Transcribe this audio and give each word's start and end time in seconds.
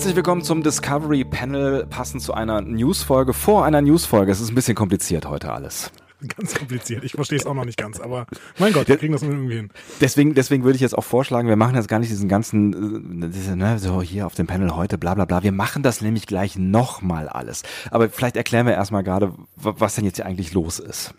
Herzlich 0.00 0.16
willkommen 0.16 0.42
zum 0.42 0.62
Discovery 0.62 1.24
Panel, 1.24 1.84
passend 1.84 2.22
zu 2.22 2.32
einer 2.32 2.62
Newsfolge 2.62 3.34
vor 3.34 3.66
einer 3.66 3.82
Newsfolge. 3.82 4.32
Es 4.32 4.40
ist 4.40 4.48
ein 4.48 4.54
bisschen 4.54 4.74
kompliziert 4.74 5.26
heute 5.26 5.52
alles. 5.52 5.92
Ganz 6.38 6.54
kompliziert. 6.54 7.04
Ich 7.04 7.12
verstehe 7.12 7.38
es 7.38 7.44
auch 7.44 7.52
noch 7.52 7.66
nicht 7.66 7.76
ganz, 7.76 8.00
aber 8.00 8.26
mein 8.58 8.72
Gott, 8.72 8.88
wir 8.88 8.96
kriegen 8.96 9.12
das 9.12 9.22
irgendwie 9.22 9.56
hin. 9.56 9.70
Deswegen, 10.00 10.34
deswegen 10.34 10.64
würde 10.64 10.76
ich 10.76 10.80
jetzt 10.80 10.96
auch 10.96 11.04
vorschlagen, 11.04 11.48
wir 11.48 11.56
machen 11.56 11.74
jetzt 11.74 11.88
gar 11.88 11.98
nicht 11.98 12.10
diesen 12.10 12.30
ganzen, 12.30 13.24
äh, 13.24 13.28
diese, 13.28 13.56
ne, 13.56 13.78
so 13.78 14.00
hier 14.00 14.24
auf 14.24 14.34
dem 14.34 14.46
Panel 14.46 14.74
heute, 14.74 14.96
bla 14.96 15.14
bla 15.14 15.26
bla. 15.26 15.42
Wir 15.42 15.52
machen 15.52 15.82
das 15.82 16.00
nämlich 16.00 16.26
gleich 16.26 16.56
nochmal 16.56 17.28
alles. 17.28 17.62
Aber 17.90 18.08
vielleicht 18.08 18.36
erklären 18.36 18.64
wir 18.64 18.72
erstmal 18.72 19.02
gerade, 19.02 19.34
was 19.56 19.96
denn 19.96 20.06
jetzt 20.06 20.16
hier 20.16 20.24
eigentlich 20.24 20.54
los 20.54 20.78
ist. 20.78 21.12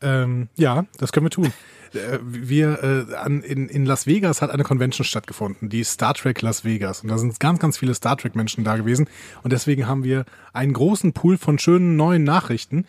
Ähm, 0.00 0.48
ja, 0.56 0.86
das 0.98 1.12
können 1.12 1.26
wir 1.26 1.30
tun. 1.30 1.52
Äh, 1.94 2.18
wir 2.22 3.08
äh, 3.10 3.14
an, 3.14 3.42
in, 3.42 3.68
in 3.68 3.84
Las 3.84 4.06
Vegas 4.06 4.42
hat 4.42 4.50
eine 4.50 4.64
Convention 4.64 5.04
stattgefunden, 5.04 5.68
die 5.68 5.84
Star 5.84 6.14
Trek 6.14 6.42
Las 6.42 6.64
Vegas. 6.64 7.02
Und 7.02 7.08
da 7.08 7.18
sind 7.18 7.38
ganz, 7.40 7.58
ganz 7.58 7.78
viele 7.78 7.94
Star 7.94 8.16
Trek-Menschen 8.16 8.64
da 8.64 8.76
gewesen. 8.76 9.08
Und 9.42 9.52
deswegen 9.52 9.86
haben 9.86 10.04
wir 10.04 10.24
einen 10.52 10.72
großen 10.72 11.12
Pool 11.12 11.38
von 11.38 11.58
schönen 11.58 11.96
neuen 11.96 12.24
Nachrichten, 12.24 12.86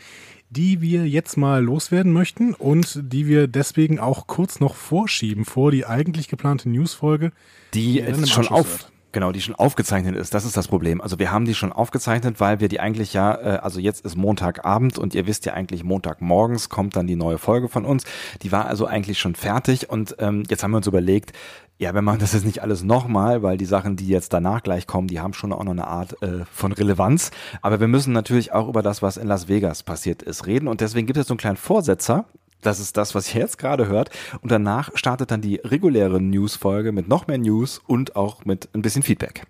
die 0.50 0.82
wir 0.82 1.08
jetzt 1.08 1.36
mal 1.36 1.64
loswerden 1.64 2.12
möchten 2.12 2.54
und 2.54 3.00
die 3.02 3.28
wir 3.28 3.48
deswegen 3.48 4.00
auch 4.00 4.28
kurz 4.28 4.60
noch 4.60 4.76
vorschieben 4.76 5.46
vor 5.46 5.72
die 5.72 5.86
eigentlich 5.86 6.28
geplante 6.28 6.70
Newsfolge. 6.70 7.32
Die, 7.74 7.94
die 7.94 8.00
ist 8.00 8.30
schon 8.30 8.48
auf, 8.48 8.92
Genau, 9.14 9.32
die 9.32 9.42
schon 9.42 9.54
aufgezeichnet 9.54 10.16
ist. 10.16 10.34
Das 10.34 10.44
ist 10.44 10.58
das 10.58 10.68
Problem. 10.68 11.00
Also 11.00 11.20
wir 11.20 11.32
haben 11.32 11.46
die 11.46 11.54
schon 11.54 11.72
aufgezeichnet, 11.72 12.40
weil 12.40 12.60
wir 12.60 12.68
die 12.68 12.80
eigentlich 12.80 13.14
ja, 13.14 13.36
äh, 13.36 13.60
also 13.62 13.80
jetzt 13.80 14.04
ist 14.04 14.18
Montagabend 14.18 14.98
und 14.98 15.14
ihr 15.14 15.28
wisst 15.28 15.46
ja 15.46 15.54
eigentlich 15.54 15.84
Montagmorgens 15.84 16.68
kommt 16.70 16.96
dann 16.96 17.06
die 17.06 17.16
neue 17.16 17.38
Folge 17.38 17.70
von 17.70 17.86
uns. 17.86 18.06
Die 18.42 18.52
war 18.52 18.66
also 18.66 18.88
eigentlich 18.88 19.20
schon 19.20 19.36
fertig 19.36 19.88
und 19.88 20.16
ähm, 20.18 20.44
jetzt 20.50 20.64
haben 20.64 20.72
wir 20.72 20.78
uns 20.78 20.88
überlegt, 20.88 21.32
ja, 21.78 21.94
wir 21.94 22.02
machen 22.02 22.20
das 22.20 22.34
jetzt 22.34 22.46
nicht 22.46 22.64
alles 22.64 22.82
nochmal, 22.82 23.44
weil 23.44 23.58
die 23.58 23.66
Sachen, 23.66 23.98
die 23.98 24.08
jetzt 24.08 24.34
danach 24.34 24.64
gleich 24.64 24.88
kommen, 24.88 25.08
die 25.08 25.20
haben 25.20 25.34
schon 25.34 25.54
auch 25.54 25.64
noch 25.64 25.72
eine 25.72 25.86
Art 25.86 26.20
äh, 26.24 26.46
von 26.52 26.72
Relevanz. 26.72 27.30
Aber 27.62 27.80
wir 27.80 27.88
müssen 27.88 28.14
natürlich 28.14 28.52
auch 28.52 28.68
über 28.68 28.82
das, 28.82 29.04
was 29.04 29.18
in 29.18 29.28
Las 29.28 29.48
Vegas 29.48 29.84
passiert 29.84 30.24
ist, 30.24 30.48
reden. 30.48 30.68
Und 30.68 30.82
deswegen 30.82 31.06
gibt 31.06 31.20
es 31.20 31.28
so 31.28 31.34
einen 31.34 31.40
kleinen 31.40 31.58
Vorsetzer, 31.58 32.26
das 32.66 32.80
ist 32.80 32.98
das, 32.98 33.16
was 33.16 33.34
ihr 33.34 33.42
jetzt 33.42 33.58
gerade 33.58 33.88
hört. 33.88 34.10
Und 34.42 34.52
danach 34.52 34.90
startet 34.96 35.32
dann 35.32 35.42
die 35.42 35.56
reguläre 35.58 36.22
News-Folge 36.22 36.92
mit 36.92 37.08
noch 37.08 37.28
mehr 37.28 37.38
News 37.38 37.82
und 37.86 38.16
auch 38.16 38.46
mit 38.46 38.70
ein 38.74 38.82
bisschen 38.82 39.04
Feedback. 39.04 39.44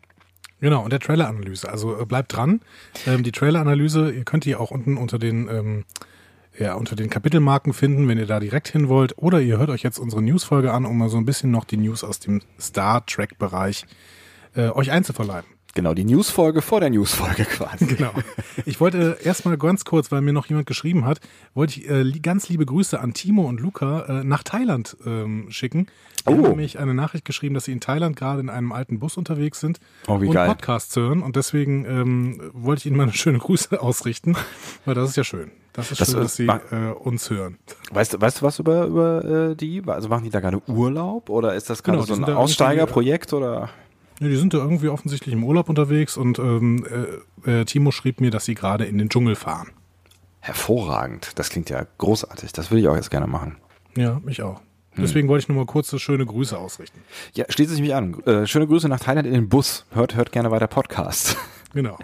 Genau, 0.60 0.82
und 0.82 0.94
der 0.94 1.00
Trailer-Analyse. 1.00 1.70
Also 1.70 2.00
äh, 2.00 2.06
bleibt 2.06 2.36
dran. 2.36 2.62
Ähm, 3.06 3.24
die 3.24 3.34
Trailer-Analyse, 3.34 4.12
ihr 4.12 4.24
könnt 4.24 4.46
die 4.46 4.56
auch 4.56 4.72
unten 4.72 4.96
unter 4.96 5.20
den, 5.20 5.50
ähm, 5.50 5.84
ja, 6.58 6.76
unter 6.76 6.96
den 6.96 7.10
Kapitelmarken 7.10 7.74
finden, 7.74 8.08
wenn 8.08 8.18
ihr 8.18 8.28
da 8.28 8.40
direkt 8.40 8.70
hin 8.70 8.88
wollt. 8.88 9.18
Oder 9.18 9.42
ihr 9.42 9.58
hört 9.58 9.70
euch 9.70 9.84
jetzt 9.84 10.00
unsere 10.00 10.22
News-Folge 10.22 10.72
an, 10.72 10.86
um 10.86 10.98
mal 10.98 11.10
so 11.10 11.18
ein 11.18 11.26
bisschen 11.26 11.52
noch 11.52 11.66
die 11.66 11.78
News 11.78 12.04
aus 12.04 12.20
dem 12.20 12.42
Star 12.60 13.06
Trek-Bereich 13.06 13.86
äh, 14.56 14.70
euch 14.70 14.92
einzuverleiben. 14.92 15.50
Genau, 15.76 15.96
die 15.96 16.04
Newsfolge 16.04 16.62
vor 16.62 16.82
der 16.82 16.92
Newsfolge 16.92 17.46
quasi. 17.50 17.88
Genau. 17.88 18.12
Ich 18.66 18.80
wollte 18.80 19.18
erstmal 19.24 19.58
ganz 19.58 19.86
kurz, 19.86 20.12
weil 20.12 20.22
mir 20.22 20.32
noch 20.32 20.46
jemand 20.46 20.68
geschrieben 20.68 21.06
hat, 21.06 21.20
wollte 21.56 21.80
ich 21.80 21.90
äh, 21.90 22.20
ganz 22.20 22.48
liebe 22.48 22.66
Grüße 22.66 23.00
an 23.00 23.14
Timo 23.14 23.44
und 23.44 23.60
Luca 23.60 24.02
äh, 24.02 24.24
nach 24.24 24.44
Thailand 24.44 24.96
ähm, 25.04 25.48
schicken. 25.50 25.88
Die 26.28 26.32
oh. 26.32 26.38
haben 26.38 26.42
nämlich 26.44 26.78
eine 26.78 26.94
Nachricht 26.94 27.26
geschrieben, 27.26 27.56
dass 27.56 27.66
sie 27.66 27.72
in 27.72 27.80
Thailand 27.80 28.16
gerade 28.16 28.40
in 28.40 28.50
einem 28.50 28.72
alten 28.72 29.00
Bus 29.00 29.18
unterwegs 29.18 29.60
sind 29.60 29.80
oh, 30.08 30.22
wie 30.22 30.28
und 30.28 30.34
geil. 30.34 30.48
Podcasts 30.48 30.96
hören. 30.96 31.24
Und 31.24 31.36
deswegen 31.36 31.86
ähm, 31.86 32.52
wollte 32.54 32.82
ich 32.82 32.86
ihnen 32.86 32.98
mal 32.98 33.04
eine 33.04 33.14
schöne 33.14 33.40
Grüße 33.40 33.82
ausrichten, 33.82 34.36
weil 34.86 34.94
das 34.94 35.10
ist 35.10 35.16
ja 35.16 35.24
schön. 35.24 35.50
Das 35.74 35.92
ist 35.92 36.02
das 36.02 36.12
schön, 36.12 36.22
dass 36.22 36.36
sie 36.36 36.46
äh, 36.46 36.92
uns 37.00 37.32
hören. 37.32 37.58
Weißt, 37.92 38.22
weißt 38.22 38.42
du 38.42 38.46
was 38.46 38.60
über, 38.60 38.86
über 38.86 39.50
äh, 39.50 39.56
die? 39.56 39.82
Also 39.88 40.08
machen 40.08 40.24
die 40.24 40.30
da 40.30 40.40
gerade 40.40 40.62
Urlaub 40.68 41.32
oder 41.32 41.56
ist 41.56 41.72
das 41.72 41.82
gerade 41.82 42.04
genau, 42.04 42.16
so 42.16 42.24
ein 42.24 42.38
Aussteigerprojekt 42.38 43.34
oder? 43.34 43.72
Ja, 44.24 44.30
die 44.30 44.36
sind 44.38 44.54
da 44.54 44.60
irgendwie 44.60 44.88
offensichtlich 44.88 45.34
im 45.34 45.44
Urlaub 45.44 45.68
unterwegs 45.70 46.16
und 46.16 46.40
ähm, 46.40 46.86
äh, 47.46 47.62
äh, 47.62 47.66
Timo 47.66 47.92
schrieb 47.92 48.22
mir, 48.22 48.32
dass 48.32 48.46
sie 48.46 48.56
gerade 48.56 48.86
in 48.86 48.98
den 48.98 49.10
Dschungel 49.10 49.36
fahren. 49.36 49.72
Hervorragend. 50.40 51.32
Das 51.36 51.50
klingt 51.50 51.70
ja 51.70 51.86
großartig. 51.98 52.54
Das 52.54 52.72
würde 52.72 52.82
ich 52.82 52.88
auch 52.88 52.96
jetzt 52.96 53.12
gerne 53.12 53.28
machen. 53.28 53.58
Ja, 53.98 54.22
mich 54.24 54.42
auch. 54.42 54.62
Hm. 54.92 55.04
Deswegen 55.04 55.26
hm. 55.26 55.30
wollte 55.30 55.44
ich 55.44 55.50
nur 55.50 55.58
mal 55.58 55.66
kurze 55.66 56.00
schöne 56.00 56.26
Grüße 56.26 56.58
ausrichten. 56.58 57.00
Ja, 57.34 57.46
schließe 57.50 57.74
ich 57.74 57.82
mich 57.82 57.94
an. 57.94 58.20
Äh, 58.26 58.48
schöne 58.48 58.68
Grüße 58.68 58.88
nach 58.88 59.00
Thailand 59.00 59.28
in 59.28 59.34
den 59.34 59.50
Bus. 59.50 59.86
Hört, 59.92 60.16
hört 60.16 60.32
gerne 60.32 60.52
weiter 60.52 60.68
Podcast. 60.68 61.38
Genau. 61.74 61.98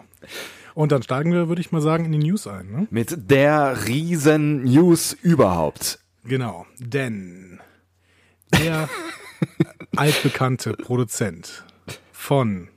Und 0.73 0.91
dann 0.91 1.03
steigen 1.03 1.31
wir, 1.31 1.47
würde 1.47 1.61
ich 1.61 1.71
mal 1.71 1.79
sagen, 1.79 2.05
in 2.05 2.11
die 2.11 2.17
News 2.17 2.47
ein. 2.47 2.71
Ne? 2.71 2.87
Mit 2.89 3.29
der 3.29 3.85
riesen 3.85 4.63
News 4.63 5.13
überhaupt. 5.13 5.99
Genau, 6.23 6.65
denn 6.79 7.59
der 8.51 8.89
altbekannte 9.95 10.73
Produzent 10.73 11.65
von 12.19 12.67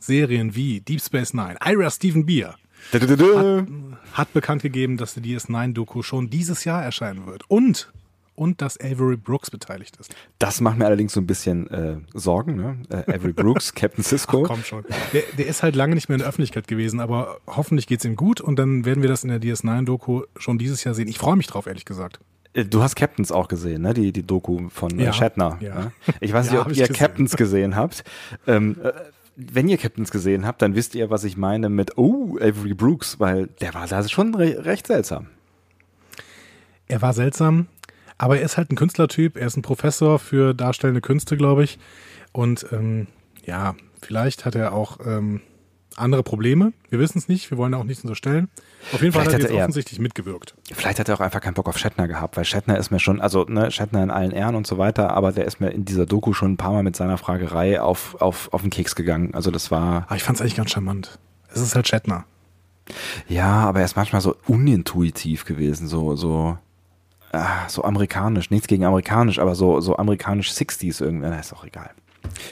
Serien 0.00 0.56
wie 0.56 0.80
Deep 0.80 1.00
Space 1.00 1.32
Nine, 1.32 1.56
Ira 1.64 1.90
Stephen 1.90 2.26
Beer, 2.26 2.56
hat, 2.92 3.66
hat, 4.12 4.32
bekannt 4.34 4.62
gegeben, 4.62 4.96
dass 4.96 5.14
die 5.14 5.20
DS9-Doku 5.20 6.02
schon 6.02 6.28
dieses 6.28 6.64
Jahr 6.64 6.82
erscheinen 6.82 7.24
wird. 7.24 7.48
Und, 7.48 7.92
und 8.34 8.60
dass 8.60 8.78
Avery 8.78 9.16
Brooks 9.16 9.50
beteiligt 9.50 9.96
ist. 9.96 10.14
Das 10.40 10.60
macht 10.60 10.76
mir 10.76 10.86
allerdings 10.86 11.12
so 11.12 11.20
ein 11.20 11.26
bisschen 11.26 11.70
äh, 11.70 11.96
Sorgen. 12.12 12.56
Ne? 12.56 12.76
Äh, 12.90 13.14
Avery 13.14 13.32
Brooks, 13.32 13.72
Captain 13.72 14.02
Cisco. 14.02 14.42
Ach, 14.44 14.48
komm 14.48 14.64
schon. 14.64 14.84
Der, 15.12 15.22
der, 15.38 15.46
ist 15.46 15.62
halt 15.62 15.76
lange 15.76 15.94
nicht 15.94 16.08
mehr 16.08 16.16
in 16.16 16.20
der 16.20 16.28
Öffentlichkeit 16.28 16.66
gewesen, 16.66 16.98
aber 16.98 17.38
hoffentlich 17.46 17.86
geht 17.86 18.00
es 18.00 18.04
ihm 18.04 18.16
gut 18.16 18.40
und 18.40 18.58
dann 18.58 18.84
werden 18.84 19.02
wir 19.02 19.08
das 19.08 19.22
in 19.22 19.30
der 19.30 19.40
DS9-Doku 19.40 20.24
schon 20.36 20.58
dieses 20.58 20.82
Jahr 20.82 20.94
sehen. 20.94 21.06
Ich 21.06 21.18
freue 21.18 21.36
mich 21.36 21.46
drauf, 21.46 21.66
ehrlich 21.66 21.84
gesagt. 21.84 22.18
Äh, 22.54 22.64
du 22.64 22.82
hast 22.82 22.94
Captains 22.96 23.30
auch 23.30 23.48
gesehen, 23.48 23.82
ne? 23.82 23.92
Die, 23.92 24.12
die 24.12 24.26
Doku 24.26 24.68
von 24.70 24.98
äh, 24.98 25.04
ja, 25.04 25.12
Shatner. 25.12 25.58
Ja. 25.60 25.74
Ne? 25.74 25.92
Ich 26.20 26.32
weiß 26.32 26.46
nicht, 26.50 26.54
ja, 26.54 26.62
ob 26.62 26.68
ihr 26.68 26.74
gesehen. 26.74 26.94
Captains 26.94 27.36
gesehen 27.36 27.76
habt. 27.76 28.04
Ähm, 28.46 28.76
äh, 28.82 28.92
wenn 29.36 29.68
ihr 29.68 29.78
Captains 29.78 30.10
gesehen 30.10 30.46
habt, 30.46 30.62
dann 30.62 30.76
wisst 30.76 30.94
ihr, 30.94 31.10
was 31.10 31.24
ich 31.24 31.36
meine 31.36 31.68
mit 31.68 31.98
Oh, 31.98 32.38
Avery 32.40 32.74
Brooks, 32.74 33.18
weil 33.18 33.48
der 33.60 33.74
war 33.74 33.86
da 33.86 34.08
schon 34.08 34.34
re 34.34 34.64
recht 34.64 34.86
seltsam. 34.86 35.26
Er 36.86 37.02
war 37.02 37.14
seltsam, 37.14 37.66
aber 38.16 38.38
er 38.38 38.44
ist 38.44 38.56
halt 38.56 38.70
ein 38.70 38.76
Künstlertyp. 38.76 39.36
Er 39.36 39.46
ist 39.46 39.56
ein 39.56 39.62
Professor 39.62 40.18
für 40.18 40.54
darstellende 40.54 41.00
Künste, 41.00 41.36
glaube 41.36 41.64
ich. 41.64 41.78
Und 42.32 42.66
ähm, 42.72 43.08
ja, 43.44 43.74
vielleicht 44.02 44.44
hat 44.44 44.54
er 44.54 44.72
auch 44.72 44.98
ähm, 45.04 45.40
andere 45.96 46.22
Probleme. 46.22 46.72
Wir 46.90 46.98
wissen 46.98 47.18
es 47.18 47.28
nicht, 47.28 47.50
wir 47.50 47.58
wollen 47.58 47.74
auch 47.74 47.84
nichts 47.84 48.02
unterstellen. 48.04 48.48
Auf 48.92 49.00
jeden 49.00 49.12
Fall 49.12 49.24
hat 49.24 49.32
er 49.32 49.40
jetzt 49.40 49.52
offensichtlich 49.52 49.98
mitgewirkt. 49.98 50.54
Vielleicht 50.72 50.98
hat 50.98 51.08
er 51.08 51.14
auch 51.16 51.20
einfach 51.20 51.40
keinen 51.40 51.54
Bock 51.54 51.68
auf 51.68 51.78
Shatner 51.78 52.08
gehabt, 52.08 52.36
weil 52.36 52.44
Shatner 52.44 52.78
ist 52.78 52.90
mir 52.90 53.00
schon, 53.00 53.20
also 53.20 53.44
ne, 53.44 53.70
Shatner 53.70 54.02
in 54.02 54.10
allen 54.10 54.30
Ehren 54.30 54.54
und 54.54 54.66
so 54.66 54.78
weiter, 54.78 55.10
aber 55.10 55.32
der 55.32 55.44
ist 55.44 55.60
mir 55.60 55.70
in 55.70 55.84
dieser 55.84 56.06
Doku 56.06 56.32
schon 56.32 56.52
ein 56.52 56.56
paar 56.56 56.72
Mal 56.72 56.82
mit 56.82 56.96
seiner 56.96 57.18
Fragerei 57.18 57.80
auf, 57.80 58.20
auf, 58.20 58.52
auf 58.52 58.62
den 58.62 58.70
Keks 58.70 58.94
gegangen. 58.94 59.34
Also 59.34 59.50
das 59.50 59.70
war. 59.70 60.04
Aber 60.06 60.16
ich 60.16 60.22
fand 60.22 60.36
es 60.36 60.40
eigentlich 60.42 60.56
ganz 60.56 60.70
charmant. 60.70 61.18
Es 61.52 61.60
ist 61.60 61.74
halt 61.74 61.88
Shatner. 61.88 62.24
Ja, 63.28 63.64
aber 63.64 63.80
er 63.80 63.84
ist 63.86 63.96
manchmal 63.96 64.20
so 64.20 64.36
unintuitiv 64.46 65.44
gewesen, 65.44 65.88
so, 65.88 66.16
so, 66.16 66.58
ah, 67.32 67.68
so 67.68 67.84
amerikanisch. 67.84 68.50
Nichts 68.50 68.66
gegen 68.66 68.84
amerikanisch, 68.84 69.38
aber 69.38 69.54
so, 69.54 69.80
so 69.80 69.96
amerikanisch 69.96 70.50
60s 70.50 71.02
irgendwie. 71.02 71.28
Na, 71.28 71.38
ist 71.38 71.54
auch 71.54 71.64
egal. 71.64 71.90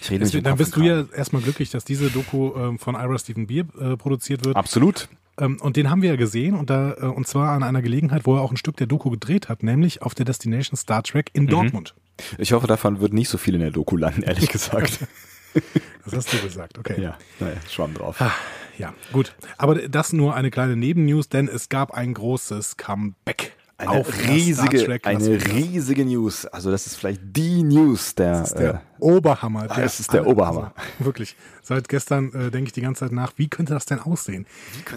Ich 0.00 0.10
rede 0.10 0.24
Deswegen, 0.24 0.44
dann 0.44 0.56
bist 0.56 0.76
du 0.76 0.82
ja 0.82 1.04
erstmal 1.14 1.42
glücklich, 1.42 1.70
dass 1.70 1.84
diese 1.84 2.10
Doku 2.10 2.54
ähm, 2.56 2.78
von 2.78 2.94
Ira 2.94 3.18
Stephen 3.18 3.46
Beer 3.46 3.64
äh, 3.80 3.96
produziert 3.96 4.44
wird. 4.44 4.56
Absolut. 4.56 5.08
Ähm, 5.38 5.58
und 5.60 5.76
den 5.76 5.90
haben 5.90 6.02
wir 6.02 6.10
ja 6.10 6.16
gesehen 6.16 6.54
und 6.54 6.70
da 6.70 6.94
äh, 6.94 7.06
und 7.06 7.26
zwar 7.26 7.50
an 7.50 7.62
einer 7.62 7.82
Gelegenheit, 7.82 8.26
wo 8.26 8.36
er 8.36 8.42
auch 8.42 8.50
ein 8.50 8.56
Stück 8.56 8.76
der 8.76 8.86
Doku 8.86 9.10
gedreht 9.10 9.48
hat, 9.48 9.62
nämlich 9.62 10.02
auf 10.02 10.14
der 10.14 10.24
Destination 10.24 10.76
Star 10.76 11.02
Trek 11.02 11.30
in 11.32 11.44
mhm. 11.44 11.48
Dortmund. 11.48 11.94
Ich 12.38 12.52
hoffe, 12.52 12.66
davon 12.66 13.00
wird 13.00 13.12
nicht 13.12 13.28
so 13.28 13.38
viel 13.38 13.54
in 13.54 13.60
der 13.60 13.70
Doku 13.70 13.96
landen, 13.96 14.22
ehrlich 14.22 14.48
gesagt. 14.48 15.06
das 16.04 16.14
hast 16.14 16.32
du 16.32 16.38
gesagt, 16.38 16.78
okay. 16.78 17.00
Ja, 17.00 17.16
naja, 17.40 17.56
schwamm 17.68 17.94
drauf. 17.94 18.20
Ah, 18.20 18.32
ja, 18.78 18.92
gut. 19.12 19.34
Aber 19.56 19.76
das 19.88 20.12
nur 20.12 20.34
eine 20.34 20.50
kleine 20.50 20.76
Nebennews, 20.76 21.28
denn 21.28 21.48
es 21.48 21.68
gab 21.68 21.92
ein 21.92 22.12
großes 22.14 22.76
Comeback 22.76 23.56
eine 23.82 24.00
auf 24.00 24.28
riesige, 24.28 25.00
eine 25.04 25.44
riesige 25.52 26.04
News. 26.04 26.46
Also 26.46 26.70
das 26.70 26.86
ist 26.86 26.96
vielleicht 26.96 27.20
die 27.24 27.62
News 27.62 28.14
der. 28.14 28.40
Das 28.40 28.48
ist 28.50 28.58
der 28.58 28.74
äh, 28.74 28.78
Oberhammer. 28.98 29.68
Der, 29.68 29.76
das 29.76 30.00
ist 30.00 30.12
der 30.12 30.26
Oberhammer. 30.26 30.72
Also, 30.76 31.04
wirklich. 31.04 31.36
Seit 31.62 31.88
gestern 31.88 32.32
äh, 32.32 32.50
denke 32.50 32.68
ich 32.68 32.72
die 32.72 32.80
ganze 32.80 33.00
Zeit 33.00 33.12
nach, 33.12 33.32
wie 33.36 33.48
könnte 33.48 33.74
das 33.74 33.86
denn 33.86 34.00
aussehen? 34.00 34.46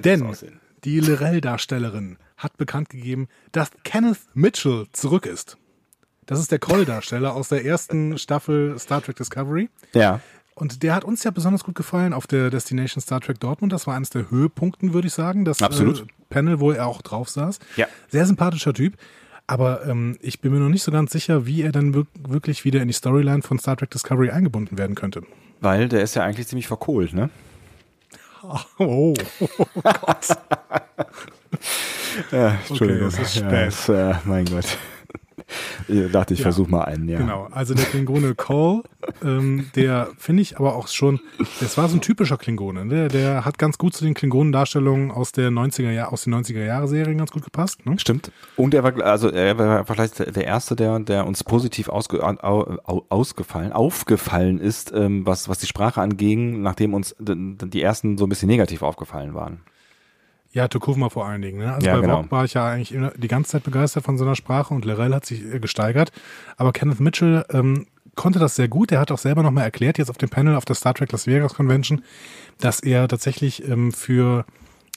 denn 0.03 0.23
aussehen? 0.23 0.59
die 0.85 0.99
Lorel-Darstellerin 0.99 2.17
hat 2.37 2.57
bekannt 2.57 2.89
gegeben, 2.89 3.27
dass 3.51 3.71
Kenneth 3.83 4.19
Mitchell 4.33 4.85
zurück 4.93 5.25
ist. 5.25 5.57
Das 6.27 6.39
ist 6.39 6.51
der 6.51 6.59
Kroll-Darsteller 6.59 7.33
aus 7.33 7.49
der 7.49 7.65
ersten 7.65 8.17
Staffel 8.17 8.77
Star 8.79 9.01
Trek 9.01 9.15
Discovery. 9.15 9.69
Ja. 9.93 10.21
Und 10.55 10.83
der 10.83 10.95
hat 10.95 11.03
uns 11.03 11.23
ja 11.25 11.31
besonders 11.31 11.65
gut 11.65 11.75
gefallen 11.75 12.13
auf 12.13 12.27
der 12.27 12.49
Destination 12.49 13.01
Star 13.01 13.19
Trek 13.19 13.41
Dortmund. 13.41 13.73
Das 13.73 13.87
war 13.87 13.95
eines 13.95 14.09
der 14.09 14.31
Höhepunkten, 14.31 14.93
würde 14.93 15.07
ich 15.07 15.13
sagen. 15.13 15.43
Das 15.43 15.61
Absolut. 15.61 16.01
Äh, 16.01 16.05
Panel, 16.29 16.61
wo 16.61 16.71
er 16.71 16.87
auch 16.87 17.01
drauf 17.01 17.29
saß. 17.29 17.59
Ja. 17.75 17.87
Sehr 18.07 18.25
sympathischer 18.25 18.73
Typ. 18.73 18.93
Aber 19.47 19.85
ähm, 19.85 20.17
ich 20.21 20.39
bin 20.39 20.53
mir 20.53 20.59
noch 20.59 20.69
nicht 20.69 20.83
so 20.83 20.91
ganz 20.91 21.11
sicher, 21.11 21.45
wie 21.45 21.61
er 21.61 21.73
dann 21.73 22.07
wirklich 22.17 22.63
wieder 22.63 22.81
in 22.81 22.87
die 22.87 22.93
Storyline 22.93 23.41
von 23.41 23.59
Star 23.59 23.75
Trek 23.75 23.91
Discovery 23.91 24.31
eingebunden 24.31 24.77
werden 24.77 24.95
könnte. 24.95 25.23
Weil 25.59 25.89
der 25.89 26.01
ist 26.01 26.15
ja 26.15 26.23
eigentlich 26.23 26.47
ziemlich 26.47 26.67
verkohlt, 26.67 27.13
ne? 27.13 27.29
Oh, 28.77 28.77
oh 28.77 29.13
Gott. 29.81 30.27
ja, 32.31 32.57
Entschuldigung. 32.67 33.07
Okay, 33.07 33.17
das 33.17 33.19
ist 33.19 33.35
spät. 33.35 33.51
Ja, 33.51 33.65
das, 33.65 33.89
äh, 33.89 34.15
mein 34.25 34.45
Gott. 34.45 34.77
Ich 35.87 36.11
dachte, 36.11 36.33
ich 36.33 36.39
ja. 36.39 36.43
versuche 36.43 36.69
mal 36.69 36.83
einen, 36.83 37.07
ja. 37.07 37.17
Genau, 37.17 37.47
also 37.51 37.73
der 37.73 37.85
Klingone 37.85 38.35
Call, 38.35 38.81
ähm, 39.23 39.69
der 39.75 40.09
finde 40.17 40.41
ich 40.41 40.57
aber 40.57 40.75
auch 40.75 40.87
schon, 40.87 41.19
das 41.59 41.77
war 41.77 41.87
so 41.87 41.97
ein 41.97 42.01
typischer 42.01 42.37
Klingone, 42.37 42.85
ne? 42.85 43.07
der 43.07 43.45
hat 43.45 43.57
ganz 43.57 43.77
gut 43.77 43.93
zu 43.93 44.03
den 44.03 44.13
Klingonen-Darstellungen 44.13 45.11
aus 45.11 45.31
der 45.31 45.49
90er 45.49 45.91
Jahr, 45.91 46.11
aus 46.11 46.23
den 46.23 46.33
90er 46.33 46.63
Jahre 46.63 46.87
Serien 46.87 47.17
ganz 47.17 47.31
gut 47.31 47.43
gepasst. 47.43 47.85
Ne? 47.85 47.99
Stimmt. 47.99 48.31
Und 48.55 48.73
er 48.73 48.83
war, 48.83 48.95
also 49.03 49.29
er 49.29 49.57
war 49.57 49.85
vielleicht 49.85 50.19
der 50.19 50.45
erste, 50.45 50.75
der, 50.75 50.99
der 50.99 51.27
uns 51.27 51.43
positiv 51.43 51.89
ausge, 51.89 52.23
ausgefallen, 52.23 53.71
aufgefallen 53.71 54.59
ist, 54.59 54.91
ähm, 54.95 55.25
was, 55.25 55.47
was 55.49 55.59
die 55.59 55.67
Sprache 55.67 56.01
anging, 56.01 56.61
nachdem 56.61 56.93
uns 56.93 57.15
die 57.19 57.81
ersten 57.81 58.17
so 58.17 58.25
ein 58.25 58.29
bisschen 58.29 58.47
negativ 58.47 58.81
aufgefallen 58.81 59.33
waren. 59.33 59.61
Ja, 60.55 60.69
Tukufma 60.69 61.09
vor 61.09 61.25
allen 61.25 61.41
Dingen. 61.41 61.59
Ne? 61.59 61.73
Also 61.73 61.85
ja, 61.85 61.95
bei 61.95 62.01
genau. 62.01 62.21
Rock 62.21 62.31
war 62.31 62.45
ich 62.45 62.53
ja 62.53 62.65
eigentlich 62.65 62.97
die 63.17 63.27
ganze 63.27 63.51
Zeit 63.51 63.63
begeistert 63.63 64.05
von 64.05 64.17
seiner 64.17 64.35
Sprache 64.35 64.73
und 64.73 64.85
Lorel 64.85 65.13
hat 65.13 65.25
sich 65.25 65.43
äh, 65.43 65.59
gesteigert. 65.59 66.13
Aber 66.55 66.71
Kenneth 66.71 67.01
Mitchell 67.01 67.43
ähm, 67.49 67.87
konnte 68.15 68.39
das 68.39 68.55
sehr 68.55 68.69
gut. 68.69 68.93
Er 68.93 69.01
hat 69.01 69.11
auch 69.11 69.17
selber 69.17 69.43
nochmal 69.43 69.65
erklärt, 69.65 69.97
jetzt 69.97 70.09
auf 70.09 70.17
dem 70.17 70.29
Panel 70.29 70.55
auf 70.55 70.63
der 70.63 70.77
Star 70.77 70.93
Trek 70.93 71.11
Las 71.11 71.27
Vegas 71.27 71.55
Convention, 71.55 72.03
dass 72.61 72.79
er 72.79 73.09
tatsächlich 73.09 73.67
ähm, 73.67 73.91
für 73.91 74.45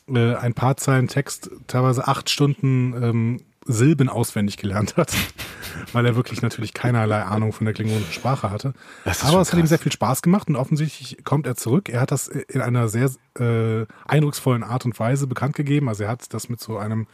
äh, 0.06 0.36
ein 0.36 0.54
paar 0.54 0.76
Zeilen 0.76 1.08
Text 1.08 1.50
teilweise 1.66 2.06
acht 2.06 2.30
Stunden 2.30 2.94
ähm, 3.02 3.40
Silben 3.68 4.08
auswendig 4.08 4.56
gelernt 4.56 4.96
hat, 4.96 5.14
weil 5.92 6.06
er 6.06 6.16
wirklich 6.16 6.42
natürlich 6.42 6.72
keinerlei 6.72 7.22
Ahnung 7.22 7.52
von 7.52 7.66
der 7.66 7.74
klingonischen 7.74 8.12
Sprache 8.12 8.50
hatte. 8.50 8.72
Aber 9.04 9.40
es 9.40 9.52
hat 9.52 9.60
ihm 9.60 9.66
sehr 9.66 9.78
viel 9.78 9.92
Spaß 9.92 10.22
gemacht 10.22 10.48
und 10.48 10.56
offensichtlich 10.56 11.24
kommt 11.24 11.46
er 11.46 11.54
zurück. 11.54 11.88
Er 11.88 12.00
hat 12.00 12.10
das 12.10 12.28
in 12.28 12.62
einer 12.62 12.88
sehr 12.88 13.10
äh, 13.38 13.86
eindrucksvollen 14.06 14.64
Art 14.64 14.86
und 14.86 14.98
Weise 14.98 15.26
bekannt 15.26 15.54
gegeben. 15.54 15.88
Also 15.88 16.04
er 16.04 16.10
hat 16.10 16.32
das 16.32 16.48
mit 16.48 16.60
so 16.60 16.78
einem 16.78 17.06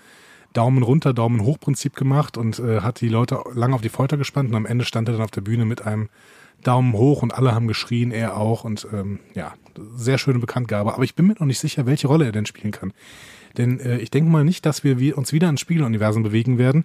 Daumen 0.52 0.84
runter, 0.84 1.12
Daumen 1.12 1.42
hoch 1.42 1.58
Prinzip 1.58 1.96
gemacht 1.96 2.38
und 2.38 2.60
äh, 2.60 2.80
hat 2.80 3.00
die 3.00 3.08
Leute 3.08 3.40
lange 3.52 3.74
auf 3.74 3.82
die 3.82 3.88
Folter 3.88 4.16
gespannt 4.16 4.50
und 4.50 4.54
am 4.54 4.66
Ende 4.66 4.84
stand 4.84 5.08
er 5.08 5.12
dann 5.12 5.24
auf 5.24 5.32
der 5.32 5.40
Bühne 5.40 5.64
mit 5.64 5.84
einem 5.84 6.08
Daumen 6.62 6.92
hoch 6.94 7.22
und 7.22 7.34
alle 7.34 7.54
haben 7.54 7.66
geschrien, 7.66 8.12
er 8.12 8.36
auch 8.36 8.64
und 8.64 8.86
ähm, 8.92 9.18
ja, 9.34 9.54
sehr 9.96 10.18
schöne 10.18 10.38
Bekanntgabe. 10.38 10.94
Aber 10.94 11.02
ich 11.02 11.16
bin 11.16 11.26
mir 11.26 11.34
noch 11.34 11.46
nicht 11.46 11.58
sicher, 11.58 11.86
welche 11.86 12.06
Rolle 12.06 12.26
er 12.26 12.32
denn 12.32 12.46
spielen 12.46 12.70
kann. 12.70 12.92
Denn 13.56 13.80
äh, 13.80 13.98
ich 13.98 14.10
denke 14.10 14.30
mal 14.30 14.44
nicht, 14.44 14.66
dass 14.66 14.84
wir 14.84 15.16
uns 15.16 15.32
wieder 15.32 15.48
ins 15.48 15.60
Spiegeluniversum 15.60 16.22
bewegen 16.22 16.58
werden. 16.58 16.84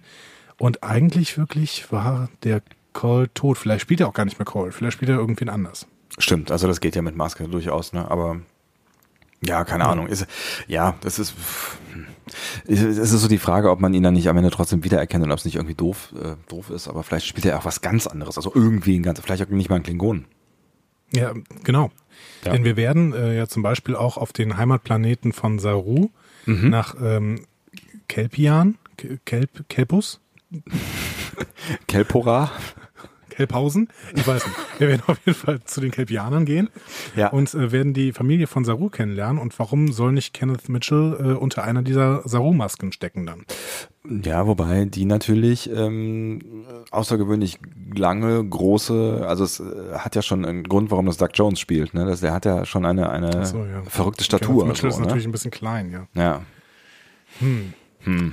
Und 0.58 0.82
eigentlich 0.82 1.38
wirklich 1.38 1.90
war 1.90 2.28
der 2.42 2.62
Call 2.92 3.28
tot. 3.34 3.58
Vielleicht 3.58 3.82
spielt 3.82 4.00
er 4.00 4.08
auch 4.08 4.14
gar 4.14 4.24
nicht 4.24 4.38
mehr 4.38 4.46
Call. 4.46 4.72
Vielleicht 4.72 4.94
spielt 4.94 5.10
er 5.10 5.16
irgendwen 5.16 5.48
anders. 5.48 5.86
Stimmt, 6.18 6.50
also 6.50 6.66
das 6.66 6.80
geht 6.80 6.96
ja 6.96 7.02
mit 7.02 7.16
Maske 7.16 7.48
durchaus, 7.48 7.92
ne? 7.92 8.10
Aber 8.10 8.40
ja, 9.42 9.64
keine 9.64 9.84
ja. 9.84 9.90
Ahnung. 9.90 10.06
Ist, 10.06 10.26
ja, 10.66 10.96
das 11.00 11.18
ist. 11.18 11.34
Es 12.66 12.80
ist 12.80 13.10
so 13.10 13.26
die 13.26 13.38
Frage, 13.38 13.70
ob 13.70 13.80
man 13.80 13.92
ihn 13.92 14.04
dann 14.04 14.14
nicht 14.14 14.28
am 14.28 14.36
Ende 14.36 14.50
trotzdem 14.50 14.84
wiedererkennt 14.84 15.24
und 15.24 15.32
ob 15.32 15.38
es 15.38 15.44
nicht 15.44 15.56
irgendwie 15.56 15.74
doof, 15.74 16.14
äh, 16.14 16.36
doof 16.48 16.70
ist, 16.70 16.86
aber 16.86 17.02
vielleicht 17.02 17.26
spielt 17.26 17.44
er 17.44 17.58
auch 17.58 17.64
was 17.64 17.80
ganz 17.80 18.06
anderes. 18.06 18.36
Also 18.36 18.52
irgendwie 18.54 18.96
ein 18.96 19.02
ganz, 19.02 19.18
vielleicht 19.20 19.42
auch 19.42 19.48
nicht 19.48 19.68
mal 19.68 19.76
ein 19.76 19.82
Klingon. 19.82 20.26
Ja, 21.12 21.32
genau. 21.64 21.90
Ja. 22.44 22.52
Denn 22.52 22.64
wir 22.64 22.76
werden 22.76 23.12
äh, 23.12 23.36
ja 23.36 23.48
zum 23.48 23.64
Beispiel 23.64 23.96
auch 23.96 24.16
auf 24.16 24.32
den 24.32 24.56
Heimatplaneten 24.56 25.32
von 25.32 25.58
Saru 25.58 26.10
mhm. 26.46 26.70
nach 26.70 26.94
ähm, 27.02 27.46
Kelpian, 28.08 28.76
Kelp, 29.24 29.68
Kelpus? 29.68 30.20
Kelpora? 31.86 32.50
Kelphausen? 33.40 33.88
Ich 34.14 34.26
weiß 34.26 34.46
nicht. 34.46 34.58
Wir 34.78 34.88
werden 34.88 35.02
auf 35.06 35.18
jeden 35.24 35.38
Fall 35.38 35.60
zu 35.64 35.80
den 35.80 35.90
Kelpianern 35.90 36.44
gehen 36.44 36.68
ja. 37.16 37.28
und 37.28 37.54
äh, 37.54 37.72
werden 37.72 37.94
die 37.94 38.12
Familie 38.12 38.46
von 38.46 38.64
Saru 38.66 38.90
kennenlernen. 38.90 39.40
Und 39.40 39.58
warum 39.58 39.92
soll 39.92 40.12
nicht 40.12 40.34
Kenneth 40.34 40.68
Mitchell 40.68 41.16
äh, 41.18 41.38
unter 41.38 41.64
einer 41.64 41.82
dieser 41.82 42.20
Saru-Masken 42.28 42.92
stecken 42.92 43.24
dann? 43.24 43.46
Ja, 44.08 44.46
wobei 44.46 44.86
die 44.86 45.04
natürlich 45.04 45.70
ähm, 45.70 46.64
außergewöhnlich 46.90 47.58
lange, 47.94 48.42
große, 48.42 49.24
also 49.26 49.44
es 49.44 49.60
äh, 49.60 49.98
hat 49.98 50.16
ja 50.16 50.22
schon 50.22 50.46
einen 50.46 50.64
Grund, 50.64 50.90
warum 50.90 51.04
das 51.04 51.18
Doug 51.18 51.28
Jones 51.34 51.60
spielt. 51.60 51.92
Ne? 51.92 52.06
Das, 52.06 52.20
der 52.20 52.32
hat 52.32 52.46
ja 52.46 52.64
schon 52.64 52.86
eine, 52.86 53.10
eine 53.10 53.44
so, 53.44 53.58
ja. 53.58 53.82
verrückte 53.82 54.24
Statur. 54.24 54.62
Kenneth 54.62 54.68
Mitchell 54.68 54.90
so, 54.90 54.96
ist 54.96 55.00
ne? 55.00 55.06
natürlich 55.06 55.26
ein 55.26 55.32
bisschen 55.32 55.50
klein, 55.50 55.90
ja. 55.90 56.06
Ja. 56.14 56.42
Hm. 57.40 57.74
Hm. 58.00 58.32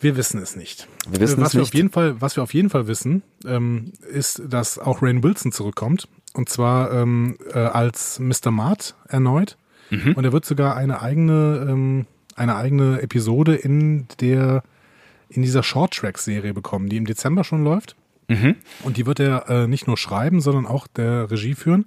Wir 0.00 0.16
wissen 0.16 0.42
es 0.42 0.56
nicht. 0.56 0.88
Wir 1.08 1.20
wissen 1.20 1.40
was 1.40 1.48
es 1.48 1.54
wir 1.54 1.60
nicht. 1.60 1.70
Auf 1.70 1.74
jeden 1.74 1.90
Fall, 1.90 2.20
was 2.20 2.36
wir 2.36 2.42
auf 2.42 2.52
jeden 2.52 2.68
Fall 2.68 2.88
wissen, 2.88 3.22
ähm, 3.46 3.92
ist, 4.10 4.42
dass 4.48 4.78
auch 4.78 5.02
Rain 5.02 5.22
Wilson 5.22 5.52
zurückkommt. 5.52 6.08
Und 6.34 6.48
zwar 6.48 6.92
ähm, 6.92 7.38
äh, 7.52 7.58
als 7.58 8.18
Mr. 8.18 8.50
Mart 8.50 8.96
erneut. 9.08 9.56
Mhm. 9.90 10.14
Und 10.14 10.24
er 10.24 10.32
wird 10.32 10.44
sogar 10.44 10.76
eine 10.76 11.00
eigene, 11.00 11.66
ähm, 11.70 12.06
eine 12.36 12.56
eigene 12.56 13.00
Episode 13.00 13.54
in 13.54 14.06
der 14.20 14.62
in 15.28 15.42
dieser 15.42 15.62
Short-Track-Serie 15.62 16.54
bekommen, 16.54 16.88
die 16.88 16.96
im 16.96 17.06
Dezember 17.06 17.44
schon 17.44 17.64
läuft. 17.64 17.96
Mhm. 18.28 18.56
Und 18.82 18.96
die 18.96 19.06
wird 19.06 19.20
er 19.20 19.48
äh, 19.48 19.66
nicht 19.66 19.86
nur 19.86 19.96
schreiben, 19.96 20.40
sondern 20.40 20.66
auch 20.66 20.86
der 20.86 21.30
Regie 21.30 21.54
führen. 21.54 21.86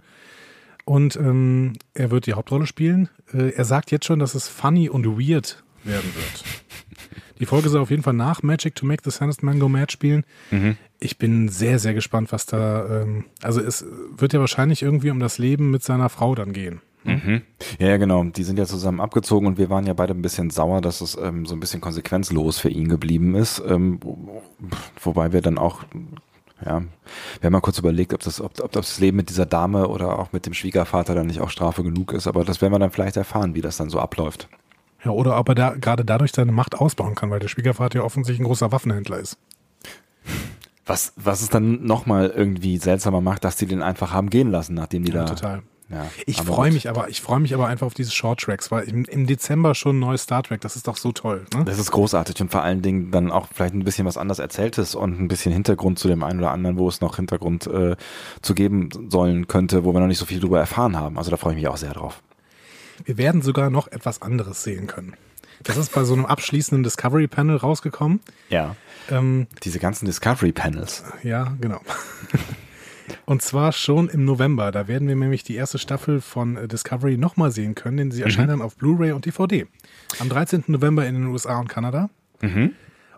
Und 0.86 1.16
ähm, 1.16 1.74
er 1.94 2.12
wird 2.12 2.26
die 2.26 2.34
Hauptrolle 2.34 2.66
spielen. 2.66 3.10
Äh, 3.34 3.52
er 3.52 3.66
sagt 3.66 3.92
jetzt 3.92 4.06
schon, 4.06 4.20
dass 4.20 4.36
es 4.36 4.48
funny 4.48 4.90
und 4.90 5.06
weird 5.06 5.64
werden 5.84 6.12
wird. 6.16 6.44
Die 7.40 7.46
Folge 7.46 7.70
soll 7.70 7.82
auf 7.82 7.92
jeden 7.92 8.04
Fall 8.04 8.14
nach 8.14 8.42
Magic 8.42 8.76
to 8.76 8.86
Make 8.86 9.04
the 9.04 9.12
Sanest 9.12 9.44
Man 9.44 9.60
Go 9.60 9.70
Mad 9.70 9.92
spielen. 9.92 10.24
Mhm. 10.52 10.78
Ich 11.00 11.18
bin 11.18 11.50
sehr, 11.50 11.78
sehr 11.80 11.94
gespannt, 11.94 12.32
was 12.32 12.46
da. 12.46 13.04
Ähm, 13.04 13.26
also 13.42 13.62
es 13.62 13.86
wird 14.16 14.34
ja 14.34 14.40
wahrscheinlich 14.40 14.82
irgendwie 14.82 15.12
um 15.12 15.20
das 15.20 15.38
Leben 15.38 15.70
mit 15.70 15.84
seiner 15.84 16.10
Frau 16.10 16.36
dann 16.36 16.54
gehen. 16.54 16.82
Mhm. 17.07 17.42
Ja, 17.80 17.88
ja, 17.88 17.98
genau. 17.98 18.24
Die 18.24 18.44
sind 18.44 18.59
ja 18.59 18.65
zusammen 18.65 19.00
abgezogen 19.00 19.48
und 19.48 19.57
wir 19.57 19.69
waren 19.69 19.86
ja 19.86 19.94
beide 19.94 20.13
ein 20.13 20.21
bisschen 20.21 20.50
sauer, 20.50 20.81
dass 20.81 21.01
es 21.01 21.18
ähm, 21.18 21.45
so 21.45 21.56
ein 21.56 21.59
bisschen 21.59 21.81
konsequenzlos 21.81 22.59
für 22.59 22.69
ihn 22.69 22.89
geblieben 22.89 23.36
ist. 23.36 23.62
Ähm, 23.65 24.00
wobei 25.01 25.31
wir 25.31 25.42
dann 25.42 25.57
auch, 25.57 25.83
ja, 26.65 26.81
wir 27.39 27.45
haben 27.45 27.54
mal 27.54 27.62
kurz 27.62 27.80
überlegt, 27.80 28.13
ob 28.13 28.21
das, 28.21 28.42
ob, 28.42 28.59
ob 28.62 28.71
das 28.71 29.00
Leben 29.00 29.18
mit 29.18 29.30
dieser 29.30 29.45
Dame 29.45 29.88
oder 29.88 30.19
auch 30.19 30.33
mit 30.33 30.45
dem 30.45 30.54
Schwiegervater 30.54 31.15
dann 31.15 31.27
nicht 31.27 31.39
auch 31.39 31.50
Strafe 31.50 31.83
genug 31.83 32.12
ist. 32.13 32.27
Aber 32.27 32.44
das 32.44 32.62
werden 32.62 32.74
wir 32.74 32.80
dann 32.80 32.92
vielleicht 32.92 33.18
erfahren, 33.18 33.56
wie 33.56 33.62
das 33.62 33.77
dann 33.77 33.89
so 33.89 34.00
abläuft. 34.00 34.50
Ja, 35.06 35.12
oder 35.12 35.39
ob 35.39 35.50
er 35.50 35.56
da 35.56 35.69
gerade 35.75 36.03
dadurch 36.03 36.33
seine 36.33 36.51
Macht 36.51 36.75
ausbauen 36.75 37.15
kann, 37.15 37.30
weil 37.30 37.39
der 37.39 37.48
Schwiegervater 37.48 38.00
ja 38.00 38.06
offensichtlich 38.06 38.42
ein 38.42 38.48
großer 38.48 38.71
Waffenhändler 38.71 39.19
ist. 39.19 39.38
Was, 40.86 41.13
was 41.15 41.42
es 41.42 41.50
dann 41.50 41.86
nochmal 41.86 42.33
irgendwie 42.36 42.77
seltsamer 42.77 43.21
macht, 43.21 43.44
dass 43.44 43.57
die 43.57 43.65
den 43.65 43.81
einfach 43.81 44.12
haben 44.12 44.29
gehen 44.29 44.50
lassen, 44.50 44.74
nachdem 44.74 45.03
die 45.03 45.12
ja, 45.12 45.25
da. 45.25 45.36
Total. 45.36 45.63
Ja, 45.89 46.06
ich 46.25 46.41
freue 46.41 46.72
mich 46.72 46.89
aber, 46.89 47.08
ich 47.08 47.22
freue 47.22 47.39
mich 47.39 47.53
aber 47.53 47.67
einfach 47.67 47.88
auf 47.88 47.94
diese 47.94 48.12
Short 48.12 48.41
Tracks, 48.41 48.72
weil 48.72 48.84
im, 48.89 49.06
im, 49.06 49.25
Dezember 49.25 49.74
schon 49.74 49.98
ein 49.98 50.00
neues 50.00 50.24
Star 50.24 50.44
Trek, 50.44 50.60
das 50.60 50.75
ist 50.75 50.88
doch 50.88 50.98
so 50.98 51.13
toll. 51.13 51.46
Ne? 51.56 51.63
Das 51.63 51.79
ist 51.79 51.91
großartig 51.91 52.41
und 52.41 52.51
vor 52.51 52.62
allen 52.62 52.82
Dingen 52.82 53.10
dann 53.10 53.32
auch 53.32 53.48
vielleicht 53.53 53.74
ein 53.74 53.86
bisschen 53.86 54.06
was 54.06 54.17
anders 54.17 54.39
erzähltes 54.39 54.96
und 54.96 55.17
ein 55.17 55.29
bisschen 55.29 55.53
Hintergrund 55.53 55.98
zu 55.98 56.10
dem 56.10 56.24
einen 56.24 56.39
oder 56.39 56.51
anderen, 56.51 56.77
wo 56.77 56.89
es 56.89 57.00
noch 57.00 57.15
Hintergrund 57.15 57.67
äh, 57.67 57.96
zu 58.41 58.53
geben 58.53 58.89
sollen 59.10 59.48
könnte, 59.48 59.86
wo 59.86 59.94
wir 59.94 60.01
noch 60.01 60.08
nicht 60.08 60.17
so 60.17 60.25
viel 60.25 60.41
drüber 60.41 60.60
erfahren 60.60 60.98
haben. 60.98 61.17
Also 61.17 61.32
da 61.32 61.38
freue 61.38 61.53
ich 61.53 61.58
mich 61.58 61.70
auch 61.70 61.77
sehr 61.77 61.94
drauf. 61.94 62.22
Wir 63.06 63.17
werden 63.17 63.41
sogar 63.41 63.70
noch 63.70 63.88
etwas 63.88 64.22
anderes 64.22 64.63
sehen 64.63 64.88
können. 64.88 65.13
Das 65.63 65.77
ist 65.77 65.94
bei 65.94 66.03
so 66.03 66.13
einem 66.13 66.25
abschließenden 66.25 66.84
Discovery 66.84 67.27
Panel 67.27 67.56
rausgekommen. 67.56 68.20
Ja. 68.50 68.75
Ähm, 69.10 69.48
Diese 69.63 69.79
ganzen 69.79 70.06
Discovery 70.06 70.51
Panels. 70.51 71.03
Ja, 71.24 71.56
genau. 71.62 71.79
Und 73.26 73.42
zwar 73.42 73.72
schon 73.72 74.10
im 74.10 74.26
November. 74.26 74.72
Da 74.72 74.88
werden 74.88 75.08
wir 75.08 75.16
nämlich 75.16 75.44
die 75.44 75.56
erste 75.56 75.78
Staffel 75.78 76.22
von 76.22 76.58
äh, 76.58 76.68
Discovery 76.68 77.18
nochmal 77.18 77.52
sehen 77.52 77.76
können, 77.76 77.98
denn 77.98 78.12
sie 78.12 78.20
mhm. 78.20 78.26
erscheinen 78.26 78.48
dann 78.50 78.62
auf 78.62 78.76
Blu-ray 78.76 79.12
und 79.12 79.26
DVD. 79.26 79.68
Am 80.20 80.30
13. 80.30 80.66
November 80.68 81.06
in 81.06 81.16
den 81.16 81.26
USA 81.28 81.60
und 81.60 81.70
Kanada. 81.70 82.10
Mhm. 82.42 82.72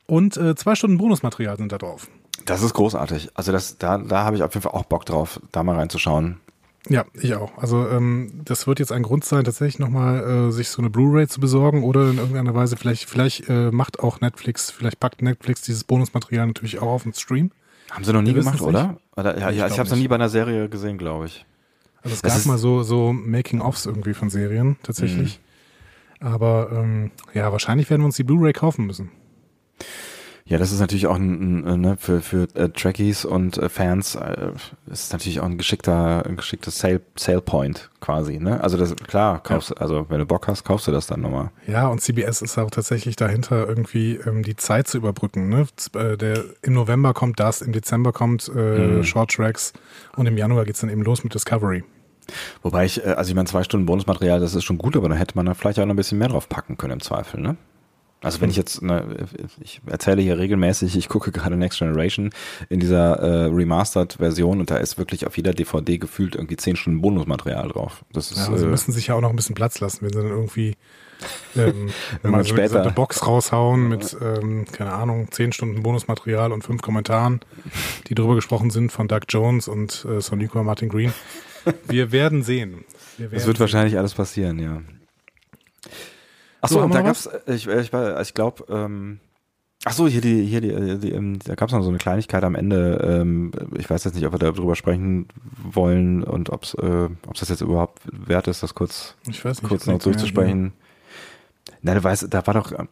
Und 0.05 0.37
äh, 0.37 0.55
zwei 0.55 0.75
Stunden 0.75 0.97
Bonusmaterial 0.97 1.57
sind 1.57 1.71
da 1.71 1.77
drauf. 1.77 2.07
Das 2.45 2.63
ist 2.63 2.73
großartig. 2.73 3.29
Also 3.35 3.51
das, 3.51 3.77
da, 3.77 3.97
da 3.97 4.23
habe 4.23 4.35
ich 4.35 4.43
auf 4.43 4.53
jeden 4.53 4.63
Fall 4.63 4.73
auch 4.73 4.85
Bock 4.85 5.05
drauf, 5.05 5.39
da 5.51 5.63
mal 5.63 5.75
reinzuschauen. 5.75 6.39
Ja, 6.87 7.05
ich 7.13 7.35
auch. 7.35 7.57
Also 7.57 7.87
ähm, 7.89 8.41
das 8.45 8.65
wird 8.65 8.79
jetzt 8.79 8.91
ein 8.91 9.03
Grund 9.03 9.25
sein, 9.25 9.43
tatsächlich 9.43 9.79
nochmal 9.79 10.47
äh, 10.47 10.51
sich 10.51 10.69
so 10.69 10.81
eine 10.81 10.89
Blu-ray 10.89 11.27
zu 11.27 11.39
besorgen 11.39 11.83
oder 11.83 12.09
in 12.09 12.17
irgendeiner 12.17 12.55
Weise 12.55 12.77
vielleicht, 12.77 13.09
vielleicht 13.09 13.49
äh, 13.49 13.69
macht 13.71 13.99
auch 13.99 14.21
Netflix, 14.21 14.71
vielleicht 14.71 14.99
packt 14.99 15.21
Netflix 15.21 15.61
dieses 15.61 15.83
Bonusmaterial 15.83 16.47
natürlich 16.47 16.79
auch 16.79 16.87
auf 16.87 17.03
den 17.03 17.13
Stream. 17.13 17.51
Haben 17.91 18.03
sie 18.03 18.13
noch 18.13 18.21
nie 18.21 18.33
gemacht, 18.33 18.61
oder? 18.61 18.97
Oder? 19.19 19.37
Ja, 19.37 19.49
ja, 19.49 19.67
ich, 19.67 19.73
ich 19.73 19.79
habe 19.79 19.83
es 19.87 19.91
noch 19.91 19.97
nie 19.97 20.07
bei 20.07 20.15
einer 20.15 20.29
Serie 20.29 20.69
gesehen, 20.69 20.97
glaube 20.97 21.25
ich. 21.25 21.45
Also 22.01 22.15
es 22.15 22.21
das 22.21 22.35
gab 22.35 22.45
mal 22.45 22.57
so, 22.57 22.83
so 22.83 23.13
Making-ofs 23.13 23.85
irgendwie 23.85 24.13
von 24.13 24.29
Serien 24.29 24.77
tatsächlich. 24.83 25.39
Mhm. 26.21 26.27
Aber 26.27 26.69
ähm, 26.73 27.11
ja, 27.33 27.51
wahrscheinlich 27.51 27.89
werden 27.89 28.01
wir 28.01 28.05
uns 28.07 28.15
die 28.15 28.23
Blu-ray 28.23 28.53
kaufen 28.53 28.85
müssen. 28.85 29.11
Ja, 30.49 30.57
das 30.57 30.71
ist 30.71 30.79
natürlich 30.79 31.05
auch 31.05 31.15
ein, 31.15 31.63
ein 31.67 31.81
ne, 31.81 31.97
für, 31.99 32.21
für 32.21 32.47
äh, 32.55 32.69
Trekkies 32.69 33.23
und 33.23 33.59
äh, 33.59 33.69
Fans 33.69 34.15
äh, 34.15 34.49
ist 34.91 35.13
natürlich 35.13 35.39
auch 35.41 35.45
ein 35.45 35.59
geschickter, 35.59 36.25
ein 36.25 36.37
geschickter 36.37 36.71
Sale, 36.71 37.01
Sale 37.15 37.41
Point 37.41 37.91
quasi, 38.01 38.39
ne? 38.39 38.59
Also 38.59 38.75
das 38.75 38.95
klar, 38.95 39.43
kaufst, 39.43 39.69
ja. 39.69 39.77
also 39.77 40.07
wenn 40.09 40.17
du 40.17 40.25
Bock 40.25 40.47
hast, 40.47 40.63
kaufst 40.63 40.87
du 40.87 40.91
das 40.91 41.05
dann 41.05 41.21
nochmal. 41.21 41.51
Ja, 41.67 41.87
und 41.87 42.01
CBS 42.01 42.41
ist 42.41 42.57
auch 42.57 42.71
tatsächlich 42.71 43.15
dahinter, 43.15 43.67
irgendwie 43.69 44.15
ähm, 44.15 44.41
die 44.41 44.55
Zeit 44.55 44.87
zu 44.87 44.97
überbrücken. 44.97 45.49
Ne? 45.49 45.67
Äh, 45.93 46.17
der, 46.17 46.43
Im 46.63 46.73
November 46.73 47.13
kommt 47.13 47.39
das, 47.39 47.61
im 47.61 47.71
Dezember 47.71 48.11
kommt 48.11 48.51
äh, 48.53 48.79
mhm. 48.87 49.03
Short 49.03 49.29
Tracks 49.29 49.71
und 50.15 50.25
im 50.25 50.35
Januar 50.35 50.65
geht's 50.65 50.81
dann 50.81 50.89
eben 50.89 51.03
los 51.03 51.23
mit 51.23 51.35
Discovery. 51.35 51.83
Wobei 52.63 52.85
ich, 52.85 53.05
äh, 53.05 53.09
also 53.09 53.29
ich 53.29 53.35
meine, 53.35 53.47
zwei 53.47 53.63
Stunden 53.63 53.85
Bonusmaterial, 53.85 54.39
das 54.39 54.55
ist 54.55 54.63
schon 54.63 54.79
gut, 54.79 54.97
aber 54.97 55.09
da 55.09 55.15
hätte 55.15 55.35
man 55.35 55.45
da 55.45 55.53
vielleicht 55.53 55.79
auch 55.79 55.85
noch 55.85 55.93
ein 55.93 55.97
bisschen 55.97 56.17
mehr 56.17 56.29
drauf 56.29 56.49
packen 56.49 56.75
können 56.75 56.93
im 56.93 57.01
Zweifel, 57.01 57.39
ne? 57.39 57.55
Also 58.21 58.41
wenn 58.41 58.49
ich 58.49 58.57
jetzt, 58.57 58.81
ne, 58.81 59.27
ich 59.61 59.79
erzähle 59.85 60.21
hier 60.21 60.37
regelmäßig, 60.37 60.97
ich 60.97 61.07
gucke 61.07 61.31
gerade 61.31 61.55
Next 61.55 61.79
Generation 61.79 62.31
in 62.69 62.81
dieser 62.81 63.15
äh, 63.19 63.45
Remastered-Version 63.45 64.59
und 64.59 64.69
da 64.69 64.77
ist 64.77 64.97
wirklich 64.97 65.25
auf 65.25 65.37
jeder 65.37 65.53
DVD 65.53 65.97
gefühlt 65.97 66.35
irgendwie 66.35 66.57
zehn 66.57 66.75
Stunden 66.75 67.01
Bonusmaterial 67.01 67.69
drauf. 67.69 68.03
Das 68.11 68.31
ist, 68.31 68.49
ja, 68.49 68.57
sie 68.57 68.65
äh, 68.65 68.67
müssen 68.67 68.91
sich 68.91 69.07
ja 69.07 69.15
auch 69.15 69.21
noch 69.21 69.29
ein 69.29 69.37
bisschen 69.37 69.55
Platz 69.55 69.79
lassen, 69.79 70.01
wenn 70.01 70.11
sie 70.11 70.19
dann 70.19 70.27
irgendwie 70.31 70.75
ähm, 71.55 71.91
mal 72.23 72.43
so 72.43 72.49
später. 72.55 72.81
eine 72.81 72.91
Box 72.91 73.25
raushauen 73.25 73.87
mit, 73.87 74.15
ähm, 74.21 74.65
keine 74.69 74.91
Ahnung, 74.93 75.31
zehn 75.31 75.53
Stunden 75.53 75.81
Bonusmaterial 75.81 76.51
und 76.51 76.63
fünf 76.63 76.81
Kommentaren, 76.81 77.39
die 78.07 78.15
drüber 78.15 78.35
gesprochen 78.35 78.69
sind 78.69 78.91
von 78.91 79.07
Doug 79.07 79.21
Jones 79.29 79.69
und 79.69 80.05
äh, 80.09 80.19
Sonico 80.19 80.61
Martin 80.61 80.89
Green. 80.89 81.13
Wir 81.87 82.11
werden 82.11 82.43
sehen. 82.43 82.83
Wir 83.17 83.27
Das 83.27 83.31
werden 83.31 83.31
wird 83.31 83.57
sehen. 83.57 83.59
wahrscheinlich 83.61 83.97
alles 83.97 84.13
passieren, 84.13 84.59
ja. 84.59 84.81
Ach 86.61 86.69
So, 86.69 86.81
und 86.81 86.93
da 86.93 87.01
gab's, 87.01 87.25
äh, 87.25 87.39
ich, 87.53 87.67
ich, 87.67 87.93
war- 87.93 88.19
ich 88.21 88.33
glaube, 88.33 88.63
ähm, 88.69 89.19
ach 89.85 89.93
so, 89.93 90.07
hier 90.07 90.21
die, 90.21 90.45
hier 90.45 90.61
die, 90.61 90.71
äh, 90.71 90.97
die 90.97 91.11
ähm, 91.11 91.39
da 91.45 91.55
gab's 91.55 91.71
noch 91.71 91.81
so 91.83 91.89
eine 91.89 91.97
Kleinigkeit 91.99 92.43
am 92.43 92.55
Ende. 92.55 92.97
Ähm, 93.21 93.51
ich 93.77 93.89
weiß 93.89 94.03
jetzt 94.03 94.15
nicht, 94.15 94.25
ob 94.25 94.33
wir 94.33 94.39
darüber 94.39 94.75
sprechen 94.75 95.27
wollen 95.63 96.23
und 96.23 96.49
ob's, 96.49 96.73
äh, 96.75 97.09
ob's 97.27 97.39
das 97.39 97.49
jetzt 97.49 97.61
überhaupt 97.61 98.01
wert 98.11 98.47
ist, 98.47 98.61
das 98.63 98.75
kurz, 98.75 99.15
Ich 99.29 99.43
nicht. 99.43 99.63
kurz 99.63 99.85
noch 99.87 99.99
durchzusprechen. 99.99 100.73
Nein, 101.81 101.95
du 101.95 102.03
weißt, 102.03 102.27
da 102.29 102.45
war 102.45 102.53
doch 102.55 102.73
äh, 102.73 102.83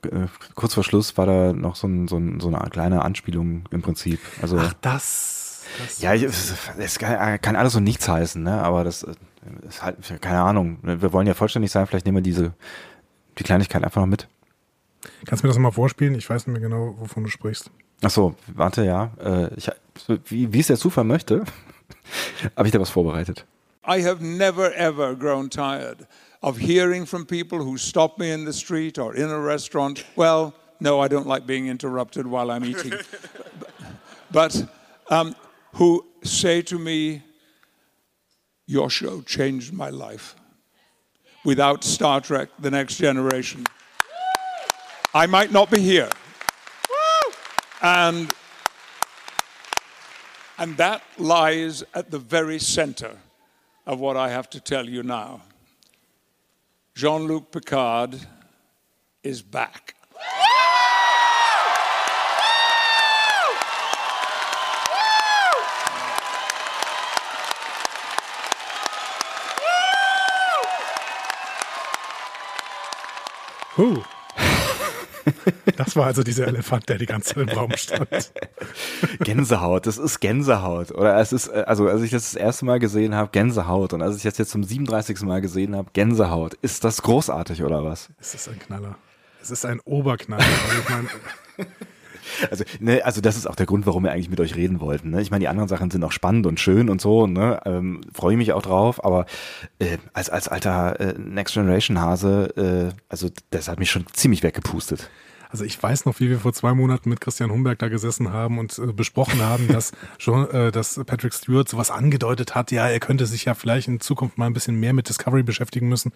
kurz 0.56 0.74
vor 0.76 0.84
Schluss 0.86 1.18
war 1.18 1.26
da 1.26 1.52
noch 1.52 1.76
so, 1.76 1.88
ein, 1.88 2.08
so, 2.08 2.16
ein, 2.18 2.40
so 2.40 2.48
eine 2.48 2.70
kleine 2.70 3.04
Anspielung 3.04 3.64
im 3.72 3.82
Prinzip. 3.82 4.20
Also 4.42 4.58
Ach, 4.60 4.74
das. 4.80 5.64
das 5.86 6.00
ja, 6.02 6.14
ich- 6.14 6.24
es, 6.24 6.54
es 6.78 6.98
kann, 6.98 7.42
kann 7.42 7.58
alles 7.58 7.76
und 7.76 7.84
nichts 7.84 8.08
heißen, 8.08 8.42
ne? 8.42 8.62
Aber 8.64 8.86
das 8.86 9.04
äh, 9.04 9.12
ist 9.68 9.84
halt 9.84 9.98
keine 10.22 10.42
Ahnung. 10.42 10.78
Wir 10.84 11.12
wollen 11.12 11.28
ja 11.28 11.34
vollständig 11.34 11.70
sein. 11.72 11.86
Vielleicht 11.86 12.06
nehmen 12.06 12.18
wir 12.20 12.22
diese 12.22 12.54
die 13.38 13.44
Kleinigkeit 13.44 13.84
einfach 13.84 14.02
noch 14.02 14.08
mit. 14.08 14.28
Kannst 15.26 15.44
du 15.44 15.48
mir 15.48 15.50
das 15.50 15.58
nochmal 15.58 15.72
vorspielen? 15.72 16.16
Ich 16.16 16.30
weiß 16.30 16.48
nicht 16.48 16.54
mehr 16.54 16.62
genau, 16.62 16.96
wovon 16.98 17.24
du 17.24 17.30
sprichst. 17.30 17.70
Ach 18.02 18.10
so, 18.10 18.36
warte, 18.48 18.84
ja. 18.84 19.12
Äh, 19.20 19.54
ich, 19.56 19.70
wie, 20.26 20.52
wie 20.54 20.60
es 20.60 20.68
der 20.68 20.78
Zufall 20.78 21.04
möchte, 21.04 21.44
habe 22.56 22.68
ich 22.68 22.72
da 22.72 22.80
was 22.80 22.90
vorbereitet. 22.90 23.46
I 23.88 24.04
have 24.04 24.24
never 24.24 24.76
ever 24.76 25.16
grown 25.16 25.50
tired 25.50 26.08
of 26.42 26.58
hearing 26.58 27.06
from 27.06 27.26
people 27.26 27.60
who 27.60 27.78
stop 27.78 28.20
me 28.20 28.34
in 28.34 28.46
the 28.46 28.54
street 28.54 29.00
or 29.00 29.16
in 29.16 29.30
a 29.30 29.40
restaurant. 29.40 30.04
Well, 30.16 30.54
no, 30.80 31.04
I 31.04 31.08
don't 31.08 31.28
like 31.28 31.48
being 31.48 31.68
interrupted 31.68 32.28
while 32.28 32.52
I'm 32.52 32.66
eating. 32.66 32.94
but 34.32 34.68
um, 35.10 35.36
who 35.74 36.06
say 36.24 36.62
to 36.64 36.78
me, 36.78 37.24
Your 38.68 38.90
show 38.90 39.22
changed 39.22 39.72
my 39.72 39.90
life. 39.90 40.36
Without 41.46 41.84
Star 41.84 42.22
Trek 42.22 42.50
The 42.60 42.72
Next 42.72 42.98
Generation, 42.98 43.66
I 45.14 45.26
might 45.26 45.52
not 45.52 45.72
be 45.72 45.80
here. 45.80 46.10
And 47.82 48.34
and 50.58 50.76
that 50.78 51.04
lies 51.18 51.84
at 51.94 52.10
the 52.10 52.18
very 52.18 52.58
center 52.60 53.18
of 53.86 54.00
what 54.00 54.18
I 54.18 54.30
have 54.30 54.50
to 54.52 54.60
tell 54.60 54.90
you 54.90 55.04
now. 55.04 55.42
Jean 56.96 57.28
Luc 57.28 57.52
Picard 57.52 58.20
is 59.24 59.44
back. 59.44 59.94
Huh. 73.78 74.02
Das 75.76 75.96
war 75.96 76.06
also 76.06 76.24
dieser 76.24 76.48
Elefant, 76.48 76.88
der 76.90 76.98
die 76.98 77.06
ganze 77.06 77.36
Zeit 77.36 77.50
im 77.50 77.58
Raum 77.58 77.72
stand. 77.76 78.32
Gänsehaut, 79.20 79.86
das 79.86 79.98
ist 79.98 80.20
Gänsehaut. 80.20 80.92
Oder 80.92 81.18
es 81.20 81.34
ist, 81.34 81.48
äh, 81.50 81.64
also 81.68 81.88
als 81.88 82.02
ich 82.02 82.12
das 82.12 82.32
das 82.32 82.36
erste 82.36 82.66
Mal 82.66 82.80
gesehen 82.80 83.14
habe, 83.14 83.30
Gänsehaut. 83.32 83.94
Und 83.94 84.02
als 84.02 84.18
ich 84.18 84.24
das 84.24 84.38
jetzt 84.38 84.52
zum 84.52 84.64
37. 84.64 85.22
Mal 85.22 85.42
gesehen 85.42 85.76
habe, 85.76 85.90
Gänsehaut. 85.94 86.56
Ist 86.62 86.84
das 86.84 87.02
großartig 87.02 87.64
oder 87.64 87.84
was? 87.84 88.10
Es 88.20 88.34
ist 88.34 88.48
ein 88.48 88.60
Knaller. 88.60 88.98
Es 89.42 89.52
ist 89.52 89.66
ein 89.66 89.80
Oberknaller. 89.82 90.44
Also 90.44 90.82
ich 90.82 90.90
meine, 90.90 91.10
Also, 92.50 92.64
ne, 92.80 93.04
also 93.04 93.22
das 93.22 93.38
ist 93.38 93.48
auch 93.48 93.56
der 93.56 93.66
Grund, 93.66 93.86
warum 93.86 94.04
wir 94.04 94.12
eigentlich 94.12 94.30
mit 94.30 94.40
euch 94.40 94.56
reden 94.56 94.80
wollten. 94.80 95.12
Ne? 95.12 95.22
Ich 95.22 95.32
meine, 95.32 95.42
die 95.42 95.48
anderen 95.48 95.70
Sachen 95.70 95.92
sind 95.92 96.04
auch 96.04 96.12
spannend 96.12 96.46
und 96.46 96.60
schön 96.60 96.90
und 96.90 97.02
so, 97.02 97.28
ne? 97.28 97.60
Ähm, 97.66 98.02
Freue 98.14 98.38
mich 98.38 98.54
auch 98.54 98.62
drauf, 98.62 99.04
aber 99.04 99.26
äh, 99.80 99.98
als, 100.14 100.30
als 100.30 100.48
alter 100.48 101.00
äh, 101.00 101.14
Next 101.18 101.54
Generation 101.54 102.00
Hase, 102.00 102.94
äh, 102.94 103.02
also 103.10 103.30
das 103.50 103.68
hat 103.68 103.80
mich 103.80 103.92
schon 103.92 104.06
ziemlich 104.14 104.44
weggepustet. 104.44 105.10
Also 105.50 105.64
ich 105.64 105.82
weiß 105.82 106.06
noch, 106.06 106.20
wie 106.20 106.30
wir 106.30 106.40
vor 106.40 106.54
zwei 106.54 106.74
Monaten 106.74 107.10
mit 107.10 107.22
Christian 107.22 107.52
Humberg 107.52 107.80
da 107.80 107.88
gesessen 107.88 108.34
haben 108.34 108.60
und 108.60 108.78
äh, 108.80 108.92
besprochen 108.92 109.42
haben, 109.42 109.68
dass 109.72 109.92
schon, 110.18 110.50
äh, 110.52 110.72
dass 110.72 111.00
Patrick 111.06 111.34
Stewart 111.34 111.70
sowas 111.70 111.92
angedeutet 111.92 112.56
hat, 112.56 112.72
ja, 112.72 112.88
er 112.88 113.00
könnte 113.00 113.26
sich 113.26 113.46
ja 113.46 113.54
vielleicht 113.54 113.88
in 113.88 114.00
Zukunft 114.00 114.38
mal 114.38 114.48
ein 114.48 114.54
bisschen 114.54 114.80
mehr 114.80 114.94
mit 114.94 115.10
Discovery 115.10 115.44
beschäftigen 115.44 115.88
müssen. 115.88 116.12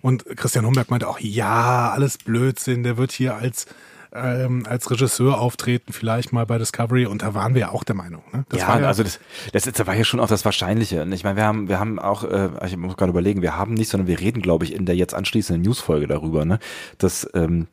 Und 0.00 0.24
Christian 0.36 0.66
Humberg 0.66 0.90
meinte 0.90 1.08
auch, 1.08 1.18
ja, 1.20 1.90
alles 1.90 2.18
Blödsinn, 2.18 2.82
der 2.82 2.96
wird 2.96 3.12
hier 3.12 3.34
als 3.36 3.66
ähm, 4.14 4.66
als 4.68 4.90
Regisseur 4.90 5.40
auftreten, 5.40 5.92
vielleicht 5.92 6.32
mal 6.32 6.46
bei 6.46 6.58
Discovery. 6.58 7.06
Und 7.06 7.22
da 7.22 7.34
waren 7.34 7.54
wir 7.54 7.62
ja 7.62 7.68
auch 7.70 7.84
der 7.84 7.94
Meinung. 7.94 8.22
Ne? 8.32 8.44
Das 8.48 8.60
ja, 8.60 8.68
war 8.68 8.82
also 8.86 9.02
das, 9.02 9.20
das, 9.52 9.64
das 9.64 9.86
war 9.86 9.94
ja 9.94 10.04
schon 10.04 10.20
auch 10.20 10.28
das 10.28 10.44
Wahrscheinliche. 10.44 11.02
Und 11.02 11.12
ich 11.12 11.24
meine, 11.24 11.36
wir 11.36 11.44
haben, 11.44 11.68
wir 11.68 11.78
haben 11.78 11.98
auch, 11.98 12.24
äh, 12.24 12.50
ich 12.66 12.76
muss 12.76 12.96
gerade 12.96 13.10
überlegen, 13.10 13.42
wir 13.42 13.56
haben 13.56 13.74
nicht, 13.74 13.88
sondern 13.88 14.06
wir 14.06 14.20
reden, 14.20 14.42
glaube 14.42 14.64
ich, 14.64 14.74
in 14.74 14.86
der 14.86 14.96
jetzt 14.96 15.14
anschließenden 15.14 15.62
Newsfolge 15.62 16.06
darüber, 16.06 16.44
ne, 16.44 16.58
dass 16.98 17.28
ähm, 17.34 17.68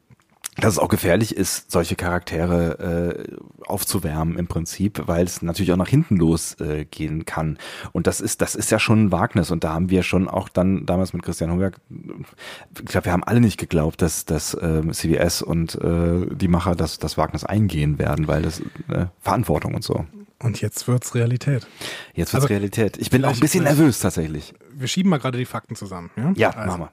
dass 0.57 0.73
es 0.73 0.79
auch 0.79 0.89
gefährlich 0.89 1.35
ist, 1.35 1.71
solche 1.71 1.95
Charaktere 1.95 3.15
äh, 3.29 3.65
aufzuwärmen 3.65 4.37
im 4.37 4.47
Prinzip, 4.47 5.03
weil 5.05 5.25
es 5.25 5.41
natürlich 5.41 5.71
auch 5.71 5.77
nach 5.77 5.87
hinten 5.87 6.17
losgehen 6.17 6.79
äh, 6.79 6.85
gehen 6.85 7.25
kann. 7.25 7.57
Und 7.91 8.07
das 8.07 8.19
ist, 8.21 8.41
das 8.41 8.55
ist 8.55 8.71
ja 8.71 8.79
schon 8.79 9.05
ein 9.05 9.11
Wagnis. 9.11 9.51
Und 9.51 9.63
da 9.63 9.73
haben 9.73 9.89
wir 9.89 10.03
schon 10.03 10.27
auch 10.27 10.49
dann 10.49 10.85
damals 10.85 11.13
mit 11.13 11.23
Christian 11.23 11.51
Humberg, 11.51 11.79
ich 11.89 12.85
glaube, 12.85 13.05
wir 13.05 13.13
haben 13.13 13.23
alle 13.23 13.39
nicht 13.39 13.59
geglaubt, 13.59 14.01
dass, 14.01 14.25
dass 14.25 14.57
ähm, 14.61 14.91
CBS 14.91 15.41
und 15.41 15.75
äh, 15.75 16.25
die 16.35 16.47
Macher 16.47 16.75
das, 16.75 16.99
das 16.99 17.17
Wagnis 17.17 17.43
eingehen 17.43 17.99
werden, 17.99 18.27
weil 18.27 18.41
das 18.41 18.59
äh, 18.89 19.05
Verantwortung 19.19 19.75
und 19.75 19.83
so. 19.83 20.05
Und 20.41 20.61
jetzt 20.61 20.87
wird's 20.87 21.15
Realität. 21.15 21.67
Jetzt 22.13 22.33
wird's 22.33 22.45
Also, 22.45 22.47
Realität. 22.47 22.97
Ich 22.97 23.09
bin 23.09 23.25
auch 23.25 23.33
ein 23.33 23.39
bisschen 23.39 23.65
nervös 23.65 23.99
tatsächlich. 23.99 24.53
Wir 24.73 24.87
schieben 24.87 25.09
mal 25.09 25.19
gerade 25.19 25.37
die 25.37 25.45
Fakten 25.45 25.75
zusammen. 25.75 26.09
Ja, 26.15 26.33
Ja, 26.35 26.49
also, 26.51 26.77
machen 26.77 26.89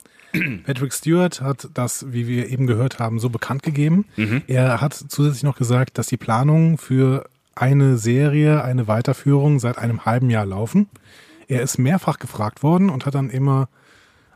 Patrick 0.65 0.93
Stewart 0.93 1.41
hat 1.41 1.69
das, 1.75 2.13
wie 2.13 2.27
wir 2.27 2.49
eben 2.49 2.67
gehört 2.67 2.99
haben, 2.99 3.19
so 3.19 3.29
bekannt 3.31 3.63
gegeben. 3.63 4.05
Er 4.47 4.81
hat 4.81 4.95
zusätzlich 4.95 5.43
noch 5.43 5.57
gesagt, 5.57 5.99
dass 5.99 6.07
die 6.07 6.17
Planungen 6.17 6.79
für 6.79 7.29
eine 7.55 7.97
Serie, 7.97 8.63
eine 8.63 8.87
Weiterführung 8.87 9.59
seit 9.61 9.79
einem 9.79 10.05
halben 10.05 10.31
Jahr 10.31 10.47
laufen. 10.47 10.89
Er 11.49 11.63
ist 11.63 11.79
mehrfach 11.79 12.19
gefragt 12.19 12.63
worden 12.63 12.91
und 12.91 13.07
hat 13.07 13.15
dann 13.15 13.31
immer 13.31 13.69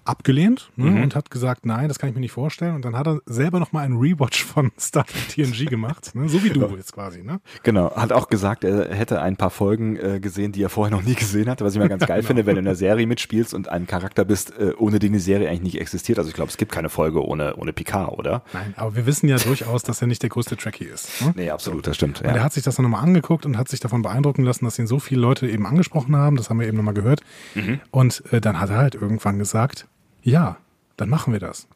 abgelehnt 0.04 0.70
ne, 0.76 1.02
und 1.02 1.14
hat 1.14 1.30
gesagt, 1.30 1.66
nein, 1.66 1.88
das 1.88 1.98
kann 1.98 2.08
ich 2.08 2.14
mir 2.14 2.20
nicht 2.20 2.32
vorstellen. 2.32 2.74
Und 2.74 2.84
dann 2.84 2.96
hat 2.96 3.06
er 3.06 3.20
selber 3.26 3.60
noch 3.60 3.72
mal 3.72 3.80
einen 3.84 3.98
Rewatch 3.98 4.44
von 4.44 4.72
Star 4.78 5.04
Trek 5.06 5.28
TNG 5.28 5.66
gemacht, 5.68 6.14
ne, 6.14 6.28
so 6.28 6.42
wie 6.42 6.50
du 6.50 6.66
jetzt 6.76 6.92
quasi. 6.92 7.22
Ne? 7.22 7.40
Genau, 7.62 7.94
hat 7.94 8.12
auch 8.12 8.28
gesagt, 8.28 8.64
er 8.64 8.94
hätte 8.94 9.20
ein 9.22 9.36
paar 9.36 9.50
Folgen 9.50 9.96
äh, 9.96 10.20
gesehen, 10.20 10.52
die 10.52 10.62
er 10.62 10.68
vorher 10.68 10.94
noch 10.96 11.02
nie 11.04 11.14
gesehen 11.14 11.48
hatte, 11.48 11.64
was 11.64 11.74
ich 11.74 11.78
mal 11.78 11.88
ganz 11.88 12.06
geil 12.06 12.22
finde, 12.22 12.46
wenn 12.46 12.54
du 12.56 12.60
in 12.60 12.64
der 12.64 12.74
Serie 12.76 13.06
mitspielst 13.06 13.54
und 13.54 13.68
ein 13.68 13.86
Charakter 13.86 14.24
bist, 14.24 14.52
äh, 14.58 14.72
ohne 14.78 14.98
den 14.98 15.12
die 15.12 15.18
Serie 15.18 15.48
eigentlich 15.48 15.62
nicht 15.74 15.80
existiert. 15.80 16.18
Also 16.18 16.28
ich 16.28 16.34
glaube, 16.34 16.50
es 16.50 16.56
gibt 16.56 16.72
keine 16.72 16.88
Folge 16.88 17.24
ohne, 17.24 17.56
ohne 17.56 17.72
Picard, 17.72 18.18
oder? 18.18 18.42
Nein, 18.52 18.74
aber 18.76 18.96
wir 18.96 19.06
wissen 19.06 19.28
ja 19.28 19.36
durchaus, 19.36 19.82
dass 19.82 20.00
er 20.00 20.06
nicht 20.08 20.22
der 20.22 20.30
größte 20.30 20.56
Trekkie 20.56 20.84
ist. 20.84 21.20
Ne? 21.22 21.32
Nee, 21.36 21.50
absolut, 21.50 21.86
das 21.86 21.96
stimmt. 21.96 22.20
Und 22.20 22.26
er 22.26 22.36
Ja. 22.36 22.42
hat 22.44 22.52
sich 22.52 22.62
das 22.64 22.76
dann 22.76 22.84
nochmal 22.84 23.02
angeguckt 23.02 23.46
und 23.46 23.56
hat 23.58 23.68
sich 23.68 23.80
davon 23.80 24.02
beeindrucken 24.02 24.42
lassen, 24.44 24.64
dass 24.64 24.78
ihn 24.78 24.86
so 24.86 24.98
viele 24.98 25.20
Leute 25.20 25.48
eben 25.48 25.66
angesprochen 25.66 26.16
haben. 26.16 26.36
Das 26.36 26.50
haben 26.50 26.60
wir 26.60 26.66
eben 26.66 26.76
nochmal 26.76 26.94
gehört. 26.94 27.20
Mhm. 27.54 27.80
Und 27.90 28.22
äh, 28.32 28.40
dann 28.40 28.60
hat 28.60 28.70
er 28.70 28.76
halt 28.76 28.94
irgendwann 28.94 29.38
gesagt, 29.38 29.86
ja, 30.22 30.56
dann 30.96 31.08
machen 31.08 31.32
wir 31.32 31.40
das. 31.40 31.66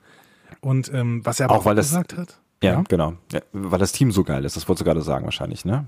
Und 0.60 0.92
ähm, 0.92 1.20
was 1.24 1.40
er 1.40 1.46
aber 1.46 1.54
Auch 1.56 1.60
auch, 1.60 1.64
weil 1.66 1.76
das- 1.76 1.88
gesagt 1.88 2.16
hat, 2.16 2.38
Ja, 2.62 2.82
genau. 2.88 3.14
Ja, 3.32 3.40
weil 3.52 3.78
das 3.78 3.92
Team 3.92 4.12
so 4.12 4.24
geil 4.24 4.44
ist, 4.44 4.56
das 4.56 4.68
wolltest 4.68 4.82
du 4.82 4.84
gerade 4.84 5.02
sagen 5.02 5.24
wahrscheinlich, 5.24 5.64
ne? 5.64 5.84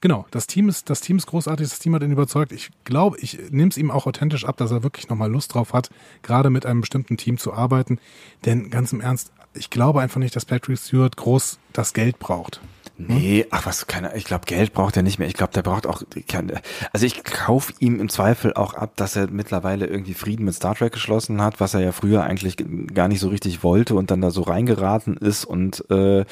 genau, 0.00 0.26
das 0.30 0.46
Team 0.46 0.68
ist, 0.68 0.88
das 0.90 1.00
Team 1.00 1.16
ist 1.16 1.26
großartig, 1.26 1.68
das 1.68 1.78
Team 1.78 1.94
hat 1.94 2.02
ihn 2.02 2.12
überzeugt. 2.12 2.52
Ich 2.52 2.70
glaube, 2.84 3.18
ich 3.18 3.38
nehme 3.50 3.70
es 3.70 3.76
ihm 3.76 3.90
auch 3.90 4.06
authentisch 4.06 4.44
ab, 4.44 4.56
dass 4.56 4.70
er 4.70 4.82
wirklich 4.82 5.08
nochmal 5.08 5.30
Lust 5.30 5.54
drauf 5.54 5.72
hat, 5.72 5.90
gerade 6.22 6.50
mit 6.50 6.64
einem 6.66 6.80
bestimmten 6.82 7.16
Team 7.16 7.38
zu 7.38 7.52
arbeiten. 7.52 7.98
Denn 8.44 8.70
ganz 8.70 8.92
im 8.92 9.00
Ernst, 9.00 9.32
ich 9.54 9.70
glaube 9.70 10.00
einfach 10.02 10.20
nicht, 10.20 10.36
dass 10.36 10.44
Patrick 10.44 10.78
Stewart 10.78 11.16
groß 11.16 11.58
das 11.72 11.92
Geld 11.92 12.18
braucht. 12.18 12.60
Nee, 12.98 13.46
ach 13.50 13.66
was, 13.66 13.86
keine, 13.86 14.16
ich 14.16 14.24
glaube, 14.24 14.46
Geld 14.46 14.72
braucht 14.72 14.96
er 14.96 15.02
nicht 15.02 15.18
mehr. 15.18 15.28
Ich 15.28 15.34
glaube, 15.34 15.52
der 15.52 15.62
braucht 15.62 15.86
auch, 15.86 16.02
keine, 16.28 16.62
also 16.92 17.04
ich 17.04 17.24
kauf 17.24 17.74
ihm 17.78 18.00
im 18.00 18.08
Zweifel 18.08 18.54
auch 18.54 18.72
ab, 18.72 18.92
dass 18.96 19.16
er 19.16 19.30
mittlerweile 19.30 19.86
irgendwie 19.86 20.14
Frieden 20.14 20.46
mit 20.46 20.54
Star 20.54 20.74
Trek 20.74 20.92
geschlossen 20.92 21.42
hat, 21.42 21.60
was 21.60 21.74
er 21.74 21.80
ja 21.80 21.92
früher 21.92 22.24
eigentlich 22.24 22.56
gar 22.94 23.08
nicht 23.08 23.20
so 23.20 23.28
richtig 23.28 23.62
wollte 23.62 23.94
und 23.94 24.10
dann 24.10 24.22
da 24.22 24.30
so 24.30 24.42
reingeraten 24.42 25.16
ist 25.18 25.44
und 25.44 25.84
äh, 25.90 26.24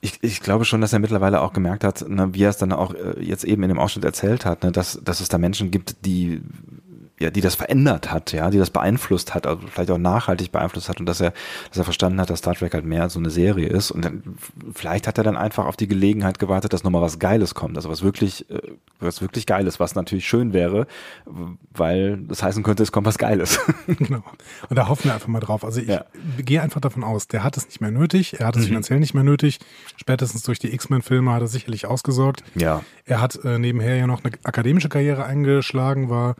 ich, 0.00 0.18
ich 0.22 0.40
glaube 0.40 0.64
schon, 0.64 0.80
dass 0.80 0.92
er 0.92 1.00
mittlerweile 1.00 1.40
auch 1.40 1.52
gemerkt 1.52 1.82
hat, 1.82 2.08
ne, 2.08 2.32
wie 2.32 2.44
er 2.44 2.50
es 2.50 2.58
dann 2.58 2.72
auch 2.72 2.94
äh, 2.94 3.20
jetzt 3.20 3.44
eben 3.44 3.62
in 3.64 3.68
dem 3.68 3.78
Ausschnitt 3.78 4.04
erzählt 4.04 4.44
hat, 4.44 4.62
ne, 4.62 4.70
dass, 4.70 5.00
dass 5.02 5.20
es 5.20 5.28
da 5.28 5.38
Menschen 5.38 5.70
gibt, 5.70 6.04
die 6.04 6.40
ja, 7.18 7.30
die 7.30 7.40
das 7.40 7.54
verändert 7.56 8.10
hat, 8.10 8.32
ja, 8.32 8.50
die 8.50 8.58
das 8.58 8.70
beeinflusst 8.70 9.34
hat, 9.34 9.46
also 9.46 9.60
vielleicht 9.66 9.90
auch 9.90 9.98
nachhaltig 9.98 10.52
beeinflusst 10.52 10.88
hat 10.88 11.00
und 11.00 11.06
dass 11.06 11.20
er, 11.20 11.32
dass 11.68 11.78
er 11.78 11.84
verstanden 11.84 12.20
hat, 12.20 12.30
dass 12.30 12.38
Star 12.38 12.54
Trek 12.54 12.74
halt 12.74 12.84
mehr 12.84 13.02
als 13.02 13.14
so 13.14 13.18
eine 13.18 13.30
Serie 13.30 13.68
ist 13.68 13.90
und 13.90 14.04
dann, 14.04 14.22
vielleicht 14.72 15.06
hat 15.06 15.18
er 15.18 15.24
dann 15.24 15.36
einfach 15.36 15.66
auf 15.66 15.76
die 15.76 15.88
Gelegenheit 15.88 16.38
gewartet, 16.38 16.72
dass 16.72 16.84
nochmal 16.84 17.02
was 17.02 17.18
Geiles 17.18 17.54
kommt, 17.54 17.76
also 17.76 17.88
was 17.88 18.02
wirklich, 18.02 18.48
äh, 18.50 18.60
was 19.00 19.20
wirklich 19.20 19.46
Geiles, 19.46 19.80
was 19.80 19.94
natürlich 19.94 20.28
schön 20.28 20.52
wäre, 20.52 20.86
weil 21.72 22.18
das 22.18 22.42
heißen 22.42 22.62
könnte, 22.62 22.82
es 22.84 22.92
kommt 22.92 23.06
was 23.06 23.18
Geiles. 23.18 23.58
genau. 23.86 24.22
Und 24.68 24.76
da 24.76 24.88
hoffen 24.88 25.04
wir 25.04 25.14
einfach 25.14 25.28
mal 25.28 25.40
drauf. 25.40 25.64
Also 25.64 25.80
ich 25.80 25.88
ja. 25.88 26.04
gehe 26.38 26.62
einfach 26.62 26.80
davon 26.80 27.02
aus, 27.02 27.26
der 27.26 27.42
hat 27.42 27.56
es 27.56 27.66
nicht 27.66 27.80
mehr 27.80 27.90
nötig, 27.90 28.38
er 28.38 28.46
hat 28.46 28.56
es 28.56 28.62
mhm. 28.62 28.68
finanziell 28.68 29.00
nicht 29.00 29.14
mehr 29.14 29.24
nötig, 29.24 29.58
spätestens 29.96 30.42
durch 30.42 30.58
die 30.58 30.72
X-Men-Filme 30.72 31.32
hat 31.32 31.40
er 31.40 31.48
sicherlich 31.48 31.86
ausgesorgt. 31.86 32.44
Ja. 32.54 32.82
Er 33.04 33.20
hat 33.20 33.44
äh, 33.44 33.58
nebenher 33.58 33.96
ja 33.96 34.06
noch 34.06 34.22
eine 34.22 34.34
akademische 34.44 34.88
Karriere 34.88 35.24
eingeschlagen, 35.24 36.08
war 36.10 36.36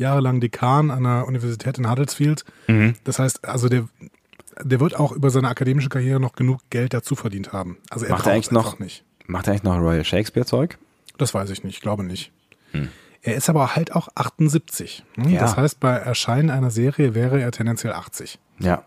jahrelang 0.00 0.40
Dekan 0.40 0.90
an 0.90 1.04
der 1.04 1.26
Universität 1.28 1.78
in 1.78 1.88
Huddersfield. 1.88 2.44
Mhm. 2.66 2.94
Das 3.04 3.18
heißt, 3.18 3.46
also 3.46 3.68
der, 3.68 3.88
der 4.62 4.80
wird 4.80 4.98
auch 4.98 5.12
über 5.12 5.30
seine 5.30 5.48
akademische 5.48 5.88
Karriere 5.88 6.18
noch 6.18 6.32
genug 6.32 6.60
Geld 6.70 6.94
dazu 6.94 7.14
verdient 7.14 7.52
haben. 7.52 7.76
Also 7.90 8.06
er 8.06 8.12
macht 8.12 8.26
er 8.26 8.32
eigentlich 8.32 8.50
noch 8.50 8.78
nicht. 8.78 9.04
Macht 9.26 9.46
er 9.46 9.52
eigentlich 9.52 9.62
noch 9.62 9.78
Royal 9.78 10.04
Shakespeare 10.04 10.46
Zeug? 10.46 10.78
Das 11.18 11.34
weiß 11.34 11.50
ich 11.50 11.62
nicht, 11.62 11.76
ich 11.76 11.82
glaube 11.82 12.02
nicht. 12.02 12.32
Hm. 12.72 12.88
Er 13.22 13.36
ist 13.36 13.50
aber 13.50 13.76
halt 13.76 13.94
auch 13.94 14.08
78. 14.14 15.04
Hm? 15.16 15.30
Ja. 15.30 15.40
Das 15.40 15.56
heißt, 15.56 15.78
bei 15.78 15.92
Erscheinen 15.92 16.50
einer 16.50 16.70
Serie 16.70 17.14
wäre 17.14 17.40
er 17.40 17.52
tendenziell 17.52 17.92
80. 17.92 18.38
Ja. 18.58 18.84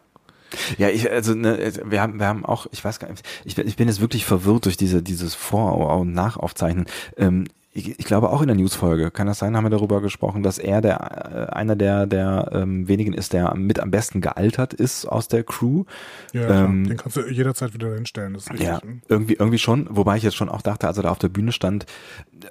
Ja, 0.77 0.89
ich, 0.89 1.10
also 1.10 1.34
ne, 1.34 1.74
wir 1.86 2.01
haben, 2.01 2.20
wir 2.20 2.27
haben 2.27 2.46
auch, 2.46 2.67
ich 2.72 2.84
weiß 2.84 3.00
gar 3.00 3.10
nicht, 3.10 3.25
ich, 3.43 3.58
ich 3.58 3.75
bin 3.75 3.88
jetzt 3.88 4.01
wirklich 4.01 4.25
verwirrt 4.25 4.65
durch 4.65 4.77
diese, 4.77 5.01
dieses 5.01 5.34
Vor- 5.34 6.00
und 6.00 6.13
Nachaufzeichnen. 6.13 6.86
Ähm, 7.17 7.46
ich, 7.75 8.00
ich 8.00 8.06
glaube 8.06 8.30
auch 8.30 8.42
in 8.42 8.48
der 8.48 8.56
Newsfolge, 8.56 9.10
kann 9.10 9.25
das 9.25 9.39
sein, 9.39 9.58
haben 9.58 9.65
wir 9.65 9.72
darüber 9.72 10.00
gesprochen, 10.00 10.44
dass 10.44 10.60
er 10.60 10.82
der 10.82 11.50
äh, 11.50 11.53
einer 11.53 11.75
der 11.75 12.06
der 12.06 12.51
ähm, 12.53 12.88
wenigen 12.88 13.13
ist, 13.13 13.34
der 13.34 13.56
mit 13.56 13.80
am 13.80 13.89
besten 13.89 14.22
gealtert 14.22 14.74
ist 14.74 15.06
aus 15.06 15.27
der 15.27 15.44
Crew. 15.44 15.86
Ja, 16.34 16.65
ähm, 16.65 16.88
den 16.88 16.98
kannst 16.98 17.18
du 17.18 17.27
jederzeit 17.27 17.74
wieder 17.74 17.94
hinstellen. 17.96 18.36
Das 18.36 18.44
ist 18.44 18.51
richtig. 18.51 18.68
Ja, 18.68 18.80
irgendwie 19.08 19.34
irgendwie 19.34 19.58
schon. 19.58 19.88
Wobei 19.89 20.18
ich 20.18 20.24
jetzt 20.24 20.36
schon 20.36 20.50
auch 20.50 20.62
dachte, 20.62 20.88
als 20.88 20.98
er 20.98 21.03
da 21.03 21.10
auf 21.10 21.18
der 21.18 21.30
Bühne 21.30 21.51
stand, 21.51 21.88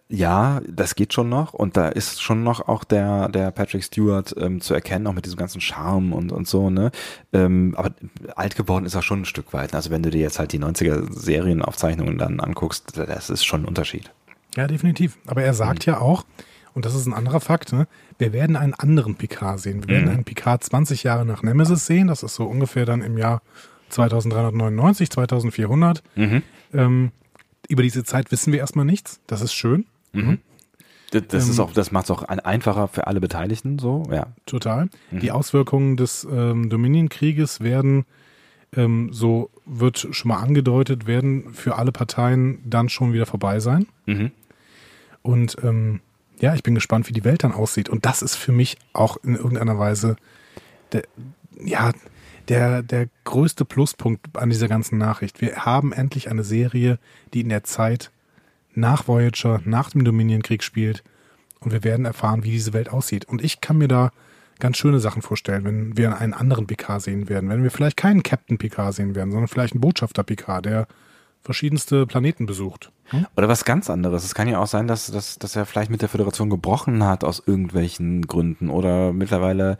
ja, 0.08 0.60
das 0.68 0.96
geht 0.96 1.12
schon 1.12 1.28
noch 1.28 1.54
und 1.54 1.76
da 1.76 1.88
ist 1.88 2.20
schon 2.20 2.42
noch 2.42 2.66
auch 2.66 2.82
der 2.82 3.28
der 3.28 3.52
Patrick 3.52 3.84
Stewart 3.84 4.34
ähm, 4.36 4.60
zu 4.60 4.74
erkennen, 4.74 5.06
auch 5.06 5.14
mit 5.14 5.24
diesem 5.24 5.38
ganzen 5.38 5.60
Charme 5.60 6.12
und 6.12 6.32
und 6.32 6.48
so 6.48 6.68
ne. 6.68 6.90
Ähm, 7.32 7.74
aber 7.76 7.92
alt 8.34 8.56
geworden 8.56 8.86
ist 8.86 8.96
er 8.96 9.02
schon 9.02 9.20
ein 9.20 9.24
Stück 9.24 9.52
weit. 9.52 9.72
Also 9.72 9.90
wenn 9.90 10.02
du 10.02 10.10
dir 10.10 10.20
jetzt 10.20 10.40
halt 10.40 10.52
die 10.52 10.58
90er 10.58 11.12
Serienaufzeichnungen 11.12 12.18
dann 12.18 12.40
anguckst, 12.40 12.98
das 12.98 13.30
ist 13.30 13.44
schon 13.44 13.62
ein 13.62 13.66
Unterschied. 13.66 14.10
Ja, 14.56 14.66
definitiv. 14.66 15.18
Aber 15.26 15.42
er 15.42 15.54
sagt 15.54 15.86
mhm. 15.86 15.92
ja 15.92 16.00
auch, 16.00 16.24
und 16.74 16.84
das 16.84 16.94
ist 16.94 17.06
ein 17.06 17.14
anderer 17.14 17.40
Fakt, 17.40 17.72
ne, 17.72 17.86
wir 18.18 18.32
werden 18.32 18.56
einen 18.56 18.74
anderen 18.74 19.16
Picard 19.16 19.60
sehen. 19.60 19.82
Wir 19.82 19.88
werden 19.88 20.04
mhm. 20.06 20.14
einen 20.16 20.24
Picard 20.24 20.64
20 20.64 21.02
Jahre 21.02 21.26
nach 21.26 21.42
Nemesis 21.42 21.86
sehen. 21.86 22.08
Das 22.08 22.22
ist 22.22 22.34
so 22.34 22.44
ungefähr 22.44 22.86
dann 22.86 23.02
im 23.02 23.18
Jahr 23.18 23.42
2399, 23.90 25.10
2400. 25.10 26.02
Mhm. 26.14 26.42
Ähm, 26.72 27.12
über 27.68 27.82
diese 27.82 28.04
Zeit 28.04 28.30
wissen 28.32 28.52
wir 28.52 28.60
erstmal 28.60 28.84
nichts. 28.84 29.20
Das 29.26 29.42
ist 29.42 29.52
schön. 29.52 29.86
Mhm. 30.12 30.38
Das, 31.10 31.22
das 31.28 31.44
ähm, 31.44 31.50
ist 31.50 31.60
auch, 31.60 31.72
das 31.72 31.92
macht 31.92 32.04
es 32.04 32.10
auch 32.10 32.22
einfacher 32.22 32.88
für 32.88 33.06
alle 33.06 33.20
Beteiligten, 33.20 33.78
so, 33.78 34.04
ja. 34.10 34.28
Total. 34.46 34.88
Mhm. 35.10 35.20
Die 35.20 35.30
Auswirkungen 35.30 35.96
des 35.96 36.26
ähm, 36.30 36.70
Dominion-Krieges 36.70 37.60
werden, 37.60 38.06
ähm, 38.74 39.10
so 39.12 39.50
wird 39.66 40.08
schon 40.10 40.28
mal 40.30 40.38
angedeutet, 40.38 41.06
werden 41.06 41.52
für 41.52 41.76
alle 41.76 41.92
Parteien 41.92 42.60
dann 42.64 42.88
schon 42.88 43.12
wieder 43.12 43.26
vorbei 43.26 43.60
sein. 43.60 43.86
Mhm. 44.06 44.30
Und 45.22 45.56
ähm, 45.62 46.00
ja, 46.40 46.54
ich 46.54 46.62
bin 46.62 46.74
gespannt, 46.74 47.08
wie 47.08 47.12
die 47.12 47.24
Welt 47.24 47.44
dann 47.44 47.52
aussieht. 47.52 47.88
Und 47.88 48.04
das 48.04 48.22
ist 48.22 48.34
für 48.34 48.52
mich 48.52 48.76
auch 48.92 49.16
in 49.22 49.36
irgendeiner 49.36 49.78
Weise 49.78 50.16
der, 50.92 51.04
ja, 51.64 51.92
der, 52.48 52.82
der 52.82 53.08
größte 53.24 53.64
Pluspunkt 53.64 54.36
an 54.36 54.50
dieser 54.50 54.68
ganzen 54.68 54.98
Nachricht. 54.98 55.40
Wir 55.40 55.64
haben 55.64 55.92
endlich 55.92 56.30
eine 56.30 56.44
Serie, 56.44 56.98
die 57.32 57.40
in 57.40 57.48
der 57.48 57.64
Zeit 57.64 58.10
nach 58.74 59.06
Voyager, 59.06 59.60
nach 59.64 59.90
dem 59.90 60.04
Dominion-Krieg 60.04 60.62
spielt. 60.62 61.04
Und 61.60 61.72
wir 61.72 61.84
werden 61.84 62.04
erfahren, 62.04 62.42
wie 62.42 62.50
diese 62.50 62.72
Welt 62.72 62.90
aussieht. 62.90 63.24
Und 63.26 63.42
ich 63.42 63.60
kann 63.60 63.78
mir 63.78 63.88
da 63.88 64.10
ganz 64.58 64.76
schöne 64.76 64.98
Sachen 64.98 65.22
vorstellen, 65.22 65.64
wenn 65.64 65.96
wir 65.96 66.18
einen 66.18 66.34
anderen 66.34 66.66
PK 66.66 67.00
sehen 67.00 67.28
werden. 67.28 67.48
Wenn 67.48 67.62
wir 67.62 67.70
vielleicht 67.70 67.96
keinen 67.96 68.22
Captain 68.22 68.58
PK 68.58 68.92
sehen 68.92 69.14
werden, 69.14 69.30
sondern 69.30 69.48
vielleicht 69.48 69.74
einen 69.74 69.80
Botschafter 69.80 70.24
PK, 70.24 70.60
der 70.60 70.88
verschiedenste 71.42 72.06
Planeten 72.06 72.46
besucht. 72.46 72.92
Hm? 73.06 73.26
Oder 73.36 73.48
was 73.48 73.64
ganz 73.64 73.90
anderes. 73.90 74.24
Es 74.24 74.34
kann 74.34 74.48
ja 74.48 74.58
auch 74.58 74.66
sein, 74.66 74.86
dass, 74.86 75.06
dass, 75.06 75.38
dass 75.38 75.56
er 75.56 75.66
vielleicht 75.66 75.90
mit 75.90 76.02
der 76.02 76.08
Föderation 76.08 76.50
gebrochen 76.50 77.04
hat 77.04 77.24
aus 77.24 77.42
irgendwelchen 77.44 78.26
Gründen 78.26 78.70
oder 78.70 79.12
mittlerweile 79.12 79.78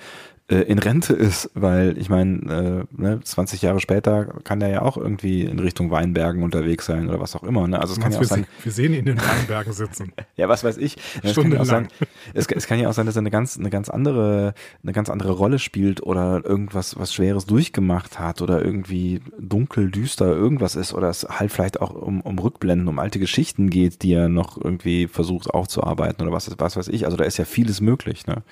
äh, 0.49 0.57
in 0.63 0.79
Rente 0.79 1.13
ist, 1.13 1.51
weil 1.55 1.97
ich 1.97 2.09
meine, 2.09 2.87
äh, 2.93 3.01
ne, 3.01 3.21
20 3.23 3.63
Jahre 3.63 3.81
später 3.81 4.27
kann 4.45 4.61
der 4.61 4.71
ja 4.71 4.83
auch 4.83 4.97
irgendwie 4.97 5.43
in 5.43 5.59
Richtung 5.61 5.91
Weinbergen 5.91 6.43
unterwegs 6.43 6.87
sein 6.87 7.09
oder 7.09 7.21
was 7.21 7.37
auch 7.37 7.45
immer. 7.45 7.67
Ne? 7.69 7.81
Also 7.81 7.95
es 7.95 8.01
kann 8.01 8.13
ja 8.13 8.19
auch 8.19 8.25
sein, 8.25 8.47
wir 8.63 8.73
sehen 8.73 8.93
ihn 8.93 9.01
in 9.01 9.07
den 9.07 9.19
Weinbergen 9.19 9.73
sitzen. 9.73 10.13
ja, 10.37 10.49
was 10.49 10.65
weiß 10.65 10.79
ich. 10.79 10.97
Es 11.23 11.37
kann, 11.37 11.53
ja 11.53 11.61
auch 11.61 11.65
sein, 11.65 11.89
es, 12.35 12.47
es, 12.49 12.67
kann 12.67 12.81
ja 12.81 12.89
auch 12.89 12.93
sein, 12.93 13.07
dass 13.07 13.17
er 13.17 13.21
eine 13.21 13.31
ganz, 13.31 13.57
eine 13.57 13.71
ganz 13.71 13.89
andere, 13.89 14.55
eine 14.83 14.93
ganz 14.93 15.11
andere 15.11 15.33
Rolle 15.33 15.61
spielt 15.61 16.03
oder 16.03 16.45
irgendwas, 16.45 16.99
was 16.99 17.15
Schweres 17.15 17.47
durchgemacht 17.47 18.19
hat 18.19 18.43
oder 18.43 18.65
irgendwie 18.65 19.23
dunkel, 19.39 19.91
düster 19.91 20.27
irgendwas 20.27 20.75
ist 20.75 20.93
oder 20.93 21.09
es 21.09 21.25
halt 21.25 21.53
vielleicht 21.53 21.81
auch 21.81 21.95
um, 21.95 22.21
um 22.21 22.39
Rückblenden, 22.39 22.89
um 22.89 22.99
alte 22.99 23.21
Geschichten 23.21 23.71
geht, 23.71 24.03
die 24.03 24.13
er 24.13 24.29
noch 24.29 24.61
irgendwie 24.61 25.07
versucht 25.07 25.51
aufzuarbeiten 25.51 26.23
oder 26.23 26.33
was, 26.33 26.51
was 26.59 26.77
weiß 26.77 26.89
ich. 26.89 27.05
Also 27.05 27.17
da 27.17 27.25
ist 27.25 27.37
ja 27.37 27.45
vieles 27.45 27.81
möglich. 27.81 28.27
Ne? 28.27 28.43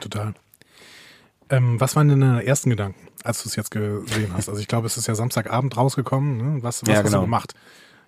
Total. 0.00 0.34
Ähm, 1.50 1.80
was 1.80 1.96
waren 1.96 2.08
denn 2.08 2.20
deine 2.20 2.44
ersten 2.44 2.70
Gedanken, 2.70 3.08
als 3.24 3.42
du 3.42 3.48
es 3.48 3.56
jetzt 3.56 3.70
gesehen 3.70 4.32
hast? 4.34 4.48
Also 4.48 4.60
ich 4.60 4.68
glaube, 4.68 4.86
es 4.86 4.96
ist 4.96 5.06
ja 5.06 5.14
Samstagabend 5.14 5.76
rausgekommen. 5.76 6.36
Ne? 6.36 6.62
Was, 6.62 6.82
was 6.82 6.88
ja, 6.88 6.96
hast 6.96 7.04
genau. 7.04 7.18
du 7.18 7.24
gemacht? 7.24 7.54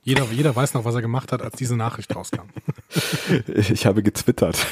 Jeder, 0.02 0.24
jeder 0.32 0.56
weiß 0.56 0.72
noch, 0.72 0.86
was 0.86 0.94
er 0.94 1.02
gemacht 1.02 1.30
hat, 1.30 1.42
als 1.42 1.56
diese 1.56 1.76
Nachricht 1.76 2.14
rauskam. 2.14 2.48
Ich 3.46 3.86
habe 3.86 4.02
getwittert. 4.02 4.66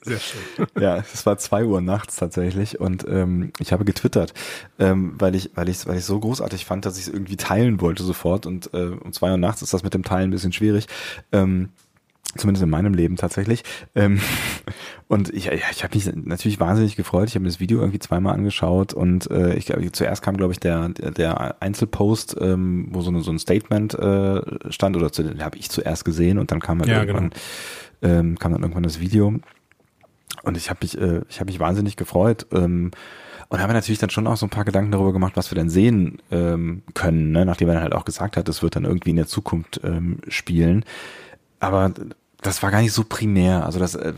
Sehr 0.00 0.18
schön. 0.18 0.66
Ja, 0.80 0.96
es 0.96 1.24
war 1.24 1.38
zwei 1.38 1.64
Uhr 1.64 1.80
nachts 1.80 2.16
tatsächlich 2.16 2.80
und 2.80 3.06
ähm, 3.08 3.52
ich 3.60 3.72
habe 3.72 3.84
getwittert, 3.84 4.34
ähm, 4.80 5.14
weil 5.18 5.36
ich, 5.36 5.50
weil 5.54 5.68
ich, 5.68 5.86
weil 5.86 5.98
ich 5.98 6.04
so 6.04 6.18
großartig 6.18 6.64
fand, 6.64 6.84
dass 6.84 6.98
ich 6.98 7.06
es 7.06 7.12
irgendwie 7.12 7.36
teilen 7.36 7.80
wollte 7.80 8.02
sofort 8.02 8.46
und 8.46 8.74
äh, 8.74 8.86
um 8.86 9.12
zwei 9.12 9.30
Uhr 9.30 9.36
nachts 9.36 9.62
ist 9.62 9.72
das 9.72 9.84
mit 9.84 9.94
dem 9.94 10.02
Teilen 10.02 10.30
ein 10.30 10.32
bisschen 10.32 10.52
schwierig. 10.52 10.88
Ähm, 11.30 11.68
Zumindest 12.36 12.62
in 12.62 12.70
meinem 12.70 12.94
Leben 12.94 13.16
tatsächlich. 13.16 13.62
Ähm, 13.94 14.20
und 15.08 15.28
ich, 15.34 15.46
ja, 15.46 15.52
ich 15.52 15.84
habe 15.84 15.94
mich 15.94 16.10
natürlich 16.14 16.60
wahnsinnig 16.60 16.96
gefreut. 16.96 17.28
Ich 17.28 17.34
habe 17.34 17.42
mir 17.42 17.50
das 17.50 17.60
Video 17.60 17.80
irgendwie 17.80 17.98
zweimal 17.98 18.34
angeschaut 18.34 18.94
und 18.94 19.30
äh, 19.30 19.54
ich 19.54 19.66
glaube, 19.66 19.92
zuerst 19.92 20.22
kam, 20.22 20.36
glaube 20.36 20.52
ich, 20.52 20.60
der, 20.60 20.88
der 20.88 21.62
Einzelpost, 21.62 22.36
ähm, 22.40 22.88
wo 22.90 23.02
so, 23.02 23.10
eine, 23.10 23.20
so 23.20 23.30
ein 23.30 23.38
Statement 23.38 23.94
äh, 23.94 24.40
stand, 24.70 24.96
oder 24.96 25.12
zu, 25.12 25.22
den 25.22 25.44
habe 25.44 25.58
ich 25.58 25.70
zuerst 25.70 26.04
gesehen 26.04 26.38
und 26.38 26.50
dann 26.50 26.60
kam 26.60 26.78
halt 26.78 26.88
ja, 26.88 27.00
irgendwann, 27.00 27.32
genau. 28.00 28.14
ähm, 28.20 28.38
kam 28.38 28.52
dann 28.52 28.62
irgendwann 28.62 28.82
das 28.82 28.98
Video. 28.98 29.34
Und 30.42 30.56
ich 30.56 30.70
habe 30.70 30.78
mich, 30.82 30.98
äh, 30.98 31.20
ich 31.28 31.38
habe 31.40 31.50
mich 31.50 31.60
wahnsinnig 31.60 31.96
gefreut. 31.96 32.46
Ähm, 32.52 32.92
und 33.52 33.60
haben 33.60 33.70
natürlich 33.70 33.98
dann 33.98 34.08
schon 34.08 34.26
auch 34.26 34.38
so 34.38 34.46
ein 34.46 34.50
paar 34.50 34.64
Gedanken 34.64 34.92
darüber 34.92 35.12
gemacht, 35.12 35.36
was 35.36 35.50
wir 35.50 35.56
dann 35.56 35.68
sehen 35.68 36.22
ähm, 36.30 36.82
können, 36.94 37.32
ne? 37.32 37.44
nachdem 37.44 37.68
er 37.68 37.74
dann 37.74 37.82
halt 37.82 37.94
auch 37.94 38.06
gesagt 38.06 38.38
hat, 38.38 38.48
es 38.48 38.62
wird 38.62 38.76
dann 38.76 38.86
irgendwie 38.86 39.10
in 39.10 39.16
der 39.16 39.26
Zukunft 39.26 39.82
ähm, 39.84 40.20
spielen. 40.26 40.86
Aber 41.60 41.92
das 42.42 42.62
war 42.62 42.70
gar 42.70 42.82
nicht 42.82 42.92
so 42.92 43.04
primär. 43.04 43.64
Also 43.64 43.78
das, 43.78 43.94
äh, 43.94 44.12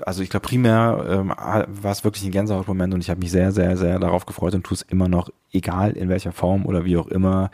also 0.00 0.22
ich 0.22 0.30
glaube 0.30 0.46
primär 0.46 1.04
ähm, 1.08 1.28
war 1.30 1.92
es 1.92 2.04
wirklich 2.04 2.24
ein 2.24 2.32
Gänsehautmoment 2.32 2.92
und 2.92 3.00
ich 3.00 3.10
habe 3.10 3.20
mich 3.20 3.30
sehr, 3.30 3.52
sehr, 3.52 3.76
sehr 3.76 3.98
darauf 3.98 4.26
gefreut 4.26 4.54
und 4.54 4.64
tue 4.64 4.74
es 4.74 4.82
immer 4.82 5.08
noch, 5.08 5.30
egal 5.52 5.92
in 5.92 6.08
welcher 6.08 6.32
Form 6.32 6.66
oder 6.66 6.84
wie 6.84 6.96
auch 6.96 7.06
immer, 7.06 7.50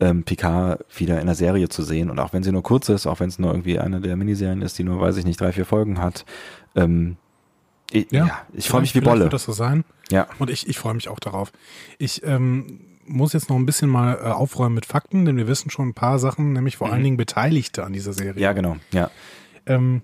ähm, 0.00 0.24
Picard 0.24 0.84
wieder 0.96 1.20
in 1.20 1.26
der 1.26 1.34
Serie 1.34 1.68
zu 1.68 1.82
sehen. 1.82 2.10
Und 2.10 2.18
auch 2.18 2.32
wenn 2.32 2.42
sie 2.42 2.52
nur 2.52 2.62
kurz 2.62 2.88
ist, 2.88 3.06
auch 3.06 3.20
wenn 3.20 3.28
es 3.28 3.38
nur 3.38 3.50
irgendwie 3.50 3.78
eine 3.78 4.00
der 4.00 4.16
Miniserien 4.16 4.62
ist, 4.62 4.78
die 4.78 4.84
nur, 4.84 5.00
weiß 5.00 5.16
ich 5.18 5.24
nicht, 5.24 5.40
drei, 5.40 5.52
vier 5.52 5.66
Folgen 5.66 6.00
hat. 6.00 6.24
Ähm, 6.74 7.16
ich, 7.90 8.10
ja, 8.10 8.26
ja, 8.26 8.38
ich 8.52 8.68
freue 8.68 8.82
mich 8.82 8.94
wie 8.94 9.00
Bolle. 9.00 9.24
Wird 9.24 9.32
das 9.32 9.44
so 9.44 9.52
sein? 9.52 9.84
Ja. 10.10 10.26
Und 10.38 10.50
ich, 10.50 10.68
ich 10.68 10.78
freue 10.78 10.94
mich 10.94 11.08
auch 11.08 11.20
darauf. 11.20 11.52
Ich 11.98 12.22
ähm, 12.24 12.80
muss 13.06 13.32
jetzt 13.32 13.48
noch 13.48 13.56
ein 13.56 13.66
bisschen 13.66 13.88
mal 13.88 14.14
äh, 14.14 14.28
aufräumen 14.28 14.74
mit 14.74 14.86
Fakten, 14.86 15.24
denn 15.24 15.36
wir 15.36 15.48
wissen 15.48 15.70
schon 15.70 15.88
ein 15.88 15.94
paar 15.94 16.18
Sachen, 16.18 16.52
nämlich 16.52 16.76
vor 16.76 16.88
mhm. 16.88 16.92
allen 16.94 17.04
Dingen 17.04 17.16
Beteiligte 17.16 17.84
an 17.84 17.92
dieser 17.92 18.12
Serie. 18.12 18.40
Ja, 18.40 18.52
genau. 18.52 18.76
Ja. 18.92 19.10
Ähm, 19.66 20.02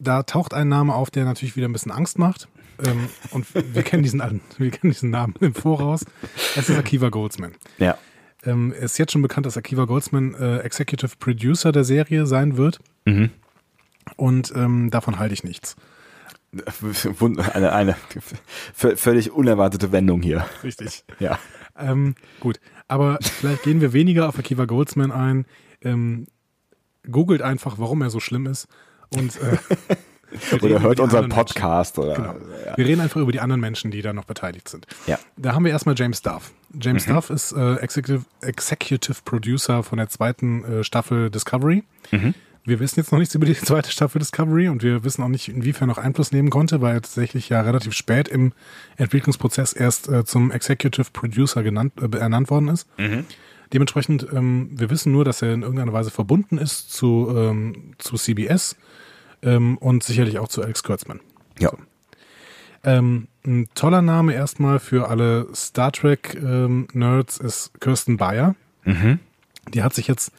da 0.00 0.22
taucht 0.22 0.54
ein 0.54 0.68
Name 0.68 0.94
auf, 0.94 1.10
der 1.10 1.24
natürlich 1.24 1.56
wieder 1.56 1.68
ein 1.68 1.72
bisschen 1.72 1.92
Angst 1.92 2.18
macht. 2.18 2.48
Ähm, 2.84 3.08
und 3.30 3.46
wir 3.54 3.82
kennen 3.82 4.02
diesen, 4.02 4.20
wir 4.58 4.70
kennen 4.70 4.92
diesen 4.92 5.10
Namen 5.10 5.34
im 5.40 5.54
Voraus. 5.54 6.04
Es 6.56 6.68
ist 6.68 6.76
Akiva 6.76 7.08
Goldsman. 7.08 7.52
Ja. 7.78 7.96
Ähm, 8.44 8.72
es 8.76 8.92
ist 8.92 8.98
jetzt 8.98 9.12
schon 9.12 9.22
bekannt, 9.22 9.46
dass 9.46 9.56
Akiva 9.56 9.84
Goldsman 9.84 10.34
äh, 10.34 10.58
Executive 10.58 11.12
Producer 11.18 11.72
der 11.72 11.84
Serie 11.84 12.26
sein 12.26 12.56
wird. 12.56 12.80
Mhm. 13.04 13.30
Und 14.16 14.52
ähm, 14.54 14.90
davon 14.90 15.18
halte 15.18 15.34
ich 15.34 15.44
nichts. 15.44 15.76
Eine, 17.52 17.72
eine 17.72 17.96
völlig 18.74 19.32
unerwartete 19.32 19.90
Wendung 19.90 20.22
hier. 20.22 20.46
Richtig. 20.62 21.04
Ja. 21.18 21.40
Ähm, 21.76 22.14
gut, 22.38 22.60
aber 22.86 23.18
vielleicht 23.20 23.64
gehen 23.64 23.80
wir 23.80 23.92
weniger 23.92 24.28
auf 24.28 24.38
Akiva 24.38 24.64
Goldsman 24.64 25.10
ein. 25.10 25.46
Ähm, 25.82 26.26
googelt 27.10 27.42
einfach, 27.42 27.78
warum 27.78 28.02
er 28.02 28.10
so 28.10 28.20
schlimm 28.20 28.46
ist. 28.46 28.68
Und 29.10 29.36
äh, 29.36 30.56
oder 30.60 30.80
hört 30.80 31.00
unseren 31.00 31.28
Podcast. 31.28 31.98
Oder, 31.98 32.14
genau. 32.14 32.34
ja. 32.66 32.76
Wir 32.76 32.86
reden 32.86 33.00
einfach 33.00 33.20
über 33.20 33.32
die 33.32 33.40
anderen 33.40 33.60
Menschen, 33.60 33.90
die 33.90 34.02
da 34.02 34.12
noch 34.12 34.24
beteiligt 34.24 34.68
sind. 34.68 34.86
Ja. 35.06 35.18
Da 35.36 35.54
haben 35.54 35.64
wir 35.64 35.72
erstmal 35.72 35.94
James 35.96 36.22
Duff. 36.22 36.52
James 36.80 37.06
mhm. 37.06 37.14
Duff 37.14 37.30
ist 37.30 37.52
äh, 37.52 37.76
Executive, 37.76 38.24
Executive 38.40 39.18
Producer 39.24 39.82
von 39.82 39.98
der 39.98 40.08
zweiten 40.08 40.64
äh, 40.64 40.84
Staffel 40.84 41.30
Discovery. 41.30 41.84
Mhm. 42.10 42.34
Wir 42.66 42.80
wissen 42.80 42.98
jetzt 42.98 43.12
noch 43.12 43.18
nichts 43.18 43.34
über 43.34 43.46
die 43.46 43.54
zweite 43.54 43.90
Staffel 43.90 44.18
Discovery 44.18 44.68
und 44.68 44.82
wir 44.82 45.04
wissen 45.04 45.22
auch 45.22 45.28
nicht, 45.28 45.48
inwiefern 45.48 45.88
noch 45.88 45.98
Einfluss 45.98 46.32
nehmen 46.32 46.50
konnte, 46.50 46.80
weil 46.80 46.94
er 46.94 47.02
tatsächlich 47.02 47.50
ja 47.50 47.60
relativ 47.60 47.92
spät 47.92 48.28
im 48.28 48.52
Entwicklungsprozess 48.96 49.72
erst 49.74 50.08
äh, 50.08 50.24
zum 50.24 50.50
Executive 50.50 51.08
Producer 51.12 51.62
genannt, 51.62 51.92
äh, 52.00 52.16
ernannt 52.16 52.50
worden 52.50 52.68
ist. 52.68 52.88
Mhm. 52.98 53.26
Dementsprechend, 53.74 54.28
ähm, 54.32 54.70
wir 54.70 54.88
wissen 54.88 55.10
nur, 55.10 55.24
dass 55.24 55.42
er 55.42 55.52
in 55.52 55.62
irgendeiner 55.62 55.92
Weise 55.92 56.12
verbunden 56.12 56.58
ist 56.58 56.92
zu, 56.92 57.34
ähm, 57.36 57.94
zu 57.98 58.16
CBS 58.16 58.76
ähm, 59.42 59.78
und 59.78 60.04
sicherlich 60.04 60.38
auch 60.38 60.46
zu 60.46 60.62
Alex 60.62 60.84
Kurtzman. 60.84 61.18
Ja. 61.58 61.70
So. 61.70 61.78
Ähm, 62.84 63.26
ein 63.44 63.68
toller 63.74 64.00
Name 64.00 64.32
erstmal 64.32 64.78
für 64.78 65.08
alle 65.08 65.48
Star 65.54 65.90
Trek-Nerds 65.90 67.40
ähm, 67.40 67.46
ist 67.46 67.72
Kirsten 67.80 68.16
Bayer. 68.16 68.54
Mhm. 68.84 69.18
Die 69.72 69.82
hat 69.82 69.92
sich 69.92 70.06
jetzt 70.06 70.30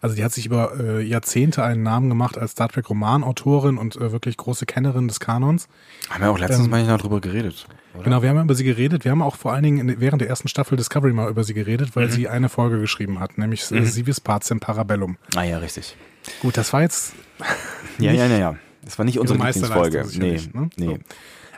also 0.00 0.16
die 0.16 0.24
hat 0.24 0.32
sich 0.32 0.46
über 0.46 0.78
äh, 0.78 1.02
Jahrzehnte 1.02 1.62
einen 1.62 1.82
Namen 1.82 2.08
gemacht 2.08 2.38
als 2.38 2.52
Star 2.52 2.68
Trek 2.68 2.88
Romanautorin 2.88 3.78
und 3.78 3.96
äh, 3.96 4.12
wirklich 4.12 4.36
große 4.36 4.66
Kennerin 4.66 5.08
des 5.08 5.20
Kanons. 5.20 5.68
Haben 6.10 6.22
wir 6.22 6.30
auch 6.30 6.38
letztens 6.38 6.64
ähm, 6.64 6.70
mal 6.70 6.86
darüber 6.86 7.20
geredet. 7.20 7.66
Oder? 7.94 8.04
Genau, 8.04 8.22
wir 8.22 8.28
haben 8.28 8.40
über 8.40 8.54
sie 8.54 8.64
geredet. 8.64 9.04
Wir 9.04 9.10
haben 9.10 9.22
auch 9.22 9.36
vor 9.36 9.52
allen 9.52 9.62
Dingen 9.62 9.88
in, 9.88 10.00
während 10.00 10.20
der 10.20 10.28
ersten 10.28 10.48
Staffel 10.48 10.76
Discovery 10.76 11.12
mal 11.12 11.30
über 11.30 11.44
sie 11.44 11.54
geredet, 11.54 11.96
weil 11.96 12.06
mhm. 12.06 12.12
sie 12.12 12.28
eine 12.28 12.48
Folge 12.48 12.78
geschrieben 12.80 13.20
hat, 13.20 13.38
nämlich 13.38 13.70
äh, 13.70 13.80
mhm. 13.80 13.86
Sivis 13.86 14.20
Pazem 14.20 14.60
Parabellum. 14.60 15.16
Ah 15.34 15.42
ja, 15.42 15.58
richtig. 15.58 15.96
Gut, 16.42 16.56
das 16.56 16.72
war 16.72 16.82
jetzt. 16.82 17.14
ja, 17.98 18.12
ja, 18.12 18.26
ja, 18.26 18.38
ja. 18.38 18.56
Das 18.84 18.98
war 18.98 19.04
nicht 19.04 19.18
unsere 19.18 19.38
Lieblingsfolge. 19.38 20.06
Nee, 20.14 20.40
ne? 20.52 20.70
nee. 20.76 20.86
So. 20.86 20.98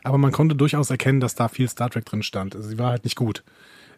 Aber 0.02 0.18
man 0.18 0.32
konnte 0.32 0.54
durchaus 0.54 0.90
erkennen, 0.90 1.20
dass 1.20 1.34
da 1.34 1.48
viel 1.48 1.68
Star 1.68 1.90
Trek 1.90 2.04
drin 2.04 2.22
stand. 2.22 2.56
Sie 2.58 2.78
war 2.78 2.90
halt 2.90 3.04
nicht 3.04 3.16
gut. 3.16 3.44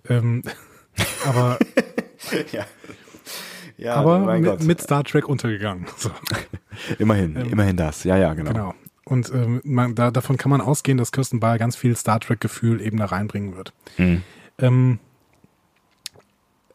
Ähm, 0.08 0.42
aber 1.26 1.58
ja. 2.52 2.64
Ja, 3.82 3.96
aber 3.96 4.38
mit, 4.38 4.62
mit, 4.64 4.80
Star 4.80 5.04
Trek 5.04 5.28
untergegangen. 5.28 5.86
So. 5.96 6.10
immerhin, 6.98 7.36
ähm, 7.36 7.50
immerhin 7.50 7.76
das. 7.76 8.04
Ja, 8.04 8.16
ja, 8.16 8.34
genau. 8.34 8.52
Genau. 8.52 8.74
Und 9.04 9.32
ähm, 9.34 9.60
man, 9.64 9.94
da, 9.94 10.10
davon 10.10 10.36
kann 10.36 10.50
man 10.50 10.60
ausgehen, 10.60 10.98
dass 10.98 11.10
Kirsten 11.10 11.40
Bayer 11.40 11.58
ganz 11.58 11.74
viel 11.74 11.96
Star 11.96 12.20
Trek-Gefühl 12.20 12.80
eben 12.80 12.98
da 12.98 13.06
reinbringen 13.06 13.56
wird. 13.56 13.72
Mhm. 13.98 14.22
Ähm, 14.58 14.98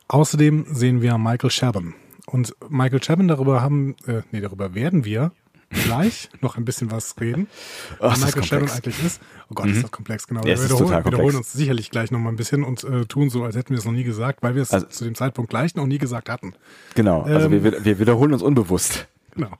außerdem 0.09 0.65
sehen 0.69 1.01
wir 1.01 1.17
Michael 1.17 1.49
Chabon. 1.49 1.93
Und 2.25 2.53
Michael 2.69 2.99
Chabon, 2.99 3.29
darüber 3.29 3.61
haben, 3.61 3.95
äh, 4.05 4.21
nee, 4.31 4.41
darüber 4.41 4.75
werden 4.75 5.05
wir 5.05 5.31
gleich 5.69 6.29
noch 6.41 6.57
ein 6.57 6.65
bisschen 6.65 6.91
was 6.91 7.15
reden. 7.19 7.47
Was 7.99 8.23
Michael 8.23 8.43
Shannon 8.43 8.69
eigentlich 8.69 9.03
ist. 9.03 9.21
Oh 9.49 9.53
Gott, 9.53 9.67
mhm. 9.67 9.73
ist 9.73 9.83
das 9.83 9.91
komplex, 9.91 10.27
genau. 10.27 10.41
Ja, 10.41 10.57
wir 10.57 10.63
wiederholen, 10.63 11.05
wiederholen 11.05 11.35
uns 11.35 11.53
sicherlich 11.53 11.89
gleich 11.89 12.11
noch 12.11 12.19
mal 12.19 12.29
ein 12.29 12.35
bisschen 12.35 12.63
und 12.63 12.83
äh, 12.83 13.05
tun 13.05 13.29
so, 13.29 13.43
als 13.43 13.55
hätten 13.55 13.71
wir 13.71 13.77
es 13.77 13.85
noch 13.85 13.91
nie 13.91 14.03
gesagt, 14.03 14.43
weil 14.43 14.55
wir 14.55 14.61
es 14.61 14.71
also, 14.71 14.85
zu 14.87 15.03
dem 15.03 15.15
Zeitpunkt 15.15 15.49
gleich 15.49 15.75
noch 15.75 15.85
nie 15.85 15.97
gesagt 15.97 16.29
hatten. 16.29 16.53
Genau, 16.95 17.21
also 17.21 17.47
ähm, 17.47 17.63
wir, 17.63 17.85
wir 17.85 17.99
wiederholen 17.99 18.33
uns 18.33 18.41
unbewusst. 18.41 19.07
Genau. 19.35 19.51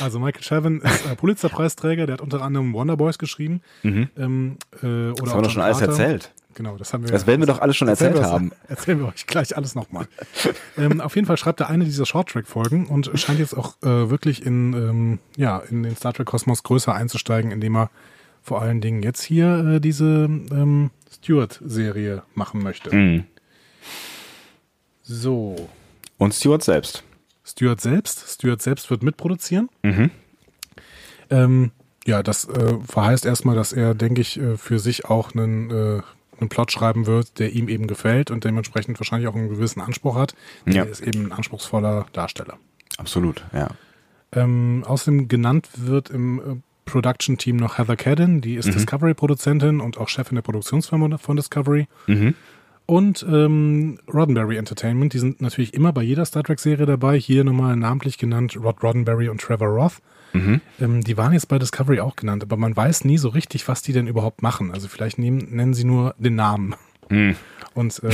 Also 0.00 0.18
Michael 0.18 0.42
Chavin 0.42 0.80
ist 0.80 1.06
äh, 1.06 1.14
Pulitzerpreisträger, 1.14 2.06
der 2.06 2.14
hat 2.14 2.20
unter 2.20 2.42
anderem 2.42 2.72
Wonder 2.72 2.96
Boys 2.96 3.18
geschrieben. 3.18 3.60
Mhm. 3.82 4.08
Ähm, 4.16 4.56
äh, 4.82 4.86
oder 4.86 5.12
das 5.12 5.30
haben 5.30 5.38
wir 5.38 5.42
doch 5.42 5.50
schon 5.50 5.62
alles 5.62 5.80
erzählt. 5.80 6.32
Genau, 6.56 6.78
das 6.78 6.94
haben 6.94 7.04
wir. 7.04 7.12
Das 7.12 7.26
werden 7.26 7.42
wir 7.42 7.46
doch 7.46 7.60
alles 7.60 7.76
schon 7.76 7.86
erzählt 7.86 8.18
haben. 8.22 8.50
Erzählen 8.68 8.98
wir 8.98 9.08
euch 9.08 9.26
gleich 9.26 9.58
alles 9.58 9.74
nochmal. 9.74 10.08
ähm, 10.78 11.02
auf 11.02 11.14
jeden 11.14 11.26
Fall 11.26 11.36
schreibt 11.36 11.60
er 11.60 11.68
eine 11.68 11.84
dieser 11.84 12.06
Short-Track-Folgen 12.06 12.86
und 12.86 13.10
scheint 13.14 13.38
jetzt 13.38 13.54
auch 13.54 13.74
äh, 13.82 14.08
wirklich 14.08 14.44
in, 14.44 14.72
ähm, 14.72 15.18
ja, 15.36 15.58
in 15.58 15.82
den 15.82 15.94
Star 15.94 16.14
Trek-Kosmos 16.14 16.62
größer 16.62 16.94
einzusteigen, 16.94 17.50
indem 17.50 17.76
er 17.76 17.90
vor 18.42 18.62
allen 18.62 18.80
Dingen 18.80 19.02
jetzt 19.02 19.22
hier 19.22 19.74
äh, 19.76 19.80
diese 19.80 20.24
ähm, 20.24 20.90
Stewart-Serie 21.12 22.22
machen 22.34 22.62
möchte. 22.62 22.94
Mhm. 22.94 23.24
So. 25.02 25.68
Und 26.16 26.32
Stewart 26.32 26.64
selbst. 26.64 27.04
Stewart 27.44 27.82
selbst. 27.82 28.26
Stewart 28.30 28.62
selbst 28.62 28.90
wird 28.90 29.02
mitproduzieren. 29.02 29.68
Mhm. 29.82 30.10
Ähm, 31.28 31.70
ja, 32.06 32.22
das 32.22 32.48
äh, 32.48 32.78
verheißt 32.82 33.26
erstmal, 33.26 33.56
dass 33.56 33.74
er, 33.74 33.94
denke 33.94 34.22
ich, 34.22 34.40
äh, 34.40 34.56
für 34.56 34.78
sich 34.78 35.04
auch 35.04 35.34
einen 35.34 35.70
äh, 35.70 36.02
einen 36.40 36.48
Plot 36.48 36.72
schreiben 36.72 37.06
wird, 37.06 37.38
der 37.38 37.52
ihm 37.52 37.68
eben 37.68 37.86
gefällt 37.86 38.30
und 38.30 38.44
dementsprechend 38.44 38.98
wahrscheinlich 39.00 39.28
auch 39.28 39.34
einen 39.34 39.48
gewissen 39.48 39.80
Anspruch 39.80 40.16
hat. 40.16 40.34
Ja. 40.66 40.84
Er 40.84 40.88
ist 40.88 41.00
eben 41.00 41.26
ein 41.26 41.32
anspruchsvoller 41.32 42.06
Darsteller. 42.12 42.58
Absolut, 42.98 43.44
ja. 43.52 43.68
Ähm, 44.32 44.84
außerdem 44.86 45.28
genannt 45.28 45.68
wird 45.76 46.10
im 46.10 46.38
äh, 46.38 46.42
Production-Team 46.86 47.56
noch 47.56 47.78
Heather 47.78 47.96
Cadden, 47.96 48.40
die 48.40 48.54
ist 48.54 48.66
mhm. 48.66 48.72
Discovery-Produzentin 48.72 49.80
und 49.80 49.98
auch 49.98 50.08
Chefin 50.08 50.36
der 50.36 50.42
Produktionsfirma 50.42 51.18
von 51.18 51.36
Discovery. 51.36 51.88
Mhm. 52.06 52.34
Und 52.86 53.26
ähm, 53.28 53.98
Roddenberry 54.12 54.56
Entertainment, 54.56 55.12
die 55.12 55.18
sind 55.18 55.40
natürlich 55.40 55.74
immer 55.74 55.92
bei 55.92 56.02
jeder 56.02 56.24
Star 56.24 56.44
Trek-Serie 56.44 56.86
dabei. 56.86 57.18
Hier 57.18 57.42
nochmal 57.42 57.76
namentlich 57.76 58.16
genannt 58.16 58.56
Rod 58.56 58.82
Roddenberry 58.82 59.28
und 59.28 59.40
Trevor 59.40 59.68
Roth. 59.68 60.00
Mhm. 60.36 60.60
Ähm, 60.80 61.04
die 61.04 61.16
waren 61.16 61.32
jetzt 61.32 61.48
bei 61.48 61.58
Discovery 61.58 62.00
auch 62.00 62.16
genannt, 62.16 62.42
aber 62.42 62.56
man 62.56 62.76
weiß 62.76 63.04
nie 63.04 63.18
so 63.18 63.28
richtig, 63.28 63.66
was 63.68 63.82
die 63.82 63.92
denn 63.92 64.06
überhaupt 64.06 64.42
machen. 64.42 64.70
Also 64.70 64.88
vielleicht 64.88 65.18
nehmen, 65.18 65.48
nennen 65.50 65.74
sie 65.74 65.84
nur 65.84 66.14
den 66.18 66.34
Namen. 66.34 66.74
Mhm. 67.08 67.36
Und 67.74 68.00
ähm, 68.04 68.10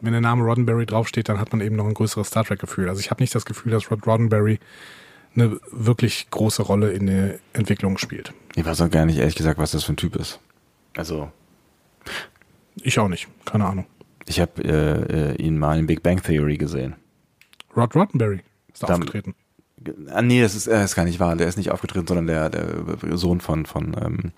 wenn 0.00 0.12
der 0.12 0.20
Name 0.20 0.44
Roddenberry 0.44 0.86
draufsteht, 0.86 1.28
dann 1.28 1.38
hat 1.38 1.52
man 1.52 1.60
eben 1.60 1.76
noch 1.76 1.86
ein 1.86 1.94
größeres 1.94 2.28
Star 2.28 2.44
Trek-Gefühl. 2.44 2.88
Also 2.88 3.00
ich 3.00 3.10
habe 3.10 3.22
nicht 3.22 3.34
das 3.34 3.44
Gefühl, 3.44 3.72
dass 3.72 3.90
Rod 3.90 4.06
Roddenberry 4.06 4.58
eine 5.36 5.58
wirklich 5.70 6.30
große 6.30 6.62
Rolle 6.62 6.92
in 6.92 7.06
der 7.06 7.38
Entwicklung 7.52 7.98
spielt. 7.98 8.32
Ich 8.54 8.64
weiß 8.64 8.80
auch 8.80 8.90
gar 8.90 9.04
nicht, 9.04 9.18
ehrlich 9.18 9.34
gesagt, 9.34 9.58
was 9.58 9.72
das 9.72 9.84
für 9.84 9.92
ein 9.92 9.96
Typ 9.96 10.16
ist. 10.16 10.40
Also. 10.96 11.30
Ich 12.82 12.98
auch 12.98 13.08
nicht, 13.08 13.28
keine 13.44 13.66
Ahnung. 13.66 13.86
Ich 14.26 14.40
habe 14.40 14.62
äh, 14.62 15.32
äh, 15.32 15.36
ihn 15.36 15.58
mal 15.58 15.78
in 15.78 15.86
Big 15.86 16.02
Bang 16.02 16.22
Theory 16.22 16.56
gesehen. 16.56 16.94
Rod 17.76 17.94
Roddenberry 17.94 18.40
ist 18.72 18.82
da 18.82 18.94
aufgetreten. 18.94 19.34
Ah, 20.10 20.22
nee, 20.22 20.40
das 20.40 20.54
ist, 20.54 20.66
äh, 20.66 20.84
ist 20.84 20.94
gar 20.94 21.04
nicht 21.04 21.20
wahr. 21.20 21.36
Der 21.36 21.48
ist 21.48 21.56
nicht 21.56 21.70
aufgetreten, 21.70 22.06
sondern 22.06 22.26
der, 22.26 22.50
der 22.50 23.16
Sohn 23.16 23.40
von, 23.40 23.66
von 23.66 24.32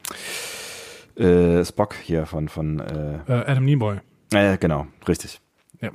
ähm, 1.17 1.25
äh, 1.25 1.65
Spock 1.65 1.95
hier, 1.95 2.27
von, 2.27 2.49
von 2.49 2.81
äh, 2.81 3.17
äh 3.27 3.45
Adam 3.47 3.65
Nimoy. 3.65 4.01
Äh, 4.33 4.59
genau, 4.59 4.87
richtig. 5.07 5.41
Ja. 5.81 5.91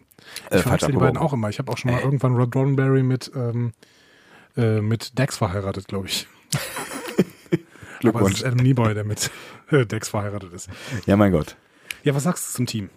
Ich 0.49 0.57
äh, 0.57 0.59
verwechsel 0.59 0.91
die 0.91 0.97
beiden 0.97 1.17
auch 1.17 1.33
immer. 1.33 1.49
Ich 1.49 1.59
habe 1.59 1.71
auch 1.71 1.77
schon 1.77 1.91
mal 1.91 1.99
äh. 1.99 2.03
irgendwann 2.03 2.35
Rod 2.35 2.55
Roddenberry 2.55 3.03
mit, 3.03 3.31
ähm, 3.35 3.73
äh, 4.55 4.81
mit 4.81 5.17
Dex 5.17 5.37
verheiratet, 5.37 5.87
glaube 5.87 6.07
ich. 6.07 6.27
Glückwunsch. 7.99 8.03
Aber 8.23 8.31
es 8.31 8.37
ist 8.37 8.45
Adam 8.45 8.59
Nimoy, 8.59 8.93
der 8.93 9.03
mit 9.03 9.31
äh, 9.71 9.85
Dex 9.85 10.09
verheiratet 10.09 10.53
ist. 10.53 10.69
Ja, 11.05 11.17
mein 11.17 11.31
Gott. 11.31 11.55
Ja, 12.03 12.15
was 12.15 12.23
sagst 12.23 12.49
du 12.49 12.57
zum 12.57 12.65
Team? 12.65 12.89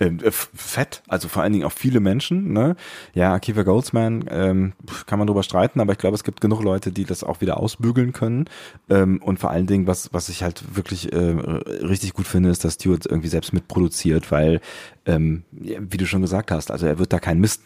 Ähm, 0.00 0.18
äh, 0.22 0.30
fett, 0.30 1.02
also 1.08 1.28
vor 1.28 1.42
allen 1.42 1.52
Dingen 1.52 1.66
auch 1.66 1.72
viele 1.72 2.00
Menschen. 2.00 2.54
Ne? 2.54 2.74
Ja, 3.12 3.34
Akiva 3.34 3.62
Goldsman 3.62 4.24
ähm, 4.30 4.72
kann 5.06 5.18
man 5.18 5.26
drüber 5.28 5.42
streiten, 5.42 5.78
aber 5.78 5.92
ich 5.92 5.98
glaube, 5.98 6.14
es 6.14 6.24
gibt 6.24 6.40
genug 6.40 6.62
Leute, 6.62 6.90
die 6.90 7.04
das 7.04 7.22
auch 7.22 7.42
wieder 7.42 7.58
ausbügeln 7.58 8.14
können. 8.14 8.46
Ähm, 8.88 9.20
und 9.22 9.38
vor 9.38 9.50
allen 9.50 9.66
Dingen, 9.66 9.86
was, 9.86 10.12
was 10.14 10.30
ich 10.30 10.42
halt 10.42 10.74
wirklich 10.74 11.12
äh, 11.12 11.16
richtig 11.16 12.14
gut 12.14 12.26
finde, 12.26 12.48
ist, 12.48 12.64
dass 12.64 12.74
Stewart 12.74 13.04
irgendwie 13.04 13.28
selbst 13.28 13.52
mitproduziert, 13.52 14.32
weil, 14.32 14.62
ähm, 15.04 15.44
wie 15.52 15.98
du 15.98 16.06
schon 16.06 16.22
gesagt 16.22 16.50
hast, 16.50 16.70
also 16.70 16.86
er 16.86 16.98
wird 16.98 17.12
da 17.12 17.18
keinen 17.18 17.40
Mist 17.40 17.62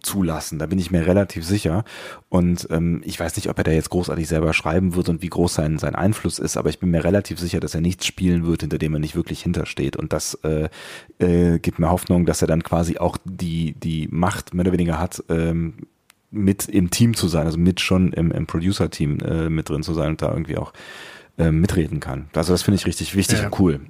zulassen. 0.00 0.58
Da 0.58 0.66
bin 0.66 0.78
ich 0.78 0.90
mir 0.90 1.06
relativ 1.06 1.44
sicher. 1.44 1.84
Und 2.28 2.68
ähm, 2.70 3.02
ich 3.04 3.18
weiß 3.18 3.36
nicht, 3.36 3.48
ob 3.48 3.58
er 3.58 3.64
da 3.64 3.70
jetzt 3.70 3.90
großartig 3.90 4.28
selber 4.28 4.52
schreiben 4.52 4.94
wird 4.94 5.08
und 5.08 5.22
wie 5.22 5.28
groß 5.28 5.54
sein, 5.54 5.78
sein 5.78 5.94
Einfluss 5.94 6.38
ist, 6.38 6.56
aber 6.56 6.70
ich 6.70 6.78
bin 6.78 6.90
mir 6.90 7.04
relativ 7.04 7.38
sicher, 7.38 7.60
dass 7.60 7.74
er 7.74 7.80
nichts 7.80 8.06
spielen 8.06 8.46
wird, 8.46 8.62
hinter 8.62 8.78
dem 8.78 8.94
er 8.94 9.00
nicht 9.00 9.16
wirklich 9.16 9.42
hintersteht. 9.42 9.96
Und 9.96 10.12
das 10.12 10.34
äh, 10.44 10.68
äh, 11.18 11.58
gibt 11.58 11.78
mir 11.78 11.90
Hoffnung, 11.90 12.26
dass 12.26 12.42
er 12.42 12.48
dann 12.48 12.62
quasi 12.62 12.98
auch 12.98 13.18
die, 13.24 13.74
die 13.74 14.08
Macht 14.10 14.54
mehr 14.54 14.64
oder 14.64 14.72
weniger 14.72 14.98
hat, 14.98 15.22
ähm, 15.28 15.74
mit 16.30 16.68
im 16.68 16.90
Team 16.90 17.14
zu 17.14 17.28
sein, 17.28 17.46
also 17.46 17.58
mit 17.58 17.80
schon 17.80 18.12
im, 18.12 18.30
im 18.30 18.46
Producer-Team 18.46 19.18
äh, 19.20 19.48
mit 19.48 19.68
drin 19.68 19.82
zu 19.82 19.94
sein 19.94 20.10
und 20.10 20.22
da 20.22 20.30
irgendwie 20.30 20.56
auch 20.56 20.72
äh, 21.38 21.50
mitreden 21.50 22.00
kann. 22.00 22.26
Also 22.34 22.52
das 22.52 22.62
finde 22.62 22.76
ich 22.76 22.86
richtig 22.86 23.14
wichtig 23.14 23.38
ja. 23.40 23.46
und 23.46 23.58
cool. 23.60 23.80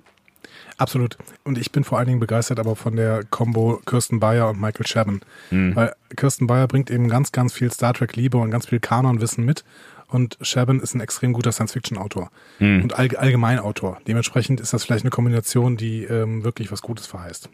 Absolut. 0.78 1.16
Und 1.44 1.58
ich 1.58 1.72
bin 1.72 1.84
vor 1.84 1.98
allen 1.98 2.06
Dingen 2.06 2.20
begeistert 2.20 2.58
aber 2.58 2.76
von 2.76 2.96
der 2.96 3.24
Combo 3.24 3.80
Kirsten 3.86 4.20
Bayer 4.20 4.50
und 4.50 4.60
Michael 4.60 4.86
Chabon. 4.86 5.20
Mhm. 5.50 5.74
Weil 5.74 5.94
Kirsten 6.14 6.46
Bayer 6.46 6.68
bringt 6.68 6.90
eben 6.90 7.08
ganz, 7.08 7.32
ganz 7.32 7.52
viel 7.52 7.72
Star 7.72 7.94
Trek-Liebe 7.94 8.36
und 8.36 8.50
ganz 8.50 8.66
viel 8.66 8.80
Kanonwissen 8.80 9.44
mit. 9.44 9.64
Und 10.08 10.38
Chabon 10.42 10.80
ist 10.80 10.94
ein 10.94 11.00
extrem 11.00 11.32
guter 11.32 11.50
Science-Fiction-Autor 11.50 12.30
mhm. 12.58 12.82
und 12.82 12.98
All 12.98 13.14
Allgemeinautor. 13.16 13.98
Dementsprechend 14.06 14.60
ist 14.60 14.72
das 14.72 14.84
vielleicht 14.84 15.04
eine 15.04 15.10
Kombination, 15.10 15.76
die 15.76 16.04
ähm, 16.04 16.44
wirklich 16.44 16.70
was 16.70 16.82
Gutes 16.82 17.06
verheißt. 17.06 17.48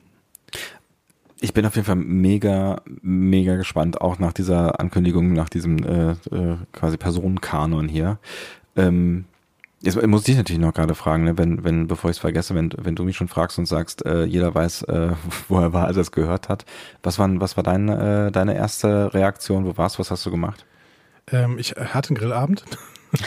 Ich 1.40 1.54
bin 1.54 1.66
auf 1.66 1.74
jeden 1.74 1.86
Fall 1.86 1.96
mega, 1.96 2.82
mega 3.00 3.56
gespannt, 3.56 4.00
auch 4.00 4.18
nach 4.18 4.32
dieser 4.32 4.78
Ankündigung, 4.78 5.32
nach 5.32 5.48
diesem 5.48 5.82
äh, 5.82 6.12
äh, 6.12 6.56
quasi 6.72 6.96
Personenkanon 6.96 7.88
hier. 7.88 8.18
Ähm, 8.76 9.24
Jetzt 9.84 10.00
muss 10.06 10.20
ich 10.20 10.26
dich 10.26 10.36
natürlich 10.36 10.60
noch 10.60 10.72
gerade 10.72 10.94
fragen, 10.94 11.24
ne, 11.24 11.36
wenn, 11.36 11.64
wenn, 11.64 11.88
bevor 11.88 12.08
ich 12.08 12.16
es 12.16 12.20
vergesse, 12.20 12.54
wenn, 12.54 12.72
wenn 12.78 12.94
du 12.94 13.02
mich 13.02 13.16
schon 13.16 13.26
fragst 13.26 13.58
und 13.58 13.66
sagst, 13.66 14.06
äh, 14.06 14.24
jeder 14.24 14.54
weiß, 14.54 14.82
äh, 14.84 15.10
wo 15.48 15.58
er 15.58 15.72
war, 15.72 15.86
als 15.86 15.96
er 15.96 16.02
es 16.02 16.12
gehört 16.12 16.48
hat. 16.48 16.64
Was, 17.02 17.18
waren, 17.18 17.40
was 17.40 17.56
war 17.56 17.64
dein, 17.64 17.88
äh, 17.88 18.30
deine 18.30 18.54
erste 18.54 19.12
Reaktion? 19.12 19.64
Wo 19.64 19.76
warst 19.76 19.96
du? 19.96 20.00
Was 20.00 20.12
hast 20.12 20.24
du 20.24 20.30
gemacht? 20.30 20.64
Ähm, 21.32 21.58
ich 21.58 21.72
hatte 21.72 22.10
einen 22.10 22.18
Grillabend. 22.18 22.64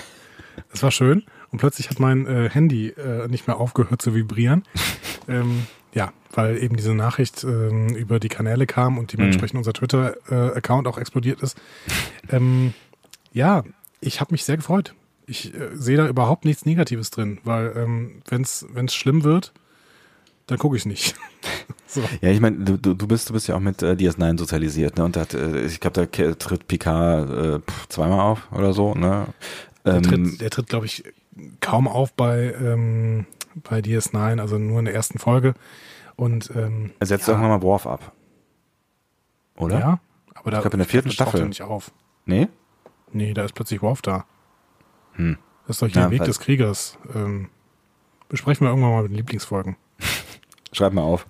Das 0.71 0.83
war 0.83 0.91
schön. 0.91 1.23
Und 1.51 1.59
plötzlich 1.59 1.89
hat 1.89 1.99
mein 1.99 2.25
äh, 2.27 2.49
Handy 2.49 2.89
äh, 2.89 3.27
nicht 3.27 3.47
mehr 3.47 3.57
aufgehört 3.57 4.01
zu 4.01 4.13
vibrieren. 4.13 4.63
ähm, 5.27 5.67
ja, 5.93 6.11
weil 6.33 6.61
eben 6.61 6.75
diese 6.75 6.93
Nachricht 6.93 7.43
ähm, 7.43 7.89
über 7.89 8.19
die 8.19 8.27
Kanäle 8.27 8.65
kam 8.65 8.97
und 8.97 9.13
dementsprechend 9.13 9.53
mhm. 9.53 9.59
unser 9.59 9.73
Twitter-Account 9.73 10.87
äh, 10.87 10.89
auch 10.89 10.97
explodiert 10.97 11.41
ist. 11.41 11.57
Ähm, 12.29 12.73
ja, 13.31 13.63
ich 14.01 14.19
habe 14.19 14.33
mich 14.33 14.43
sehr 14.43 14.57
gefreut. 14.57 14.95
Ich 15.27 15.53
äh, 15.53 15.69
sehe 15.73 15.97
da 15.97 16.07
überhaupt 16.07 16.45
nichts 16.45 16.65
Negatives 16.65 17.09
drin, 17.09 17.39
weil 17.43 17.73
ähm, 17.75 18.21
wenn 18.29 18.41
es 18.43 18.93
schlimm 18.93 19.23
wird, 19.23 19.53
dann 20.47 20.57
gucke 20.57 20.77
ich 20.77 20.85
nicht. 20.85 21.15
so. 21.88 22.01
Ja, 22.21 22.29
ich 22.29 22.39
meine, 22.39 22.57
du, 22.57 22.77
du 22.77 23.07
bist 23.07 23.29
du 23.29 23.33
bist 23.33 23.47
ja 23.47 23.55
auch 23.55 23.59
mit 23.59 23.81
äh, 23.81 23.93
DS9 23.93 24.38
sozialisiert, 24.38 24.97
ne? 24.97 25.05
Und 25.05 25.17
hat, 25.17 25.33
äh, 25.33 25.65
ich 25.65 25.79
glaube, 25.79 26.05
da 26.05 26.33
tritt 26.33 26.67
Picard 26.67 27.29
äh, 27.29 27.59
zweimal 27.89 28.19
auf 28.19 28.51
oder 28.51 28.73
so, 28.73 28.93
ne? 28.93 29.27
Der 29.85 30.01
tritt, 30.01 30.17
ähm, 30.17 30.38
der 30.39 30.49
tritt 30.49 30.67
glaube 30.67 30.85
ich, 30.85 31.03
kaum 31.61 31.88
auf 31.88 32.13
bei, 32.13 32.53
ähm, 32.59 33.25
bei 33.55 33.79
DS9, 33.79 34.39
also 34.39 34.57
nur 34.57 34.79
in 34.79 34.85
der 34.85 34.93
ersten 34.93 35.19
Folge. 35.19 35.53
Und 36.15 36.51
ähm, 36.55 36.91
er 36.99 37.07
setzt 37.07 37.27
ja. 37.27 37.33
irgendwann 37.33 37.59
mal 37.59 37.61
Worf 37.61 37.88
ab. 37.88 38.13
Oder? 39.57 39.79
Ja, 39.79 39.99
aber 40.33 40.51
da 40.51 40.57
ich 40.57 40.61
glaube 40.61 40.75
in 40.75 40.79
der 40.79 40.88
vierten 40.88 41.11
Staffel 41.11 41.47
nicht 41.47 41.61
auf. 41.61 41.91
Nee? 42.25 42.47
Nee, 43.11 43.33
da 43.33 43.45
ist 43.45 43.53
plötzlich 43.53 43.81
Worf 43.81 44.01
da. 44.01 44.25
Hm. 45.15 45.38
Das 45.67 45.78
ist 45.78 45.82
doch 45.82 45.88
hier 45.88 46.04
ja, 46.04 46.12
Weg 46.12 46.23
des 46.23 46.39
Kriegers. 46.39 46.97
Ähm, 47.13 47.49
besprechen 48.30 48.65
wir 48.65 48.69
irgendwann 48.69 48.91
mal 48.91 49.01
mit 49.04 49.12
den 49.12 49.17
Lieblingsfolgen. 49.17 49.75
Schreib 50.71 50.93
mal 50.93 51.01
auf. 51.01 51.28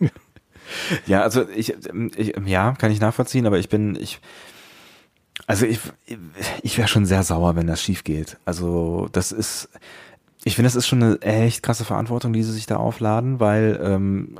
ja, 1.06 1.22
also 1.22 1.48
ich, 1.48 1.74
ich, 2.16 2.34
ja, 2.46 2.72
kann 2.72 2.92
ich 2.92 3.00
nachvollziehen, 3.00 3.46
aber 3.46 3.58
ich 3.58 3.68
bin, 3.68 3.96
ich, 3.96 4.20
also 5.46 5.66
ich, 5.66 5.80
ich 6.62 6.78
wäre 6.78 6.88
schon 6.88 7.06
sehr 7.06 7.22
sauer, 7.22 7.56
wenn 7.56 7.66
das 7.66 7.82
schief 7.82 8.04
geht. 8.04 8.36
Also 8.44 9.08
das 9.12 9.32
ist, 9.32 9.70
ich 10.44 10.54
finde, 10.54 10.66
das 10.66 10.76
ist 10.76 10.86
schon 10.86 11.02
eine 11.02 11.22
echt 11.22 11.62
krasse 11.62 11.84
Verantwortung, 11.84 12.32
die 12.32 12.42
sie 12.42 12.52
sich 12.52 12.66
da 12.66 12.76
aufladen, 12.76 13.40
weil 13.40 13.80
ähm, 13.82 14.38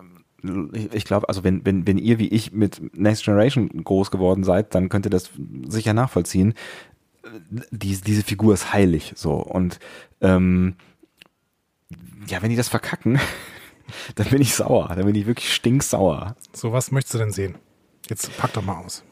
ich 0.93 1.05
glaube, 1.05 1.29
also 1.29 1.43
wenn, 1.43 1.65
wenn, 1.67 1.87
wenn 1.87 1.99
ihr 1.99 2.19
wie 2.19 2.29
ich 2.29 2.53
mit 2.53 2.97
Next 2.97 3.25
Generation 3.25 3.69
groß 3.83 4.11
geworden 4.11 4.45
seid, 4.45 4.75
dann 4.75 4.89
könnt 4.89 5.07
ihr 5.07 5.11
das 5.11 5.31
sicher 5.69 5.95
nachvollziehen. 5.95 6.55
Die, 7.71 7.97
diese 8.01 8.23
Figur 8.23 8.55
ist 8.55 8.73
heilig 8.73 9.13
so 9.17 9.35
und 9.35 9.79
ähm, 10.21 10.77
ja, 12.27 12.43
wenn 12.43 12.51
die 12.51 12.57
das 12.57 12.69
verkacken, 12.69 13.19
dann 14.15 14.29
bin 14.29 14.43
ich 14.43 14.55
sauer. 14.55 14.89
Dann 14.89 15.07
bin 15.07 15.15
ich 15.15 15.27
wirklich 15.27 15.53
stinksauer. 15.53 16.37
So, 16.53 16.73
was 16.73 16.91
möchtest 16.91 17.15
du 17.15 17.19
denn 17.19 17.33
sehen? 17.33 17.57
Jetzt 18.09 18.37
pack 18.37 18.53
doch 18.53 18.65
mal 18.65 18.79
aus. 18.85 19.05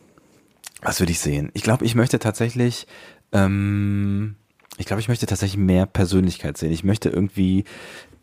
Was 0.83 1.01
würde 1.01 1.13
ich 1.13 1.21
sehen? 1.21 1.51
Ich 1.55 1.63
glaube, 1.63 1.85
ich 1.85 1.95
möchte 1.95 2.19
tatsächlich, 2.19 2.87
ähm, 3.33 4.37
ich 4.79 4.87
glaube, 4.87 5.01
ich 5.01 5.09
möchte 5.09 5.27
tatsächlich 5.27 5.59
mehr 5.59 5.87
Persönlichkeit 5.87 6.59
sehen. 6.59 6.73
Ich 6.73 6.85
möchte 6.85 7.09
irgendwie, 7.09 7.65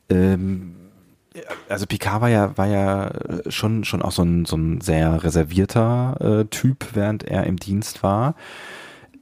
ähm, 0.10 0.75
also 1.67 1.88
Picard 1.88 2.21
war 2.21 2.29
ja, 2.29 2.58
war 2.58 2.67
ja 2.67 3.12
schon, 3.49 3.84
schon 3.84 4.01
auch 4.01 4.12
so 4.12 4.23
ein, 4.23 4.45
so 4.45 4.56
ein 4.56 4.82
sehr 4.82 5.23
reservierter 5.23 6.41
äh, 6.41 6.45
Typ, 6.45 6.89
während 6.93 7.23
er 7.23 7.45
im 7.45 7.58
Dienst 7.58 8.03
war. 8.03 8.36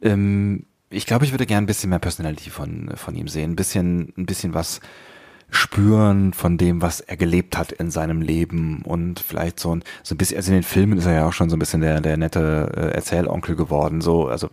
Ähm, 0.01 0.65
ich 0.89 1.05
glaube, 1.05 1.25
ich 1.25 1.31
würde 1.31 1.45
gerne 1.45 1.63
ein 1.63 1.67
bisschen 1.67 1.89
mehr 1.89 1.99
Personality 1.99 2.49
von, 2.49 2.91
von 2.95 3.15
ihm 3.15 3.27
sehen. 3.27 3.51
Ein 3.51 3.55
bisschen, 3.55 4.13
ein 4.17 4.25
bisschen 4.25 4.53
was, 4.53 4.81
spüren 5.51 6.31
von 6.31 6.57
dem, 6.57 6.81
was 6.81 7.01
er 7.01 7.17
gelebt 7.17 7.57
hat 7.57 7.73
in 7.73 7.91
seinem 7.91 8.21
Leben 8.21 8.81
und 8.83 9.19
vielleicht 9.19 9.59
so 9.59 9.75
ein, 9.75 9.83
so 10.01 10.15
ein 10.15 10.17
bisschen, 10.17 10.37
also 10.37 10.51
in 10.51 10.57
den 10.57 10.63
Filmen 10.63 10.97
ist 10.97 11.05
er 11.05 11.13
ja 11.13 11.27
auch 11.27 11.33
schon 11.33 11.49
so 11.49 11.57
ein 11.57 11.59
bisschen 11.59 11.81
der, 11.81 11.99
der 11.99 12.15
nette 12.15 12.71
äh, 12.75 12.95
Erzählonkel 12.95 13.57
geworden, 13.57 13.99
so, 13.99 14.27
also 14.27 14.49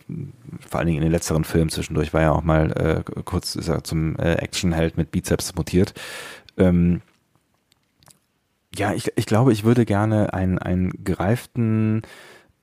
vor 0.69 0.81
allen 0.81 0.89
Dingen 0.89 0.99
in 0.99 1.05
den 1.05 1.13
letzteren 1.13 1.45
Filmen 1.45 1.71
zwischendurch 1.71 2.13
war 2.13 2.23
er 2.23 2.35
auch 2.35 2.43
mal 2.43 2.73
äh, 3.07 3.23
kurz 3.23 3.55
ist 3.55 3.69
er 3.69 3.85
zum 3.85 4.17
äh, 4.17 4.35
Actionheld 4.35 4.97
mit 4.97 5.13
Bizeps 5.13 5.55
mutiert. 5.55 5.95
Ähm, 6.57 7.01
ja, 8.75 8.93
ich, 8.93 9.13
ich 9.15 9.27
glaube, 9.27 9.53
ich 9.53 9.63
würde 9.63 9.87
gerne 9.87 10.35
einen, 10.35 10.59
einen 10.59 11.05
gereiften, 11.05 12.03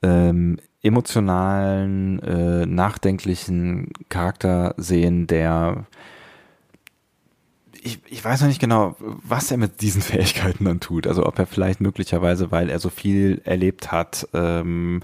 ähm, 0.03 0.57
emotionalen, 0.85 2.19
äh, 2.19 2.65
nachdenklichen 2.65 3.91
Charakter 4.09 4.75
sehen, 4.77 5.27
der 5.27 5.85
ich, 7.81 7.99
ich 8.07 8.25
weiß 8.25 8.41
noch 8.41 8.47
nicht 8.47 8.59
genau, 8.59 8.95
was 8.99 9.51
er 9.51 9.57
mit 9.57 9.81
diesen 9.81 10.01
Fähigkeiten 10.01 10.65
dann 10.65 10.79
tut. 10.79 11.07
Also 11.07 11.25
ob 11.25 11.37
er 11.37 11.45
vielleicht 11.45 11.81
möglicherweise, 11.81 12.51
weil 12.51 12.69
er 12.69 12.79
so 12.79 12.89
viel 12.89 13.41
erlebt 13.45 13.91
hat, 13.91 14.27
ähm, 14.33 15.01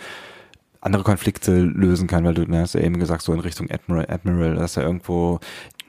andere 0.81 1.03
Konflikte 1.03 1.59
lösen 1.61 2.07
kann, 2.07 2.23
weil 2.25 2.33
du 2.33 2.43
ne, 2.43 2.61
hast 2.61 2.73
ja 2.73 2.81
eben 2.81 2.99
gesagt, 2.99 3.21
so 3.21 3.33
in 3.33 3.39
Richtung 3.39 3.69
Admiral, 3.69 4.07
Admiral 4.09 4.55
dass 4.55 4.77
er 4.77 4.83
irgendwo. 4.83 5.39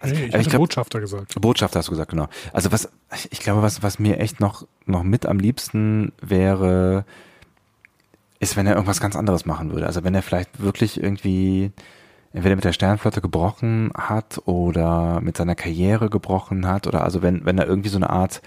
Also, 0.01 0.15
nee, 0.15 0.27
ich, 0.27 0.35
ich 0.35 0.49
glaub, 0.49 0.61
Botschafter 0.61 1.01
gesagt. 1.01 1.41
Botschafter 1.41 1.79
hast 1.79 1.87
du 1.87 1.93
gesagt, 1.93 2.11
genau. 2.11 2.29
Also 2.53 2.73
was, 2.73 2.91
ich 3.31 3.41
glaube, 3.41 3.63
was, 3.63 3.83
was 3.83 3.99
mir 3.99 4.19
echt 4.19 4.41
noch, 4.41 4.67
noch 4.85 5.03
mit 5.03 5.25
am 5.25 5.39
liebsten 5.39 6.13
wäre, 6.21 7.07
ist, 8.43 8.57
wenn 8.57 8.67
er 8.67 8.75
irgendwas 8.75 9.01
ganz 9.01 9.15
anderes 9.15 9.47
machen 9.47 9.71
würde. 9.71 9.87
Also 9.87 10.03
wenn 10.03 10.17
er 10.17 10.23
vielleicht 10.23 10.61
wirklich 10.61 11.01
irgendwie 11.01 11.71
entweder 12.33 12.57
mit 12.57 12.65
der 12.65 12.73
Sternflotte 12.73 13.21
gebrochen 13.21 13.93
hat 13.97 14.41
oder 14.47 15.21
mit 15.21 15.37
seiner 15.37 15.55
Karriere 15.55 16.11
gebrochen 16.11 16.67
hat 16.67 16.89
oder 16.89 17.05
also 17.05 17.23
wenn, 17.23 17.45
wenn 17.45 17.57
da 17.57 17.65
irgendwie 17.65 17.89
so 17.89 17.99
eine 17.99 18.11
Art, 18.11 18.43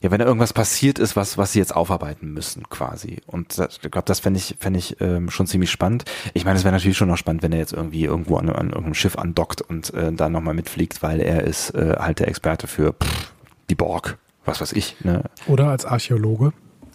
ja, 0.00 0.10
wenn 0.10 0.18
da 0.18 0.24
irgendwas 0.24 0.52
passiert 0.52 0.98
ist, 0.98 1.14
was, 1.14 1.38
was 1.38 1.52
sie 1.52 1.60
jetzt 1.60 1.76
aufarbeiten 1.76 2.32
müssen, 2.32 2.68
quasi. 2.68 3.18
Und 3.28 3.56
das, 3.56 3.78
ich 3.80 3.90
glaube, 3.92 4.06
das 4.06 4.18
fände 4.18 4.38
ich, 4.38 4.56
fände 4.58 4.80
ich 4.80 5.00
ähm, 5.00 5.30
schon 5.30 5.46
ziemlich 5.46 5.70
spannend. 5.70 6.04
Ich 6.32 6.44
meine, 6.44 6.58
es 6.58 6.64
wäre 6.64 6.74
natürlich 6.74 6.96
schon 6.96 7.08
noch 7.08 7.16
spannend, 7.16 7.44
wenn 7.44 7.52
er 7.52 7.58
jetzt 7.58 7.72
irgendwie 7.72 8.04
irgendwo 8.04 8.38
an, 8.38 8.48
an 8.48 8.70
irgendeinem 8.70 8.94
Schiff 8.94 9.16
andockt 9.16 9.60
und 9.60 9.94
äh, 9.94 10.12
da 10.12 10.28
nochmal 10.28 10.54
mitfliegt, 10.54 11.00
weil 11.00 11.20
er 11.20 11.44
ist 11.44 11.70
äh, 11.76 11.94
halt 11.96 12.18
der 12.18 12.26
Experte 12.26 12.66
für 12.66 12.94
pff, 12.94 13.32
die 13.70 13.76
Borg, 13.76 14.18
was 14.44 14.60
weiß 14.60 14.72
ich. 14.72 14.96
Ne? 15.04 15.22
Oder 15.46 15.68
als 15.68 15.84
Archäologe. 15.84 16.52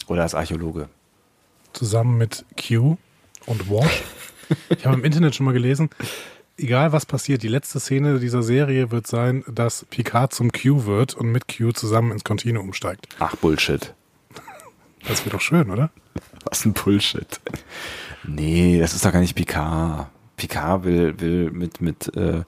Oder 0.08 0.24
als 0.24 0.34
Archäologe. 0.34 0.90
Zusammen 1.72 2.18
mit 2.18 2.44
Q 2.56 2.96
und 3.46 3.70
Wash. 3.70 4.02
Ich 4.70 4.84
habe 4.84 4.96
im 4.96 5.04
Internet 5.04 5.34
schon 5.34 5.46
mal 5.46 5.52
gelesen, 5.52 5.90
egal 6.56 6.92
was 6.92 7.06
passiert, 7.06 7.42
die 7.42 7.48
letzte 7.48 7.80
Szene 7.80 8.18
dieser 8.18 8.42
Serie 8.42 8.90
wird 8.90 9.06
sein, 9.06 9.44
dass 9.46 9.86
Picard 9.90 10.34
zum 10.34 10.52
Q 10.52 10.86
wird 10.86 11.14
und 11.14 11.30
mit 11.30 11.46
Q 11.48 11.72
zusammen 11.72 12.12
ins 12.12 12.24
Continuum 12.24 12.72
steigt. 12.72 13.08
Ach, 13.18 13.36
Bullshit. 13.36 13.94
Das 15.08 15.24
wäre 15.24 15.30
doch 15.30 15.40
schön, 15.40 15.70
oder? 15.70 15.90
Was 16.44 16.64
ein 16.64 16.72
Bullshit. 16.72 17.40
Nee, 18.24 18.78
das 18.78 18.94
ist 18.94 19.04
doch 19.04 19.12
gar 19.12 19.20
nicht 19.20 19.34
Picard. 19.34 20.08
Picard 20.36 20.84
will, 20.84 21.20
will 21.20 21.50
mit, 21.50 21.80
mit, 21.80 22.14
äh, 22.16 22.42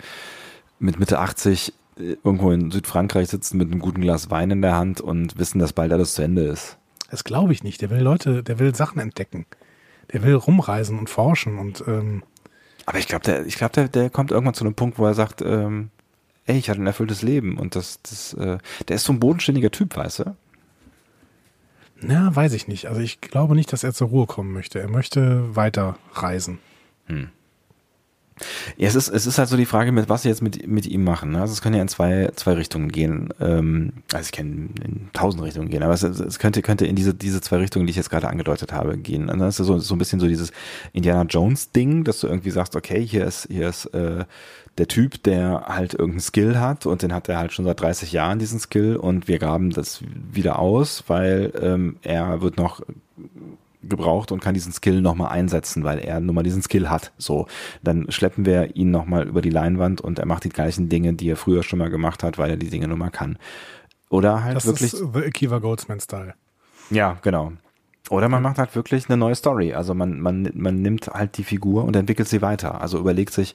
mit 0.79 0.99
Mitte 0.99 1.19
80 1.19 1.73
äh, 1.99 2.17
irgendwo 2.25 2.51
in 2.51 2.71
Südfrankreich 2.71 3.29
sitzen 3.29 3.59
mit 3.59 3.71
einem 3.71 3.81
guten 3.81 4.01
Glas 4.01 4.31
Wein 4.31 4.51
in 4.51 4.63
der 4.63 4.75
Hand 4.75 5.01
und 5.01 5.39
wissen, 5.39 5.59
dass 5.59 5.73
bald 5.73 5.93
alles 5.93 6.15
zu 6.15 6.23
Ende 6.23 6.43
ist. 6.43 6.79
Das 7.13 7.23
glaube 7.23 7.53
ich 7.53 7.63
nicht. 7.63 7.81
Der 7.81 7.91
will 7.91 8.01
Leute, 8.01 8.43
der 8.43 8.59
will 8.59 8.75
Sachen 8.75 8.99
entdecken 8.99 9.47
der 10.13 10.23
will 10.23 10.35
rumreisen 10.35 10.99
und 10.99 11.11
forschen 11.11 11.59
und 11.59 11.85
ähm 11.87 12.23
aber 12.85 12.99
ich 12.99 13.07
glaube, 13.07 13.25
der, 13.25 13.47
ich 13.47 13.55
glaube, 13.55 13.73
der, 13.75 13.87
der 13.87 14.11
kommt 14.11 14.33
irgendwann 14.33 14.55
zu 14.55 14.65
einem 14.65 14.75
Punkt, 14.75 14.99
wo 14.99 15.07
er 15.07 15.15
sagt, 15.15 15.41
ähm, 15.41 15.91
ey, 16.47 16.59
ich 16.59 16.69
hatte 16.69 16.83
ein 16.83 16.87
erfülltes 16.89 17.23
Leben 17.23 17.57
und 17.57 17.77
das, 17.77 18.01
das, 18.03 18.35
äh, 18.35 18.59
der 18.89 18.97
ist 18.97 19.05
so 19.05 19.13
ein 19.13 19.21
bodenständiger 19.21 19.71
Typ, 19.71 19.97
weißt 19.97 20.19
du? 20.21 20.37
Na, 22.01 22.35
weiß 22.35 22.55
ich 22.55 22.67
nicht. 22.67 22.87
Also 22.87 23.01
ich 23.01 23.21
glaube 23.21 23.55
nicht, 23.55 23.73
dass 23.73 23.85
er 23.85 23.95
zur 23.95 24.09
Ruhe 24.09 24.27
kommen 24.27 24.53
möchte. 24.53 24.81
Er 24.81 24.89
möchte 24.89 25.55
weiter 25.55 25.97
reisen. 26.13 26.59
Hm. 27.07 27.31
Ja, 28.77 28.89
es 28.89 28.95
ist, 28.95 29.09
es 29.09 29.27
ist 29.27 29.39
halt 29.39 29.49
so 29.49 29.57
die 29.57 29.67
Frage, 29.67 29.93
mit 29.93 30.09
was 30.09 30.23
sie 30.23 30.29
jetzt 30.29 30.43
mit, 30.43 30.67
mit 30.67 30.87
ihm 30.87 31.05
machen. 31.05 31.33
Ne? 31.33 31.41
Also 31.41 31.53
es 31.53 31.63
können 31.63 31.77
ja 31.77 31.83
in 31.83 31.89
zwei, 31.89 32.31
zwei 32.35 32.55
Richtungen 32.55 32.91
gehen. 32.91 33.33
Ähm, 33.41 33.93
also 34.13 34.25
ich 34.25 34.33
kann 34.33 34.71
in 34.83 35.11
tausend 35.13 35.43
Richtungen 35.43 35.69
gehen, 35.69 35.83
aber 35.83 35.95
es, 35.95 36.03
es 36.03 36.39
könnte, 36.39 36.63
könnte 36.63 36.87
in 36.87 36.97
diese, 36.97 37.15
diese 37.15 37.41
zwei 37.41 37.59
Richtungen, 37.59 37.87
die 37.87 37.91
ich 37.91 37.97
jetzt 37.97 38.11
gerade 38.11 38.29
angedeutet 38.29 38.73
habe, 38.73 38.97
gehen. 38.97 39.29
Und 39.29 39.39
dann 39.39 39.49
ist 39.49 39.57
so, 39.57 39.79
so 39.79 39.95
ein 39.95 39.99
bisschen 39.99 40.21
so 40.21 40.27
dieses 40.27 40.53
Indiana 40.93 41.23
Jones-Ding, 41.23 42.05
dass 42.05 42.21
du 42.21 42.27
irgendwie 42.27 42.51
sagst, 42.51 42.77
okay, 42.77 43.05
hier 43.05 43.27
ist, 43.27 43.49
hier 43.51 43.69
ist 43.69 43.87
äh, 43.87 44.25
der 44.79 44.89
Typ, 44.89 45.23
der 45.23 45.65
halt 45.67 45.93
irgendeinen 45.93 46.21
Skill 46.21 46.59
hat 46.59 46.87
und 46.87 47.03
den 47.03 47.13
hat 47.13 47.29
er 47.29 47.39
halt 47.39 47.53
schon 47.53 47.65
seit 47.65 47.81
30 47.81 48.13
Jahren, 48.13 48.39
diesen 48.39 48.59
Skill, 48.59 48.97
und 48.97 49.29
wir 49.29 49.39
graben 49.39 49.71
das 49.71 50.03
wieder 50.33 50.59
aus, 50.59 51.05
weil 51.09 51.53
ähm, 51.61 51.97
er 52.03 52.41
wird 52.41 52.57
noch 52.57 52.81
gebraucht 53.83 54.33
und 54.33 54.41
kann 54.41 54.55
diesen 54.55 54.73
Skill 54.73 55.01
nochmal 55.01 55.31
einsetzen, 55.33 55.85
weil 55.85 55.99
er 55.99 56.21
nun 56.21 56.35
mal 56.35 56.43
diesen 56.43 56.63
Skill 56.63 56.89
hat. 56.89 57.13
So, 57.19 57.47
dann 57.83 58.11
schleppen 58.11 58.47
wir 58.47 58.77
ihn 58.77 58.91
nochmal 58.91 59.27
über 59.27 59.43
die 59.43 59.51
Leinwand 59.51 60.01
und 60.01 60.19
er 60.19 60.27
macht 60.27 60.45
die 60.45 60.51
gleichen 60.51 60.89
Dinge, 60.89 61.15
die 61.15 61.31
er 61.31 61.37
früher 61.37 61.63
schon 61.63 61.79
mal 61.79 61.91
gemacht 61.91 62.23
hat, 62.23 62.39
weil 62.39 62.51
er 62.51 62.57
die 62.57 62.71
Dinge 62.71 62.89
nun 62.89 62.99
mal 62.99 63.11
kann. 63.11 63.39
Oder 64.09 64.45
halt 64.45 64.57
das 64.57 64.67
wirklich. 64.67 64.93
Das 64.93 65.01
ist 65.01 65.15
The 65.15 65.25
Akiva 65.25 65.59
Goldsman-Style. 65.59 66.35
Ja, 66.91 67.19
genau. 67.23 67.53
Oder 68.11 68.29
man 68.29 68.43
macht 68.43 68.59
halt 68.59 68.75
wirklich 68.75 69.09
eine 69.09 69.17
neue 69.17 69.35
Story. 69.35 69.73
Also 69.75 69.95
man, 69.95 70.21
man, 70.21 70.51
man 70.55 70.83
nimmt 70.83 71.07
halt 71.07 71.39
die 71.39 71.45
Figur 71.45 71.85
und 71.85 71.97
entwickelt 71.97 72.29
sie 72.29 72.43
weiter. 72.43 72.81
Also 72.81 72.99
überlegt 72.99 73.33
sich, 73.33 73.55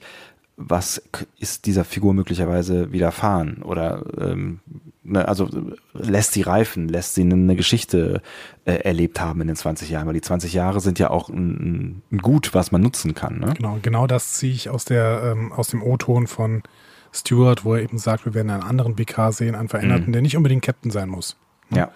was 0.60 1.00
ist 1.38 1.66
dieser 1.66 1.84
Figur 1.84 2.12
möglicherweise 2.12 2.90
widerfahren 2.90 3.62
oder 3.62 4.04
ähm, 4.20 4.58
ne, 5.04 5.26
also 5.26 5.48
lässt 5.94 6.32
sie 6.32 6.42
reifen, 6.42 6.88
lässt 6.88 7.14
sie 7.14 7.22
eine 7.22 7.54
Geschichte 7.54 8.20
äh, 8.64 8.72
erlebt 8.72 9.20
haben 9.20 9.40
in 9.40 9.46
den 9.46 9.56
20 9.56 9.88
Jahren, 9.88 10.08
weil 10.08 10.14
die 10.14 10.20
20 10.20 10.52
Jahre 10.52 10.80
sind 10.80 10.98
ja 10.98 11.10
auch 11.10 11.28
ein, 11.28 12.02
ein 12.10 12.18
Gut, 12.18 12.54
was 12.54 12.72
man 12.72 12.82
nutzen 12.82 13.14
kann. 13.14 13.38
Ne? 13.38 13.54
Genau, 13.56 13.78
genau 13.80 14.08
das 14.08 14.32
ziehe 14.34 14.52
ich 14.52 14.68
aus 14.68 14.84
der 14.84 15.32
ähm, 15.32 15.52
aus 15.52 15.68
dem 15.68 15.80
O-Ton 15.80 16.26
von 16.26 16.64
Stewart, 17.12 17.64
wo 17.64 17.74
er 17.74 17.82
eben 17.82 17.98
sagt, 17.98 18.26
wir 18.26 18.34
werden 18.34 18.50
einen 18.50 18.64
anderen 18.64 18.96
PK 18.96 19.30
sehen, 19.30 19.54
einen 19.54 19.68
Veränderten, 19.68 20.08
mhm. 20.08 20.12
der 20.12 20.22
nicht 20.22 20.36
unbedingt 20.36 20.64
Captain 20.64 20.90
sein 20.90 21.08
muss. 21.08 21.36
Ja. 21.70 21.92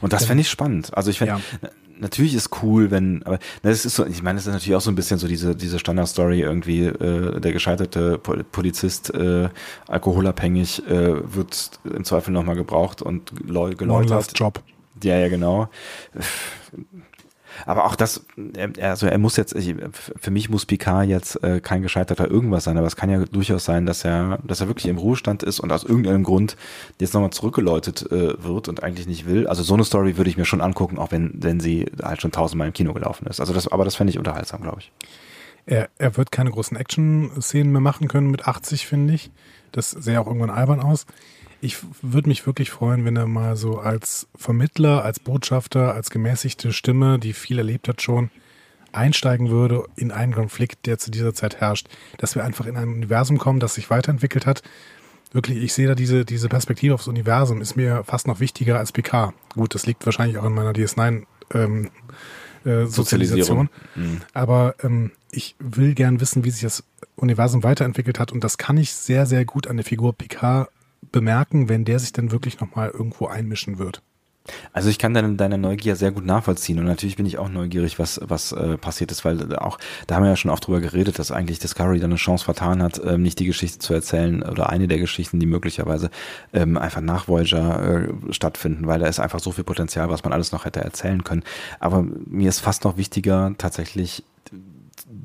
Und 0.00 0.12
das 0.12 0.24
fände 0.24 0.40
ich 0.40 0.50
spannend. 0.50 0.96
Also 0.96 1.10
ich 1.10 1.18
fände, 1.18 1.40
ja. 1.62 1.68
Natürlich 1.98 2.34
ist 2.34 2.62
cool, 2.62 2.90
wenn, 2.90 3.22
aber 3.24 3.38
das 3.62 3.84
ist 3.84 3.96
so, 3.96 4.06
ich 4.06 4.22
meine, 4.22 4.36
das 4.36 4.46
ist 4.46 4.52
natürlich 4.52 4.76
auch 4.76 4.80
so 4.80 4.90
ein 4.90 4.94
bisschen 4.94 5.18
so 5.18 5.28
diese, 5.28 5.54
diese 5.54 5.78
Standard-Story 5.78 6.40
irgendwie, 6.40 6.84
äh, 6.84 7.40
der 7.40 7.52
gescheiterte 7.52 8.18
Polizist, 8.18 9.14
äh, 9.14 9.48
alkoholabhängig, 9.86 10.86
äh, 10.86 11.34
wird 11.34 11.80
im 11.84 12.04
Zweifel 12.04 12.32
nochmal 12.32 12.56
gebraucht 12.56 13.02
und 13.02 13.32
geläutert. 13.36 13.88
One 13.88 14.06
last 14.06 14.38
Job. 14.38 14.62
Ja, 15.02 15.18
ja, 15.18 15.28
genau. 15.28 15.68
Aber 17.66 17.84
auch 17.84 17.96
das, 17.96 18.24
also 18.80 19.06
er 19.06 19.18
muss 19.18 19.36
jetzt, 19.36 19.56
für 19.92 20.30
mich 20.30 20.48
muss 20.48 20.66
Picard 20.66 21.08
jetzt 21.08 21.42
äh, 21.42 21.60
kein 21.60 21.82
gescheiterter 21.82 22.30
irgendwas 22.30 22.64
sein, 22.64 22.76
aber 22.76 22.86
es 22.86 22.96
kann 22.96 23.10
ja 23.10 23.24
durchaus 23.24 23.64
sein, 23.64 23.86
dass 23.86 24.04
er, 24.04 24.38
dass 24.44 24.60
er 24.60 24.68
wirklich 24.68 24.86
im 24.86 24.98
Ruhestand 24.98 25.42
ist 25.42 25.60
und 25.60 25.72
aus 25.72 25.84
irgendeinem 25.84 26.24
Grund 26.24 26.56
jetzt 27.00 27.14
nochmal 27.14 27.30
zurückgeläutet 27.30 28.10
äh, 28.10 28.42
wird 28.42 28.68
und 28.68 28.82
eigentlich 28.82 29.06
nicht 29.06 29.26
will. 29.26 29.46
Also 29.46 29.62
so 29.62 29.74
eine 29.74 29.84
Story 29.84 30.16
würde 30.16 30.30
ich 30.30 30.36
mir 30.36 30.44
schon 30.44 30.60
angucken, 30.60 30.98
auch 30.98 31.12
wenn, 31.12 31.32
wenn 31.34 31.60
sie 31.60 31.86
halt 32.02 32.20
schon 32.22 32.32
tausendmal 32.32 32.68
im 32.68 32.72
Kino 32.72 32.92
gelaufen 32.92 33.26
ist. 33.26 33.40
Also 33.40 33.52
das, 33.52 33.68
aber 33.68 33.84
das 33.84 33.96
fände 33.96 34.10
ich 34.10 34.18
unterhaltsam, 34.18 34.62
glaube 34.62 34.80
ich. 34.80 34.92
Er, 35.66 35.90
er 35.98 36.16
wird 36.16 36.32
keine 36.32 36.50
großen 36.50 36.76
Action-Szenen 36.76 37.70
mehr 37.70 37.82
machen 37.82 38.08
können 38.08 38.30
mit 38.30 38.46
80, 38.48 38.86
finde 38.86 39.14
ich. 39.14 39.30
Das 39.70 39.90
sähe 39.90 40.18
auch 40.20 40.26
irgendwann 40.26 40.50
albern 40.50 40.80
aus. 40.80 41.04
Ich 41.60 41.78
würde 42.02 42.28
mich 42.28 42.46
wirklich 42.46 42.70
freuen, 42.70 43.04
wenn 43.04 43.16
er 43.16 43.26
mal 43.26 43.56
so 43.56 43.78
als 43.78 44.28
Vermittler, 44.36 45.04
als 45.04 45.18
Botschafter, 45.18 45.94
als 45.94 46.10
gemäßigte 46.10 46.72
Stimme, 46.72 47.18
die 47.18 47.32
viel 47.32 47.58
erlebt 47.58 47.88
hat 47.88 48.00
schon, 48.00 48.30
einsteigen 48.92 49.50
würde 49.50 49.84
in 49.96 50.12
einen 50.12 50.32
Konflikt, 50.32 50.86
der 50.86 50.98
zu 50.98 51.10
dieser 51.10 51.34
Zeit 51.34 51.60
herrscht. 51.60 51.88
Dass 52.18 52.36
wir 52.36 52.44
einfach 52.44 52.66
in 52.66 52.76
ein 52.76 52.88
Universum 52.88 53.38
kommen, 53.38 53.60
das 53.60 53.74
sich 53.74 53.90
weiterentwickelt 53.90 54.46
hat. 54.46 54.62
Wirklich, 55.32 55.58
ich 55.58 55.72
sehe 55.74 55.88
da 55.88 55.94
diese, 55.94 56.24
diese 56.24 56.48
Perspektive 56.48 56.94
aufs 56.94 57.08
Universum, 57.08 57.60
ist 57.60 57.76
mir 57.76 58.04
fast 58.04 58.26
noch 58.26 58.40
wichtiger 58.40 58.78
als 58.78 58.92
PK. 58.92 59.34
Gut, 59.54 59.74
das 59.74 59.84
liegt 59.84 60.06
wahrscheinlich 60.06 60.38
auch 60.38 60.44
in 60.44 60.54
meiner 60.54 60.72
DS9 60.72 61.24
ähm, 61.52 61.90
äh, 62.64 62.86
Sozialisation. 62.86 63.68
Mhm. 63.94 64.20
Aber 64.32 64.74
ähm, 64.82 65.10
ich 65.30 65.56
will 65.58 65.94
gern 65.94 66.20
wissen, 66.20 66.44
wie 66.44 66.50
sich 66.50 66.62
das 66.62 66.84
Universum 67.16 67.62
weiterentwickelt 67.62 68.18
hat 68.18 68.32
und 68.32 68.44
das 68.44 68.58
kann 68.58 68.76
ich 68.76 68.92
sehr, 68.92 69.26
sehr 69.26 69.44
gut 69.44 69.66
an 69.66 69.76
der 69.76 69.84
Figur 69.84 70.16
PK 70.16 70.68
bemerken, 71.12 71.68
wenn 71.68 71.84
der 71.84 71.98
sich 71.98 72.12
dann 72.12 72.30
wirklich 72.30 72.60
nochmal 72.60 72.90
irgendwo 72.90 73.26
einmischen 73.26 73.78
wird. 73.78 74.02
Also 74.72 74.88
ich 74.88 74.98
kann 74.98 75.14
deine, 75.14 75.34
deine 75.34 75.58
Neugier 75.58 75.96
sehr 75.96 76.10
gut 76.10 76.24
nachvollziehen 76.24 76.78
und 76.78 76.86
natürlich 76.86 77.16
bin 77.16 77.26
ich 77.26 77.38
auch 77.38 77.48
neugierig, 77.48 77.98
was, 77.98 78.20
was 78.24 78.52
äh, 78.52 78.78
passiert 78.78 79.10
ist, 79.10 79.24
weil 79.24 79.54
auch, 79.56 79.78
da 80.06 80.14
haben 80.16 80.22
wir 80.22 80.30
ja 80.30 80.36
schon 80.36 80.50
oft 80.50 80.66
drüber 80.66 80.80
geredet, 80.80 81.18
dass 81.18 81.30
eigentlich 81.30 81.58
Discovery 81.58 82.00
dann 82.00 82.10
eine 82.10 82.16
Chance 82.18 82.44
vertan 82.44 82.82
hat, 82.82 83.00
ähm, 83.04 83.22
nicht 83.22 83.38
die 83.38 83.46
Geschichte 83.46 83.78
zu 83.78 83.94
erzählen 83.94 84.42
oder 84.42 84.70
eine 84.70 84.88
der 84.88 84.98
Geschichten, 84.98 85.40
die 85.40 85.46
möglicherweise 85.46 86.10
ähm, 86.52 86.78
einfach 86.78 87.00
nach 87.00 87.28
Voyager 87.28 88.08
äh, 88.08 88.32
stattfinden, 88.32 88.86
weil 88.86 89.00
da 89.00 89.06
ist 89.06 89.20
einfach 89.20 89.40
so 89.40 89.52
viel 89.52 89.64
Potenzial, 89.64 90.08
was 90.08 90.24
man 90.24 90.32
alles 90.32 90.52
noch 90.52 90.64
hätte 90.64 90.80
erzählen 90.80 91.24
können. 91.24 91.42
Aber 91.80 92.02
mir 92.02 92.48
ist 92.48 92.60
fast 92.60 92.84
noch 92.84 92.96
wichtiger, 92.96 93.54
tatsächlich 93.58 94.24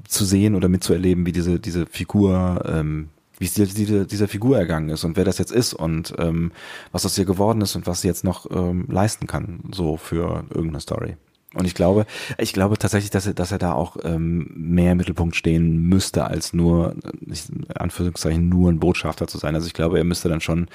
zu 0.08 0.26
sehen 0.26 0.56
oder 0.56 0.70
mitzuerleben, 0.70 1.26
wie 1.26 1.32
diese, 1.32 1.60
diese 1.60 1.86
Figur 1.86 2.64
ähm, 2.66 3.10
wie 3.44 3.64
es 3.64 3.74
diese, 3.74 4.06
dieser 4.08 4.28
Figur 4.28 4.58
ergangen 4.58 4.90
ist 4.90 5.04
und 5.04 5.18
wer 5.18 5.26
das 5.26 5.38
jetzt 5.38 5.52
ist 5.52 5.74
und 5.74 6.14
ähm, 6.18 6.52
was 6.92 7.06
aus 7.06 7.18
ihr 7.18 7.26
geworden 7.26 7.62
ist 7.62 7.76
und 7.76 7.86
was 7.88 8.02
sie 8.02 8.08
jetzt 8.08 8.24
noch 8.24 8.50
ähm, 8.50 8.86
leisten 8.90 9.28
kann, 9.28 9.60
so 9.72 9.98
für 9.98 10.46
irgendeine 10.50 10.80
Story. 10.80 11.18
Und 11.54 11.66
ich 11.66 11.76
glaube, 11.76 12.06
ich 12.38 12.54
glaube 12.54 12.78
tatsächlich, 12.78 13.12
dass 13.12 13.28
er, 13.28 13.34
dass 13.34 13.52
er 13.52 13.60
da 13.60 13.74
auch 13.74 13.98
ähm, 14.04 14.50
mehr 14.56 14.94
im 14.94 14.98
Mittelpunkt 14.98 15.36
stehen 15.36 15.88
müsste, 15.88 16.26
als 16.26 16.54
nur, 16.54 16.96
in 17.22 17.68
Anführungszeichen, 17.76 18.50
nur 18.50 18.72
ein 18.72 18.80
Botschafter 18.80 19.28
zu 19.28 19.38
sein. 19.38 19.54
Also 19.54 19.68
ich 19.68 19.74
glaube, 19.74 20.00
er 20.00 20.04
müsste 20.04 20.30
dann 20.30 20.42
schon, 20.42 20.68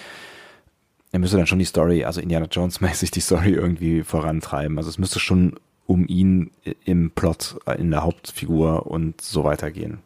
er 1.11 1.19
müsste 1.19 1.37
dann 1.37 1.49
schon 1.49 1.59
die 1.59 1.65
Story, 1.65 2.05
also 2.05 2.21
Indiana 2.21 2.47
Jones 2.51 2.81
mäßig 2.83 3.11
die 3.11 3.21
Story 3.21 3.53
irgendwie 3.53 4.05
vorantreiben. 4.05 4.79
Also 4.79 4.91
es 4.91 4.99
müsste 4.99 5.19
schon 5.19 5.55
um 5.87 6.07
ihn 6.07 6.51
im 6.85 7.11
Plot, 7.11 7.59
in 7.79 7.91
der 7.91 8.05
Hauptfigur 8.05 8.87
und 8.87 9.21
so 9.23 9.43
weiter 9.43 9.71
gehen. 9.71 9.99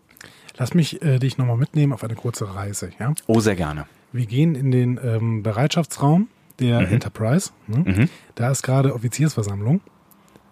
Lass 0.63 0.75
mich 0.75 1.03
äh, 1.03 1.19
dich 1.19 1.39
nochmal 1.39 1.57
mitnehmen 1.57 1.93
auf 1.93 2.05
eine 2.05 2.15
kurze 2.15 2.55
Reise, 2.55 2.91
ja? 3.01 3.13
Oh, 3.27 3.41
sehr 3.41 3.57
gerne. 3.57 3.85
Wir 4.13 4.27
gehen 4.27 4.55
in 4.55 4.71
den 4.71 5.01
ähm, 5.03 5.43
Bereitschaftsraum 5.43 6.29
der 6.61 6.83
mhm. 6.83 6.93
Enterprise. 6.93 7.51
Ne? 7.67 7.79
Mhm. 7.79 8.09
Da 8.37 8.49
ist 8.49 8.63
gerade 8.63 8.95
Offiziersversammlung. 8.95 9.81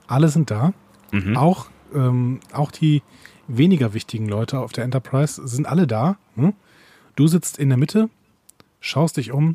Alle 0.08 0.26
sind 0.26 0.50
da. 0.50 0.72
Mhm. 1.12 1.36
Auch, 1.36 1.70
ähm, 1.94 2.40
auch 2.52 2.72
die 2.72 3.04
weniger 3.46 3.94
wichtigen 3.94 4.28
Leute 4.28 4.58
auf 4.58 4.72
der 4.72 4.82
Enterprise 4.82 5.46
sind 5.46 5.68
alle 5.68 5.86
da. 5.86 6.16
Ne? 6.34 6.54
Du 7.14 7.28
sitzt 7.28 7.56
in 7.60 7.68
der 7.68 7.78
Mitte, 7.78 8.10
schaust 8.80 9.16
dich 9.16 9.30
um. 9.30 9.54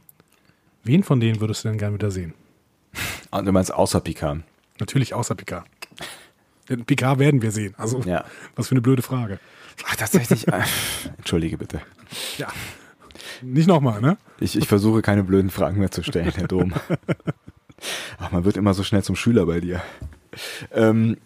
Wen 0.86 1.04
von 1.04 1.20
denen 1.20 1.42
würdest 1.42 1.66
du 1.66 1.68
denn 1.68 1.78
gerne 1.78 1.96
wieder 1.96 2.12
sehen? 2.12 2.34
Ah, 3.30 3.42
du 3.42 3.52
meinst 3.52 3.74
außer 3.74 4.00
Picard? 4.00 4.40
Natürlich 4.80 5.14
außer 5.14 5.36
Picard. 5.36 5.66
Den 6.70 6.86
Picard 6.86 7.20
werden 7.20 7.42
wir 7.42 7.52
sehen. 7.52 7.74
Also, 7.78 8.00
ja. 8.06 8.24
was 8.56 8.70
für 8.70 8.76
eine 8.76 8.82
blöde 8.82 9.02
Frage. 9.02 9.38
Ach, 9.84 9.96
tatsächlich. 9.96 10.48
Äh, 10.48 10.64
entschuldige 11.18 11.58
bitte. 11.58 11.82
Ja. 12.38 12.48
Nicht 13.42 13.68
nochmal, 13.68 14.02
ne? 14.02 14.18
Ich, 14.40 14.58
ich 14.58 14.68
versuche 14.68 15.02
keine 15.02 15.24
blöden 15.24 15.50
Fragen 15.50 15.80
mehr 15.80 15.92
zu 15.92 16.04
stellen, 16.04 16.32
Herr 16.36 16.48
Dom. 16.48 16.74
Ach, 18.18 18.32
man 18.32 18.46
wird 18.46 18.58
immer 18.58 18.74
so 18.74 18.84
schnell 18.84 19.04
zum 19.04 19.16
Schüler 19.16 19.46
bei 19.46 19.60
dir. 19.60 19.82
Ähm, 20.72 21.18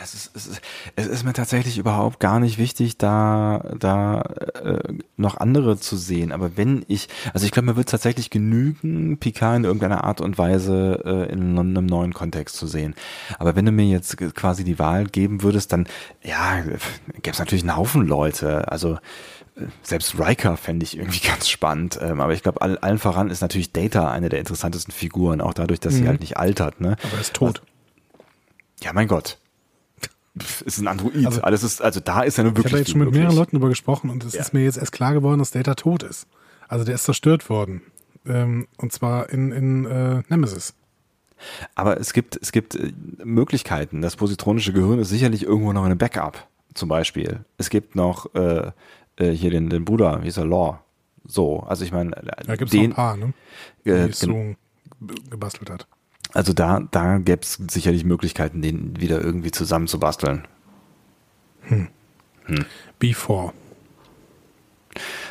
das 0.00 0.14
ist, 0.14 0.30
es, 0.34 0.46
ist, 0.46 0.60
es 0.96 1.06
ist 1.06 1.24
mir 1.24 1.32
tatsächlich 1.32 1.78
überhaupt 1.78 2.20
gar 2.20 2.40
nicht 2.40 2.58
wichtig, 2.58 2.96
da, 2.98 3.64
da 3.78 4.22
äh, 4.62 4.92
noch 5.16 5.36
andere 5.36 5.78
zu 5.78 5.96
sehen. 5.96 6.32
Aber 6.32 6.56
wenn 6.56 6.84
ich, 6.88 7.08
also 7.34 7.44
ich 7.44 7.52
glaube, 7.52 7.66
mir 7.66 7.76
wird 7.76 7.88
tatsächlich 7.88 8.30
genügen, 8.30 9.18
Picard 9.18 9.56
in 9.56 9.64
irgendeiner 9.64 10.04
Art 10.04 10.20
und 10.20 10.38
Weise 10.38 11.02
äh, 11.04 11.32
in 11.32 11.58
einem 11.58 11.86
neuen 11.86 12.14
Kontext 12.14 12.56
zu 12.56 12.66
sehen. 12.66 12.94
Aber 13.38 13.56
wenn 13.56 13.66
du 13.66 13.72
mir 13.72 13.86
jetzt 13.86 14.16
quasi 14.34 14.64
die 14.64 14.78
Wahl 14.78 15.06
geben 15.06 15.42
würdest, 15.42 15.72
dann 15.72 15.86
ja, 16.22 16.60
gäbe 16.60 17.30
es 17.30 17.38
natürlich 17.38 17.64
einen 17.64 17.76
Haufen 17.76 18.06
Leute. 18.06 18.70
Also 18.70 18.94
äh, 19.56 19.66
selbst 19.82 20.18
Riker 20.18 20.56
fände 20.56 20.84
ich 20.84 20.96
irgendwie 20.96 21.20
ganz 21.26 21.48
spannend. 21.48 21.98
Ähm, 22.00 22.20
aber 22.20 22.32
ich 22.32 22.42
glaube, 22.42 22.62
all, 22.62 22.78
allen 22.78 22.98
voran 22.98 23.30
ist 23.30 23.40
natürlich 23.40 23.72
Data 23.72 24.10
eine 24.10 24.28
der 24.28 24.38
interessantesten 24.38 24.92
Figuren, 24.92 25.40
auch 25.40 25.54
dadurch, 25.54 25.80
dass 25.80 25.94
mhm. 25.94 25.98
sie 25.98 26.08
halt 26.08 26.20
nicht 26.20 26.36
altert. 26.36 26.80
Ne? 26.80 26.96
Aber 27.02 27.14
er 27.14 27.20
ist 27.20 27.34
tot. 27.34 27.60
Also, 27.60 27.68
ja, 28.80 28.92
mein 28.92 29.08
Gott 29.08 29.38
ist 30.64 30.78
ein 30.78 30.88
Android. 30.88 31.26
Also, 31.26 31.42
Alles 31.42 31.62
ist, 31.62 31.82
also 31.82 32.00
da 32.00 32.22
ist 32.22 32.38
er 32.38 32.44
nur 32.44 32.52
wirklich. 32.56 32.66
Ich 32.66 32.72
habe 32.72 32.80
jetzt 32.80 32.90
schon 32.90 33.00
mit 33.00 33.12
mehreren 33.12 33.36
Leuten 33.36 33.52
darüber 33.52 33.68
gesprochen 33.68 34.10
und 34.10 34.24
es 34.24 34.34
ja. 34.34 34.40
ist 34.40 34.52
mir 34.52 34.62
jetzt 34.62 34.78
erst 34.78 34.92
klar 34.92 35.12
geworden, 35.12 35.38
dass 35.38 35.50
Data 35.50 35.74
tot 35.74 36.02
ist. 36.02 36.26
Also 36.68 36.84
der 36.84 36.94
ist 36.94 37.04
zerstört 37.04 37.48
worden. 37.48 37.82
Ähm, 38.26 38.68
und 38.76 38.92
zwar 38.92 39.30
in, 39.30 39.52
in 39.52 39.84
äh, 39.86 40.22
Nemesis. 40.28 40.74
Aber 41.74 42.00
es 42.00 42.12
gibt, 42.12 42.38
es 42.40 42.52
gibt 42.52 42.74
äh, 42.74 42.92
Möglichkeiten. 43.24 44.02
Das 44.02 44.16
positronische 44.16 44.72
Gehirn 44.72 44.98
ist 44.98 45.08
sicherlich 45.08 45.44
irgendwo 45.44 45.72
noch 45.72 45.84
eine 45.84 45.96
Backup, 45.96 46.46
zum 46.74 46.88
Beispiel. 46.88 47.44
Es 47.56 47.70
gibt 47.70 47.94
noch 47.94 48.34
äh, 48.34 48.72
äh, 49.16 49.30
hier 49.30 49.50
den, 49.50 49.70
den 49.70 49.84
Bruder, 49.84 50.22
wie 50.22 50.28
ist 50.28 50.36
er, 50.36 50.46
Law. 50.46 50.80
So, 51.24 51.60
also 51.60 51.84
ich 51.84 51.92
meine, 51.92 52.10
da 52.46 52.56
gibt 52.56 52.72
es 52.72 52.78
ein 52.78 52.92
paar, 52.92 53.16
ne? 53.16 53.34
Äh, 53.84 54.08
die 54.08 54.12
so 54.12 54.54
gebastelt 55.30 55.70
hat. 55.70 55.86
Also 56.34 56.52
da, 56.52 56.80
da 56.90 57.18
gäbe 57.18 57.42
es 57.42 57.58
sicherlich 57.70 58.04
Möglichkeiten, 58.04 58.62
den 58.62 59.00
wieder 59.00 59.20
irgendwie 59.20 59.50
zusammenzubasteln. 59.50 60.46
Hm. 61.62 61.88
Hm. 62.44 62.64
Before. 62.98 63.52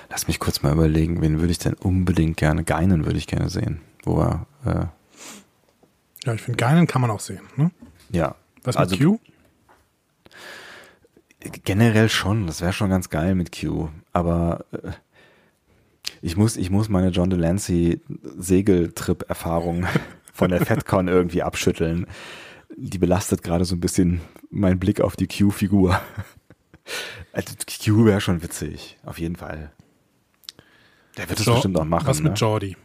Lass 0.10 0.28
mich 0.28 0.40
kurz 0.40 0.62
mal 0.64 0.74
überlegen, 0.74 1.22
wen 1.22 1.40
würde 1.40 1.52
ich 1.52 1.60
denn 1.60 1.74
unbedingt 1.74 2.38
gerne, 2.38 2.64
Geinen 2.64 3.06
würde 3.06 3.18
ich 3.18 3.28
gerne 3.28 3.50
sehen. 3.50 3.82
Wo 4.04 4.22
er, 4.22 4.46
äh 4.66 4.86
ja, 6.26 6.34
ich 6.34 6.42
finde, 6.42 6.58
Geinen 6.58 6.88
kann 6.88 7.02
man 7.02 7.12
auch 7.12 7.20
sehen. 7.20 7.42
Ne? 7.56 7.72
Ja. 8.10 8.36
Was 8.64 8.76
mit 8.76 8.80
also, 8.80 8.98
Q? 8.98 9.20
Generell 11.64 12.10
schon, 12.10 12.48
das 12.48 12.62
wäre 12.62 12.74
schon 12.74 12.90
ganz 12.90 13.10
geil 13.10 13.36
mit 13.36 13.58
Q. 13.58 13.90
Aber 14.12 14.66
äh, 14.72 14.92
ich 16.22 16.36
muss, 16.36 16.58
ich 16.58 16.70
muss 16.70 16.90
meine 16.90 17.10
John 17.10 17.30
Delancey 17.30 18.02
Segeltrip-Erfahrung 18.38 19.86
von 20.38 20.52
der 20.52 20.66
FedCon 20.66 21.08
irgendwie 21.08 21.44
abschütteln. 21.44 22.06
Die 22.76 22.98
belastet 22.98 23.44
gerade 23.44 23.66
so 23.66 23.76
ein 23.76 23.80
bisschen 23.80 24.22
meinen 24.50 24.80
Blick 24.80 25.02
auf 25.02 25.16
die 25.16 25.28
Q-Figur. 25.28 26.00
Also 27.34 27.54
Q 27.84 28.06
wäre 28.06 28.22
schon 28.22 28.42
witzig, 28.42 28.98
auf 29.04 29.20
jeden 29.20 29.36
Fall. 29.36 29.72
Der 31.18 31.30
wird 31.30 31.40
es 31.40 31.46
bestimmt 31.46 31.78
auch 31.78 31.86
machen. 31.86 32.08
Was 32.08 32.22
mit 32.22 32.34
ne? 32.34 32.38
Jordi? 32.38 32.78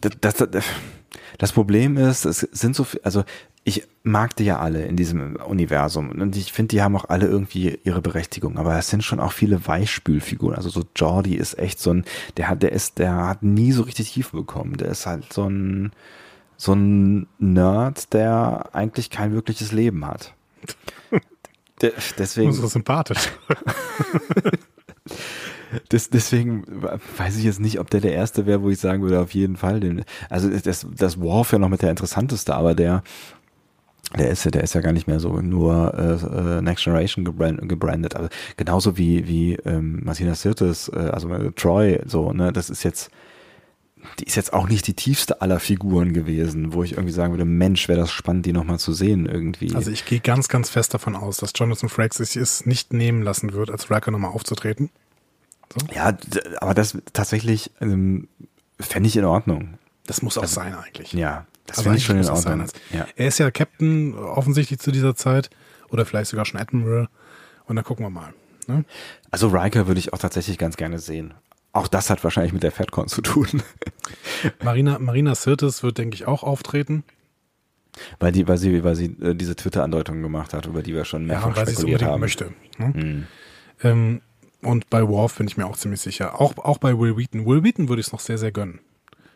Das, 0.00 0.12
das, 0.20 0.50
das, 0.50 0.64
das, 1.38 1.52
Problem 1.52 1.96
ist, 1.96 2.24
es 2.24 2.40
sind 2.40 2.76
so 2.76 2.84
viele, 2.84 3.04
also 3.04 3.24
ich 3.64 3.86
mag 4.02 4.36
die 4.36 4.44
ja 4.44 4.58
alle 4.58 4.84
in 4.84 4.96
diesem 4.96 5.36
Universum 5.36 6.10
und 6.10 6.36
ich 6.36 6.52
finde, 6.52 6.68
die 6.68 6.82
haben 6.82 6.96
auch 6.96 7.06
alle 7.08 7.26
irgendwie 7.26 7.78
ihre 7.84 8.02
Berechtigung, 8.02 8.58
aber 8.58 8.76
es 8.78 8.88
sind 8.88 9.04
schon 9.04 9.20
auch 9.20 9.32
viele 9.32 9.66
Weichspülfiguren. 9.66 10.56
Also 10.56 10.68
so 10.68 10.84
Jordi 10.96 11.34
ist 11.34 11.58
echt 11.58 11.78
so 11.78 11.94
ein, 11.94 12.04
der 12.36 12.48
hat, 12.48 12.62
der 12.62 12.72
ist, 12.72 12.98
der 12.98 13.14
hat 13.14 13.42
nie 13.42 13.72
so 13.72 13.82
richtig 13.82 14.12
Tiefe 14.12 14.36
bekommen. 14.36 14.76
Der 14.76 14.88
ist 14.88 15.06
halt 15.06 15.32
so 15.32 15.48
ein, 15.48 15.92
so 16.62 16.74
ein 16.74 17.26
Nerd, 17.40 18.12
der 18.12 18.68
eigentlich 18.72 19.10
kein 19.10 19.32
wirkliches 19.32 19.72
Leben 19.72 20.06
hat. 20.06 20.32
De 21.82 21.92
deswegen. 22.16 22.52
So 22.52 22.68
sympathisch. 22.68 23.32
das, 25.88 26.08
deswegen 26.08 26.62
weiß 27.16 27.36
ich 27.38 27.42
jetzt 27.42 27.58
nicht, 27.58 27.80
ob 27.80 27.90
der 27.90 28.00
der 28.00 28.12
erste 28.12 28.46
wäre, 28.46 28.62
wo 28.62 28.70
ich 28.70 28.78
sagen 28.78 29.02
würde, 29.02 29.18
auf 29.18 29.34
jeden 29.34 29.56
Fall. 29.56 29.80
Den, 29.80 30.04
also 30.30 30.48
das, 30.50 30.86
das 30.88 31.18
ja 31.50 31.58
noch 31.58 31.68
mit 31.68 31.82
der 31.82 31.90
interessanteste, 31.90 32.54
aber 32.54 32.76
der, 32.76 33.02
der 34.16 34.30
ist 34.30 34.44
ja, 34.44 34.52
der 34.52 34.62
ist 34.62 34.74
ja 34.74 34.82
gar 34.82 34.92
nicht 34.92 35.08
mehr 35.08 35.18
so 35.18 35.40
nur 35.40 35.94
äh, 35.94 36.58
äh 36.58 36.62
Next 36.62 36.84
Generation 36.84 37.24
gebrand, 37.24 37.68
gebrandet. 37.68 38.14
Also 38.14 38.28
genauso 38.56 38.96
wie 38.96 39.26
wie 39.26 39.54
ähm, 39.64 40.02
Martina 40.04 40.36
Sirtis, 40.36 40.88
äh, 40.94 41.10
also 41.12 41.28
Troy, 41.56 41.98
so 42.06 42.32
ne, 42.32 42.52
das 42.52 42.70
ist 42.70 42.84
jetzt 42.84 43.10
die 44.18 44.24
ist 44.24 44.34
jetzt 44.34 44.52
auch 44.52 44.68
nicht 44.68 44.86
die 44.86 44.94
tiefste 44.94 45.40
aller 45.40 45.60
Figuren 45.60 46.12
gewesen, 46.12 46.72
wo 46.72 46.82
ich 46.82 46.92
irgendwie 46.92 47.12
sagen 47.12 47.32
würde, 47.32 47.44
Mensch, 47.44 47.88
wäre 47.88 48.00
das 48.00 48.10
spannend, 48.10 48.46
die 48.46 48.52
nochmal 48.52 48.78
zu 48.78 48.92
sehen 48.92 49.26
irgendwie. 49.26 49.74
Also 49.74 49.90
ich 49.90 50.04
gehe 50.04 50.20
ganz, 50.20 50.48
ganz 50.48 50.70
fest 50.70 50.94
davon 50.94 51.16
aus, 51.16 51.38
dass 51.38 51.52
Jonathan 51.54 51.88
Frakes 51.88 52.18
sich 52.18 52.36
es 52.36 52.66
nicht 52.66 52.92
nehmen 52.92 53.22
lassen 53.22 53.52
wird, 53.52 53.70
als 53.70 53.90
Riker 53.90 54.10
nochmal 54.10 54.32
aufzutreten. 54.32 54.90
So. 55.72 55.86
Ja, 55.94 56.16
aber 56.60 56.74
das 56.74 56.98
tatsächlich 57.12 57.70
ähm, 57.80 58.28
fände 58.78 59.08
ich 59.08 59.16
in 59.16 59.24
Ordnung. 59.24 59.78
Das 60.06 60.22
muss 60.22 60.36
auch 60.36 60.42
also, 60.42 60.54
sein 60.54 60.74
eigentlich. 60.74 61.12
Ja, 61.12 61.46
das 61.66 61.78
also 61.78 61.84
finde 61.84 61.98
ich 61.98 62.04
schon 62.04 62.18
in 62.18 62.28
Ordnung. 62.28 62.66
Ja. 62.92 63.06
Er 63.16 63.28
ist 63.28 63.38
ja 63.38 63.50
Captain 63.50 64.14
offensichtlich 64.14 64.78
zu 64.80 64.90
dieser 64.90 65.14
Zeit 65.14 65.50
oder 65.90 66.04
vielleicht 66.04 66.30
sogar 66.30 66.44
schon 66.44 66.60
Admiral 66.60 67.08
und 67.66 67.76
dann 67.76 67.84
gucken 67.84 68.04
wir 68.04 68.10
mal. 68.10 68.34
Ne? 68.66 68.84
Also 69.30 69.48
Riker 69.48 69.86
würde 69.86 69.98
ich 69.98 70.12
auch 70.12 70.18
tatsächlich 70.18 70.58
ganz 70.58 70.76
gerne 70.76 70.98
sehen. 70.98 71.34
Auch 71.72 71.88
das 71.88 72.10
hat 72.10 72.22
wahrscheinlich 72.22 72.52
mit 72.52 72.62
der 72.62 72.72
FedCon 72.72 73.08
zu 73.08 73.22
tun. 73.22 73.62
Marina, 74.62 74.98
Marina 74.98 75.34
Sirtis 75.34 75.82
wird, 75.82 75.98
denke 75.98 76.14
ich, 76.14 76.26
auch 76.26 76.42
auftreten. 76.42 77.04
Weil, 78.18 78.32
die, 78.32 78.46
weil 78.48 78.58
sie, 78.58 78.84
weil 78.84 78.94
sie 78.94 79.16
äh, 79.20 79.34
diese 79.34 79.56
Twitter-Andeutung 79.56 80.22
gemacht 80.22 80.54
hat, 80.54 80.66
über 80.66 80.82
die 80.82 80.94
wir 80.94 81.04
schon 81.04 81.26
mehrfach 81.26 81.50
ja, 81.50 81.56
weil 81.56 81.68
spekuliert 81.68 82.02
haben. 82.02 82.20
möchte. 82.20 82.52
Ne? 82.78 82.86
Mhm. 82.94 83.26
Ähm, 83.82 84.20
und 84.62 84.88
bei 84.90 85.06
Worf 85.06 85.36
bin 85.36 85.46
ich 85.46 85.56
mir 85.56 85.66
auch 85.66 85.76
ziemlich 85.76 86.00
sicher. 86.00 86.40
Auch, 86.40 86.56
auch 86.58 86.78
bei 86.78 86.98
Will 86.98 87.16
Wheaton. 87.16 87.46
Will 87.46 87.64
Wheaton 87.64 87.88
würde 87.88 88.00
ich 88.00 88.06
es 88.06 88.12
noch 88.12 88.20
sehr, 88.20 88.38
sehr 88.38 88.52
gönnen 88.52 88.80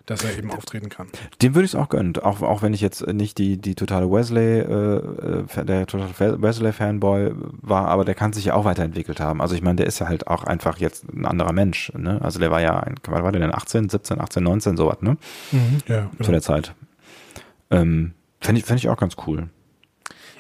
dass 0.07 0.25
er 0.25 0.39
eben 0.39 0.51
auftreten 0.51 0.89
kann. 0.89 1.09
Dem 1.43 1.55
würde 1.55 1.65
ich 1.65 1.73
es 1.73 1.75
auch 1.75 1.89
gönnen, 1.89 2.17
auch, 2.17 2.41
auch 2.43 2.63
wenn 2.63 2.73
ich 2.73 2.81
jetzt 2.81 3.07
nicht 3.07 3.39
die, 3.39 3.57
die 3.57 3.75
totale 3.75 4.11
Wesley, 4.11 4.61
äh, 4.61 5.43
äh 5.59 5.65
der 5.65 5.87
totale 5.87 6.41
Wesley-Fanboy 6.41 7.33
war, 7.61 7.89
aber 7.89 8.05
der 8.05 8.15
kann 8.15 8.33
sich 8.33 8.47
ja 8.47 8.55
auch 8.55 8.65
weiterentwickelt 8.65 9.21
haben. 9.21 9.43
Also 9.43 9.55
ich 9.55 9.63
meine, 9.63 9.77
der 9.77 9.87
ist 9.87 9.99
ja 9.99 10.09
halt 10.09 10.29
auch 10.29 10.45
einfach 10.45 10.79
jetzt 10.79 11.05
ein 11.13 11.27
anderer 11.27 11.53
Mensch. 11.53 11.93
Ne? 11.97 12.21
Also 12.23 12.39
der 12.39 12.51
war 12.51 12.61
ja, 12.61 12.79
ein, 12.79 12.95
was 13.05 13.23
war 13.23 13.33
der 13.33 13.41
denn, 13.41 13.55
18, 13.55 13.89
17, 13.89 14.21
18, 14.21 14.43
19, 14.43 14.77
sowas, 14.77 14.99
ne? 15.01 15.17
Mhm, 15.51 15.79
ja, 15.89 16.09
genau. 16.13 16.25
Zu 16.25 16.31
der 16.31 16.43
Zeit. 16.43 16.75
Ähm, 17.71 18.13
Fände 18.41 18.61
ich, 18.61 18.67
fänd 18.67 18.79
ich 18.79 18.89
auch 18.89 18.97
ganz 18.97 19.17
cool. 19.27 19.49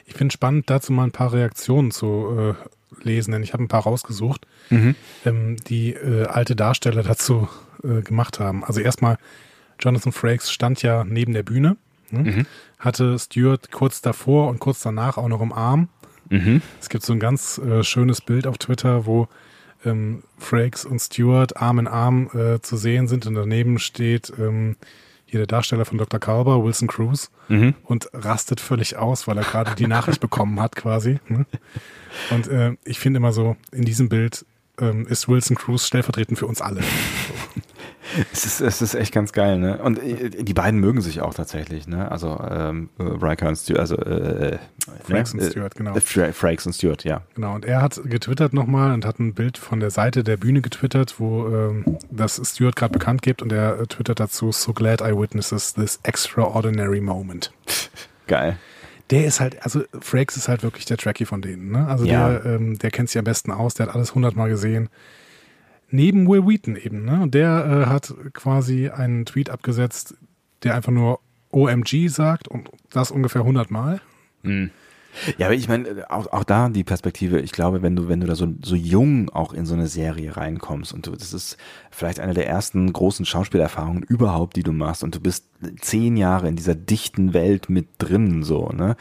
Ich 0.04 0.14
finde 0.14 0.32
spannend, 0.32 0.70
dazu 0.70 0.92
mal 0.92 1.04
ein 1.04 1.12
paar 1.12 1.32
Reaktionen 1.32 1.90
zu 1.90 2.54
äh, 2.54 3.04
lesen, 3.04 3.32
denn 3.32 3.42
ich 3.42 3.52
habe 3.52 3.64
ein 3.64 3.68
paar 3.68 3.82
rausgesucht, 3.82 4.46
mhm. 4.70 4.94
ähm, 5.24 5.56
die 5.56 5.92
äh, 5.92 6.26
alte 6.26 6.54
Darsteller 6.54 7.02
dazu 7.02 7.48
äh, 7.82 8.02
gemacht 8.02 8.38
haben. 8.38 8.64
Also 8.64 8.80
erstmal 8.80 9.18
Jonathan 9.78 10.12
Frakes 10.12 10.50
stand 10.50 10.82
ja 10.82 11.04
neben 11.04 11.32
der 11.32 11.42
Bühne, 11.42 11.76
ne? 12.10 12.18
mhm. 12.18 12.46
hatte 12.78 13.18
Stuart 13.18 13.70
kurz 13.72 14.00
davor 14.00 14.48
und 14.48 14.58
kurz 14.58 14.80
danach 14.80 15.16
auch 15.16 15.28
noch 15.28 15.40
im 15.40 15.52
Arm. 15.52 15.88
Mhm. 16.30 16.62
Es 16.80 16.88
gibt 16.88 17.04
so 17.04 17.12
ein 17.12 17.20
ganz 17.20 17.58
äh, 17.58 17.84
schönes 17.84 18.20
Bild 18.20 18.46
auf 18.46 18.58
Twitter, 18.58 19.06
wo 19.06 19.28
ähm, 19.84 20.22
Frakes 20.38 20.84
und 20.84 21.00
Stuart 21.00 21.56
Arm 21.56 21.78
in 21.78 21.88
Arm 21.88 22.30
äh, 22.34 22.60
zu 22.60 22.76
sehen 22.76 23.08
sind 23.08 23.26
und 23.26 23.34
daneben 23.34 23.78
steht 23.78 24.32
ähm, 24.38 24.76
hier 25.26 25.40
der 25.40 25.46
Darsteller 25.46 25.84
von 25.84 25.98
Dr. 25.98 26.20
Kalber, 26.20 26.62
Wilson 26.64 26.88
Cruz, 26.88 27.30
mhm. 27.48 27.74
und 27.82 28.08
rastet 28.12 28.60
völlig 28.60 28.96
aus, 28.96 29.26
weil 29.26 29.36
er 29.36 29.44
gerade 29.44 29.74
die 29.74 29.88
Nachricht 29.88 30.20
bekommen 30.20 30.60
hat 30.60 30.76
quasi. 30.76 31.18
Ne? 31.28 31.46
Und 32.30 32.48
äh, 32.48 32.76
ich 32.84 33.00
finde 33.00 33.18
immer 33.18 33.32
so, 33.32 33.56
in 33.72 33.84
diesem 33.84 34.08
Bild 34.08 34.46
ähm, 34.78 35.06
ist 35.08 35.28
Wilson 35.28 35.56
Cruz 35.56 35.86
stellvertretend 35.86 36.38
für 36.38 36.46
uns 36.46 36.60
alle. 36.60 36.80
Es 38.32 38.46
ist, 38.46 38.60
es 38.60 38.82
ist 38.82 38.94
echt 38.94 39.12
ganz 39.12 39.32
geil, 39.32 39.58
ne? 39.58 39.78
Und 39.78 40.02
äh, 40.02 40.30
die 40.30 40.54
beiden 40.54 40.78
mögen 40.80 41.00
sich 41.00 41.20
auch 41.20 41.34
tatsächlich, 41.34 41.88
ne? 41.88 42.10
Also 42.10 42.40
ähm, 42.48 42.88
Riker 42.98 43.48
und 43.48 43.56
Stuart, 43.56 43.80
also 43.80 43.96
äh, 43.96 44.54
äh 44.54 44.58
ne? 45.08 45.24
und 45.32 45.42
Stuart, 45.42 45.74
genau. 45.74 45.94
Äh, 45.96 46.32
Frakes 46.32 46.66
und 46.66 46.72
Stuart, 46.72 47.04
ja. 47.04 47.22
Genau, 47.34 47.54
und 47.54 47.64
er 47.64 47.82
hat 47.82 48.00
getwittert 48.04 48.52
nochmal 48.52 48.92
und 48.92 49.04
hat 49.04 49.18
ein 49.18 49.34
Bild 49.34 49.58
von 49.58 49.80
der 49.80 49.90
Seite 49.90 50.22
der 50.22 50.36
Bühne 50.36 50.60
getwittert, 50.60 51.18
wo 51.18 51.48
ähm, 51.48 51.98
das 52.10 52.40
Stuart 52.44 52.76
gerade 52.76 52.92
bekannt 52.92 53.22
gibt 53.22 53.42
und 53.42 53.52
er 53.52 53.80
äh, 53.80 53.86
twittert 53.86 54.20
dazu, 54.20 54.52
so 54.52 54.72
glad 54.72 55.00
I 55.00 55.12
witnesses 55.16 55.74
this 55.74 55.98
extraordinary 56.04 57.00
moment. 57.00 57.52
Geil 58.26 58.56
der 59.10 59.24
ist 59.24 59.38
halt, 59.38 59.62
also 59.62 59.84
Frakes 60.00 60.36
ist 60.36 60.48
halt 60.48 60.64
wirklich 60.64 60.84
der 60.84 60.96
Tracky 60.96 61.26
von 61.26 61.40
denen, 61.40 61.70
ne? 61.70 61.86
Also 61.86 62.04
ja. 62.04 62.28
der, 62.28 62.44
ähm, 62.44 62.76
der 62.76 62.90
kennt 62.90 63.08
sich 63.08 63.16
am 63.20 63.24
besten 63.24 63.52
aus, 63.52 63.74
der 63.74 63.86
hat 63.86 63.94
alles 63.94 64.16
hundertmal 64.16 64.48
gesehen 64.48 64.88
neben 65.90 66.28
Will 66.28 66.46
Wheaton 66.46 66.76
eben. 66.76 67.04
Ne? 67.04 67.20
Und 67.22 67.34
der 67.34 67.66
äh, 67.66 67.90
hat 67.90 68.14
quasi 68.32 68.88
einen 68.88 69.24
Tweet 69.24 69.50
abgesetzt, 69.50 70.14
der 70.62 70.74
einfach 70.74 70.92
nur 70.92 71.20
OMG 71.50 72.08
sagt 72.08 72.48
und 72.48 72.70
das 72.90 73.10
ungefähr 73.10 73.42
100 73.42 73.70
Mal. 73.70 74.00
Mhm. 74.42 74.70
Ja, 75.38 75.46
aber 75.46 75.54
ich 75.54 75.68
meine, 75.68 76.10
auch, 76.10 76.30
auch 76.32 76.44
da 76.44 76.68
die 76.68 76.84
Perspektive, 76.84 77.40
ich 77.40 77.52
glaube, 77.52 77.82
wenn 77.82 77.96
du, 77.96 78.08
wenn 78.08 78.20
du 78.20 78.26
da 78.26 78.34
so, 78.34 78.52
so 78.62 78.74
jung 78.74 79.30
auch 79.30 79.52
in 79.52 79.64
so 79.64 79.74
eine 79.74 79.86
Serie 79.86 80.36
reinkommst 80.36 80.92
und 80.92 81.06
du, 81.06 81.12
das 81.12 81.32
ist 81.32 81.56
vielleicht 81.90 82.20
eine 82.20 82.34
der 82.34 82.46
ersten 82.46 82.92
großen 82.92 83.24
Schauspielerfahrungen 83.24 84.02
überhaupt, 84.02 84.56
die 84.56 84.62
du 84.62 84.72
machst 84.72 85.02
und 85.02 85.14
du 85.14 85.20
bist 85.20 85.46
zehn 85.80 86.16
Jahre 86.16 86.48
in 86.48 86.56
dieser 86.56 86.74
dichten 86.74 87.32
Welt 87.32 87.70
mit 87.70 87.88
drin, 87.98 88.42
so, 88.42 88.68
ne? 88.68 88.96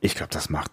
Ich 0.00 0.14
glaube, 0.14 0.32
das 0.32 0.50
macht 0.50 0.72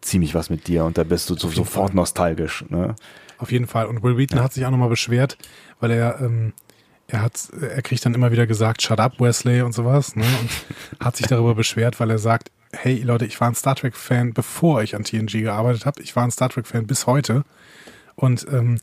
ziemlich 0.00 0.34
was 0.34 0.50
mit 0.50 0.66
dir 0.66 0.84
und 0.84 0.98
da 0.98 1.04
bist 1.04 1.30
du 1.30 1.36
so, 1.36 1.48
sofort 1.48 1.94
nostalgisch, 1.94 2.64
ne? 2.68 2.96
Auf 3.42 3.50
jeden 3.50 3.66
Fall. 3.66 3.86
Und 3.86 4.04
Will 4.04 4.16
Wheaton 4.16 4.38
ja. 4.38 4.44
hat 4.44 4.52
sich 4.52 4.64
auch 4.64 4.70
nochmal 4.70 4.88
beschwert, 4.88 5.36
weil 5.80 5.90
er, 5.90 6.20
ähm, 6.20 6.52
er 7.08 7.22
hat, 7.22 7.48
er 7.60 7.82
kriegt 7.82 8.06
dann 8.06 8.14
immer 8.14 8.30
wieder 8.30 8.46
gesagt, 8.46 8.82
shut 8.82 9.00
up, 9.00 9.18
Wesley 9.18 9.62
und 9.62 9.72
sowas, 9.72 10.14
ne? 10.14 10.24
Und 10.40 10.50
hat 11.04 11.16
sich 11.16 11.26
darüber 11.26 11.56
beschwert, 11.56 11.98
weil 11.98 12.08
er 12.10 12.18
sagt, 12.18 12.52
hey 12.72 13.02
Leute, 13.02 13.26
ich 13.26 13.40
war 13.40 13.48
ein 13.48 13.56
Star 13.56 13.74
Trek-Fan, 13.74 14.32
bevor 14.32 14.84
ich 14.84 14.94
an 14.94 15.02
TNG 15.02 15.42
gearbeitet 15.42 15.86
habe. 15.86 16.00
Ich 16.02 16.14
war 16.14 16.22
ein 16.22 16.30
Star 16.30 16.50
Trek-Fan 16.50 16.86
bis 16.86 17.08
heute. 17.08 17.42
Und 18.14 18.46
ähm, 18.48 18.78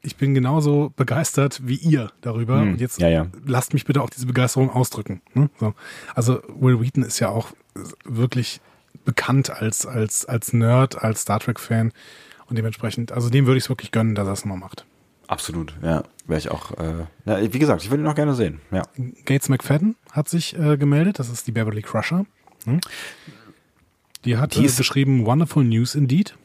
ich 0.00 0.14
bin 0.14 0.32
genauso 0.32 0.92
begeistert 0.94 1.60
wie 1.64 1.74
ihr 1.74 2.12
darüber. 2.20 2.60
Hm, 2.60 2.74
und 2.74 2.80
jetzt 2.80 3.00
ja, 3.00 3.08
ja. 3.08 3.26
lasst 3.44 3.74
mich 3.74 3.84
bitte 3.84 4.00
auch 4.00 4.10
diese 4.10 4.26
Begeisterung 4.26 4.70
ausdrücken. 4.70 5.22
Ne? 5.34 5.50
So. 5.58 5.74
Also 6.14 6.40
Will 6.48 6.80
Wheaton 6.80 7.02
ist 7.02 7.18
ja 7.18 7.30
auch 7.30 7.50
wirklich 8.04 8.60
bekannt 9.04 9.50
als, 9.50 9.86
als, 9.86 10.24
als 10.24 10.52
Nerd, 10.52 11.02
als 11.02 11.22
Star 11.22 11.40
Trek-Fan. 11.40 11.92
Und 12.48 12.56
dementsprechend, 12.56 13.12
also 13.12 13.28
dem 13.28 13.46
würde 13.46 13.58
ich 13.58 13.64
es 13.64 13.68
wirklich 13.68 13.92
gönnen, 13.92 14.14
dass 14.14 14.26
er 14.26 14.32
es 14.32 14.44
nochmal 14.44 14.58
macht. 14.58 14.86
Absolut, 15.26 15.74
ja. 15.82 16.04
Wäre 16.26 16.38
ich 16.38 16.50
auch, 16.50 16.72
äh, 16.78 17.04
ja, 17.26 17.52
wie 17.52 17.58
gesagt, 17.58 17.82
ich 17.82 17.90
würde 17.90 18.02
ihn 18.02 18.06
auch 18.06 18.14
gerne 18.14 18.34
sehen, 18.34 18.60
ja. 18.70 18.82
Gates 19.26 19.50
McFadden 19.50 19.96
hat 20.10 20.28
sich 20.28 20.58
äh, 20.58 20.78
gemeldet, 20.78 21.18
das 21.18 21.28
ist 21.28 21.46
die 21.46 21.52
Beverly 21.52 21.82
Crusher. 21.82 22.24
Hm? 22.64 22.80
Die 24.24 24.38
hat 24.38 24.56
die 24.56 24.64
äh, 24.64 24.70
beschrieben 24.74 25.26
Wonderful 25.26 25.64
News 25.64 25.94
Indeed. 25.94 26.36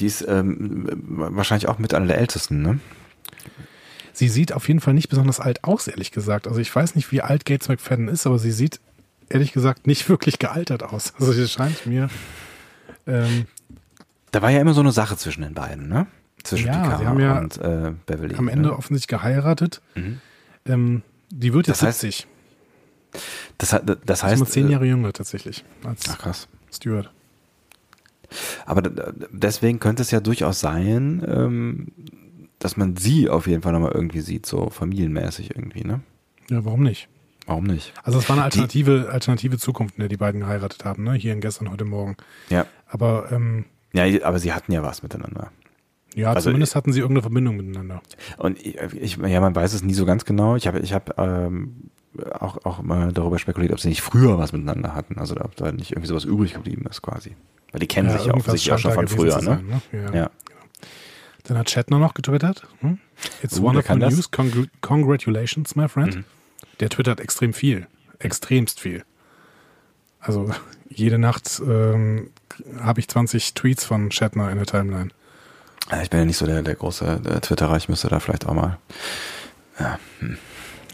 Die 0.00 0.06
ist 0.06 0.24
ähm, 0.26 0.88
wahrscheinlich 1.06 1.68
auch 1.68 1.78
mit 1.78 1.94
einer 1.94 2.06
der 2.06 2.18
ältesten, 2.18 2.62
ne? 2.62 2.80
Sie 4.12 4.28
sieht 4.28 4.52
auf 4.52 4.68
jeden 4.68 4.80
Fall 4.80 4.94
nicht 4.94 5.08
besonders 5.08 5.40
alt 5.40 5.64
aus, 5.64 5.88
ehrlich 5.88 6.10
gesagt. 6.10 6.46
Also 6.46 6.60
ich 6.60 6.74
weiß 6.74 6.96
nicht, 6.96 7.12
wie 7.12 7.22
alt 7.22 7.46
Gates 7.46 7.68
McFadden 7.68 8.08
ist, 8.08 8.26
aber 8.26 8.38
sie 8.38 8.52
sieht 8.52 8.80
ehrlich 9.28 9.52
gesagt 9.52 9.86
nicht 9.86 10.08
wirklich 10.08 10.38
gealtert 10.38 10.82
aus. 10.82 11.14
Also 11.18 11.32
sie 11.32 11.48
scheint 11.48 11.86
mir 11.86 12.10
ähm, 13.06 13.46
da 14.32 14.42
war 14.42 14.50
ja 14.50 14.60
immer 14.60 14.74
so 14.74 14.80
eine 14.80 14.92
Sache 14.92 15.16
zwischen 15.16 15.42
den 15.42 15.54
beiden, 15.54 15.88
ne? 15.88 16.06
Zwischen 16.42 16.66
ja, 16.66 16.82
Picard 16.82 16.98
sie 16.98 17.06
haben 17.06 17.20
ja 17.20 17.38
und 17.38 17.58
äh, 17.58 17.92
Beverly. 18.06 18.34
Am 18.34 18.48
Ende 18.48 18.70
ne? 18.70 18.76
offensichtlich 18.76 19.06
geheiratet. 19.06 19.80
Mhm. 19.94 20.20
Ähm, 20.66 21.02
die 21.30 21.52
wird 21.54 21.68
jetzt 21.68 21.82
das 21.82 21.88
heißt, 21.88 22.00
70. 22.00 22.26
Das, 23.58 23.80
das 24.04 24.22
heißt. 24.24 24.38
Sie 24.38 24.42
ist 24.42 24.52
zehn 24.52 24.68
Jahre 24.68 24.86
jünger 24.86 25.12
tatsächlich. 25.12 25.64
Als 25.84 26.08
ach 26.10 26.18
krass. 26.18 26.48
Stewart. 26.72 27.12
Aber 28.64 28.82
deswegen 29.30 29.78
könnte 29.78 30.02
es 30.02 30.10
ja 30.10 30.20
durchaus 30.20 30.60
sein, 30.60 31.22
ähm, 31.26 31.88
dass 32.58 32.76
man 32.76 32.96
sie 32.96 33.28
auf 33.28 33.46
jeden 33.46 33.62
Fall 33.62 33.72
nochmal 33.72 33.92
irgendwie 33.92 34.20
sieht, 34.20 34.46
so 34.46 34.70
familienmäßig 34.70 35.54
irgendwie, 35.54 35.84
ne? 35.84 36.00
Ja, 36.48 36.64
warum 36.64 36.82
nicht? 36.82 37.08
Warum 37.46 37.64
nicht? 37.64 37.92
Also 38.02 38.18
es 38.18 38.28
war 38.28 38.36
eine 38.36 38.44
alternative, 38.44 39.10
alternative 39.10 39.58
Zukunft, 39.58 39.96
in 39.96 40.00
der 40.00 40.08
die 40.08 40.16
beiden 40.16 40.40
geheiratet 40.40 40.84
haben, 40.84 41.04
ne? 41.04 41.12
Hier 41.12 41.34
in 41.34 41.40
gestern, 41.40 41.70
heute 41.70 41.84
Morgen. 41.84 42.16
Ja. 42.48 42.66
Aber 42.86 43.30
ähm, 43.32 43.66
ja, 43.92 44.04
aber 44.24 44.38
sie 44.38 44.52
hatten 44.52 44.72
ja 44.72 44.82
was 44.82 45.02
miteinander. 45.02 45.50
Ja, 46.14 46.32
also, 46.32 46.50
zumindest 46.50 46.74
hatten 46.74 46.92
sie 46.92 47.00
irgendeine 47.00 47.22
Verbindung 47.22 47.56
miteinander. 47.56 48.02
Und 48.36 48.58
ich, 48.64 49.16
ja, 49.16 49.40
man 49.40 49.54
weiß 49.54 49.72
es 49.72 49.82
nie 49.82 49.94
so 49.94 50.04
ganz 50.04 50.24
genau. 50.24 50.56
Ich 50.56 50.66
habe 50.66 50.80
ich 50.80 50.92
hab, 50.92 51.18
ähm, 51.18 51.90
auch, 52.38 52.64
auch 52.64 52.82
mal 52.82 53.12
darüber 53.12 53.38
spekuliert, 53.38 53.72
ob 53.72 53.80
sie 53.80 53.88
nicht 53.88 54.02
früher 54.02 54.38
was 54.38 54.52
miteinander 54.52 54.94
hatten. 54.94 55.18
Also 55.18 55.36
ob 55.36 55.56
da 55.56 55.72
nicht 55.72 55.92
irgendwie 55.92 56.08
sowas 56.08 56.24
übrig 56.24 56.54
geblieben 56.54 56.84
ist 56.88 57.02
quasi. 57.02 57.36
Weil 57.70 57.80
die 57.80 57.86
kennen 57.86 58.08
ja, 58.08 58.18
sich 58.18 58.26
ja 58.26 58.34
offensichtlich 58.34 58.72
auch 58.72 58.78
schon 58.78 58.92
von 58.92 59.08
früher, 59.08 59.36
ne? 59.36 59.42
Sein, 59.42 59.66
ne? 59.66 59.82
Ja. 59.92 60.14
ja. 60.14 60.30
Dann 61.44 61.58
hat 61.58 61.70
Shatner 61.70 61.98
noch 61.98 62.14
getwittert. 62.14 62.66
Hm? 62.80 62.98
It's 63.42 63.58
uh, 63.58 63.62
wonderful 63.62 63.96
news. 63.96 64.30
Congr 64.30 64.66
congratulations, 64.80 65.74
my 65.74 65.88
friend. 65.88 66.16
Mhm. 66.16 66.24
Der 66.80 66.90
twittert 66.90 67.20
extrem 67.20 67.52
viel. 67.52 67.86
Extremst 68.18 68.78
viel. 68.78 69.04
Also 70.20 70.50
jede 70.94 71.18
Nacht 71.18 71.60
ähm, 71.66 72.30
habe 72.80 73.00
ich 73.00 73.08
20 73.08 73.54
Tweets 73.54 73.84
von 73.84 74.10
Shatner 74.10 74.50
in 74.50 74.56
der 74.56 74.66
Timeline. 74.66 75.10
Ich 76.02 76.10
bin 76.10 76.20
ja 76.20 76.26
nicht 76.26 76.36
so 76.36 76.46
der, 76.46 76.62
der 76.62 76.74
große 76.74 77.20
der 77.24 77.40
Twitterer, 77.40 77.76
ich 77.76 77.88
müsste 77.88 78.08
da 78.08 78.20
vielleicht 78.20 78.46
auch 78.46 78.54
mal. 78.54 78.78
Ja, 79.78 79.98
hm. 80.20 80.38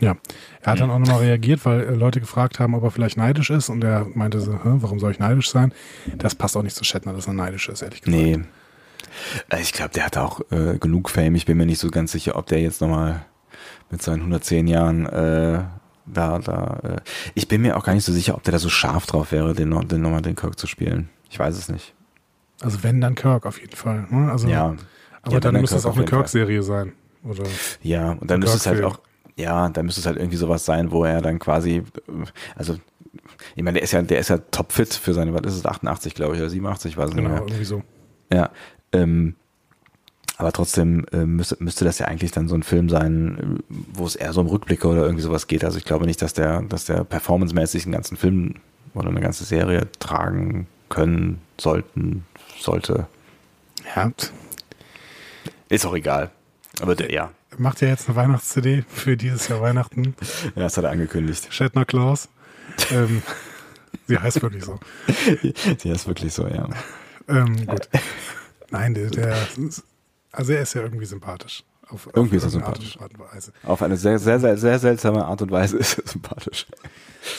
ja. 0.00 0.16
er 0.62 0.72
hat 0.72 0.80
dann 0.80 0.90
auch 0.90 0.98
nochmal 0.98 1.20
reagiert, 1.20 1.64
weil 1.64 1.80
äh, 1.80 1.94
Leute 1.94 2.20
gefragt 2.20 2.58
haben, 2.58 2.74
ob 2.74 2.82
er 2.84 2.90
vielleicht 2.90 3.16
neidisch 3.16 3.50
ist 3.50 3.68
und 3.68 3.84
er 3.84 4.06
meinte 4.14 4.40
so, 4.40 4.58
warum 4.62 4.98
soll 4.98 5.10
ich 5.10 5.18
neidisch 5.18 5.50
sein? 5.50 5.72
Das 6.16 6.34
passt 6.34 6.56
auch 6.56 6.62
nicht 6.62 6.76
zu 6.76 6.84
Shatner, 6.84 7.12
dass 7.12 7.26
er 7.26 7.34
neidisch 7.34 7.68
ist, 7.68 7.82
ehrlich 7.82 8.02
gesagt. 8.02 8.22
Nee. 8.22 8.40
Äh, 9.50 9.60
ich 9.60 9.72
glaube, 9.72 9.90
der 9.94 10.06
hat 10.06 10.16
auch 10.16 10.40
äh, 10.50 10.78
genug 10.78 11.10
Fame. 11.10 11.34
Ich 11.34 11.46
bin 11.46 11.56
mir 11.56 11.66
nicht 11.66 11.80
so 11.80 11.90
ganz 11.90 12.12
sicher, 12.12 12.36
ob 12.36 12.46
der 12.46 12.60
jetzt 12.60 12.80
nochmal 12.80 13.24
mit 13.90 14.02
seinen 14.02 14.20
110 14.20 14.66
Jahren 14.66 15.06
äh, 15.06 15.64
da, 16.12 16.38
da. 16.38 16.80
Äh, 16.82 17.00
ich 17.34 17.48
bin 17.48 17.62
mir 17.62 17.76
auch 17.76 17.84
gar 17.84 17.94
nicht 17.94 18.04
so 18.04 18.12
sicher, 18.12 18.34
ob 18.34 18.42
der 18.42 18.52
da 18.52 18.58
so 18.58 18.68
scharf 18.68 19.06
drauf 19.06 19.32
wäre, 19.32 19.54
den, 19.54 19.70
den 19.88 20.00
nochmal 20.00 20.22
den 20.22 20.36
Kirk 20.36 20.58
zu 20.58 20.66
spielen. 20.66 21.08
Ich 21.30 21.38
weiß 21.38 21.56
es 21.56 21.68
nicht. 21.68 21.94
Also 22.60 22.82
wenn, 22.82 23.00
dann 23.00 23.14
Kirk 23.14 23.46
auf 23.46 23.60
jeden 23.60 23.76
Fall. 23.76 24.06
Ne? 24.10 24.30
Also, 24.30 24.48
ja. 24.48 24.74
Aber 25.22 25.34
ja, 25.34 25.40
dann, 25.40 25.54
dann 25.54 25.60
müsste 25.60 25.76
es 25.76 25.86
auch 25.86 25.96
eine 25.96 26.04
Kirk-Serie 26.04 26.62
sein. 26.62 26.92
Oder 27.24 27.44
ja, 27.82 28.12
und 28.12 28.30
dann 28.30 28.40
müsste 28.40 28.56
es 28.56 28.66
halt 28.66 28.82
auch, 28.84 29.00
ja, 29.36 29.68
dann 29.68 29.86
müsste 29.86 30.00
es 30.00 30.06
halt 30.06 30.16
irgendwie 30.16 30.36
sowas 30.36 30.64
sein, 30.64 30.90
wo 30.90 31.04
er 31.04 31.20
dann 31.20 31.38
quasi, 31.38 31.82
also 32.56 32.78
ich 33.54 33.62
meine, 33.62 33.74
der 33.74 33.82
ist 33.82 33.92
ja, 33.92 34.02
der 34.02 34.18
ist 34.18 34.30
ja 34.30 34.38
topfit 34.38 34.94
für 34.94 35.14
seine, 35.14 35.34
was 35.34 35.42
ist 35.42 35.54
es, 35.56 35.66
88, 35.66 36.14
glaube 36.14 36.34
ich, 36.34 36.40
oder 36.40 36.50
87, 36.50 36.96
weiß 36.96 37.10
genau, 37.10 37.22
nicht 37.22 37.30
Genau, 37.30 37.46
irgendwie 37.46 37.64
so. 37.64 37.82
Ja, 38.32 38.50
ähm, 38.92 39.34
aber 40.38 40.52
trotzdem 40.52 41.04
äh, 41.10 41.26
müsste, 41.26 41.56
müsste 41.58 41.84
das 41.84 41.98
ja 41.98 42.06
eigentlich 42.06 42.30
dann 42.30 42.46
so 42.48 42.54
ein 42.54 42.62
Film 42.62 42.88
sein, 42.88 43.58
wo 43.68 44.06
es 44.06 44.14
eher 44.14 44.32
so 44.32 44.40
um 44.40 44.46
Rückblicke 44.46 44.86
oder 44.86 45.02
irgendwie 45.02 45.22
sowas 45.22 45.48
geht. 45.48 45.64
Also 45.64 45.78
ich 45.78 45.84
glaube 45.84 46.06
nicht, 46.06 46.22
dass 46.22 46.32
der, 46.32 46.62
dass 46.62 46.84
der 46.84 47.02
performancemäßig 47.02 47.84
einen 47.84 47.92
ganzen 47.92 48.16
Film 48.16 48.54
oder 48.94 49.08
eine 49.08 49.20
ganze 49.20 49.44
Serie 49.44 49.88
tragen 49.98 50.68
können, 50.90 51.40
sollten, 51.60 52.24
sollte. 52.56 53.08
Ja. 53.96 54.12
Ist 55.68 55.84
auch 55.84 55.96
egal. 55.96 56.30
Aber 56.80 56.94
der, 56.94 57.12
ja. 57.12 57.32
Macht 57.56 57.80
ja 57.80 57.88
jetzt 57.88 58.08
eine 58.08 58.14
Weihnachts-CD 58.14 58.84
für 58.88 59.16
dieses 59.16 59.48
Jahr 59.48 59.60
Weihnachten. 59.60 60.14
ja, 60.54 60.62
das 60.62 60.76
hat 60.76 60.84
er 60.84 60.90
angekündigt. 60.90 61.48
Shatner 61.52 61.84
Claus. 61.84 62.28
ähm, 62.92 63.22
sie 64.06 64.16
heißt 64.16 64.40
wirklich 64.40 64.64
so. 64.64 64.78
sie 65.78 65.90
heißt 65.90 66.06
wirklich 66.06 66.32
so, 66.32 66.46
ja. 66.46 66.68
Ähm, 67.26 67.66
gut. 67.66 67.88
Nein, 68.70 68.94
der, 68.94 69.10
der 69.10 69.36
also 70.38 70.52
er 70.52 70.62
ist 70.62 70.74
ja 70.74 70.82
irgendwie 70.82 71.04
sympathisch. 71.04 71.64
Auf, 71.88 72.08
irgendwie 72.14 72.36
auf 72.36 72.44
ist 72.44 72.44
er 72.44 72.50
sympathisch. 72.50 73.00
Art 73.00 73.12
und 73.14 73.18
Weise. 73.18 73.52
Auf 73.64 73.82
eine 73.82 73.96
sehr, 73.96 74.20
sehr, 74.20 74.38
sehr, 74.38 74.56
sehr 74.56 74.78
seltsame 74.78 75.24
Art 75.24 75.42
und 75.42 75.50
Weise 75.50 75.76
ist 75.78 75.98
er 75.98 76.06
sympathisch. 76.06 76.66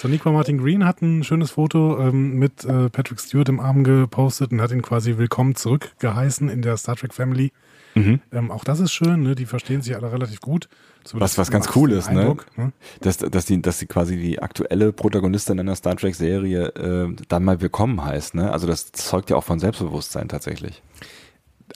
So, 0.02 0.10
Nico 0.10 0.30
Martin 0.34 0.58
Green 0.58 0.86
hat 0.86 1.02
ein 1.02 1.24
schönes 1.24 1.52
Foto 1.52 1.98
ähm, 1.98 2.34
mit 2.34 2.66
äh, 2.66 2.90
Patrick 2.90 3.22
Stewart 3.22 3.48
im 3.48 3.62
Arm 3.62 3.86
gepostet 3.86 4.52
und 4.52 4.60
hat 4.60 4.72
ihn 4.72 4.82
quasi 4.82 5.18
willkommen 5.18 5.56
zurückgeheißen 5.56 6.50
in 6.50 6.62
der 6.62 6.76
Star 6.76 6.98
Trek 6.98 7.14
Family. 7.14 7.54
Mhm. 7.96 8.20
Ähm, 8.34 8.52
auch 8.52 8.66
das 8.66 8.82
ist 8.82 8.92
schön, 8.92 9.24
ne? 9.24 9.34
die 9.34 9.46
verstehen 9.46 9.82
sich 9.82 9.96
alle 9.96 10.12
relativ 10.12 10.42
gut. 10.42 10.68
was, 11.14 11.38
was 11.38 11.52
ganz 11.52 11.70
cool 11.78 11.94
ist, 11.94 12.12
ne? 12.12 12.20
Eindruck, 12.20 12.46
ne? 12.58 12.74
Dass, 13.00 13.18
dass, 13.18 13.46
die, 13.46 13.62
dass 13.62 13.80
die 13.80 13.88
quasi 13.88 14.18
die 14.18 14.42
aktuelle 14.42 14.92
Protagonistin 14.92 15.58
einer 15.58 15.76
Star 15.78 15.96
Trek-Serie 15.96 16.66
äh, 16.76 17.16
dann 17.30 17.46
mal 17.46 17.62
willkommen 17.62 18.04
heißt. 18.04 18.36
Ne? 18.36 18.52
Also 18.52 18.68
das 18.68 18.92
zeugt 18.92 19.30
ja 19.30 19.38
auch 19.38 19.46
von 19.46 19.60
Selbstbewusstsein 19.60 20.28
tatsächlich 20.28 20.84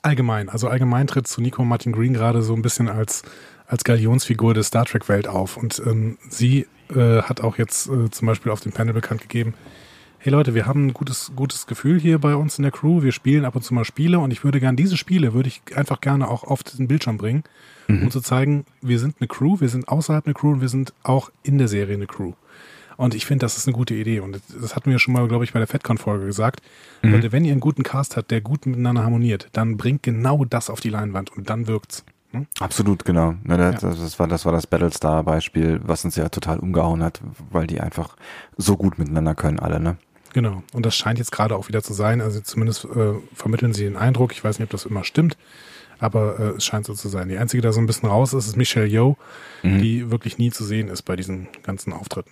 allgemein, 0.01 0.49
also 0.49 0.67
allgemein 0.67 1.07
tritt 1.07 1.27
zu 1.27 1.41
Nico 1.41 1.63
Martin 1.63 1.91
Green 1.91 2.13
gerade 2.13 2.41
so 2.41 2.53
ein 2.53 2.61
bisschen 2.61 2.89
als, 2.89 3.23
als 3.67 3.83
Galionsfigur 3.83 4.53
der 4.53 4.63
Star 4.63 4.85
Trek-Welt 4.85 5.27
auf. 5.27 5.57
Und 5.57 5.81
ähm, 5.85 6.17
sie 6.29 6.67
äh, 6.89 7.21
hat 7.21 7.41
auch 7.41 7.57
jetzt 7.57 7.87
äh, 7.89 8.09
zum 8.09 8.27
Beispiel 8.27 8.51
auf 8.51 8.61
dem 8.61 8.71
Panel 8.71 8.93
bekannt 8.93 9.21
gegeben, 9.21 9.53
hey 10.23 10.31
Leute, 10.31 10.55
wir 10.55 10.65
haben 10.65 10.87
ein 10.87 10.93
gutes, 10.93 11.33
gutes 11.35 11.67
Gefühl 11.67 11.99
hier 11.99 12.17
bei 12.17 12.35
uns 12.35 12.57
in 12.57 12.63
der 12.63 12.71
Crew, 12.71 13.01
wir 13.03 13.11
spielen 13.11 13.43
ab 13.43 13.57
und 13.57 13.63
zu 13.63 13.73
mal 13.73 13.83
Spiele 13.83 14.19
und 14.19 14.31
ich 14.31 14.45
würde 14.45 14.61
gerne 14.61 14.77
diese 14.77 14.95
Spiele, 14.95 15.33
würde 15.33 15.49
ich 15.49 15.61
einfach 15.75 15.99
gerne 15.99 16.29
auch 16.29 16.45
auf 16.45 16.63
den 16.63 16.87
Bildschirm 16.87 17.17
bringen, 17.17 17.43
mhm. 17.89 18.03
um 18.03 18.11
zu 18.11 18.21
zeigen, 18.21 18.65
wir 18.81 18.99
sind 18.99 19.17
eine 19.19 19.27
Crew, 19.27 19.59
wir 19.59 19.67
sind 19.67 19.89
außerhalb 19.89 20.25
eine 20.25 20.33
Crew 20.33 20.51
und 20.53 20.61
wir 20.61 20.69
sind 20.69 20.93
auch 21.03 21.29
in 21.43 21.57
der 21.57 21.67
Serie 21.67 21.95
eine 21.95 22.07
Crew. 22.07 22.31
Und 22.97 23.15
ich 23.15 23.25
finde, 23.25 23.45
das 23.45 23.57
ist 23.57 23.67
eine 23.67 23.75
gute 23.75 23.93
Idee. 23.93 24.19
Und 24.19 24.39
das 24.61 24.75
hatten 24.75 24.89
wir 24.89 24.99
schon 24.99 25.13
mal, 25.13 25.27
glaube 25.27 25.43
ich, 25.43 25.53
bei 25.53 25.59
der 25.59 25.67
FedCon-Folge 25.67 26.25
gesagt. 26.25 26.61
Mhm. 27.01 27.11
Leute, 27.11 27.31
wenn 27.31 27.45
ihr 27.45 27.51
einen 27.51 27.61
guten 27.61 27.83
Cast 27.83 28.17
habt, 28.17 28.31
der 28.31 28.41
gut 28.41 28.65
miteinander 28.65 29.03
harmoniert, 29.03 29.49
dann 29.53 29.77
bringt 29.77 30.03
genau 30.03 30.45
das 30.45 30.69
auf 30.69 30.79
die 30.79 30.89
Leinwand 30.89 31.31
und 31.31 31.49
dann 31.49 31.67
wirkt's. 31.67 32.03
Hm? 32.31 32.47
Absolut, 32.59 33.05
genau. 33.05 33.35
Ne, 33.43 33.57
das, 33.57 33.81
ja. 33.81 33.89
das, 33.89 34.19
war, 34.19 34.27
das 34.27 34.45
war 34.45 34.51
das 34.51 34.67
Battlestar-Beispiel, 34.67 35.81
was 35.83 36.03
uns 36.03 36.15
ja 36.15 36.29
total 36.29 36.59
umgehauen 36.59 37.03
hat, 37.03 37.21
weil 37.51 37.67
die 37.67 37.79
einfach 37.79 38.17
so 38.57 38.75
gut 38.75 38.97
miteinander 38.97 39.35
können, 39.35 39.59
alle, 39.59 39.79
ne? 39.79 39.97
Genau. 40.33 40.63
Und 40.73 40.85
das 40.85 40.95
scheint 40.95 41.19
jetzt 41.19 41.31
gerade 41.31 41.55
auch 41.55 41.67
wieder 41.67 41.83
zu 41.83 41.93
sein. 41.93 42.19
Also 42.19 42.41
zumindest 42.41 42.85
äh, 42.85 43.13
vermitteln 43.35 43.73
sie 43.73 43.83
den 43.83 43.95
Eindruck. 43.95 44.31
Ich 44.31 44.43
weiß 44.43 44.57
nicht, 44.57 44.65
ob 44.65 44.71
das 44.71 44.85
immer 44.85 45.03
stimmt, 45.03 45.37
aber 45.99 46.39
äh, 46.39 46.43
es 46.57 46.65
scheint 46.65 46.87
so 46.87 46.95
zu 46.95 47.07
sein. 47.07 47.29
Die 47.29 47.37
einzige, 47.37 47.61
die 47.61 47.67
da 47.67 47.71
so 47.71 47.79
ein 47.79 47.85
bisschen 47.85 48.09
raus 48.09 48.33
ist, 48.33 48.47
ist 48.47 48.57
Michelle 48.57 48.87
Yeoh, 48.87 49.15
mhm. 49.61 49.79
die 49.79 50.09
wirklich 50.09 50.39
nie 50.39 50.51
zu 50.51 50.63
sehen 50.63 50.89
ist 50.89 51.03
bei 51.03 51.15
diesen 51.15 51.47
ganzen 51.61 51.93
Auftritten. 51.93 52.31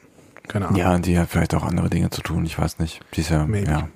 Keine 0.51 0.67
Ahnung. 0.67 0.77
Ja, 0.77 0.99
die 0.99 1.17
hat 1.17 1.29
vielleicht 1.29 1.53
auch 1.55 1.63
andere 1.63 1.89
Dinge 1.89 2.09
zu 2.09 2.21
tun, 2.21 2.43
ich 2.43 2.59
weiß 2.59 2.79
nicht. 2.79 2.99
Die 3.13 3.21
ist 3.21 3.29
ja, 3.29 3.47
ja. 3.47 3.87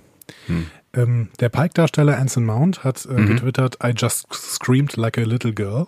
Hm. 0.48 0.68
Ähm, 0.94 1.30
der 1.42 1.50
Pike-Darsteller 1.50 2.18
Anson 2.18 2.46
Mount 2.46 2.86
hat 2.86 3.06
äh, 3.06 3.14
mhm. 3.14 3.28
getwittert, 3.28 3.80
I 3.84 3.90
just 3.90 4.34
screamed 4.34 4.96
like 4.96 5.18
a 5.18 5.24
little 5.24 5.52
girl. 5.52 5.88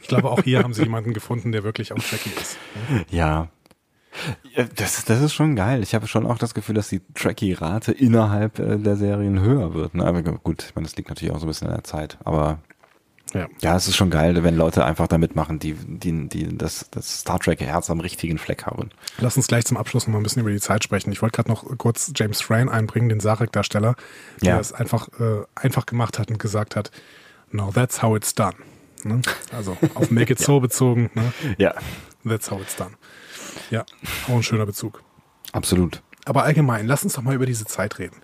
ich 0.00 0.06
glaube, 0.06 0.30
auch 0.30 0.44
hier 0.44 0.62
haben 0.62 0.74
sie 0.74 0.82
jemanden 0.84 1.12
gefunden, 1.12 1.50
der 1.50 1.64
wirklich 1.64 1.92
auch 1.92 1.98
Trekkie 1.98 2.30
ist. 2.40 2.56
Ja. 3.10 3.48
ja. 4.54 4.64
Das, 4.76 5.04
das 5.04 5.20
ist 5.20 5.34
schon 5.34 5.56
geil. 5.56 5.82
Ich 5.82 5.96
habe 5.96 6.06
schon 6.06 6.24
auch 6.24 6.38
das 6.38 6.54
Gefühl, 6.54 6.76
dass 6.76 6.88
die 6.88 7.00
Trekkie-Rate 7.14 7.90
innerhalb 7.90 8.60
äh, 8.60 8.78
der 8.78 8.94
Serien 8.94 9.40
höher 9.40 9.74
wird. 9.74 9.94
Ne? 9.94 10.04
Aber 10.04 10.22
gut, 10.22 10.62
ich 10.68 10.74
meine, 10.76 10.86
das 10.86 10.94
liegt 10.94 11.08
natürlich 11.08 11.34
auch 11.34 11.40
so 11.40 11.46
ein 11.46 11.48
bisschen 11.48 11.66
in 11.66 11.74
der 11.74 11.82
Zeit. 11.82 12.16
Aber 12.22 12.60
ja. 13.34 13.48
ja, 13.62 13.76
es 13.76 13.88
ist 13.88 13.96
schon 13.96 14.10
geil, 14.10 14.42
wenn 14.44 14.56
Leute 14.56 14.84
einfach 14.84 15.08
da 15.08 15.18
mitmachen, 15.18 15.58
die, 15.58 15.74
die, 15.74 16.28
die 16.28 16.56
das, 16.56 16.86
das 16.90 17.20
Star 17.20 17.38
Trek-Herz 17.38 17.90
am 17.90 18.00
richtigen 18.00 18.38
Fleck 18.38 18.66
haben. 18.66 18.90
Lass 19.18 19.36
uns 19.36 19.46
gleich 19.46 19.64
zum 19.64 19.76
Abschluss 19.76 20.06
noch 20.06 20.12
mal 20.12 20.20
ein 20.20 20.22
bisschen 20.22 20.40
über 20.42 20.50
die 20.50 20.60
Zeit 20.60 20.84
sprechen. 20.84 21.12
Ich 21.12 21.22
wollte 21.22 21.36
gerade 21.36 21.50
noch 21.50 21.64
kurz 21.78 22.12
James 22.14 22.42
Frayne 22.42 22.70
einbringen, 22.70 23.08
den 23.08 23.20
Sarek-Darsteller, 23.20 23.94
der 24.42 24.54
ja. 24.54 24.60
es 24.60 24.72
einfach, 24.72 25.08
äh, 25.18 25.44
einfach 25.54 25.86
gemacht 25.86 26.18
hat 26.18 26.30
und 26.30 26.38
gesagt 26.38 26.76
hat, 26.76 26.90
no, 27.50 27.70
that's 27.72 28.02
how 28.02 28.16
it's 28.16 28.34
done. 28.34 28.56
Ne? 29.04 29.22
Also 29.56 29.76
auf 29.94 30.10
Make 30.10 30.32
It 30.32 30.40
ja. 30.40 30.46
So 30.46 30.60
bezogen. 30.60 31.10
Ne? 31.14 31.32
Ja. 31.58 31.74
That's 32.24 32.50
how 32.50 32.60
it's 32.60 32.76
done. 32.76 32.92
Ja, 33.70 33.84
auch 34.28 34.36
ein 34.36 34.42
schöner 34.42 34.66
Bezug. 34.66 35.02
Absolut. 35.52 36.02
Aber 36.24 36.44
allgemein, 36.44 36.86
lass 36.86 37.02
uns 37.02 37.14
doch 37.14 37.22
mal 37.22 37.34
über 37.34 37.46
diese 37.46 37.64
Zeit 37.64 37.98
reden. 37.98 38.16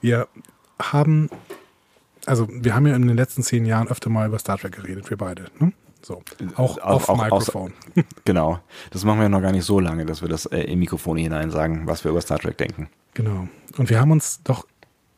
Wir 0.00 0.28
haben 0.80 1.30
also 2.26 2.48
wir 2.50 2.74
haben 2.74 2.86
ja 2.86 2.94
in 2.94 3.06
den 3.06 3.16
letzten 3.16 3.42
zehn 3.42 3.64
Jahren 3.64 3.88
öfter 3.88 4.10
mal 4.10 4.26
über 4.26 4.38
Star 4.38 4.58
Trek 4.58 4.72
geredet, 4.72 5.10
wir 5.10 5.16
beide. 5.16 5.46
Ne? 5.58 5.72
So, 6.02 6.22
auch 6.56 6.78
auf 6.78 7.08
auch, 7.08 7.22
Mikrofon. 7.22 7.72
Aus, 7.96 8.04
genau, 8.24 8.60
das 8.90 9.04
machen 9.04 9.20
wir 9.20 9.28
noch 9.28 9.42
gar 9.42 9.52
nicht 9.52 9.64
so 9.64 9.80
lange, 9.80 10.06
dass 10.06 10.22
wir 10.22 10.28
das 10.28 10.46
äh, 10.46 10.60
in 10.60 10.78
Mikrofone 10.78 11.20
hinein 11.20 11.50
sagen, 11.50 11.82
was 11.86 12.04
wir 12.04 12.10
über 12.10 12.20
Star 12.20 12.38
Trek 12.38 12.56
denken. 12.56 12.88
Genau. 13.14 13.48
Und 13.76 13.90
wir 13.90 14.00
haben 14.00 14.10
uns 14.10 14.40
doch 14.42 14.66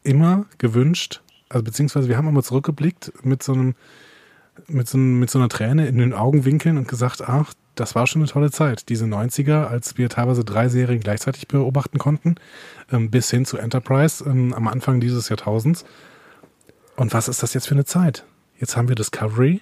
immer 0.03 0.47
gewünscht, 0.59 1.23
also 1.49 1.63
beziehungsweise 1.63 2.09
wir 2.09 2.17
haben 2.17 2.27
immer 2.27 2.43
zurückgeblickt 2.43 3.13
mit 3.23 3.43
so 3.43 3.53
einem, 3.53 3.75
mit 4.67 4.89
so, 4.89 4.99
mit 4.99 5.31
so 5.31 5.39
einer 5.39 5.49
Träne 5.49 5.87
in 5.87 5.99
den 5.99 6.15
Augenwinkeln 6.15 6.79
und 6.79 6.89
gesagt, 6.89 7.23
ach, 7.23 7.55
das 7.75 7.95
war 7.95 8.07
schon 8.07 8.23
eine 8.23 8.31
tolle 8.31 8.51
Zeit. 8.51 8.89
Diese 8.89 9.07
90er, 9.07 9.67
als 9.67 9.97
wir 9.97 10.09
teilweise 10.09 10.45
drei 10.45 10.69
Serien 10.69 11.01
gleichzeitig 11.01 11.49
beobachten 11.49 11.99
konnten, 11.99 12.35
ähm, 12.91 13.11
bis 13.11 13.31
hin 13.31 13.45
zu 13.45 13.57
Enterprise 13.57 14.25
ähm, 14.29 14.53
am 14.53 14.69
Anfang 14.69 15.01
dieses 15.01 15.29
Jahrtausends. 15.29 15.85
Und 17.03 17.13
was 17.13 17.27
ist 17.27 17.43
das 17.43 17.53
jetzt 17.53 17.67
für 17.67 17.75
eine 17.75 17.85
Zeit? 17.85 18.25
Jetzt 18.61 18.77
haben 18.77 18.87
wir 18.87 18.95
Discovery, 18.95 19.61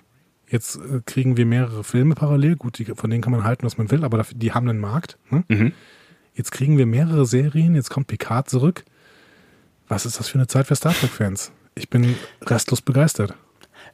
jetzt 0.50 0.76
äh, 0.76 1.00
kriegen 1.06 1.38
wir 1.38 1.46
mehrere 1.46 1.84
Filme 1.84 2.14
parallel. 2.14 2.56
Gut, 2.56 2.78
die, 2.78 2.84
von 2.84 3.08
denen 3.08 3.22
kann 3.22 3.32
man 3.32 3.44
halten, 3.44 3.64
was 3.64 3.78
man 3.78 3.90
will, 3.90 4.04
aber 4.04 4.18
dafür, 4.18 4.36
die 4.36 4.52
haben 4.52 4.68
einen 4.68 4.78
Markt. 4.78 5.16
Ne? 5.30 5.44
Mhm. 5.48 5.72
Jetzt 6.34 6.52
kriegen 6.52 6.76
wir 6.76 6.84
mehrere 6.84 7.24
Serien, 7.24 7.74
jetzt 7.74 7.88
kommt 7.88 8.08
Picard 8.08 8.50
zurück. 8.50 8.84
Was 9.88 10.04
ist 10.04 10.20
das 10.20 10.28
für 10.28 10.34
eine 10.34 10.48
Zeit 10.48 10.66
für 10.66 10.74
Star 10.74 10.92
Trek-Fans? 10.92 11.50
Ich 11.76 11.88
bin 11.88 12.14
restlos 12.42 12.82
begeistert. 12.82 13.34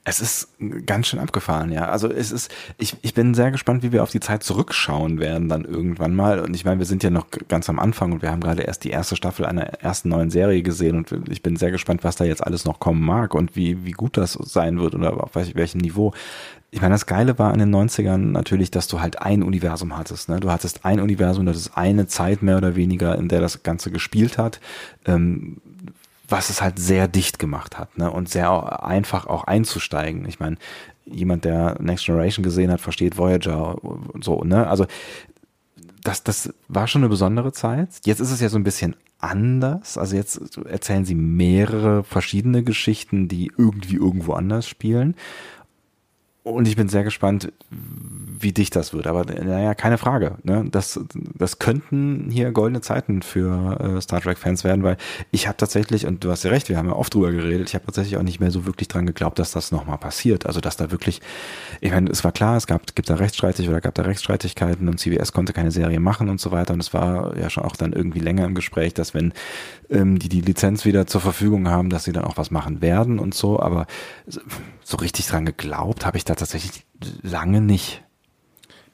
Es 0.08 0.20
ist 0.20 0.50
ganz 0.86 1.08
schön 1.08 1.18
abgefahren, 1.18 1.72
ja. 1.72 1.88
Also 1.88 2.08
es 2.08 2.30
ist, 2.30 2.48
ich, 2.78 2.94
ich 3.02 3.12
bin 3.12 3.34
sehr 3.34 3.50
gespannt, 3.50 3.82
wie 3.82 3.90
wir 3.90 4.04
auf 4.04 4.12
die 4.12 4.20
Zeit 4.20 4.44
zurückschauen 4.44 5.18
werden 5.18 5.48
dann 5.48 5.64
irgendwann 5.64 6.14
mal. 6.14 6.38
Und 6.38 6.54
ich 6.54 6.64
meine, 6.64 6.78
wir 6.78 6.86
sind 6.86 7.02
ja 7.02 7.10
noch 7.10 7.26
ganz 7.48 7.68
am 7.68 7.80
Anfang 7.80 8.12
und 8.12 8.22
wir 8.22 8.30
haben 8.30 8.40
gerade 8.40 8.62
erst 8.62 8.84
die 8.84 8.90
erste 8.90 9.16
Staffel 9.16 9.44
einer 9.44 9.64
ersten 9.82 10.08
neuen 10.08 10.30
Serie 10.30 10.62
gesehen 10.62 10.96
und 10.96 11.28
ich 11.28 11.42
bin 11.42 11.56
sehr 11.56 11.72
gespannt, 11.72 12.04
was 12.04 12.14
da 12.14 12.24
jetzt 12.24 12.46
alles 12.46 12.64
noch 12.64 12.78
kommen 12.78 13.04
mag 13.04 13.34
und 13.34 13.56
wie, 13.56 13.84
wie 13.84 13.90
gut 13.90 14.16
das 14.16 14.34
sein 14.34 14.78
wird 14.78 14.94
oder 14.94 15.24
auf 15.24 15.34
welchem 15.34 15.80
Niveau. 15.80 16.12
Ich 16.70 16.80
meine, 16.80 16.94
das 16.94 17.06
Geile 17.06 17.36
war 17.40 17.52
in 17.52 17.58
den 17.58 17.74
90ern 17.74 18.18
natürlich, 18.18 18.70
dass 18.70 18.86
du 18.86 19.00
halt 19.00 19.20
ein 19.20 19.42
Universum 19.42 19.96
hattest. 19.98 20.28
Ne? 20.28 20.38
Du 20.38 20.52
hattest 20.52 20.84
ein 20.84 21.00
Universum, 21.00 21.46
das 21.46 21.56
ist 21.56 21.76
eine 21.76 22.06
Zeit 22.06 22.42
mehr 22.42 22.58
oder 22.58 22.76
weniger, 22.76 23.18
in 23.18 23.26
der 23.26 23.40
das 23.40 23.64
Ganze 23.64 23.90
gespielt 23.90 24.38
hat. 24.38 24.60
Ähm, 25.04 25.56
was 26.28 26.50
es 26.50 26.62
halt 26.62 26.78
sehr 26.78 27.08
dicht 27.08 27.38
gemacht 27.38 27.78
hat 27.78 27.96
ne? 27.98 28.10
und 28.10 28.28
sehr 28.28 28.84
einfach 28.84 29.26
auch 29.26 29.44
einzusteigen. 29.44 30.26
Ich 30.26 30.40
meine, 30.40 30.56
jemand, 31.04 31.44
der 31.44 31.76
Next 31.80 32.06
Generation 32.06 32.42
gesehen 32.42 32.70
hat, 32.70 32.80
versteht 32.80 33.16
Voyager 33.16 33.82
und 33.84 34.24
so. 34.24 34.42
Ne? 34.42 34.66
Also 34.66 34.86
das, 36.02 36.22
das 36.22 36.52
war 36.68 36.86
schon 36.86 37.02
eine 37.02 37.08
besondere 37.08 37.52
Zeit. 37.52 37.88
Jetzt 38.04 38.20
ist 38.20 38.30
es 38.30 38.40
ja 38.40 38.48
so 38.48 38.58
ein 38.58 38.64
bisschen 38.64 38.96
anders. 39.18 39.98
Also 39.98 40.16
jetzt 40.16 40.58
erzählen 40.66 41.04
sie 41.04 41.14
mehrere 41.14 42.04
verschiedene 42.04 42.62
Geschichten, 42.62 43.28
die 43.28 43.52
irgendwie 43.56 43.96
irgendwo 43.96 44.32
anders 44.32 44.68
spielen. 44.68 45.14
Und 46.42 46.68
ich 46.68 46.76
bin 46.76 46.88
sehr 46.88 47.02
gespannt, 47.02 47.52
wie 48.40 48.52
dicht 48.52 48.76
das 48.76 48.92
wird. 48.92 49.06
Aber 49.06 49.24
naja, 49.24 49.74
keine 49.74 49.98
Frage. 49.98 50.36
Ne? 50.42 50.66
Das, 50.70 51.00
das 51.34 51.58
könnten 51.58 52.30
hier 52.30 52.50
goldene 52.52 52.80
Zeiten 52.80 53.22
für 53.22 53.80
äh, 53.80 54.00
Star 54.00 54.20
Trek-Fans 54.20 54.64
werden, 54.64 54.82
weil 54.82 54.96
ich 55.30 55.46
habe 55.46 55.56
tatsächlich, 55.56 56.06
und 56.06 56.24
du 56.24 56.30
hast 56.30 56.44
ja 56.44 56.50
recht, 56.50 56.68
wir 56.68 56.76
haben 56.76 56.88
ja 56.88 56.94
oft 56.94 57.14
drüber 57.14 57.32
geredet, 57.32 57.68
ich 57.68 57.74
habe 57.74 57.86
tatsächlich 57.86 58.16
auch 58.16 58.22
nicht 58.22 58.40
mehr 58.40 58.50
so 58.50 58.66
wirklich 58.66 58.88
dran 58.88 59.06
geglaubt, 59.06 59.38
dass 59.38 59.52
das 59.52 59.72
nochmal 59.72 59.98
passiert. 59.98 60.46
Also 60.46 60.60
dass 60.60 60.76
da 60.76 60.90
wirklich, 60.90 61.20
ich 61.80 61.90
meine, 61.90 62.10
es 62.10 62.24
war 62.24 62.32
klar, 62.32 62.56
es 62.56 62.66
gab, 62.66 62.94
gibt 62.94 63.10
da 63.10 63.14
Rechtsstreitig 63.14 63.68
oder 63.68 63.80
gab 63.80 63.94
da 63.94 64.02
Rechtsstreitigkeiten 64.02 64.88
und 64.88 64.98
CBS 64.98 65.32
konnte 65.32 65.52
keine 65.52 65.70
Serie 65.70 66.00
machen 66.00 66.28
und 66.28 66.40
so 66.40 66.50
weiter. 66.50 66.74
Und 66.74 66.80
es 66.80 66.92
war 66.92 67.36
ja 67.36 67.50
schon 67.50 67.64
auch 67.64 67.76
dann 67.76 67.92
irgendwie 67.92 68.20
länger 68.20 68.44
im 68.44 68.54
Gespräch, 68.54 68.94
dass 68.94 69.14
wenn 69.14 69.32
ähm, 69.90 70.18
die 70.18 70.28
die 70.28 70.40
Lizenz 70.40 70.84
wieder 70.84 71.06
zur 71.06 71.20
Verfügung 71.20 71.68
haben, 71.68 71.90
dass 71.90 72.04
sie 72.04 72.12
dann 72.12 72.24
auch 72.24 72.36
was 72.36 72.50
machen 72.50 72.80
werden 72.80 73.18
und 73.18 73.34
so. 73.34 73.60
Aber 73.60 73.86
so 74.82 74.96
richtig 74.98 75.26
dran 75.26 75.46
geglaubt 75.46 76.06
habe 76.06 76.16
ich 76.16 76.24
da 76.24 76.34
tatsächlich 76.34 76.86
lange 77.22 77.60
nicht. 77.60 78.02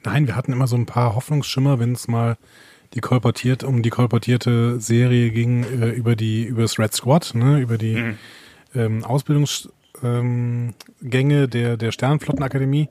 Nein, 0.03 0.27
wir 0.27 0.35
hatten 0.35 0.51
immer 0.51 0.67
so 0.67 0.75
ein 0.75 0.85
paar 0.85 1.15
Hoffnungsschimmer, 1.15 1.79
wenn 1.79 1.93
es 1.93 2.07
mal 2.07 2.37
die 2.93 3.01
kolportiert, 3.01 3.63
um 3.63 3.81
die 3.81 3.89
kolportierte 3.89 4.79
Serie 4.79 5.31
ging 5.31 5.63
äh, 5.63 5.89
über 5.89 6.15
die, 6.15 6.43
über 6.43 6.61
das 6.61 6.77
Red 6.77 6.93
Squad, 6.93 7.33
ne, 7.33 7.59
über 7.59 7.77
die 7.77 7.95
mhm. 7.95 8.17
ähm, 8.75 9.03
Ausbildungsgänge 9.03 9.73
ähm, 10.03 10.73
der, 11.49 11.77
der 11.77 11.91
Sternenflottenakademie 11.91 12.89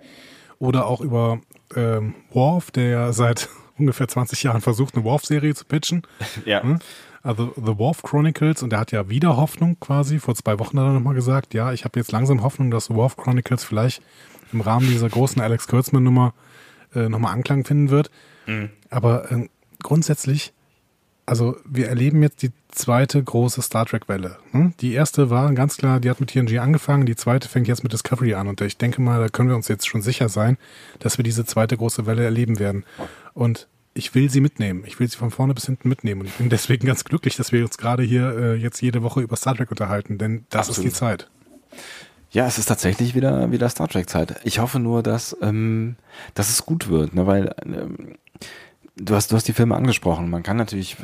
oder 0.59 0.87
auch 0.87 1.01
über 1.01 1.41
ähm, 1.77 2.15
Worf, 2.33 2.71
der 2.71 2.89
ja 2.89 3.13
seit 3.13 3.49
ungefähr 3.79 4.09
20 4.09 4.43
Jahren 4.43 4.61
versucht, 4.61 4.95
eine 4.95 5.05
Worf-Serie 5.05 5.55
zu 5.55 5.65
pitchen. 5.65 6.03
Ja. 6.45 6.63
Ne? 6.65 6.79
Also 7.25 7.53
The 7.55 7.79
Worf 7.79 8.03
Chronicles 8.03 8.65
und 8.65 8.71
der 8.71 8.81
hat 8.81 8.91
ja 8.91 9.09
wieder 9.09 9.37
Hoffnung 9.37 9.79
quasi. 9.79 10.19
Vor 10.19 10.35
zwei 10.35 10.59
Wochen 10.59 10.79
hat 10.81 10.87
er 10.87 10.93
nochmal 10.93 11.15
gesagt, 11.15 11.55
ja, 11.55 11.73
ich 11.73 11.85
habe 11.85 12.01
jetzt 12.01 12.11
langsam 12.11 12.43
Hoffnung, 12.43 12.73
dass 12.73 12.87
The 12.87 12.95
Worf 12.95 13.17
Chronicles 13.17 13.63
vielleicht 13.63 14.03
im 14.53 14.61
Rahmen 14.61 14.89
dieser 14.89 15.09
großen 15.09 15.41
Alex 15.41 15.69
Kurtzman 15.69 16.03
Nummer 16.03 16.35
äh, 16.95 17.09
nochmal 17.09 17.32
Anklang 17.32 17.64
finden 17.64 17.90
wird. 17.90 18.11
Mhm. 18.47 18.70
Aber 18.90 19.30
äh, 19.30 19.49
grundsätzlich, 19.82 20.53
also 21.26 21.57
wir 21.64 21.88
erleben 21.88 22.22
jetzt 22.22 22.43
die 22.43 22.51
zweite 22.68 23.22
große 23.22 23.62
Star 23.62 23.86
Trek-Welle. 23.86 24.38
Hm? 24.51 24.74
Die 24.80 24.93
erste 24.93 25.30
war 25.30 25.53
ganz 25.53 25.76
klar, 25.76 26.01
die 26.01 26.11
hat 26.11 26.20
mit 26.20 26.30
TNG 26.30 26.59
angefangen, 26.59 27.07
die 27.07 27.16
zweite 27.16 27.49
fängt 27.49 27.68
jetzt 27.68 27.82
mit 27.82 27.93
Discovery 27.93 28.34
an. 28.34 28.49
Und 28.49 28.61
ich 28.61 28.78
denke 28.78 29.01
mal, 29.01 29.20
da 29.20 29.28
können 29.28 29.49
wir 29.49 29.57
uns 29.57 29.68
jetzt 29.68 29.86
schon 29.86 30.03
sicher 30.03 30.28
sein, 30.28 30.57
dass 30.99 31.18
wir 31.18 31.22
diese 31.22 31.45
zweite 31.45 31.76
große 31.76 32.07
Welle 32.07 32.24
erleben 32.24 32.59
werden. 32.59 32.84
Und 33.34 33.68
ich 33.95 34.14
will 34.14 34.30
sie 34.30 34.40
mitnehmen. 34.40 34.84
Ich 34.86 34.99
will 34.99 35.09
sie 35.09 35.18
von 35.18 35.30
vorne 35.30 35.55
bis 35.55 35.66
hinten 35.66 35.88
mitnehmen. 35.88 36.22
Und 36.22 36.26
ich 36.28 36.34
bin 36.34 36.49
deswegen 36.51 36.86
ganz 36.86 37.05
glücklich, 37.05 37.36
dass 37.36 37.53
wir 37.53 37.62
uns 37.62 37.78
gerade 37.78 38.03
hier 38.03 38.36
äh, 38.36 38.55
jetzt 38.55 38.80
jede 38.80 39.03
Woche 39.03 39.20
über 39.20 39.36
Star 39.36 39.55
Trek 39.55 39.70
unterhalten, 39.70 40.18
denn 40.18 40.47
das 40.51 40.68
Absolut. 40.68 40.86
ist 40.86 40.95
die 40.95 40.99
Zeit. 40.99 41.30
Ja, 42.33 42.47
es 42.47 42.59
ist 42.59 42.66
tatsächlich 42.66 43.14
wieder, 43.14 43.53
wieder 43.53 43.68
Star 43.68 43.89
Trek-Zeit. 43.89 44.41
Ich 44.43 44.59
hoffe 44.59 44.78
nur, 44.78 45.03
dass, 45.03 45.37
ähm, 45.43 45.97
dass 46.33 46.49
es 46.49 46.64
gut 46.64 46.89
wird, 46.89 47.14
ne? 47.14 47.26
weil 47.26 47.55
ähm, 47.66 48.16
du 48.97 49.14
hast, 49.14 49.30
du 49.30 49.37
hast 49.37 49.49
die 49.49 49.53
Filme 49.53 49.76
angesprochen. 49.76 50.30
Man 50.30 50.43
kann 50.43 50.57
natürlich, 50.57 50.97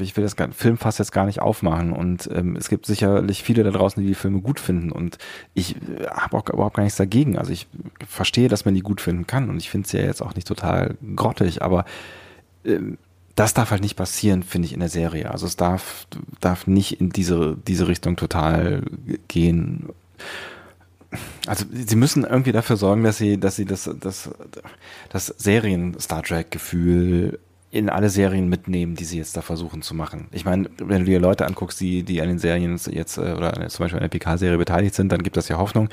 ich 0.00 0.16
will 0.16 0.24
das 0.24 0.34
Filmfass 0.56 0.96
jetzt 0.96 1.12
gar 1.12 1.26
nicht 1.26 1.42
aufmachen 1.42 1.92
und 1.92 2.30
ähm, 2.32 2.56
es 2.56 2.70
gibt 2.70 2.86
sicherlich 2.86 3.42
viele 3.42 3.62
da 3.62 3.70
draußen, 3.70 4.02
die 4.02 4.08
die 4.08 4.14
Filme 4.14 4.40
gut 4.40 4.58
finden 4.58 4.90
und 4.90 5.18
ich 5.52 5.76
äh, 5.76 6.06
habe 6.10 6.38
auch 6.38 6.48
überhaupt 6.48 6.76
gar 6.76 6.84
nichts 6.84 6.96
dagegen. 6.96 7.36
Also 7.36 7.52
ich 7.52 7.66
verstehe, 8.08 8.48
dass 8.48 8.64
man 8.64 8.74
die 8.74 8.80
gut 8.80 9.02
finden 9.02 9.26
kann 9.26 9.50
und 9.50 9.58
ich 9.58 9.68
finde 9.68 9.86
sie 9.86 9.98
ja 9.98 10.04
jetzt 10.04 10.22
auch 10.22 10.34
nicht 10.34 10.48
total 10.48 10.96
grottig, 11.14 11.62
aber 11.62 11.84
ähm, 12.64 12.96
das 13.34 13.52
darf 13.52 13.70
halt 13.70 13.82
nicht 13.82 13.96
passieren, 13.96 14.42
finde 14.42 14.66
ich, 14.66 14.72
in 14.72 14.80
der 14.80 14.88
Serie. 14.88 15.30
Also 15.30 15.46
es 15.46 15.56
darf, 15.56 16.06
darf 16.40 16.66
nicht 16.66 17.00
in 17.00 17.10
diese, 17.10 17.56
diese 17.66 17.86
Richtung 17.86 18.16
total 18.16 18.82
gehen. 19.28 19.90
Also 21.46 21.64
sie 21.72 21.96
müssen 21.96 22.24
irgendwie 22.24 22.52
dafür 22.52 22.76
sorgen, 22.76 23.02
dass 23.02 23.18
sie, 23.18 23.38
dass 23.38 23.56
sie 23.56 23.64
das, 23.64 23.90
das, 24.00 24.30
das 25.08 25.26
Serien-Star 25.26 26.22
Trek-Gefühl 26.22 27.38
in 27.72 27.88
alle 27.88 28.10
Serien 28.10 28.48
mitnehmen, 28.48 28.96
die 28.96 29.04
sie 29.04 29.18
jetzt 29.18 29.36
da 29.36 29.42
versuchen 29.42 29.82
zu 29.82 29.94
machen. 29.94 30.26
Ich 30.32 30.44
meine, 30.44 30.68
wenn 30.78 31.00
du 31.00 31.04
dir 31.04 31.20
Leute 31.20 31.46
anguckst, 31.46 31.80
die, 31.80 32.02
die 32.02 32.20
an 32.20 32.28
den 32.28 32.38
Serien 32.38 32.78
jetzt 32.90 33.16
äh, 33.16 33.32
oder 33.32 33.68
zum 33.68 33.84
Beispiel 33.84 33.98
an 33.98 34.08
der 34.08 34.18
PK-Serie 34.18 34.58
beteiligt 34.58 34.94
sind, 34.94 35.12
dann 35.12 35.22
gibt 35.22 35.36
das 35.36 35.48
ja 35.48 35.58
Hoffnung. 35.58 35.88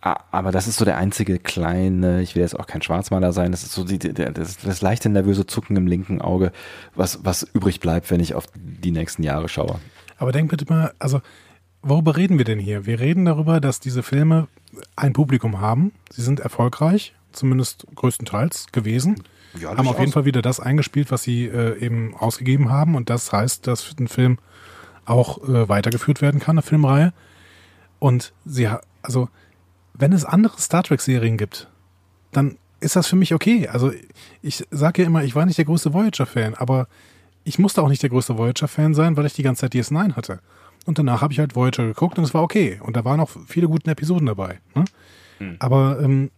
Aber 0.00 0.52
das 0.52 0.68
ist 0.68 0.76
so 0.76 0.84
der 0.84 0.98
einzige 0.98 1.38
kleine, 1.38 2.20
ich 2.20 2.34
will 2.34 2.42
jetzt 2.42 2.60
auch 2.60 2.66
kein 2.66 2.82
Schwarzmaler 2.82 3.32
sein, 3.32 3.52
das 3.52 3.62
ist 3.62 3.72
so 3.72 3.84
die, 3.84 3.98
das, 3.98 4.58
das 4.58 4.82
leichte 4.82 5.08
nervöse 5.08 5.46
Zucken 5.46 5.76
im 5.76 5.86
linken 5.86 6.20
Auge, 6.20 6.52
was, 6.94 7.24
was 7.24 7.42
übrig 7.42 7.80
bleibt, 7.80 8.10
wenn 8.10 8.20
ich 8.20 8.34
auf 8.34 8.44
die 8.54 8.90
nächsten 8.90 9.22
Jahre 9.22 9.48
schaue. 9.48 9.80
Aber 10.18 10.30
denk 10.30 10.50
bitte 10.50 10.66
mal, 10.68 10.92
also 10.98 11.22
worüber 11.84 12.16
reden 12.16 12.38
wir 12.38 12.44
denn 12.44 12.58
hier? 12.58 12.86
Wir 12.86 12.98
reden 12.98 13.24
darüber, 13.24 13.60
dass 13.60 13.80
diese 13.80 14.02
Filme 14.02 14.48
ein 14.96 15.12
Publikum 15.12 15.60
haben. 15.60 15.92
Sie 16.10 16.22
sind 16.22 16.40
erfolgreich, 16.40 17.14
zumindest 17.32 17.86
größtenteils 17.94 18.66
gewesen. 18.72 19.22
Ja, 19.60 19.76
haben 19.76 19.86
auf 19.86 20.00
jeden 20.00 20.10
Fall 20.10 20.24
wieder 20.24 20.42
das 20.42 20.58
eingespielt, 20.58 21.12
was 21.12 21.22
sie 21.22 21.44
äh, 21.46 21.78
eben 21.78 22.14
ausgegeben 22.16 22.70
haben. 22.70 22.96
Und 22.96 23.08
das 23.08 23.32
heißt, 23.32 23.66
dass 23.66 23.94
ein 24.00 24.08
Film 24.08 24.38
auch 25.04 25.46
äh, 25.48 25.68
weitergeführt 25.68 26.22
werden 26.22 26.40
kann, 26.40 26.56
eine 26.56 26.62
Filmreihe. 26.62 27.12
Und 28.00 28.32
sie, 28.44 28.68
also 29.02 29.28
wenn 29.92 30.12
es 30.12 30.24
andere 30.24 30.60
Star 30.60 30.82
Trek-Serien 30.82 31.36
gibt, 31.36 31.68
dann 32.32 32.56
ist 32.80 32.96
das 32.96 33.06
für 33.06 33.16
mich 33.16 33.32
okay. 33.32 33.68
Also 33.68 33.92
ich 34.42 34.66
sage 34.70 35.02
ja 35.02 35.06
immer, 35.06 35.22
ich 35.22 35.34
war 35.36 35.46
nicht 35.46 35.58
der 35.58 35.64
größte 35.64 35.92
Voyager-Fan, 35.92 36.54
aber 36.54 36.88
ich 37.44 37.58
musste 37.58 37.82
auch 37.82 37.88
nicht 37.88 38.02
der 38.02 38.10
größte 38.10 38.36
Voyager-Fan 38.36 38.94
sein, 38.94 39.16
weil 39.16 39.26
ich 39.26 39.34
die 39.34 39.42
ganze 39.42 39.60
Zeit 39.60 39.74
DS9 39.74 40.16
hatte. 40.16 40.40
Und 40.84 40.98
danach 40.98 41.22
habe 41.22 41.32
ich 41.32 41.38
halt 41.38 41.56
Voyager 41.56 41.86
geguckt 41.86 42.18
und 42.18 42.24
es 42.24 42.34
war 42.34 42.42
okay. 42.42 42.80
Und 42.82 42.96
da 42.96 43.04
waren 43.04 43.20
auch 43.20 43.30
viele 43.46 43.68
gute 43.68 43.90
Episoden 43.90 44.26
dabei. 44.26 44.60
Ne? 44.74 44.84
Hm. 45.38 45.56
Aber 45.58 45.98
ähm, 46.00 46.30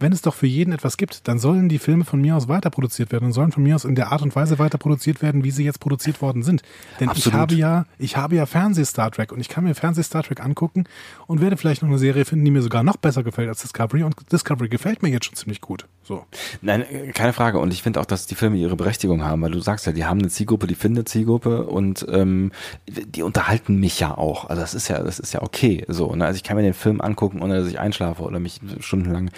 wenn 0.00 0.12
es 0.12 0.22
doch 0.22 0.34
für 0.34 0.46
jeden 0.46 0.72
etwas 0.72 0.96
gibt, 0.96 1.26
dann 1.26 1.38
sollen 1.38 1.68
die 1.68 1.78
Filme 1.78 2.04
von 2.04 2.20
mir 2.20 2.36
aus 2.36 2.46
weiter 2.46 2.70
produziert 2.70 3.10
werden 3.10 3.26
und 3.26 3.32
sollen 3.32 3.50
von 3.50 3.62
mir 3.62 3.74
aus 3.74 3.84
in 3.84 3.96
der 3.96 4.12
Art 4.12 4.22
und 4.22 4.34
Weise 4.36 4.58
weiter 4.58 4.78
produziert 4.78 5.22
werden, 5.22 5.42
wie 5.42 5.50
sie 5.50 5.64
jetzt 5.64 5.80
produziert 5.80 6.22
worden 6.22 6.42
sind. 6.42 6.62
Denn 7.00 7.08
Absolut. 7.08 7.26
ich 7.26 7.34
habe 7.34 7.54
ja, 7.54 7.86
ich 7.98 8.16
habe 8.16 8.36
ja 8.36 8.46
Fernseh-Star 8.46 9.10
Trek 9.10 9.32
und 9.32 9.40
ich 9.40 9.48
kann 9.48 9.64
mir 9.64 9.74
Fernseh-Star 9.74 10.22
Trek 10.22 10.40
angucken 10.40 10.84
und 11.26 11.40
werde 11.40 11.56
vielleicht 11.56 11.82
noch 11.82 11.88
eine 11.88 11.98
Serie 11.98 12.24
finden, 12.24 12.44
die 12.44 12.50
mir 12.52 12.62
sogar 12.62 12.84
noch 12.84 12.96
besser 12.96 13.24
gefällt 13.24 13.48
als 13.48 13.62
Discovery 13.62 14.04
und 14.04 14.14
Discovery 14.30 14.68
gefällt 14.68 15.02
mir 15.02 15.08
jetzt 15.08 15.26
schon 15.26 15.34
ziemlich 15.34 15.60
gut. 15.60 15.86
So. 16.08 16.24
Nein, 16.62 16.86
keine 17.12 17.34
Frage. 17.34 17.58
Und 17.58 17.70
ich 17.70 17.82
finde 17.82 18.00
auch, 18.00 18.06
dass 18.06 18.26
die 18.26 18.34
Filme 18.34 18.56
ihre 18.56 18.76
Berechtigung 18.76 19.24
haben, 19.24 19.42
weil 19.42 19.50
du 19.50 19.60
sagst 19.60 19.84
ja, 19.84 19.92
die 19.92 20.06
haben 20.06 20.20
eine 20.20 20.30
Zielgruppe, 20.30 20.66
die 20.66 20.74
findet 20.74 21.06
Zielgruppe 21.06 21.64
und 21.64 22.06
ähm, 22.10 22.50
die 22.88 23.22
unterhalten 23.22 23.78
mich 23.78 24.00
ja 24.00 24.16
auch. 24.16 24.48
Also 24.48 24.62
das 24.62 24.72
ist 24.72 24.88
ja, 24.88 25.02
das 25.02 25.18
ist 25.18 25.34
ja 25.34 25.42
okay. 25.42 25.84
So, 25.86 26.14
ne? 26.16 26.24
Also 26.24 26.38
ich 26.38 26.44
kann 26.44 26.56
mir 26.56 26.62
den 26.62 26.72
Film 26.72 27.02
angucken, 27.02 27.42
ohne 27.42 27.58
dass 27.58 27.68
ich 27.68 27.78
einschlafe 27.78 28.22
oder 28.22 28.40
mich 28.40 28.58
stundenlang 28.80 29.30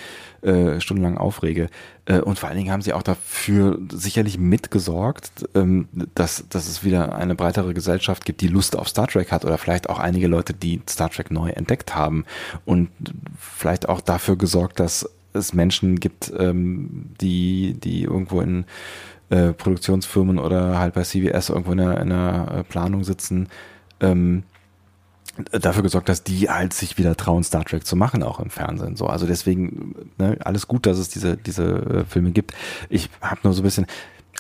äh, 0.43 0.81
stundenlang 0.81 1.19
aufrege. 1.19 1.69
Äh, 2.05 2.21
und 2.21 2.39
vor 2.39 2.49
allen 2.49 2.59
Dingen 2.59 2.71
haben 2.71 2.83
sie 2.83 2.93
auch 2.93 3.03
dafür 3.03 3.79
sicherlich 3.91 4.39
mitgesorgt, 4.39 5.49
ähm, 5.57 5.89
dass, 6.15 6.45
dass 6.49 6.69
es 6.69 6.85
wieder 6.85 7.17
eine 7.17 7.35
breitere 7.35 7.75
Gesellschaft 7.75 8.25
gibt, 8.25 8.43
die 8.43 8.49
Lust 8.49 8.77
auf 8.77 8.89
Star 8.89 9.09
Trek 9.09 9.33
hat 9.33 9.45
oder 9.45 9.59
vielleicht 9.59 9.91
auch 9.91 9.99
einige 9.99 10.29
Leute, 10.29 10.55
die 10.55 10.81
Star 10.89 11.11
Trek 11.11 11.33
neu 11.33 11.51
entdeckt 11.51 11.97
haben 11.97 12.25
und 12.65 12.91
vielleicht 13.39 13.89
auch 13.89 14.01
dafür 14.01 14.37
gesorgt, 14.37 14.79
dass 14.79 15.11
es 15.33 15.55
Menschen 15.55 16.01
gibt, 16.01 16.33
ähm, 16.37 17.11
die, 17.21 17.75
die 17.75 18.05
irgendwo 18.05 18.41
in 18.41 18.65
äh, 19.31 19.53
Produktionsfirmen 19.53 20.39
oder 20.39 20.79
halt 20.79 20.95
bei 20.95 21.03
CBS 21.03 21.51
irgendwo 21.51 21.73
in 21.73 21.81
einer, 21.81 22.01
in 22.01 22.13
einer 22.13 22.59
äh, 22.59 22.65
Planung 22.65 23.05
sitzen, 23.05 23.49
ähm, 24.01 24.43
dafür 25.53 25.83
gesorgt, 25.83 26.09
dass 26.09 26.25
die 26.25 26.51
halt 26.51 26.73
sich 26.73 26.99
wieder 26.99 27.17
trauen, 27.17 27.45
Star 27.45 27.65
Trek 27.65 27.87
zu 27.87 27.97
machen, 27.97 28.23
auch 28.23 28.41
im 28.41 28.51
Fernsehen. 28.51 28.97
So, 28.97 29.07
also 29.07 29.27
deswegen 29.27 29.95
ne, 30.19 30.37
alles 30.45 30.67
gut, 30.67 30.87
dass 30.87 30.99
es 30.99 31.09
diese 31.09 31.37
diese 31.37 31.65
äh, 31.65 32.05
Filme 32.05 32.33
gibt. 32.33 32.53
Ich 32.89 33.09
habe 33.21 33.41
nur 33.45 33.53
so 33.53 33.63
ein 33.63 33.65
bisschen, 33.65 33.87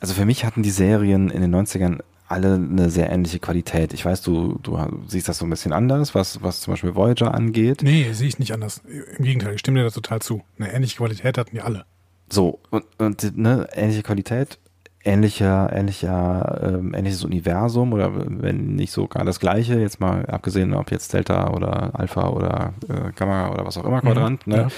also 0.01 0.14
für 0.14 0.24
mich 0.24 0.45
hatten 0.45 0.62
die 0.62 0.70
Serien 0.70 1.30
in 1.30 1.41
den 1.41 1.55
90ern 1.55 2.01
alle 2.31 2.55
eine 2.55 2.91
sehr 2.91 3.11
ähnliche 3.11 3.41
Qualität. 3.41 3.93
Ich 3.93 4.05
weiß, 4.05 4.22
du, 4.22 4.59
du 4.62 4.78
siehst 5.07 5.28
das 5.28 5.39
so 5.39 5.47
ein 5.47 5.51
bisschen 5.51 5.72
anders, 5.72 6.14
was, 6.14 6.43
was 6.43 6.61
zum 6.61 6.72
Beispiel 6.72 6.95
Voyager 6.95 7.35
angeht. 7.35 7.83
Nee, 7.83 8.12
sehe 8.12 8.28
ich 8.28 8.39
nicht 8.39 8.53
anders. 8.53 8.83
Im 9.18 9.24
Gegenteil, 9.24 9.55
ich 9.55 9.61
stimme 9.61 9.81
dir 9.81 9.85
da 9.85 9.91
total 9.91 10.20
zu. 10.20 10.43
Eine 10.59 10.72
ähnliche 10.72 10.97
Qualität 10.97 11.39
hatten 11.39 11.55
die 11.55 11.61
alle. 11.61 11.85
So, 12.31 12.61
und, 12.70 12.85
und 12.99 13.37
ne, 13.37 13.66
ähnliche 13.74 14.03
Qualität 14.03 14.59
ähnlicher, 15.03 15.72
ähnlicher, 15.72 16.61
ähm, 16.62 16.95
ähnliches 16.95 17.24
Universum 17.24 17.93
oder 17.93 18.12
wenn 18.14 18.74
nicht 18.74 18.93
sogar 18.93 19.24
das 19.24 19.41
gleiche, 19.41 19.78
jetzt 19.78 20.01
mal 20.01 20.26
abgesehen, 20.26 20.74
ob 20.74 20.91
jetzt 20.91 21.12
Delta 21.12 21.51
oder 21.51 21.99
Alpha 21.99 22.28
oder 22.28 22.74
äh, 22.89 23.12
Gamma 23.16 23.51
oder 23.51 23.64
was 23.64 23.78
auch 23.78 23.85
immer 23.85 24.01
Quadrant, 24.01 24.47
mhm, 24.47 24.53
ne? 24.53 24.68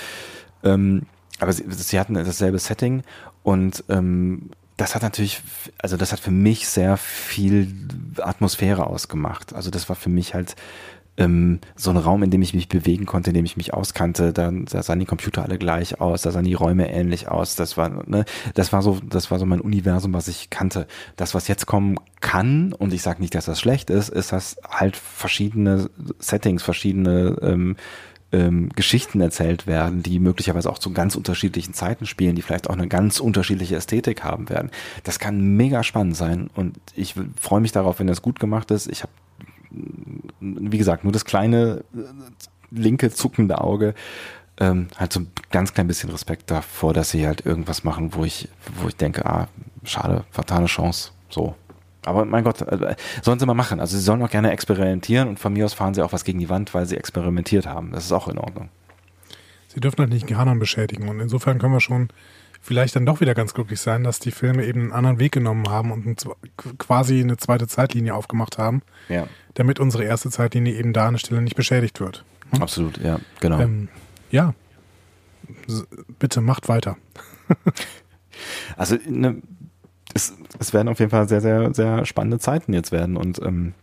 Ja. 0.63 0.75
Ähm, 0.75 1.03
aber 1.41 1.53
sie, 1.53 1.65
sie 1.69 1.99
hatten 1.99 2.15
dasselbe 2.15 2.59
Setting 2.59 3.03
und 3.43 3.83
ähm, 3.89 4.51
das 4.83 4.97
hat 4.97 5.03
natürlich, 5.03 5.41
also 5.78 5.97
das 5.97 6.11
hat 6.11 6.18
für 6.18 6.33
mich 6.33 6.66
sehr 6.66 6.97
viel 6.97 7.72
Atmosphäre 8.20 8.89
ausgemacht. 8.89 9.55
Also 9.55 9.70
das 9.70 9.89
war 9.89 9.95
für 9.95 10.09
mich 10.09 10.35
halt 10.35 10.57
ähm, 11.16 11.61
so 11.76 11.91
ein 11.91 11.97
Raum, 11.97 12.24
in 12.24 12.33
dem 12.33 12.43
ich 12.43 12.53
mich 12.53 12.68
bewegen 12.68 13.07
konnte, 13.07 13.30
in 13.30 13.35
dem 13.35 13.45
ich 13.45 13.57
mich 13.57 13.72
auskannte. 13.72 14.33
Da, 14.33 14.51
da 14.51 14.83
sahen 14.83 14.99
die 14.99 15.07
Computer 15.07 15.45
alle 15.45 15.57
gleich 15.57 16.01
aus, 16.01 16.22
da 16.22 16.33
sahen 16.33 16.47
die 16.47 16.55
Räume 16.55 16.93
ähnlich 16.93 17.28
aus. 17.28 17.55
Das 17.55 17.76
war, 17.76 17.91
ne, 18.09 18.24
das 18.55 18.72
war 18.72 18.83
so, 18.83 18.99
das 19.09 19.30
war 19.30 19.39
so 19.39 19.47
mein 19.47 19.61
Universum, 19.61 20.14
was 20.14 20.26
ich 20.26 20.51
kannte. 20.51 20.89
Das, 21.14 21.33
was 21.33 21.47
jetzt 21.47 21.66
kommen 21.66 22.01
kann, 22.20 22.72
und 22.72 22.93
ich 22.93 23.03
sage 23.03 23.22
nicht, 23.22 23.37
dass 23.37 23.45
das 23.45 23.61
schlecht 23.61 23.89
ist, 23.89 24.09
ist, 24.09 24.33
dass 24.33 24.57
halt 24.68 24.97
verschiedene 24.97 25.91
Settings, 26.18 26.64
verschiedene 26.64 27.39
ähm, 27.41 27.76
ähm, 28.33 28.70
Geschichten 28.70 29.20
erzählt 29.20 29.66
werden, 29.66 30.03
die 30.03 30.18
möglicherweise 30.18 30.70
auch 30.70 30.78
zu 30.78 30.93
ganz 30.93 31.14
unterschiedlichen 31.14 31.74
Zeiten 31.74 32.07
spielen, 32.07 32.35
die 32.35 32.43
vielleicht 32.43 32.68
auch 32.68 32.74
eine 32.74 32.89
ganz 32.89 33.20
unterschiedliche 33.20 33.76
Ästhetik 33.76 34.24
haben 34.24 34.49
werden. 34.49 34.70
Das 35.05 35.18
kann 35.18 35.57
mega 35.57 35.83
spannend 35.83 36.16
sein 36.16 36.51
und 36.55 36.76
ich 36.95 37.14
freue 37.41 37.61
mich 37.61 37.72
darauf, 37.72 37.99
wenn 37.99 38.07
das 38.07 38.22
gut 38.22 38.41
gemacht 38.41 38.70
ist. 38.70 38.89
Ich 38.89 39.03
habe, 39.03 39.12
wie 40.41 40.78
gesagt, 40.78 41.05
nur 41.05 41.12
das 41.12 41.24
kleine 41.24 41.85
äh, 41.95 41.99
linke 42.70 43.11
zuckende 43.11 43.61
Auge. 43.61 43.95
Ähm, 44.59 44.89
halt 44.97 45.12
so 45.12 45.20
ein 45.20 45.30
ganz 45.51 45.72
klein 45.72 45.87
bisschen 45.87 46.11
Respekt 46.11 46.51
davor, 46.51 46.93
dass 46.93 47.11
sie 47.11 47.26
halt 47.26 47.45
irgendwas 47.47 47.85
machen, 47.85 48.14
wo 48.14 48.24
ich, 48.24 48.49
wo 48.80 48.89
ich 48.89 48.97
denke, 48.97 49.24
ah, 49.24 49.49
schade, 49.85 50.24
fatale 50.30 50.66
Chance. 50.66 51.11
So, 51.30 51.55
aber 52.05 52.25
mein 52.25 52.45
Gott, 52.45 52.63
äh, 52.63 52.97
sollen 53.23 53.39
sie 53.39 53.47
mal 53.47 53.55
machen. 53.55 53.81
Also 53.81 53.97
sie 53.97 54.03
sollen 54.03 54.23
auch 54.23 54.31
gerne 54.31 54.51
experimentieren 54.51 55.29
und 55.29 55.39
von 55.39 55.53
mir 55.53 55.65
aus 55.65 55.75
fahren 55.75 55.95
sie 55.95 56.03
auch 56.03 56.13
was 56.13 56.25
gegen 56.25 56.39
die 56.39 56.49
Wand, 56.49 56.75
weil 56.75 56.87
sie 56.87 56.97
experimentiert 56.97 57.67
haben. 57.67 57.93
Das 57.93 58.05
ist 58.05 58.13
auch 58.13 58.29
in 58.29 58.39
Ordnung. 58.39 58.69
Sie 59.69 59.81
dürfen 59.81 59.99
halt 60.01 60.11
nicht 60.11 60.27
Kanon 60.27 60.59
beschädigen 60.59 61.09
und 61.09 61.21
insofern 61.21 61.59
können 61.59 61.73
wir 61.73 61.81
schon 61.81 62.09
vielleicht 62.61 62.95
dann 62.95 63.07
doch 63.07 63.21
wieder 63.21 63.35
ganz 63.35 63.55
glücklich 63.55 63.81
sein, 63.81 64.05
dass 64.05 64.21
die 64.21 64.31
Filme 64.31 64.65
eben 64.65 64.83
einen 64.83 64.93
anderen 64.93 65.19
Weg 65.19 65.33
genommen 65.33 65.69
haben 65.69 65.91
und 65.91 66.27
quasi 66.79 67.21
eine 67.21 67.37
zweite 67.37 67.67
Zeitlinie 67.67 68.15
aufgemacht 68.15 68.59
haben, 68.59 68.83
ja. 69.09 69.27
damit 69.55 69.81
unsere 69.81 70.05
erste 70.05 70.31
Zeitlinie 70.31 70.75
eben 70.75 70.93
da 70.93 71.09
an 71.09 71.15
der 71.15 71.19
Stelle 71.19 71.43
nicht 71.43 71.57
beschädigt 71.57 72.01
wird. 72.01 72.25
Hm? 72.51 72.63
Absolut, 72.63 72.99
ja, 72.99 73.19
genau. 73.41 73.61
Ähm, 73.61 73.89
ja, 74.31 74.55
bitte 76.19 76.41
macht 76.41 76.69
weiter. 76.69 76.97
also 78.77 78.97
ne, 79.09 79.43
es, 80.15 80.35
es 80.59 80.73
werden 80.73 80.89
auf 80.89 80.99
jeden 80.99 81.11
Fall 81.11 81.29
sehr, 81.29 81.41
sehr, 81.41 81.75
sehr 81.75 82.05
spannende 82.05 82.39
Zeiten 82.39 82.73
jetzt 82.73 82.93
werden 82.93 83.17
und 83.17 83.41
ähm, 83.43 83.75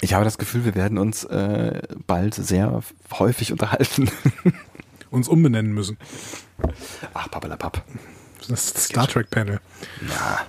ich 0.00 0.14
habe 0.14 0.24
das 0.24 0.38
Gefühl, 0.38 0.64
wir 0.64 0.74
werden 0.74 0.98
uns 0.98 1.24
äh, 1.24 1.80
bald 2.06 2.34
sehr 2.34 2.82
häufig 3.18 3.52
unterhalten. 3.52 4.10
uns 5.10 5.28
umbenennen 5.28 5.72
müssen. 5.72 5.98
Ach, 7.14 7.30
pappelapapp. 7.30 7.82
Das 8.48 8.68
Star 8.68 9.08
Trek 9.08 9.30
Panel. 9.30 9.60
Ja, 10.08 10.40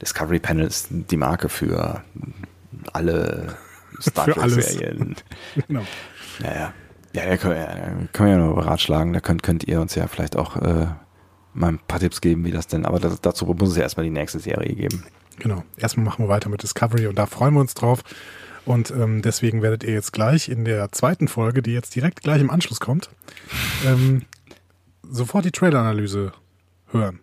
Discovery 0.00 0.38
Panel 0.38 0.66
ist 0.66 0.88
die 0.90 1.16
Marke 1.16 1.48
für 1.48 2.02
alle 2.92 3.56
Star 4.00 4.26
Trek 4.26 4.50
Serien. 4.50 5.16
genau. 5.68 5.82
Naja. 6.40 6.72
Ja, 7.12 7.26
da 7.26 7.36
können, 7.36 7.56
ja, 7.56 7.66
können 8.12 8.28
wir 8.28 8.36
ja 8.36 8.38
nur 8.38 8.54
beratschlagen. 8.54 9.12
Da 9.12 9.20
könnt, 9.20 9.42
könnt 9.42 9.64
ihr 9.64 9.80
uns 9.80 9.96
ja 9.96 10.06
vielleicht 10.06 10.36
auch 10.36 10.56
äh, 10.56 10.86
mal 11.54 11.68
ein 11.68 11.78
paar 11.78 12.00
Tipps 12.00 12.20
geben, 12.20 12.44
wie 12.44 12.50
das 12.50 12.66
denn, 12.66 12.84
aber 12.84 13.00
das, 13.00 13.20
dazu 13.20 13.46
muss 13.46 13.70
es 13.70 13.76
ja 13.76 13.82
erstmal 13.82 14.04
die 14.04 14.10
nächste 14.10 14.38
Serie 14.38 14.74
geben. 14.74 15.04
Genau. 15.38 15.64
Erstmal 15.76 16.04
machen 16.04 16.24
wir 16.24 16.28
weiter 16.28 16.48
mit 16.48 16.62
Discovery 16.62 17.06
und 17.06 17.18
da 17.18 17.26
freuen 17.26 17.54
wir 17.54 17.60
uns 17.60 17.74
drauf. 17.74 18.02
Und 18.66 18.90
ähm, 18.90 19.22
deswegen 19.22 19.62
werdet 19.62 19.84
ihr 19.84 19.94
jetzt 19.94 20.12
gleich 20.12 20.48
in 20.48 20.64
der 20.64 20.92
zweiten 20.92 21.28
Folge, 21.28 21.62
die 21.62 21.72
jetzt 21.72 21.94
direkt 21.96 22.22
gleich 22.22 22.40
im 22.40 22.50
Anschluss 22.50 22.78
kommt, 22.78 23.08
ähm, 23.86 24.22
sofort 25.02 25.44
die 25.44 25.50
Trailer-Analyse 25.50 26.32
hören. 26.92 27.20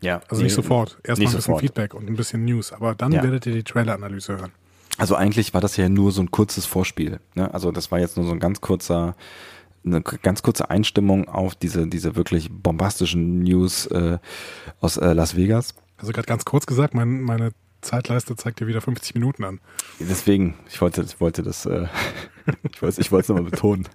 Ja. 0.00 0.20
Also 0.28 0.42
nicht 0.42 0.54
sofort. 0.54 0.98
Erstmal 1.02 1.14
ein 1.14 1.32
bisschen 1.32 1.40
sofort. 1.40 1.60
Feedback 1.60 1.94
und 1.94 2.08
ein 2.08 2.16
bisschen 2.16 2.44
News, 2.44 2.72
aber 2.72 2.94
dann 2.94 3.12
ja. 3.12 3.22
werdet 3.22 3.46
ihr 3.46 3.52
die 3.52 3.64
Trailer-Analyse 3.64 4.38
hören. 4.38 4.52
Also 4.98 5.14
eigentlich 5.14 5.52
war 5.52 5.60
das 5.60 5.76
ja 5.76 5.88
nur 5.88 6.12
so 6.12 6.22
ein 6.22 6.30
kurzes 6.30 6.64
Vorspiel. 6.66 7.20
Ne? 7.34 7.52
Also 7.52 7.72
das 7.72 7.90
war 7.90 7.98
jetzt 7.98 8.16
nur 8.16 8.24
so 8.24 8.32
ein 8.32 8.38
ganz 8.38 8.60
kurzer 8.60 9.16
eine 9.86 10.02
ganz 10.02 10.42
kurze 10.42 10.70
Einstimmung 10.70 11.28
auf 11.28 11.54
diese, 11.54 11.86
diese 11.86 12.16
wirklich 12.16 12.50
bombastischen 12.50 13.40
News 13.40 13.86
äh, 13.86 14.18
aus 14.80 14.96
äh, 14.96 15.12
Las 15.12 15.36
Vegas. 15.36 15.74
Also 15.98 16.12
gerade 16.12 16.26
ganz 16.26 16.44
kurz 16.44 16.66
gesagt, 16.66 16.94
mein, 16.94 17.22
meine 17.22 17.50
Zeitleiste 17.80 18.36
zeigt 18.36 18.60
dir 18.60 18.66
wieder 18.66 18.80
50 18.80 19.14
Minuten 19.14 19.44
an. 19.44 19.60
Deswegen, 20.00 20.54
ich 20.68 20.80
wollte, 20.80 21.02
ich 21.02 21.20
wollte 21.20 21.42
das, 21.42 21.66
äh, 21.66 21.86
ich 22.72 22.82
wollte, 22.82 23.00
ich 23.00 23.12
wollte 23.12 23.22
es 23.22 23.28
nochmal 23.28 23.50
betonen. 23.50 23.88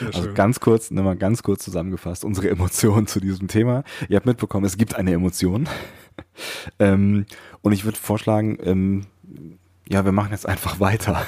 also 0.00 0.32
ganz 0.34 0.60
kurz, 0.60 0.90
nochmal 0.90 1.16
ganz 1.16 1.42
kurz 1.42 1.64
zusammengefasst, 1.64 2.24
unsere 2.24 2.50
Emotionen 2.50 3.06
zu 3.06 3.20
diesem 3.20 3.48
Thema. 3.48 3.84
Ihr 4.08 4.16
habt 4.16 4.26
mitbekommen, 4.26 4.66
es 4.66 4.76
gibt 4.76 4.96
eine 4.96 5.12
Emotion. 5.12 5.68
ähm, 6.78 7.26
und 7.62 7.72
ich 7.72 7.84
würde 7.84 7.98
vorschlagen, 7.98 8.58
ähm, 8.62 9.06
ja, 9.88 10.04
wir 10.04 10.12
machen 10.12 10.32
jetzt 10.32 10.46
einfach 10.46 10.80
weiter. 10.80 11.22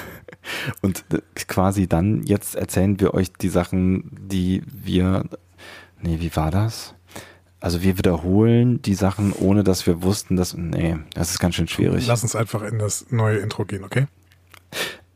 Und 0.81 1.05
quasi 1.47 1.87
dann, 1.87 2.23
jetzt 2.23 2.55
erzählen 2.55 2.99
wir 2.99 3.13
euch 3.13 3.31
die 3.33 3.49
Sachen, 3.49 4.09
die 4.21 4.63
wir, 4.67 5.25
nee, 6.01 6.19
wie 6.19 6.35
war 6.35 6.51
das? 6.51 6.95
Also 7.61 7.81
wir 7.81 7.97
wiederholen 7.97 8.81
die 8.81 8.93
Sachen, 8.93 9.33
ohne 9.33 9.63
dass 9.63 9.85
wir 9.85 10.01
wussten, 10.01 10.35
dass, 10.37 10.55
nee, 10.55 10.97
das 11.13 11.31
ist 11.31 11.39
ganz 11.39 11.55
schön 11.55 11.67
schwierig. 11.67 12.07
Lass 12.07 12.23
uns 12.23 12.35
einfach 12.35 12.61
in 12.63 12.79
das 12.79 13.07
neue 13.09 13.39
Intro 13.39 13.65
gehen, 13.65 13.83
okay? 13.83 14.07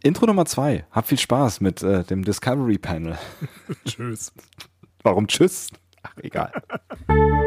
Intro 0.01 0.25
Nummer 0.25 0.45
zwei. 0.45 0.85
Hab 0.91 1.07
viel 1.07 1.19
Spaß 1.19 1.61
mit 1.61 1.81
äh, 1.81 2.03
dem 2.03 2.25
Discovery 2.25 2.77
Panel. 2.77 3.17
tschüss. 3.85 4.33
Warum 5.01 5.27
tschüss? 5.27 5.69
Ach, 6.01 6.13
egal. 6.21 6.51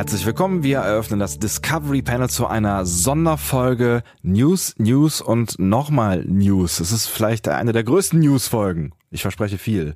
Herzlich 0.00 0.24
willkommen. 0.24 0.62
Wir 0.62 0.78
eröffnen 0.78 1.20
das 1.20 1.38
Discovery 1.38 2.00
Panel 2.00 2.30
zu 2.30 2.46
einer 2.46 2.86
Sonderfolge 2.86 4.02
News, 4.22 4.74
News 4.78 5.20
und 5.20 5.58
nochmal 5.58 6.24
News. 6.24 6.80
Es 6.80 6.90
ist 6.90 7.06
vielleicht 7.06 7.46
eine 7.48 7.72
der 7.72 7.84
größten 7.84 8.18
News-Folgen. 8.18 8.94
Ich 9.10 9.20
verspreche 9.20 9.58
viel. 9.58 9.92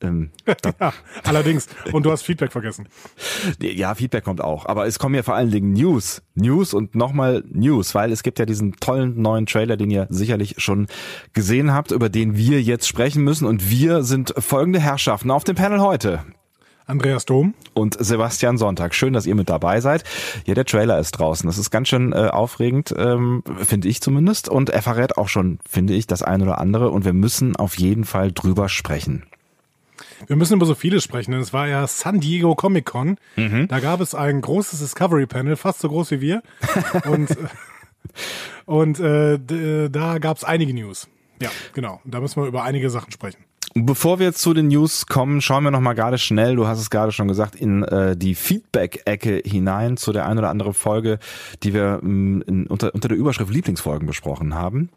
Ähm, 0.00 0.30
ja, 0.80 0.92
allerdings. 1.24 1.66
Und 1.90 2.06
du 2.06 2.12
hast 2.12 2.22
Feedback 2.22 2.52
vergessen. 2.52 2.86
Ja, 3.60 3.96
Feedback 3.96 4.22
kommt 4.22 4.40
auch. 4.40 4.64
Aber 4.64 4.86
es 4.86 5.00
kommen 5.00 5.16
ja 5.16 5.24
vor 5.24 5.34
allen 5.34 5.50
Dingen 5.50 5.72
News. 5.72 6.22
News 6.36 6.72
und 6.72 6.94
nochmal 6.94 7.42
News, 7.48 7.96
weil 7.96 8.12
es 8.12 8.22
gibt 8.22 8.38
ja 8.38 8.46
diesen 8.46 8.76
tollen 8.76 9.20
neuen 9.20 9.46
Trailer, 9.46 9.76
den 9.76 9.90
ihr 9.90 10.06
sicherlich 10.08 10.54
schon 10.58 10.86
gesehen 11.32 11.72
habt, 11.74 11.90
über 11.90 12.08
den 12.08 12.36
wir 12.36 12.62
jetzt 12.62 12.86
sprechen 12.86 13.24
müssen. 13.24 13.44
Und 13.44 13.68
wir 13.68 14.04
sind 14.04 14.32
folgende 14.38 14.78
Herrschaften 14.78 15.32
auf 15.32 15.42
dem 15.42 15.56
Panel 15.56 15.80
heute. 15.80 16.20
Andreas 16.88 17.26
Dom. 17.26 17.54
Und 17.74 17.96
Sebastian 17.98 18.56
Sonntag. 18.56 18.94
Schön, 18.94 19.12
dass 19.12 19.26
ihr 19.26 19.34
mit 19.34 19.48
dabei 19.48 19.80
seid. 19.80 20.04
Ja, 20.46 20.54
der 20.54 20.64
Trailer 20.64 20.98
ist 20.98 21.12
draußen. 21.12 21.46
Das 21.46 21.58
ist 21.58 21.70
ganz 21.70 21.88
schön 21.88 22.12
äh, 22.12 22.28
aufregend, 22.28 22.94
ähm, 22.96 23.42
finde 23.62 23.88
ich 23.88 24.00
zumindest. 24.00 24.48
Und 24.48 24.70
er 24.70 24.82
verrät 24.82 25.18
auch 25.18 25.28
schon, 25.28 25.58
finde 25.68 25.94
ich, 25.94 26.06
das 26.06 26.22
ein 26.22 26.42
oder 26.42 26.58
andere. 26.58 26.90
Und 26.90 27.04
wir 27.04 27.12
müssen 27.12 27.56
auf 27.56 27.78
jeden 27.78 28.04
Fall 28.04 28.32
drüber 28.32 28.68
sprechen. 28.68 29.24
Wir 30.26 30.36
müssen 30.36 30.54
über 30.54 30.66
so 30.66 30.74
vieles 30.74 31.04
sprechen, 31.04 31.32
denn 31.32 31.40
es 31.40 31.52
war 31.52 31.68
ja 31.68 31.86
San 31.86 32.20
Diego 32.20 32.54
Comic 32.54 32.86
Con. 32.86 33.18
Mhm. 33.36 33.68
Da 33.68 33.80
gab 33.80 34.00
es 34.00 34.14
ein 34.14 34.40
großes 34.40 34.80
Discovery 34.80 35.26
Panel, 35.26 35.56
fast 35.56 35.80
so 35.80 35.88
groß 35.88 36.10
wie 36.12 36.20
wir. 36.20 36.42
und 37.04 37.36
und 38.64 39.00
äh, 39.00 39.38
da 39.90 40.18
gab 40.18 40.36
es 40.38 40.44
einige 40.44 40.72
News. 40.72 41.08
Ja, 41.40 41.50
genau. 41.72 42.00
Da 42.04 42.20
müssen 42.20 42.42
wir 42.42 42.48
über 42.48 42.64
einige 42.64 42.90
Sachen 42.90 43.12
sprechen. 43.12 43.44
Bevor 43.74 44.18
wir 44.18 44.32
zu 44.32 44.54
den 44.54 44.68
News 44.68 45.06
kommen, 45.06 45.40
schauen 45.40 45.64
wir 45.64 45.70
noch 45.70 45.80
mal 45.80 45.92
gerade 45.92 46.18
schnell, 46.18 46.56
du 46.56 46.66
hast 46.66 46.80
es 46.80 46.90
gerade 46.90 47.12
schon 47.12 47.28
gesagt, 47.28 47.54
in 47.54 47.82
äh, 47.84 48.16
die 48.16 48.34
Feedback-Ecke 48.34 49.42
hinein 49.44 49.96
zu 49.96 50.12
der 50.12 50.26
ein 50.26 50.38
oder 50.38 50.50
anderen 50.50 50.74
Folge, 50.74 51.18
die 51.62 51.74
wir 51.74 52.00
mh, 52.02 52.08
mm, 52.08 52.42
in, 52.46 52.66
unter, 52.66 52.94
unter 52.94 53.08
der 53.08 53.18
Überschrift 53.18 53.52
Lieblingsfolgen 53.52 54.06
besprochen 54.06 54.54
haben. 54.54 54.90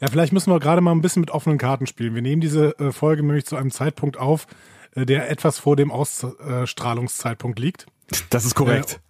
Ja, 0.00 0.08
vielleicht 0.08 0.32
müssen 0.32 0.52
wir 0.52 0.58
gerade 0.58 0.80
mal 0.80 0.92
ein 0.92 1.00
bisschen 1.00 1.20
mit 1.20 1.30
offenen 1.30 1.58
Karten 1.58 1.86
spielen. 1.86 2.14
Wir 2.14 2.22
nehmen 2.22 2.40
diese 2.40 2.78
äh, 2.78 2.92
Folge 2.92 3.22
nämlich 3.22 3.46
zu 3.46 3.56
einem 3.56 3.70
Zeitpunkt 3.70 4.18
auf, 4.18 4.46
äh, 4.94 5.06
der 5.06 5.30
etwas 5.30 5.58
vor 5.58 5.76
dem 5.76 5.90
Ausstrahlungszeitpunkt 5.90 7.58
liegt. 7.58 7.86
Das 8.30 8.44
ist 8.44 8.54
korrekt. 8.54 9.00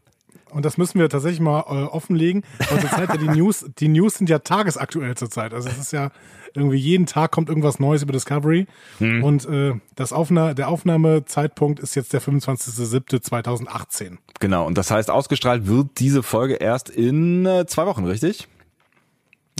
Und 0.52 0.64
das 0.64 0.78
müssen 0.78 0.98
wir 1.00 1.08
tatsächlich 1.08 1.40
mal 1.40 1.60
äh, 1.60 1.84
offenlegen. 1.84 2.44
Weil 2.70 2.80
zurzeit 2.80 3.08
ja 3.08 3.16
die 3.16 3.28
News, 3.38 3.64
die 3.78 3.88
News 3.88 4.14
sind 4.14 4.28
ja 4.28 4.38
tagesaktuell 4.38 5.16
zurzeit. 5.16 5.54
Also 5.54 5.68
es 5.68 5.78
ist 5.78 5.92
ja 5.92 6.10
irgendwie 6.54 6.76
jeden 6.76 7.06
Tag 7.06 7.30
kommt 7.30 7.48
irgendwas 7.48 7.80
Neues 7.80 8.02
über 8.02 8.12
Discovery. 8.12 8.66
Hm. 8.98 9.24
Und 9.24 9.46
äh, 9.46 9.74
das 9.96 10.12
Aufna 10.12 10.54
der 10.54 10.68
Aufnahmezeitpunkt 10.68 11.80
ist 11.80 11.94
jetzt 11.94 12.12
der 12.12 12.20
25.07.2018. 12.20 14.18
Genau, 14.40 14.66
und 14.66 14.76
das 14.76 14.90
heißt, 14.90 15.10
ausgestrahlt 15.10 15.66
wird 15.66 15.98
diese 15.98 16.22
Folge 16.22 16.54
erst 16.54 16.90
in 16.90 17.46
äh, 17.46 17.66
zwei 17.66 17.86
Wochen, 17.86 18.04
richtig? 18.04 18.48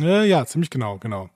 Äh, 0.01 0.29
ja, 0.29 0.45
ziemlich 0.47 0.71
genau, 0.71 0.99
genau. 0.99 1.31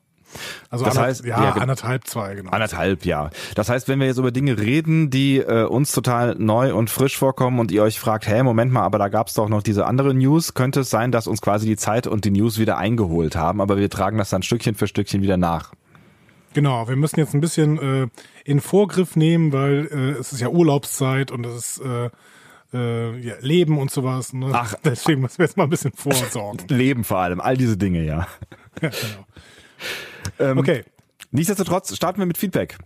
Also 0.71 0.85
Das 0.85 0.99
heißt, 0.99 1.25
ja, 1.25 1.43
ja, 1.43 1.53
anderthalb, 1.53 2.07
zwei, 2.07 2.35
genau. 2.35 2.51
Anderthalb, 2.51 3.05
ja. 3.05 3.31
Das 3.55 3.69
heißt, 3.69 3.89
wenn 3.89 4.01
wir 4.01 4.07
jetzt 4.07 4.19
über 4.19 4.31
Dinge 4.31 4.59
reden, 4.59 5.11
die 5.11 5.39
äh, 5.39 5.65
uns 5.65 5.93
total 5.93 6.35
neu 6.39 6.75
und 6.75 6.91
frisch 6.91 7.17
vorkommen 7.17 7.59
und 7.59 7.71
ihr 7.71 7.83
euch 7.83 7.99
fragt, 7.99 8.29
hä, 8.29 8.43
Moment 8.43 8.73
mal, 8.73 8.83
aber 8.83 8.99
da 8.99 9.09
gab's 9.09 9.35
doch 9.35 9.49
noch 9.49 9.63
diese 9.63 9.87
andere 9.87 10.15
News, 10.15 10.55
könnte 10.55 10.81
es 10.81 10.91
sein, 10.91 11.13
dass 11.13 11.27
uns 11.27 11.41
quasi 11.41 11.67
die 11.67 11.77
Zeit 11.77 12.07
und 12.07 12.25
die 12.25 12.31
News 12.31 12.59
wieder 12.59 12.79
eingeholt 12.79 13.37
haben, 13.37 13.61
aber 13.61 13.77
wir 13.77 13.91
tragen 13.91 14.19
das 14.19 14.31
dann 14.31 14.43
Stückchen 14.43 14.75
für 14.75 14.87
Stückchen 14.87 15.23
wieder 15.23 15.37
nach. 15.37 15.73
Genau, 16.55 16.89
wir 16.89 16.97
müssen 16.97 17.21
jetzt 17.21 17.35
ein 17.35 17.41
bisschen 17.41 17.79
äh, 17.79 18.09
in 18.45 18.61
Vorgriff 18.61 19.15
nehmen, 19.15 19.53
weil 19.53 19.89
äh, 19.93 20.19
es 20.19 20.33
ist 20.33 20.41
ja 20.41 20.49
Urlaubszeit 20.49 21.31
und 21.31 21.45
es 21.45 21.79
ist 21.79 21.85
äh, 21.85 22.09
äh, 22.73 23.19
ja, 23.21 23.35
Leben 23.41 23.79
und 23.79 23.91
sowas. 23.91 24.33
Ne? 24.33 24.51
Ach. 24.53 24.75
Deswegen 24.85 25.21
müssen 25.21 25.39
wir 25.39 25.47
jetzt 25.47 25.57
mal 25.57 25.65
ein 25.65 25.71
bisschen 25.71 25.93
vorsorgen. 25.93 26.67
Leben 26.75 27.05
vor 27.05 27.19
allem, 27.19 27.41
all 27.41 27.57
diese 27.57 27.77
Dinge, 27.77 28.05
ja. 28.05 28.27
ja, 28.81 28.89
genau. 28.89 29.27
Ähm, 30.39 30.59
Okay, 30.59 30.85
Nichtsdestotrotz 31.31 31.95
starten 31.97 32.19
wir 32.21 32.27
mit 32.27 32.39
Feedback. 32.39 32.77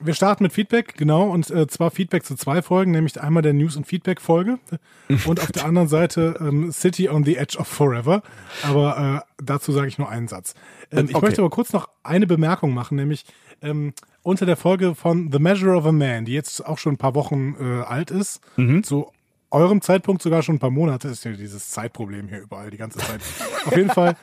wir 0.00 0.14
starten 0.14 0.42
mit 0.44 0.52
Feedback, 0.52 0.94
genau, 0.96 1.28
und 1.30 1.50
äh, 1.50 1.66
zwar 1.66 1.90
Feedback 1.90 2.24
zu 2.24 2.36
zwei 2.36 2.62
Folgen, 2.62 2.92
nämlich 2.92 3.20
einmal 3.20 3.42
der 3.42 3.52
News- 3.54 3.76
und 3.76 3.86
Feedback-Folge 3.86 4.58
und 5.26 5.40
auf 5.40 5.50
der 5.52 5.64
anderen 5.64 5.88
Seite 5.88 6.36
ähm, 6.40 6.70
City 6.70 7.08
on 7.08 7.24
the 7.24 7.36
Edge 7.36 7.58
of 7.58 7.66
Forever. 7.66 8.22
Aber 8.62 9.24
äh, 9.38 9.42
dazu 9.42 9.72
sage 9.72 9.88
ich 9.88 9.98
nur 9.98 10.08
einen 10.08 10.28
Satz. 10.28 10.54
Ähm, 10.92 11.06
ich 11.08 11.14
Okay. 11.16 11.26
möchte 11.26 11.40
aber 11.40 11.50
kurz 11.50 11.72
noch 11.72 11.88
eine 12.04 12.26
Bemerkung 12.26 12.72
machen, 12.74 12.96
nämlich 12.96 13.24
ähm, 13.62 13.92
unter 14.22 14.46
der 14.46 14.56
Folge 14.56 14.94
von 14.94 15.32
The 15.32 15.38
Measure 15.40 15.74
of 15.76 15.86
a 15.86 15.92
Man, 15.92 16.24
die 16.26 16.32
jetzt 16.32 16.64
auch 16.64 16.78
schon 16.78 16.92
ein 16.94 16.98
paar 16.98 17.14
Wochen 17.14 17.56
äh, 17.58 17.82
alt 17.82 18.10
ist, 18.10 18.40
zu 18.82 19.10
eurem 19.50 19.80
Zeitpunkt 19.80 20.20
sogar 20.22 20.42
schon 20.42 20.56
ein 20.56 20.58
paar 20.60 20.70
Monate, 20.70 21.08
ist 21.08 21.24
ja 21.24 21.32
dieses 21.32 21.70
Zeitproblem 21.70 22.28
hier 22.28 22.40
überall 22.42 22.70
die 22.70 22.76
ganze 22.76 22.98
Zeit. 22.98 23.20
Auf 23.64 23.74
jeden 23.74 23.88
Fall 23.90 24.14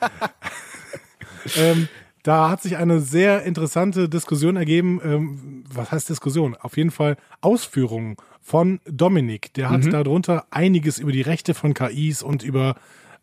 ähm, 1.56 1.88
da 2.26 2.50
hat 2.50 2.60
sich 2.62 2.76
eine 2.76 3.00
sehr 3.00 3.42
interessante 3.44 4.08
Diskussion 4.08 4.56
ergeben. 4.56 5.00
Ähm, 5.04 5.64
was 5.72 5.92
heißt 5.92 6.08
Diskussion? 6.08 6.56
Auf 6.60 6.76
jeden 6.76 6.90
Fall 6.90 7.16
Ausführungen 7.40 8.16
von 8.42 8.80
Dominik. 8.84 9.54
Der 9.54 9.70
hat 9.70 9.84
darunter 9.92 10.46
einiges 10.50 10.98
über 10.98 11.12
die 11.12 11.22
Rechte 11.22 11.54
von 11.54 11.72
KIs 11.74 12.22
und 12.22 12.42
über 12.42 12.74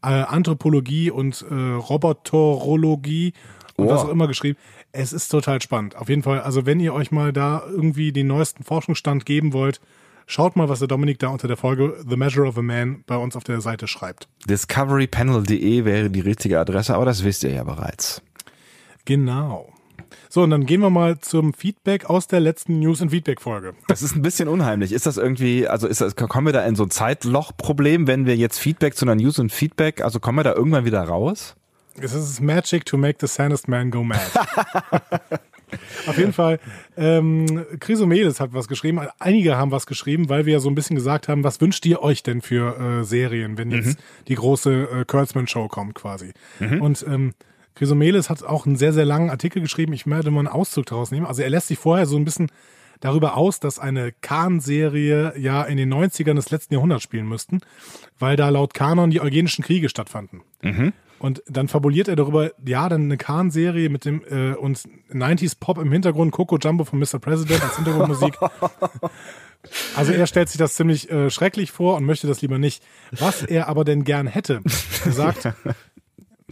äh, 0.04 0.08
Anthropologie 0.08 1.12
und 1.12 1.46
äh, 1.50 1.54
Roboterologie 1.54 3.34
und 3.76 3.88
Oh. 3.88 3.90
was 3.90 4.02
auch 4.02 4.10
immer 4.10 4.28
geschrieben. 4.28 4.58
Es 4.92 5.12
ist 5.14 5.30
total 5.30 5.62
spannend. 5.62 5.96
Auf 5.96 6.08
jeden 6.08 6.22
Fall, 6.24 6.42
also 6.42 6.66
wenn 6.68 6.80
ihr 6.80 6.94
euch 6.94 7.12
mal 7.12 7.34
da 7.34 7.64
irgendwie 7.68 8.12
den 8.12 8.28
neuesten 8.28 8.64
Forschungsstand 8.64 9.26
geben 9.26 9.52
wollt, 9.52 9.82
schaut 10.28 10.56
mal, 10.56 10.70
was 10.70 10.80
der 10.80 10.88
Dominik 10.88 11.18
da 11.20 11.30
unter 11.30 11.48
der 11.48 11.58
Folge 11.58 11.98
The 12.08 12.16
Measure 12.16 12.48
of 12.48 12.58
a 12.58 12.62
Man 12.62 13.04
bei 13.08 13.18
uns 13.18 13.36
auf 13.36 13.44
der 13.44 13.62
Seite 13.62 13.88
schreibt. 13.88 14.28
Discoverypanel.de 14.48 15.86
wäre 15.86 16.10
die 16.12 16.20
richtige 16.20 16.60
Adresse, 16.60 16.94
aber 16.96 17.06
das 17.06 17.24
wisst 17.24 17.44
ihr 17.44 17.52
ja 17.52 17.64
bereits. 17.64 18.22
Genau. 19.06 19.74
So, 20.30 20.44
und 20.44 20.50
dann 20.50 20.66
gehen 20.66 20.82
wir 20.82 20.90
mal 20.90 21.20
zum 21.20 21.54
Feedback 21.54 22.06
aus 22.06 22.28
der 22.28 22.40
letzten 22.40 22.80
News- 22.80 23.02
und 23.02 23.10
Feedback-Folge. 23.10 23.74
Das 23.88 24.02
ist 24.02 24.16
ein 24.16 24.22
bisschen 24.22 24.48
unheimlich. 24.48 24.92
Ist 24.92 25.06
das 25.06 25.18
irgendwie, 25.18 25.68
also 25.68 25.88
ist 25.88 26.02
das, 26.02 26.16
kommen 26.16 26.48
wir 26.48 26.54
da 26.54 26.66
in 26.66 26.76
so 26.76 26.84
ein 26.84 26.90
Zeitloch-Problem, 26.90 28.08
wenn 28.08 28.26
wir 28.26 28.36
jetzt 28.36 28.60
Feedback 28.60 28.96
zu 28.96 29.06
einer 29.06 29.16
News 29.16 29.40
und 29.40 29.52
Feedback, 29.52 30.02
also 30.02 30.20
kommen 30.20 30.40
wir 30.40 30.44
da 30.44 30.54
irgendwann 30.54 30.86
wieder 30.86 31.04
raus? 31.04 31.56
Es 32.00 32.14
ist 32.14 32.42
Magic 32.42 32.86
to 32.86 32.98
make 32.98 33.18
the 33.22 33.28
sanest 33.28 33.68
man 33.68 33.92
go 33.92 34.04
mad. 34.04 34.20
Auf 36.08 36.18
jeden 36.18 36.34
Fall, 36.34 36.60
ähm, 36.98 37.66
Chrysomedes 37.80 38.40
hat 38.40 38.54
was 38.54 38.68
geschrieben. 38.68 39.00
Einige 39.20 39.58
haben 39.58 39.72
was 39.72 39.88
geschrieben, 39.88 40.30
weil 40.30 40.46
wir 40.46 40.54
ja 40.54 40.60
so 40.60 40.70
ein 40.70 40.76
bisschen 40.76 40.96
gesagt 40.96 41.28
haben, 41.28 41.44
was 41.44 41.62
wünscht 41.62 41.86
ihr 41.86 42.02
euch 42.02 42.22
denn 42.22 42.42
für 42.42 42.80
äh, 42.80 43.04
Serien, 43.04 43.58
wenn 43.58 43.72
jetzt 43.72 43.98
die 44.28 44.36
große 44.36 44.72
äh, 44.72 45.06
Kurtzman-Show 45.06 45.68
kommt 45.70 45.96
quasi. 45.96 46.34
Und 46.60 47.04
ähm, 47.08 47.34
Chrysomedes 47.76 48.30
hat 48.30 48.44
auch 48.44 48.66
einen 48.66 48.76
sehr, 48.76 48.94
sehr 48.94 49.06
langen 49.06 49.30
Artikel 49.30 49.62
geschrieben. 49.62 49.94
Ich 49.94 50.06
werde 50.08 50.32
mal 50.32 50.40
einen 50.40 50.48
Auszug 50.48 50.86
daraus 50.86 51.12
nehmen. 51.12 51.26
Also 51.26 51.42
er 51.42 51.50
lässt 51.50 51.68
sich 51.68 51.80
vorher 51.80 52.06
so 52.06 52.18
ein 52.18 52.26
bisschen 52.26 52.52
darüber 53.00 53.36
aus, 53.36 53.60
dass 53.60 53.80
eine 53.80 54.12
Khan-Serie 54.12 55.34
ja 55.38 55.64
in 55.64 55.78
den 55.78 55.94
90ern 55.94 56.36
des 56.36 56.52
letzten 56.52 56.74
Jahrhunderts 56.74 57.04
spielen 57.04 57.28
müssten, 57.28 57.60
weil 58.18 58.38
da 58.38 58.50
laut 58.50 58.74
Kanon 58.74 59.10
die 59.10 59.22
Eugenischen 59.22 59.64
Kriege 59.64 59.90
stattfanden. 59.90 60.42
Und 61.20 61.42
dann 61.48 61.70
fabuliert 61.70 62.10
er 62.10 62.18
darüber, 62.18 62.52
ja, 62.66 62.90
dann 62.90 63.04
eine 63.04 63.18
Khan-Serie 63.18 63.90
mit 63.90 64.04
dem 64.04 64.24
äh, 64.30 64.56
und 64.56 64.84
90s 65.10 65.56
Pop 65.58 65.78
im 65.78 65.92
Hintergrund, 65.92 66.32
Coco 66.32 66.58
Jumbo 66.58 66.84
von 66.84 67.00
Mr. 67.00 67.20
President 67.20 67.64
als 67.64 67.76
Hintergrundmusik. 67.76 68.38
Also 69.96 70.12
er 70.12 70.28
stellt 70.28 70.50
sich 70.50 70.58
das 70.58 70.74
ziemlich 70.74 71.10
äh, 71.10 71.30
schrecklich 71.30 71.72
vor 71.72 71.96
und 71.96 72.04
möchte 72.04 72.28
das 72.28 72.42
lieber 72.42 72.60
nicht. 72.60 72.84
Was 73.12 73.44
er 73.44 73.70
aber 73.70 73.86
denn 73.86 74.04
gern 74.04 74.28
hätte, 74.28 74.62
er 75.06 75.12
sagt, 75.14 75.54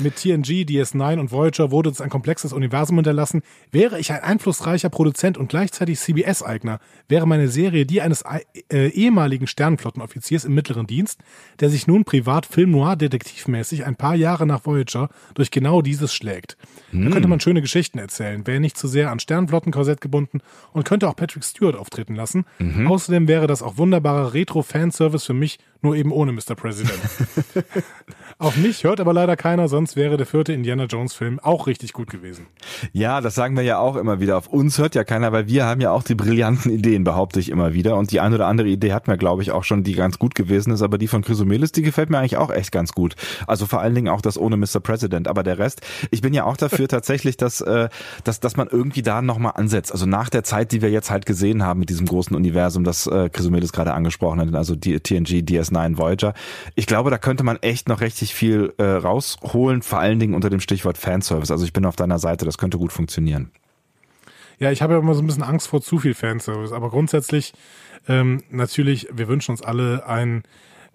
mit 0.02 0.16
TNG, 0.16 0.66
DS9 0.66 1.20
und 1.20 1.32
Voyager 1.32 1.72
wurde 1.72 1.90
uns 1.90 2.02
ein 2.02 2.10
komplexes 2.10 2.54
Universum 2.54 2.98
hinterlassen. 2.98 3.42
Wäre 3.72 4.00
ich 4.00 4.12
ein 4.12 4.22
einflussreicher 4.22 4.90
Produzent 4.90 5.38
und 5.38 5.50
gleichzeitig 5.50 6.00
CBS-Eigner, 6.00 6.80
wäre 7.08 7.28
meine 7.28 7.48
Serie 7.48 7.86
die 7.86 8.02
eines 8.02 8.24
äh, 8.72 8.88
ehemaligen 8.88 9.48
Sternenflottenoffiziers 9.48 10.46
im 10.46 10.54
mittleren 10.54 10.88
Dienst, 10.88 11.22
der 11.60 11.70
sich 11.70 11.88
nun 11.88 12.04
privat 12.04 12.46
Film-Noir-detektivmäßig 12.46 13.86
ein 13.86 13.96
paar 13.96 14.16
Jahre 14.16 14.46
nach 14.46 14.66
Voyager 14.66 15.10
durch 15.34 15.52
genau 15.52 15.82
dieses 15.82 16.14
schlägt. 16.14 16.58
Da 16.92 17.10
könnte 17.10 17.28
man 17.28 17.40
schöne 17.40 17.62
Geschichten 17.62 18.00
erzählen, 18.00 18.46
wäre 18.46 18.60
nicht 18.60 18.78
zu 18.78 18.88
sehr 18.88 19.12
an 19.12 19.20
Sternenflottenkorsett 19.20 20.02
gebunden 20.02 20.42
und 20.74 20.84
könnte 20.86 21.08
auch 21.08 21.16
Patrick 21.16 21.44
Stewart 21.44 21.76
auftreten 21.76 22.16
lassen. 22.16 22.46
Außerdem 22.88 23.28
wäre 23.28 23.48
das 23.48 23.62
auch 23.62 23.78
wunderbarer 23.78 24.34
Retro-Fanservice 24.34 25.26
für 25.26 25.34
mich, 25.34 25.60
nur 25.82 25.96
eben 25.96 26.12
ohne 26.12 26.32
Mr. 26.32 26.56
President. 26.56 27.00
Auf 28.42 28.58
mich 28.58 28.84
hört 28.86 29.00
aber 29.00 29.14
leider 29.14 29.36
keiner, 29.36 29.68
sonst 29.68 29.96
wäre 29.96 30.18
der 30.18 30.26
vierte 30.26 30.52
Indiana 30.52 30.86
Jones 30.86 31.14
Film 31.14 31.40
auch 31.40 31.68
richtig 31.68 31.94
gut 31.94 32.10
gewesen. 32.10 32.48
Ja, 32.92 33.22
das 33.22 33.36
sagen 33.36 33.56
wir 33.56 33.62
ja 33.62 33.78
auch 33.78 33.96
immer 33.96 34.20
wieder. 34.20 34.36
Auf 34.36 34.48
uns 34.48 34.80
hört 34.80 34.96
ja 34.96 35.04
keiner, 35.04 35.32
weil 35.32 35.48
wir 35.48 35.66
haben 35.66 35.80
ja 35.80 35.92
auch 35.92 36.02
die 36.02 36.16
brillanten 36.16 36.72
Ideen, 36.72 37.04
behaupte 37.04 37.40
ich 37.40 37.50
immer 37.50 37.76
wieder. 37.76 37.98
Und 37.98 38.12
die 38.12 38.20
eine 38.20 38.34
oder 38.34 38.48
andere 38.48 38.68
Idee 38.68 38.94
hatten 38.94 39.12
wir, 39.12 39.18
glaube 39.18 39.44
ich, 39.44 39.52
auch 39.52 39.64
schon, 39.64 39.84
die 39.84 39.94
ganz 39.94 40.18
gut 40.18 40.34
gewesen 40.34 40.74
ist. 40.74 40.82
Aber 40.82 40.98
die 40.98 41.08
von 41.08 41.22
Chrysomelis, 41.22 41.72
die 41.72 41.84
gefällt 41.84 42.10
mir 42.10 42.18
eigentlich 42.18 42.38
auch 42.38 42.50
echt 42.50 42.72
ganz 42.72 42.94
gut. 42.94 43.14
Also 43.46 43.68
vor 43.68 43.80
allen 43.80 43.94
Dingen 43.94 44.10
auch 44.10 44.22
das 44.22 44.40
ohne 44.40 44.58
Mr. 44.58 44.80
President. 44.82 45.28
Aber 45.28 45.44
der 45.44 45.60
Rest, 45.60 45.82
ich 46.10 46.22
bin 46.22 46.34
ja 46.34 46.46
auch 46.46 46.58
dafür 46.58 46.88
tatsächlich, 46.88 47.38
dass, 47.38 47.62
äh, 47.62 47.90
dass, 48.24 48.40
dass 48.40 48.58
man 48.58 48.68
irgendwie 48.70 49.04
da 49.04 49.22
nochmal 49.22 49.52
ansetzt. 49.54 49.92
Also 49.92 50.08
nach 50.08 50.30
der 50.30 50.44
Zeit, 50.44 50.72
die 50.72 50.82
wir 50.82 50.90
jetzt 50.90 51.12
halt 51.12 51.28
gesehen 51.28 51.64
haben 51.64 51.80
mit 51.80 51.90
diesem 51.92 52.08
großen 52.08 52.36
Universum, 52.36 52.86
das 52.86 53.06
äh, 53.06 53.30
Chrysomelis 53.30 53.72
gerade 53.72 53.94
angesprochen 53.94 54.42
hat, 54.42 54.56
also 54.56 54.76
die 54.76 55.00
TNG, 55.00 55.44
DS9, 55.44 56.00
Voyager. 56.00 56.34
Ich 56.74 56.88
glaube, 56.88 57.12
da 57.12 57.20
könnte 57.20 57.44
man 57.44 57.58
echt 57.58 57.88
noch 57.88 58.02
richtig 58.02 58.31
viel 58.34 58.74
äh, 58.78 58.84
rausholen, 58.84 59.82
vor 59.82 60.00
allen 60.00 60.20
Dingen 60.20 60.34
unter 60.34 60.50
dem 60.50 60.60
Stichwort 60.60 60.98
Fanservice. 60.98 61.52
Also 61.52 61.66
ich 61.66 61.74
bin 61.74 61.86
auf 61.86 61.96
deiner 61.96 62.20
Seite, 62.20 62.46
das 62.46 62.58
könnte 62.58 62.78
gut 62.78 62.92
funktionieren. 62.92 63.52
Ja, 64.60 64.72
ich 64.72 64.82
habe 64.82 64.94
ja 64.94 65.00
immer 65.00 65.16
so 65.16 65.22
ein 65.22 65.28
bisschen 65.28 65.44
Angst 65.44 65.68
vor 65.68 65.82
zu 65.82 65.98
viel 65.98 66.14
Fanservice, 66.14 66.72
aber 66.72 66.90
grundsätzlich 66.90 67.54
ähm, 68.08 68.44
natürlich, 68.50 69.08
wir 69.12 69.28
wünschen 69.28 69.52
uns 69.52 69.62
alle 69.62 70.06
ein 70.06 70.44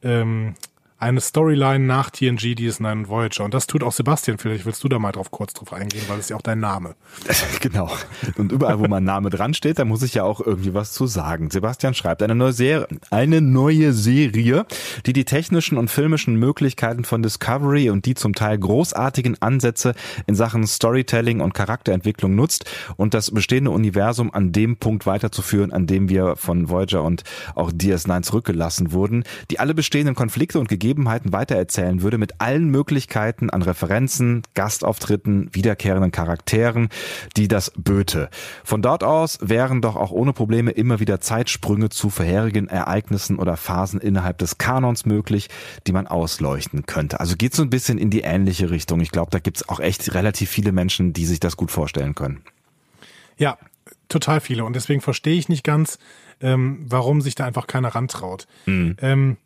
ähm, 0.02 0.54
eine 0.98 1.20
Storyline 1.20 1.84
nach 1.84 2.08
TNG, 2.08 2.54
DS9 2.54 2.92
und 2.92 3.08
Voyager. 3.08 3.44
Und 3.44 3.52
das 3.52 3.66
tut 3.66 3.82
auch 3.82 3.92
Sebastian. 3.92 4.38
Vielleicht 4.38 4.64
willst 4.64 4.82
du 4.82 4.88
da 4.88 4.98
mal 4.98 5.12
drauf 5.12 5.30
kurz 5.30 5.52
drauf 5.52 5.74
eingehen, 5.74 6.02
weil 6.08 6.18
ist 6.18 6.30
ja 6.30 6.36
auch 6.36 6.42
dein 6.42 6.60
Name. 6.60 6.94
genau. 7.60 7.90
Und 8.36 8.50
überall, 8.50 8.78
wo 8.78 8.86
mein 8.86 9.04
Name 9.04 9.28
dran 9.28 9.52
steht, 9.52 9.78
da 9.78 9.84
muss 9.84 10.02
ich 10.02 10.14
ja 10.14 10.24
auch 10.24 10.40
irgendwie 10.40 10.72
was 10.72 10.92
zu 10.92 11.06
sagen. 11.06 11.50
Sebastian 11.50 11.92
schreibt 11.92 12.22
eine 12.22 12.34
neue 12.34 12.52
Serie, 12.52 12.88
eine 13.10 13.42
neue 13.42 13.92
Serie, 13.92 14.64
die 15.04 15.12
die 15.12 15.26
technischen 15.26 15.76
und 15.76 15.90
filmischen 15.90 16.36
Möglichkeiten 16.36 17.04
von 17.04 17.22
Discovery 17.22 17.90
und 17.90 18.06
die 18.06 18.14
zum 18.14 18.34
Teil 18.34 18.58
großartigen 18.58 19.40
Ansätze 19.42 19.94
in 20.26 20.34
Sachen 20.34 20.66
Storytelling 20.66 21.40
und 21.40 21.52
Charakterentwicklung 21.52 22.34
nutzt 22.34 22.64
und 22.96 23.12
das 23.12 23.30
bestehende 23.30 23.70
Universum 23.70 24.32
an 24.32 24.52
dem 24.52 24.78
Punkt 24.78 25.04
weiterzuführen, 25.04 25.72
an 25.72 25.86
dem 25.86 26.08
wir 26.08 26.36
von 26.36 26.70
Voyager 26.70 27.02
und 27.02 27.22
auch 27.54 27.70
DS9 27.70 28.22
zurückgelassen 28.22 28.92
wurden, 28.92 29.24
die 29.50 29.58
alle 29.60 29.74
bestehenden 29.74 30.14
Konflikte 30.14 30.58
und 30.58 30.68
Gegebenheiten 30.68 30.85
weitererzählen 30.94 32.02
würde 32.02 32.18
mit 32.18 32.40
allen 32.40 32.68
Möglichkeiten 32.68 33.50
an 33.50 33.62
Referenzen, 33.62 34.42
Gastauftritten, 34.54 35.48
wiederkehrenden 35.52 36.12
Charakteren, 36.12 36.88
die 37.36 37.48
das 37.48 37.72
böte. 37.76 38.28
Von 38.64 38.82
dort 38.82 39.02
aus 39.02 39.38
wären 39.40 39.82
doch 39.82 39.96
auch 39.96 40.10
ohne 40.10 40.32
Probleme 40.32 40.70
immer 40.70 41.00
wieder 41.00 41.20
Zeitsprünge 41.20 41.88
zu 41.88 42.10
vorherigen 42.10 42.68
Ereignissen 42.68 43.38
oder 43.38 43.56
Phasen 43.56 44.00
innerhalb 44.00 44.38
des 44.38 44.58
Kanons 44.58 45.06
möglich, 45.06 45.48
die 45.86 45.92
man 45.92 46.06
ausleuchten 46.06 46.86
könnte. 46.86 47.20
Also 47.20 47.36
geht 47.36 47.54
so 47.54 47.62
ein 47.62 47.70
bisschen 47.70 47.98
in 47.98 48.10
die 48.10 48.20
ähnliche 48.20 48.70
Richtung. 48.70 49.00
Ich 49.00 49.10
glaube, 49.10 49.30
da 49.30 49.38
gibt's 49.38 49.68
auch 49.68 49.80
echt 49.80 50.14
relativ 50.14 50.50
viele 50.50 50.72
Menschen, 50.72 51.12
die 51.12 51.26
sich 51.26 51.40
das 51.40 51.56
gut 51.56 51.70
vorstellen 51.70 52.14
können. 52.14 52.42
Ja, 53.38 53.58
total 54.08 54.40
viele. 54.40 54.64
Und 54.64 54.74
deswegen 54.74 55.00
verstehe 55.00 55.36
ich 55.38 55.48
nicht 55.48 55.64
ganz, 55.64 55.98
ähm, 56.40 56.84
warum 56.88 57.20
sich 57.20 57.34
da 57.34 57.44
einfach 57.44 57.66
keiner 57.66 57.88
rantraut. 57.88 58.46
Ähm, 59.00 59.36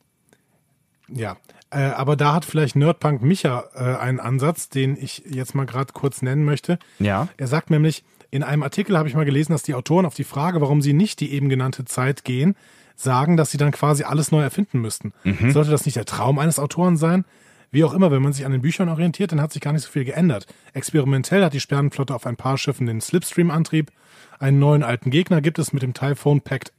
ja, 1.13 1.37
äh, 1.71 1.79
aber 1.79 2.17
da 2.17 2.35
hat 2.35 2.45
vielleicht 2.45 2.77
Nerdpunk 2.77 3.23
Micha 3.23 3.65
äh, 3.75 3.97
einen 3.97 4.21
Ansatz, 4.21 4.69
den 4.69 4.97
ich 4.97 5.23
jetzt 5.29 5.55
mal 5.55 5.67
gerade 5.67 5.93
kurz 5.93 6.23
nennen 6.23 6.45
möchte. 6.45 6.79
Ja. 6.99 7.29
Er 7.37 7.47
sagt 7.47 7.71
nämlich, 7.71 8.05
in 8.31 8.43
einem 8.43 8.63
Artikel 8.63 8.97
habe 8.97 9.09
ich 9.09 9.15
mal 9.15 9.25
gelesen, 9.25 9.53
dass 9.53 9.63
die 9.63 9.75
Autoren 9.75 10.07
auf 10.07 10.15
die 10.15 10.25
Frage, 10.25 10.61
warum 10.61 10.83
sie 10.83 10.93
nicht 10.93 11.21
die 11.21 11.33
eben 11.33 11.49
genannte 11.49 11.85
Zeit 11.85 12.25
gehen, 12.25 12.55
sagen, 12.97 13.37
dass 13.37 13.51
sie 13.51 13.59
dann 13.59 13.73
quasi 13.73 14.05
alles 14.05 14.31
neu 14.31 14.43
erfinden 14.43 14.81
müssten. 14.81 15.13
Sollte 15.53 15.71
das 15.71 15.85
nicht 15.85 15.97
der 15.97 16.05
Traum 16.05 16.39
eines 16.39 16.59
Autoren 16.59 16.97
sein? 16.97 17.25
Wie 17.73 17.85
auch 17.85 17.95
immer, 17.95 18.11
wenn 18.11 18.23
man 18.23 18.33
sich 18.33 18.45
an 18.45 18.53
den 18.53 18.63
Büchern 18.63 18.89
orientiert, 18.89 19.33
dann 19.33 19.41
hat 19.41 19.53
sich 19.53 19.63
gar 19.63 19.73
nicht 19.73 19.83
so 19.83 19.91
viel 19.91 20.05
geändert. 20.05 20.47
Experimentell 20.75 21.45
hat 21.45 21.55
die 21.55 21.61
Sternenflotte 21.61 22.15
auf 22.15 22.27
ein 22.27 22.37
paar 22.37 22.59
Schiffen 22.59 22.87
den 22.87 23.01
Slipstream-Antrieb. 23.01 23.91
Einen 24.39 24.59
neuen 24.59 24.83
alten 24.83 25.11
Gegner 25.11 25.41
gibt 25.41 25.59
es 25.59 25.73
mit 25.73 25.83
dem 25.83 25.95
Typhoon 25.95 26.41
Pact, 26.41 26.73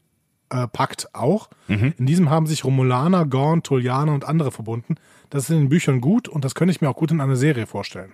äh, 0.52 0.68
Pakt 0.68 1.14
auch. 1.14 1.50
Mhm. 1.68 1.94
In 1.98 2.06
diesem 2.06 2.30
haben 2.30 2.48
sich 2.48 2.64
Romulaner, 2.64 3.26
Gorn, 3.26 3.64
Tullianer 3.64 4.14
und 4.14 4.26
andere 4.26 4.52
verbunden. 4.52 4.96
Das 5.30 5.44
ist 5.44 5.50
in 5.50 5.60
den 5.60 5.70
Büchern 5.70 6.02
gut 6.02 6.28
und 6.28 6.46
das 6.46 6.56
könnte 6.56 6.72
ich 6.72 6.82
mir 6.82 6.90
auch 6.90 6.96
gut 6.96 7.12
in 7.12 7.22
einer 7.22 7.36
Serie 7.36 7.66
vorstellen 7.66 8.14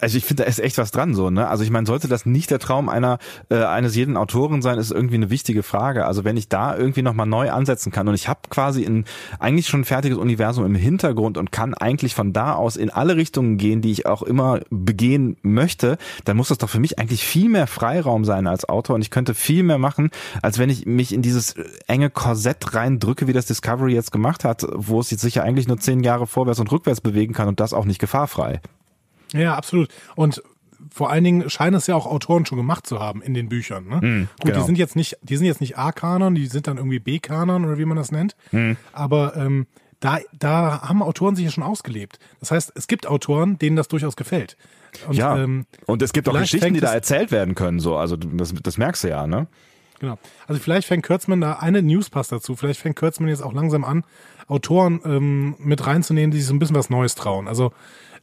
also 0.00 0.16
ich 0.16 0.24
finde, 0.24 0.42
da 0.42 0.48
ist 0.48 0.58
echt 0.58 0.78
was 0.78 0.90
dran 0.90 1.14
so, 1.14 1.30
ne? 1.30 1.48
Also 1.48 1.64
ich 1.64 1.70
meine, 1.70 1.86
sollte 1.86 2.08
das 2.08 2.26
nicht 2.26 2.50
der 2.50 2.58
Traum 2.58 2.88
einer 2.88 3.18
äh, 3.50 3.64
eines 3.64 3.94
jeden 3.94 4.16
Autoren 4.16 4.62
sein, 4.62 4.78
ist 4.78 4.90
irgendwie 4.90 5.16
eine 5.16 5.30
wichtige 5.30 5.62
Frage. 5.62 6.06
Also 6.06 6.24
wenn 6.24 6.36
ich 6.36 6.48
da 6.48 6.76
irgendwie 6.76 7.02
nochmal 7.02 7.26
neu 7.26 7.50
ansetzen 7.50 7.92
kann 7.92 8.08
und 8.08 8.14
ich 8.14 8.28
habe 8.28 8.40
quasi 8.50 8.82
in 8.82 9.04
eigentlich 9.38 9.68
schon 9.68 9.80
ein 9.80 9.84
fertiges 9.84 10.18
Universum 10.18 10.64
im 10.64 10.74
Hintergrund 10.74 11.38
und 11.38 11.52
kann 11.52 11.74
eigentlich 11.74 12.14
von 12.14 12.32
da 12.32 12.54
aus 12.54 12.76
in 12.76 12.90
alle 12.90 13.16
Richtungen 13.16 13.56
gehen, 13.56 13.82
die 13.82 13.92
ich 13.92 14.06
auch 14.06 14.22
immer 14.22 14.60
begehen 14.70 15.36
möchte, 15.42 15.98
dann 16.24 16.36
muss 16.36 16.48
das 16.48 16.58
doch 16.58 16.68
für 16.68 16.80
mich 16.80 16.98
eigentlich 16.98 17.24
viel 17.24 17.48
mehr 17.48 17.66
Freiraum 17.66 18.24
sein 18.24 18.46
als 18.46 18.68
Autor 18.68 18.96
und 18.96 19.02
ich 19.02 19.10
könnte 19.10 19.34
viel 19.34 19.62
mehr 19.62 19.78
machen, 19.78 20.10
als 20.42 20.58
wenn 20.58 20.70
ich 20.70 20.86
mich 20.86 21.12
in 21.12 21.22
dieses 21.22 21.54
enge 21.86 22.10
Korsett 22.10 22.74
reindrücke, 22.74 23.26
wie 23.26 23.32
das 23.32 23.46
Discovery 23.46 23.94
jetzt 23.94 24.12
gemacht 24.12 24.44
hat, 24.44 24.66
wo 24.74 25.00
es 25.00 25.10
jetzt 25.10 25.22
sicher 25.22 25.42
eigentlich 25.42 25.68
nur 25.68 25.78
zehn 25.78 26.02
Jahre 26.02 26.26
vorwärts 26.26 26.60
und 26.60 26.70
rückwärts 26.72 27.00
bewegen 27.00 27.32
kann 27.32 27.48
und 27.48 27.60
das 27.60 27.72
auch 27.72 27.84
nicht 27.84 27.98
gefahrfrei. 27.98 28.60
Ja, 29.32 29.54
absolut. 29.54 29.88
Und 30.16 30.42
vor 30.92 31.10
allen 31.10 31.24
Dingen 31.24 31.50
scheinen 31.50 31.76
es 31.76 31.86
ja 31.86 31.94
auch 31.94 32.06
Autoren 32.06 32.46
schon 32.46 32.58
gemacht 32.58 32.86
zu 32.86 33.00
haben 33.00 33.22
in 33.22 33.34
den 33.34 33.48
Büchern. 33.48 33.86
Ne? 33.86 33.96
Mm, 33.96 34.28
Gut, 34.40 34.46
genau. 34.46 34.58
die 34.58 34.64
sind 34.64 34.78
jetzt 34.78 34.96
nicht, 34.96 35.18
die 35.22 35.36
sind 35.36 35.46
jetzt 35.46 35.60
nicht 35.60 35.78
A-Kanon, 35.78 36.34
die 36.34 36.46
sind 36.46 36.66
dann 36.66 36.78
irgendwie 36.78 36.98
B-Kanon 36.98 37.64
oder 37.64 37.78
wie 37.78 37.84
man 37.84 37.96
das 37.96 38.10
nennt. 38.12 38.34
Mm. 38.50 38.72
Aber 38.92 39.36
ähm, 39.36 39.66
da, 40.00 40.18
da 40.38 40.82
haben 40.82 41.02
Autoren 41.02 41.36
sich 41.36 41.44
ja 41.44 41.50
schon 41.50 41.62
ausgelebt. 41.62 42.18
Das 42.40 42.50
heißt, 42.50 42.72
es 42.74 42.86
gibt 42.86 43.06
Autoren, 43.06 43.58
denen 43.58 43.76
das 43.76 43.88
durchaus 43.88 44.16
gefällt. 44.16 44.56
Und, 45.06 45.14
ja, 45.14 45.36
ähm, 45.38 45.66
und 45.86 46.02
es 46.02 46.12
gibt 46.12 46.28
auch 46.28 46.38
Geschichten, 46.38 46.74
die 46.74 46.80
da 46.80 46.92
erzählt 46.92 47.30
werden 47.30 47.54
können. 47.54 47.78
So, 47.78 47.96
also 47.96 48.16
das, 48.16 48.54
das 48.62 48.78
merkst 48.78 49.04
du 49.04 49.08
ja, 49.08 49.26
ne? 49.26 49.46
Genau. 50.00 50.18
Also 50.46 50.60
vielleicht 50.60 50.88
fängt 50.88 51.04
Kurtzman 51.04 51.42
da 51.42 51.54
eine 51.54 51.82
News 51.82 52.08
passt 52.08 52.32
dazu. 52.32 52.56
Vielleicht 52.56 52.80
fängt 52.80 52.96
Kurtzman 52.96 53.28
jetzt 53.28 53.42
auch 53.42 53.52
langsam 53.52 53.84
an, 53.84 54.04
Autoren 54.48 55.00
ähm, 55.04 55.54
mit 55.58 55.86
reinzunehmen, 55.86 56.30
die 56.30 56.38
sich 56.38 56.46
so 56.46 56.54
ein 56.54 56.58
bisschen 56.58 56.74
was 56.74 56.88
Neues 56.88 57.14
trauen. 57.14 57.46
Also 57.46 57.72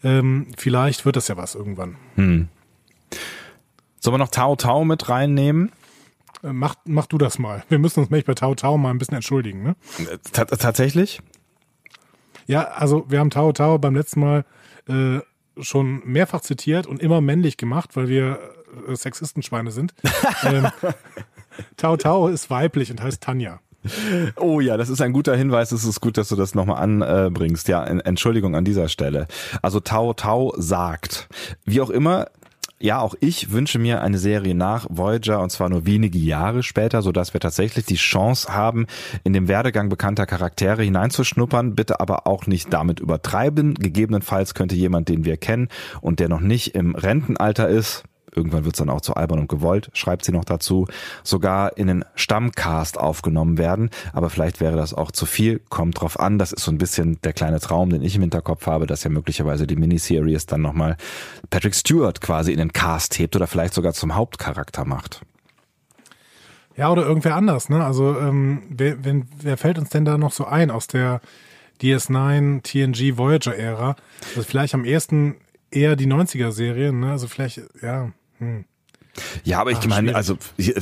ähm, 0.03 0.47
vielleicht 0.57 1.05
wird 1.05 1.15
das 1.15 1.27
ja 1.27 1.37
was 1.37 1.55
irgendwann. 1.55 1.95
Hm. 2.15 2.47
Sollen 3.99 4.13
wir 4.13 4.19
noch 4.19 4.29
Tau 4.29 4.55
Tau 4.55 4.85
mit 4.85 5.09
reinnehmen? 5.09 5.71
Äh, 6.43 6.53
mach, 6.53 6.75
mach 6.85 7.07
du 7.07 7.17
das 7.17 7.39
mal. 7.39 7.63
Wir 7.69 7.79
müssen 7.79 7.99
uns 7.99 8.09
nämlich 8.09 8.25
bei 8.25 8.33
Tau 8.33 8.55
Tau 8.55 8.77
mal 8.77 8.91
ein 8.91 8.97
bisschen 8.97 9.15
entschuldigen. 9.15 9.63
Ne? 9.63 9.75
T 10.31 10.45
tatsächlich? 10.45 11.21
Ja, 12.45 12.63
also 12.63 13.05
wir 13.09 13.19
haben 13.19 13.29
Tau 13.29 13.51
Tau 13.51 13.77
beim 13.77 13.95
letzten 13.95 14.21
Mal 14.21 14.45
äh, 14.87 15.19
schon 15.59 16.01
mehrfach 16.05 16.41
zitiert 16.41 16.87
und 16.87 17.01
immer 17.01 17.21
männlich 17.21 17.57
gemacht, 17.57 17.95
weil 17.95 18.07
wir 18.07 18.39
äh, 18.87 18.95
Sexistenschweine 18.95 19.71
sind. 19.71 19.93
ähm, 20.43 20.67
Tau 21.75 21.97
Tau 21.97 22.27
ist 22.27 22.49
weiblich 22.49 22.91
und 22.91 23.01
heißt 23.01 23.21
Tanja. 23.21 23.59
Oh 24.35 24.59
ja, 24.59 24.77
das 24.77 24.89
ist 24.89 25.01
ein 25.01 25.13
guter 25.13 25.35
Hinweis. 25.35 25.71
Es 25.71 25.85
ist 25.85 26.01
gut, 26.01 26.17
dass 26.17 26.29
du 26.29 26.35
das 26.35 26.55
nochmal 26.55 26.81
anbringst. 26.81 27.67
Ja, 27.67 27.83
Entschuldigung 27.85 28.55
an 28.55 28.65
dieser 28.65 28.89
Stelle. 28.89 29.27
Also 29.61 29.79
Tau 29.79 30.13
Tau 30.13 30.53
sagt, 30.57 31.29
wie 31.65 31.81
auch 31.81 31.89
immer, 31.89 32.27
ja, 32.79 32.99
auch 32.99 33.15
ich 33.21 33.51
wünsche 33.51 33.79
mir 33.79 34.01
eine 34.01 34.19
Serie 34.19 34.53
nach 34.53 34.85
Voyager 34.89 35.41
und 35.41 35.49
zwar 35.51 35.69
nur 35.69 35.87
wenige 35.87 36.19
Jahre 36.19 36.61
später, 36.61 37.01
so 37.01 37.11
dass 37.11 37.33
wir 37.33 37.41
tatsächlich 37.41 37.85
die 37.85 37.95
Chance 37.95 38.53
haben, 38.53 38.85
in 39.23 39.33
dem 39.33 39.47
Werdegang 39.47 39.89
bekannter 39.89 40.27
Charaktere 40.27 40.83
hineinzuschnuppern, 40.83 41.73
bitte 41.73 41.99
aber 41.99 42.27
auch 42.27 42.45
nicht 42.45 42.71
damit 42.71 42.99
übertreiben. 42.99 43.73
Gegebenenfalls 43.73 44.53
könnte 44.53 44.75
jemand, 44.75 45.09
den 45.09 45.25
wir 45.25 45.37
kennen 45.37 45.69
und 46.01 46.19
der 46.19 46.29
noch 46.29 46.41
nicht 46.41 46.75
im 46.75 46.93
Rentenalter 46.93 47.67
ist, 47.67 48.03
irgendwann 48.37 48.63
wird 48.63 48.75
es 48.75 48.79
dann 48.79 48.89
auch 48.89 49.01
zu 49.01 49.15
albern 49.15 49.39
und 49.39 49.49
gewollt, 49.49 49.89
schreibt 49.93 50.23
sie 50.23 50.31
noch 50.31 50.45
dazu, 50.45 50.87
sogar 51.23 51.75
in 51.77 51.87
den 51.87 52.05
Stammcast 52.15 52.99
aufgenommen 52.99 53.57
werden. 53.57 53.89
Aber 54.13 54.29
vielleicht 54.29 54.61
wäre 54.61 54.77
das 54.77 54.93
auch 54.93 55.11
zu 55.11 55.25
viel, 55.25 55.59
kommt 55.69 55.99
drauf 55.99 56.19
an. 56.19 56.37
Das 56.37 56.53
ist 56.53 56.63
so 56.63 56.71
ein 56.71 56.77
bisschen 56.77 57.19
der 57.21 57.33
kleine 57.33 57.59
Traum, 57.59 57.89
den 57.89 58.01
ich 58.01 58.15
im 58.15 58.21
Hinterkopf 58.21 58.67
habe, 58.67 58.85
dass 58.85 59.03
ja 59.03 59.09
möglicherweise 59.09 59.67
die 59.67 59.75
Miniseries 59.75 60.45
dann 60.45 60.61
nochmal 60.61 60.95
Patrick 61.49 61.75
Stewart 61.75 62.21
quasi 62.21 62.51
in 62.51 62.59
den 62.59 62.71
Cast 62.71 63.17
hebt 63.19 63.35
oder 63.35 63.47
vielleicht 63.47 63.73
sogar 63.73 63.93
zum 63.93 64.15
Hauptcharakter 64.15 64.85
macht. 64.85 65.21
Ja, 66.77 66.91
oder 66.91 67.05
irgendwer 67.07 67.35
anders, 67.35 67.69
ne? 67.69 67.83
Also, 67.83 68.17
ähm, 68.19 68.61
wer, 68.69 69.03
wenn, 69.03 69.27
wer 69.41 69.57
fällt 69.57 69.79
uns 69.79 69.89
denn 69.89 70.05
da 70.05 70.19
noch 70.19 70.31
so 70.31 70.45
ein 70.45 70.69
aus 70.69 70.85
der 70.85 71.21
DS9, 71.81 72.61
TNG, 72.61 73.17
Voyager-Ära? 73.17 73.95
Also 74.35 74.43
vielleicht 74.43 74.75
am 74.75 74.85
ehesten 74.85 75.35
eher 75.71 75.95
die 75.95 76.07
90er-Serie, 76.07 76.93
ne? 76.93 77.11
Also 77.11 77.27
vielleicht, 77.27 77.61
ja. 77.81 78.11
Hm. 78.39 78.65
Ja, 79.43 79.59
aber 79.59 79.71
ich 79.71 79.79
Ach, 79.79 79.87
meine, 79.87 80.15
also 80.15 80.37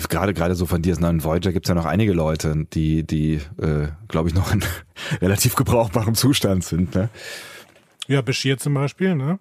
gerade 0.10 0.34
gerade 0.34 0.56
so 0.56 0.66
von 0.66 0.82
dir 0.82 1.00
neuen 1.00 1.24
Voyager 1.24 1.54
gibt's 1.54 1.70
ja 1.70 1.76
noch 1.76 1.86
einige 1.86 2.14
Leute, 2.14 2.66
die 2.74 3.04
die 3.04 3.36
äh, 3.62 3.88
glaube 4.08 4.30
ich 4.30 4.36
noch 4.36 4.52
in 4.52 4.62
relativ 5.22 5.56
gebrauchbarem 5.56 6.16
Zustand 6.16 6.64
sind. 6.64 6.96
Ne? 6.96 7.10
Ja, 8.08 8.22
Bashir 8.22 8.58
zum 8.58 8.74
Beispiel, 8.74 9.16
ne? 9.16 9.40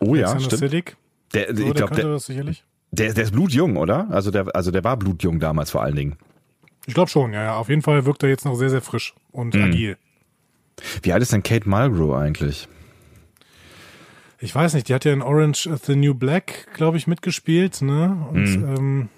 Oh 0.00 0.14
ja, 0.14 0.38
stimmt. 0.40 0.58
Siddiq. 0.58 0.96
Der, 1.34 1.54
so, 1.54 1.62
ich 1.62 1.74
glaube, 1.74 1.94
der, 1.94 2.08
das 2.08 2.26
sicherlich. 2.26 2.64
Der, 2.90 3.12
der 3.14 3.24
ist 3.24 3.32
blutjung, 3.32 3.76
oder? 3.76 4.08
Also 4.10 4.30
der, 4.30 4.54
also 4.54 4.70
der 4.70 4.84
war 4.84 4.96
blutjung 4.96 5.40
damals 5.40 5.70
vor 5.70 5.82
allen 5.82 5.96
Dingen. 5.96 6.16
Ich 6.86 6.94
glaube 6.94 7.10
schon, 7.10 7.32
ja, 7.32 7.42
ja. 7.42 7.56
Auf 7.56 7.68
jeden 7.68 7.82
Fall 7.82 8.04
wirkt 8.04 8.22
er 8.22 8.28
jetzt 8.28 8.44
noch 8.44 8.56
sehr, 8.56 8.70
sehr 8.70 8.82
frisch 8.82 9.14
und 9.30 9.54
mhm. 9.54 9.62
agil. 9.62 9.96
Wie 11.02 11.12
alt 11.12 11.22
ist 11.22 11.32
denn 11.32 11.42
Kate 11.42 11.68
Mulgrew 11.68 12.14
eigentlich? 12.14 12.68
Ich 14.42 14.54
weiß 14.54 14.74
nicht, 14.74 14.88
die 14.88 14.94
hat 14.94 15.04
ja 15.04 15.12
in 15.12 15.22
Orange 15.22 15.70
the 15.86 15.94
New 15.94 16.14
Black, 16.14 16.66
glaube 16.74 16.96
ich, 16.96 17.06
mitgespielt, 17.06 17.80
ne? 17.80 18.26
Und 18.30 18.56
mhm. 18.56 18.74
ähm, 18.76 19.08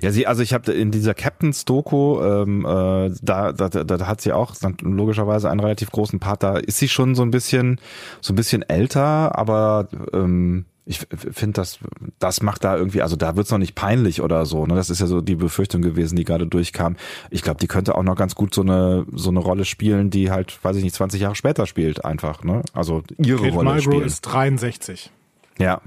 ja, 0.00 0.12
sie, 0.12 0.28
also 0.28 0.42
ich 0.42 0.52
habe 0.52 0.70
in 0.70 0.92
dieser 0.92 1.14
Captain's 1.14 1.64
Doku, 1.64 2.22
ähm, 2.22 2.64
äh, 2.64 3.10
da, 3.20 3.52
da, 3.52 3.68
da, 3.68 3.82
da 3.82 4.06
hat 4.06 4.20
sie 4.20 4.32
auch 4.32 4.54
logischerweise 4.80 5.50
einen 5.50 5.58
relativ 5.58 5.90
großen 5.90 6.20
Part. 6.20 6.44
Da 6.44 6.56
ist 6.56 6.78
sie 6.78 6.88
schon 6.88 7.16
so 7.16 7.22
ein 7.22 7.32
bisschen, 7.32 7.80
so 8.20 8.32
ein 8.32 8.36
bisschen 8.36 8.62
älter, 8.62 9.36
aber 9.36 9.88
ähm, 10.12 10.66
ich 10.84 10.98
finde, 10.98 11.54
das, 11.54 11.78
das 12.18 12.42
macht 12.42 12.64
da 12.64 12.76
irgendwie, 12.76 13.02
also 13.02 13.14
da 13.14 13.36
wird's 13.36 13.50
noch 13.50 13.58
nicht 13.58 13.76
peinlich 13.76 14.20
oder 14.20 14.44
so. 14.46 14.66
Ne? 14.66 14.74
Das 14.74 14.90
ist 14.90 15.00
ja 15.00 15.06
so 15.06 15.20
die 15.20 15.36
Befürchtung 15.36 15.80
gewesen, 15.80 16.16
die 16.16 16.24
gerade 16.24 16.46
durchkam. 16.46 16.96
Ich 17.30 17.42
glaube, 17.42 17.60
die 17.60 17.68
könnte 17.68 17.94
auch 17.94 18.02
noch 18.02 18.16
ganz 18.16 18.34
gut 18.34 18.52
so 18.52 18.62
eine 18.62 19.06
so 19.12 19.30
eine 19.30 19.38
Rolle 19.38 19.64
spielen, 19.64 20.10
die 20.10 20.30
halt, 20.30 20.58
weiß 20.64 20.76
ich 20.76 20.82
nicht, 20.82 20.94
20 20.94 21.20
Jahre 21.20 21.36
später 21.36 21.66
spielt 21.66 22.04
einfach. 22.04 22.42
Ne? 22.42 22.62
Also 22.72 23.04
ihre 23.18 23.42
Kate 23.42 23.54
Rolle 23.54 23.70
Mulgrew 23.70 23.92
spielen. 23.92 24.06
ist 24.06 24.22
63. 24.22 25.10
Ja, 25.58 25.80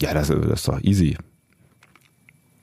ja, 0.00 0.14
das, 0.14 0.28
das 0.28 0.38
ist 0.38 0.68
doch 0.68 0.80
easy. 0.82 1.16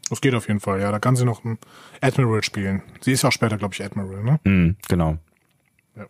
Das 0.10 0.20
geht 0.20 0.36
auf 0.36 0.50
jeden 0.50 0.60
Fall, 0.60 0.82
ja. 0.82 0.92
Da 0.92 1.00
kann 1.00 1.16
sie 1.16 1.24
noch 1.24 1.46
einen 1.46 1.58
Admiral 2.02 2.44
spielen. 2.44 2.82
Sie 3.00 3.14
ist 3.14 3.24
auch 3.24 3.32
später, 3.32 3.58
glaube 3.58 3.74
ich, 3.74 3.82
Admiral, 3.82 4.24
ne? 4.24 4.40
Mm, 4.44 4.76
genau. 4.90 5.18
Ja. 5.96 6.06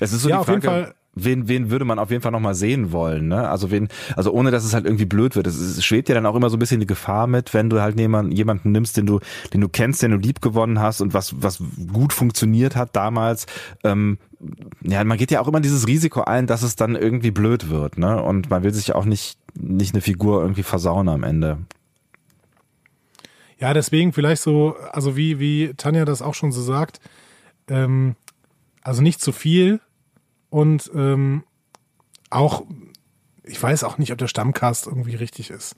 Es 0.00 0.14
ist 0.14 0.22
so 0.22 0.30
ja, 0.30 0.38
die 0.38 0.44
Frage, 0.44 0.56
auf 0.56 0.64
jeden 0.64 0.84
Fall 0.84 0.94
wen, 1.16 1.48
wen 1.48 1.70
würde 1.70 1.84
man 1.84 1.98
auf 1.98 2.10
jeden 2.10 2.22
Fall 2.22 2.30
nochmal 2.30 2.54
sehen 2.54 2.92
wollen, 2.92 3.28
ne? 3.28 3.48
Also 3.48 3.70
wen, 3.70 3.88
also 4.14 4.30
ohne 4.32 4.50
dass 4.50 4.64
es 4.64 4.74
halt 4.74 4.84
irgendwie 4.84 5.06
blöd 5.06 5.34
wird. 5.34 5.46
Es, 5.46 5.58
es 5.58 5.84
schwebt 5.84 6.08
ja 6.08 6.14
dann 6.14 6.26
auch 6.26 6.36
immer 6.36 6.50
so 6.50 6.56
ein 6.56 6.60
bisschen 6.60 6.78
die 6.78 6.86
Gefahr 6.86 7.26
mit, 7.26 7.54
wenn 7.54 7.70
du 7.70 7.80
halt 7.80 7.98
jemanden, 7.98 8.32
jemanden 8.32 8.70
nimmst, 8.70 8.96
den 8.96 9.06
du, 9.06 9.20
den 9.52 9.62
du 9.62 9.68
kennst, 9.68 10.02
den 10.02 10.12
du 10.12 10.18
lieb 10.18 10.42
gewonnen 10.42 10.78
hast 10.78 11.00
und 11.00 11.14
was, 11.14 11.34
was 11.42 11.62
gut 11.92 12.12
funktioniert 12.12 12.76
hat 12.76 12.94
damals. 12.94 13.46
Ähm, 13.82 14.18
ja, 14.82 15.02
man 15.02 15.16
geht 15.16 15.30
ja 15.30 15.40
auch 15.40 15.48
immer 15.48 15.60
dieses 15.60 15.86
Risiko 15.86 16.20
ein, 16.20 16.46
dass 16.46 16.62
es 16.62 16.76
dann 16.76 16.94
irgendwie 16.94 17.30
blöd 17.30 17.70
wird, 17.70 17.96
ne? 17.96 18.22
Und 18.22 18.50
man 18.50 18.62
will 18.62 18.74
sich 18.74 18.94
auch 18.94 19.06
nicht, 19.06 19.38
nicht 19.54 19.94
eine 19.94 20.02
Figur 20.02 20.42
irgendwie 20.42 20.62
versauen 20.62 21.08
am 21.08 21.24
Ende. 21.24 21.58
Ja, 23.58 23.72
deswegen 23.72 24.12
vielleicht 24.12 24.42
so, 24.42 24.76
also 24.92 25.16
wie, 25.16 25.40
wie 25.40 25.72
Tanja 25.78 26.04
das 26.04 26.20
auch 26.20 26.34
schon 26.34 26.52
so 26.52 26.60
sagt, 26.60 27.00
ähm, 27.68 28.16
also 28.82 29.00
nicht 29.00 29.22
zu 29.22 29.32
viel, 29.32 29.80
und 30.50 30.90
ähm, 30.94 31.44
auch, 32.30 32.64
ich 33.44 33.62
weiß 33.62 33.84
auch 33.84 33.98
nicht, 33.98 34.12
ob 34.12 34.18
der 34.18 34.28
Stammcast 34.28 34.86
irgendwie 34.86 35.14
richtig 35.14 35.50
ist. 35.50 35.76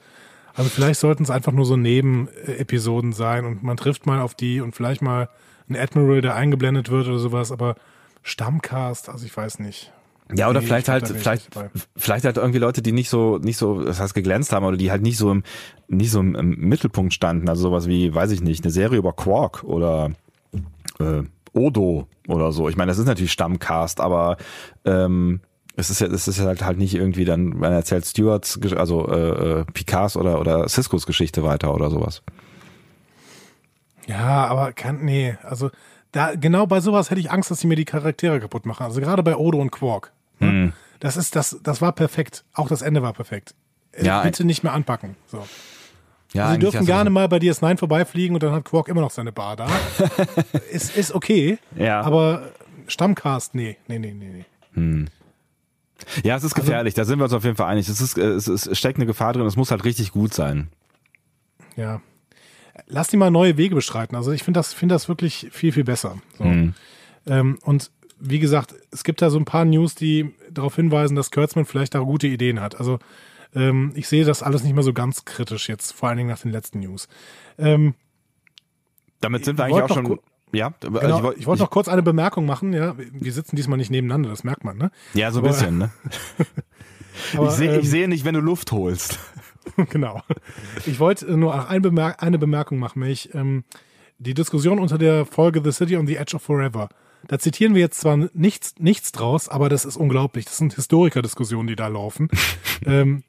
Also 0.55 0.71
vielleicht 0.71 0.99
sollten 0.99 1.23
es 1.23 1.31
einfach 1.31 1.53
nur 1.53 1.65
so 1.65 1.77
Nebenepisoden 1.77 3.13
sein 3.13 3.45
und 3.45 3.63
man 3.63 3.77
trifft 3.77 4.07
mal 4.07 4.21
auf 4.21 4.35
die 4.35 4.61
und 4.61 4.75
vielleicht 4.75 5.03
mal 5.03 5.29
ein 5.69 5.77
Admiral, 5.77 6.21
der 6.21 6.35
eingeblendet 6.35 6.91
wird 6.91 7.07
oder 7.07 7.19
sowas, 7.19 7.53
aber 7.53 7.77
Stammcast, 8.23 9.09
also 9.09 9.25
ich 9.25 9.37
weiß 9.37 9.61
nicht. 9.61 9.93
Ja, 10.35 10.51
oder 10.51 10.61
nee, 10.61 10.67
vielleicht 10.67 10.89
halt, 10.89 11.09
vielleicht, 11.09 11.49
vielleicht 11.97 12.25
halt 12.27 12.37
irgendwie 12.37 12.59
Leute, 12.59 12.83
die 12.83 12.93
nicht 12.93 13.09
so, 13.09 13.39
nicht 13.39 13.57
so, 13.57 13.83
das 13.83 13.99
heißt 13.99 14.15
geglänzt 14.15 14.53
haben 14.53 14.67
oder 14.67 14.77
die 14.77 14.91
halt 14.91 15.03
nicht 15.03 15.17
so 15.17 15.31
im, 15.31 15.43
nicht 15.87 16.11
so 16.11 16.21
im, 16.21 16.35
im 16.35 16.51
Mittelpunkt 16.59 17.15
standen. 17.15 17.49
Also 17.49 17.63
sowas 17.63 17.87
wie, 17.87 18.15
weiß 18.15 18.31
ich 18.33 18.43
nicht, 18.43 18.65
eine 18.65 18.71
Serie 18.71 18.99
über 18.99 19.15
Quark 19.15 19.65
oder 19.65 20.11
äh, 20.99 21.23
Odo 21.59 22.07
oder 22.29 22.53
so. 22.53 22.69
Ich 22.69 22.77
meine, 22.77 22.91
das 22.91 22.99
ist 22.99 23.07
natürlich 23.07 23.33
Stammcast, 23.33 24.01
aber 24.01 24.37
ähm, 24.85 25.41
es 25.77 25.91
ist 25.91 26.01
ja, 26.01 26.07
es 26.07 26.27
ist 26.29 26.41
halt 26.41 26.65
halt 26.65 26.79
nicht 26.79 26.95
irgendwie 26.95 27.25
dann, 27.25 27.49
man 27.51 27.73
erzählt 27.73 28.07
Stewarts, 28.07 28.59
also 28.77 29.09
äh, 29.09 29.61
äh, 29.61 29.65
Picards 29.73 30.17
oder 30.17 30.41
oder 30.41 30.69
Ciscos 30.69 31.07
Geschichte 31.07 31.43
weiter 31.43 31.75
oder 31.75 31.91
sowas. 31.91 32.23
Ja, 34.07 34.47
aber 34.47 34.73
kann 34.73 35.05
nee, 35.05 35.37
also 35.43 35.71
da, 36.13 36.35
genau 36.35 36.67
bei 36.67 36.81
sowas 36.81 37.11
hätte 37.11 37.21
ich 37.21 37.31
Angst, 37.31 37.51
dass 37.51 37.61
sie 37.61 37.67
mir 37.67 37.77
die 37.77 37.85
Charaktere 37.85 38.41
kaputt 38.41 38.65
machen. 38.65 38.85
Also 38.85 39.01
gerade 39.01 39.23
bei 39.23 39.37
Odo 39.37 39.59
und 39.59 39.71
Quark. 39.71 40.13
Ne? 40.41 40.51
Mhm. 40.51 40.73
Das 41.01 41.17
ist, 41.17 41.37
das, 41.37 41.61
das 41.63 41.81
war 41.83 41.93
perfekt. 41.93 42.45
Auch 42.55 42.69
das 42.69 42.83
Ende 42.83 43.03
war 43.03 43.13
perfekt. 43.13 43.55
Äh, 43.93 44.07
Ja, 44.07 44.23
Bitte 44.23 44.45
nicht 44.45 44.63
mehr 44.63 44.73
anpacken. 44.73 45.17
So. 45.27 45.47
Ja, 46.33 46.53
Sie 46.53 46.59
dürfen 46.59 46.81
du 46.81 46.87
gerne 46.87 47.11
mal 47.11 47.29
bei 47.29 47.39
DS9 47.39 47.79
vorbeifliegen 47.79 48.35
und 48.35 48.43
dann 48.43 48.53
hat 48.53 48.65
Quark 48.65 48.89
immer 48.89 49.01
noch 49.01 49.11
seine 49.11 49.33
Bar 49.33 49.57
da. 49.57 49.69
ist, 50.71 50.97
ist 50.97 51.15
okay. 51.15 51.59
Ja. 51.75 52.03
Aber 52.03 52.51
Stammcast, 52.87 53.55
nee, 53.55 53.77
nee, 53.87 53.99
nee, 53.99 54.13
nee, 54.13 54.45
nee. 54.75 55.07
Ja, 56.23 56.37
es 56.37 56.45
ist 56.45 56.55
Also 56.55 56.67
gefährlich, 56.67 56.95
da 56.95 57.05
sind 57.05 57.19
wir 57.19 57.25
uns 57.25 57.33
auf 57.33 57.45
jeden 57.45 57.57
Fall 57.57 57.69
einig. 57.69 57.89
Es, 57.89 58.01
ist, 58.01 58.19
äh, 58.19 58.23
es, 58.23 58.47
es 58.47 58.79
steckt 58.79 58.99
eine 58.99 59.07
Gefahr 59.07 59.33
drin, 59.33 59.47
es 59.47 59.57
muss 59.57 59.71
halt 59.71 59.85
richtig 59.85 60.13
gut 60.13 60.35
sein. 60.35 60.69
Ja. 61.77 62.01
Lass 62.87 63.09
die 63.09 63.17
mal 63.17 63.31
neue 63.31 63.57
Wege 63.57 63.75
beschreiten. 63.75 64.15
Also 64.15 64.33
ich 64.33 64.43
finde 64.43 64.59
das, 64.59 64.73
finde 64.73 64.95
das 64.95 65.09
wirklich 65.09 65.49
viel, 65.51 65.73
viel 65.73 65.85
besser. 65.85 66.19
So. 66.39 66.45
Ähm, 67.27 67.59
und 67.63 67.91
wie 68.21 68.39
gesagt, 68.39 68.75
es 68.91 69.05
gibt 69.05 69.23
da 69.23 69.31
so 69.31 69.39
ein 69.39 69.45
paar 69.45 69.65
News, 69.65 69.95
die 69.95 70.35
darauf 70.51 70.77
hinweisen, 70.77 71.15
dass 71.15 71.31
Kurtzman 71.31 71.65
vielleicht 71.65 71.95
da 71.95 72.01
gute 72.01 72.27
Ideen 72.27 72.61
hat. 72.61 72.79
Also 72.79 72.99
ähm, 73.55 73.93
ich 73.95 74.09
sehe 74.09 74.25
das 74.25 74.43
alles 74.43 74.63
nicht 74.63 74.75
mehr 74.75 74.83
so 74.83 74.93
ganz 74.93 75.25
kritisch 75.25 75.69
jetzt, 75.69 75.93
vor 75.93 76.09
allen 76.09 76.19
Dingen 76.19 76.31
nach 76.31 76.41
den 76.41 76.53
letzten 76.53 76.81
News. 76.81 77.09
Ähm, 77.59 77.95
Damit 79.21 79.45
sind 79.45 79.59
wir 79.59 79.65
eigentlich 79.65 79.83
auch 79.83 79.89
schon. 79.95 80.19
ja, 80.53 80.73
genau, 80.81 80.99
ich, 81.01 81.07
ich, 81.07 81.23
wollt- 81.23 81.47
wollte 81.47 81.63
noch 81.63 81.71
kurz 81.71 81.89
eine 81.89 82.03
Bemerkung 82.03 82.47
machen. 82.47 82.73
Ja, 82.73 82.95
wir 82.97 83.33
sitzen 83.33 83.57
diesmal 83.57 83.79
nicht 83.79 83.91
nebeneinander, 83.91 84.31
das 84.31 84.45
merkt 84.45 84.65
man. 84.65 84.77
Ne? 84.79 84.91
Ja, 85.15 85.31
so 85.31 85.41
ein 85.41 85.47
bisschen, 85.47 85.79
ne? 85.79 85.91
Aber, 87.37 87.49
ich 87.49 87.55
sehe 87.55 87.75
ähm, 87.75 87.81
ich 87.81 87.91
sehe 87.91 88.09
nicht, 88.09 88.25
wenn 88.25 88.35
du 88.35 88.41
Luft 88.41 88.73
holst. 88.73 89.19
genau. 89.91 90.23
Ich 90.87 91.01
wollte 91.01 91.37
nur 91.37 91.69
eine, 91.69 91.81
Bemerk 91.81 92.23
eine 92.23 92.39
Bemerkung 92.39 92.79
machen, 92.79 93.01
nämlich 93.01 93.35
ähm, 93.35 93.65
die 94.19 94.35
Diskussion 94.35 94.79
unter 94.79 94.99
der 94.99 95.27
Folge 95.27 95.61
The 95.65 95.73
City 95.73 95.97
on 95.97 96.07
the 96.07 96.17
Edge 96.17 96.37
of 96.37 96.43
Forever. 96.43 96.89
Da 97.27 97.39
zitieren 97.39 97.75
wir 97.75 97.81
jetzt 97.81 98.01
zwar 98.01 98.17
nichts, 98.33 98.75
nichts 98.79 99.11
draus, 99.13 99.49
aber 99.49 99.69
das 99.69 99.85
ist 99.85 99.97
unglaublich. 99.97 100.45
Das 100.45 100.57
sind 100.59 100.75
Historiker-Diskussionen, 100.75 101.67
die 101.67 101.77
da 101.77 101.89
laufen. 101.89 102.29
ähm, 102.87 103.25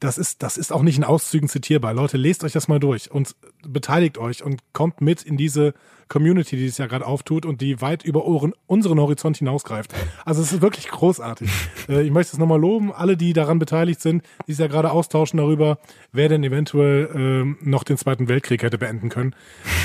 das 0.00 0.18
ist, 0.18 0.42
das 0.42 0.56
ist 0.56 0.72
auch 0.72 0.82
nicht 0.82 0.96
in 0.96 1.04
Auszügen 1.04 1.48
zitierbar. 1.48 1.94
Leute, 1.94 2.16
lest 2.16 2.42
euch 2.42 2.52
das 2.52 2.68
mal 2.68 2.80
durch 2.80 3.10
und 3.10 3.36
beteiligt 3.66 4.18
euch 4.18 4.42
und 4.42 4.60
kommt 4.72 5.00
mit 5.00 5.22
in 5.22 5.36
diese 5.36 5.74
Community, 6.10 6.56
die 6.56 6.66
es 6.66 6.76
ja 6.76 6.86
gerade 6.86 7.06
auftut 7.06 7.46
und 7.46 7.62
die 7.62 7.80
weit 7.80 8.04
über 8.04 8.26
unseren 8.66 9.00
Horizont 9.00 9.38
hinausgreift. 9.38 9.94
Also 10.24 10.42
es 10.42 10.52
ist 10.52 10.60
wirklich 10.60 10.88
großartig. 10.88 11.50
Äh, 11.88 12.02
ich 12.02 12.10
möchte 12.10 12.34
es 12.34 12.38
nochmal 12.38 12.60
loben, 12.60 12.92
alle, 12.92 13.16
die 13.16 13.32
daran 13.32 13.58
beteiligt 13.58 14.00
sind, 14.00 14.22
die 14.46 14.52
sich 14.52 14.60
ja 14.60 14.66
gerade 14.66 14.90
austauschen 14.90 15.38
darüber, 15.38 15.78
wer 16.12 16.28
denn 16.28 16.44
eventuell 16.44 17.08
ähm, 17.14 17.56
noch 17.62 17.84
den 17.84 17.96
Zweiten 17.96 18.28
Weltkrieg 18.28 18.62
hätte 18.62 18.76
beenden 18.76 19.08
können. 19.08 19.34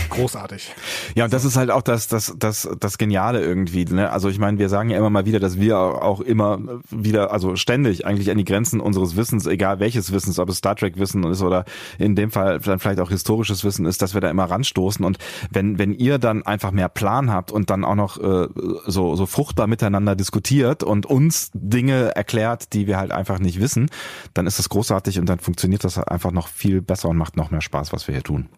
Großartig. 0.10 0.74
Ja, 1.16 1.26
und 1.26 1.34
das 1.34 1.46
ist 1.46 1.56
halt 1.56 1.72
auch 1.72 1.82
das, 1.82 2.08
das, 2.08 2.36
das, 2.38 2.68
das 2.80 2.98
Geniale 2.98 3.42
irgendwie. 3.42 3.86
Ne? 3.86 4.10
Also 4.10 4.30
ich 4.30 4.40
meine, 4.40 4.58
wir 4.60 4.68
sagen 4.68 4.90
ja 4.90 4.98
immer 4.98 5.10
mal 5.10 5.26
wieder, 5.26 5.40
dass 5.40 5.60
wir 5.60 5.78
auch 5.78 6.20
immer 6.20 6.60
wieder, 6.90 7.32
also 7.32 7.56
ständig 7.56 8.06
eigentlich 8.06 8.30
an 8.30 8.38
die 8.38 8.46
Grenzen 8.46 8.82
unseres 8.82 9.16
Wissens, 9.16 9.46
egal 9.46 9.80
welches 9.80 10.12
Wissens, 10.12 10.38
ob 10.38 10.50
es 10.50 10.58
Star 10.58 10.76
Trek 10.76 10.98
Wissen 10.98 11.24
ist 11.24 11.42
oder 11.42 11.66
in 11.98 12.16
dem 12.16 12.32
Fall 12.32 12.60
dann 12.60 12.80
vielleicht 12.80 13.00
auch 13.00 13.10
historisches 13.10 13.64
Wissen 13.64 13.86
ist, 13.86 14.02
dass 14.02 14.14
wir 14.14 14.22
da 14.22 14.30
immer 14.30 14.46
ranstoßen. 14.46 15.06
Und 15.06 15.18
wenn, 15.52 15.80
wenn 15.80 15.94
ihr 15.94 16.15
dann 16.20 16.44
einfach 16.44 16.72
mehr 16.72 16.90
Plan 16.90 17.32
habt 17.32 17.52
und 17.52 17.70
dann 17.70 17.84
auch 17.84 17.96
noch 17.96 18.18
äh, 18.18 18.48
so, 18.86 19.16
so 19.16 19.26
fruchtbar 19.26 19.68
miteinander 19.68 20.16
diskutiert 20.16 20.84
und 20.84 21.06
uns 21.06 21.52
Dinge 21.54 22.16
erklärt, 22.16 22.74
die 22.74 22.88
wir 22.88 22.98
halt 22.98 23.12
einfach 23.12 23.40
nicht 23.40 23.60
wissen, 23.60 23.90
dann 24.34 24.48
ist 24.48 24.60
das 24.60 24.70
großartig 24.70 25.20
und 25.20 25.28
dann 25.28 25.40
funktioniert 25.40 25.84
das 25.84 25.98
einfach 25.98 26.32
noch 26.32 26.48
viel 26.48 26.82
besser 26.82 27.10
und 27.10 27.18
macht 27.18 27.38
noch 27.38 27.52
mehr 27.52 27.62
Spaß, 27.62 27.94
was 27.94 28.08
wir 28.08 28.16
hier 28.16 28.24
tun. 28.24 28.50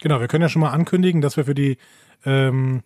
Genau, 0.00 0.20
wir 0.20 0.28
können 0.28 0.42
ja 0.42 0.48
schon 0.48 0.60
mal 0.60 0.70
ankündigen, 0.70 1.20
dass 1.20 1.36
wir 1.36 1.44
für 1.44 1.54
die 1.54 1.78
ähm, 2.24 2.82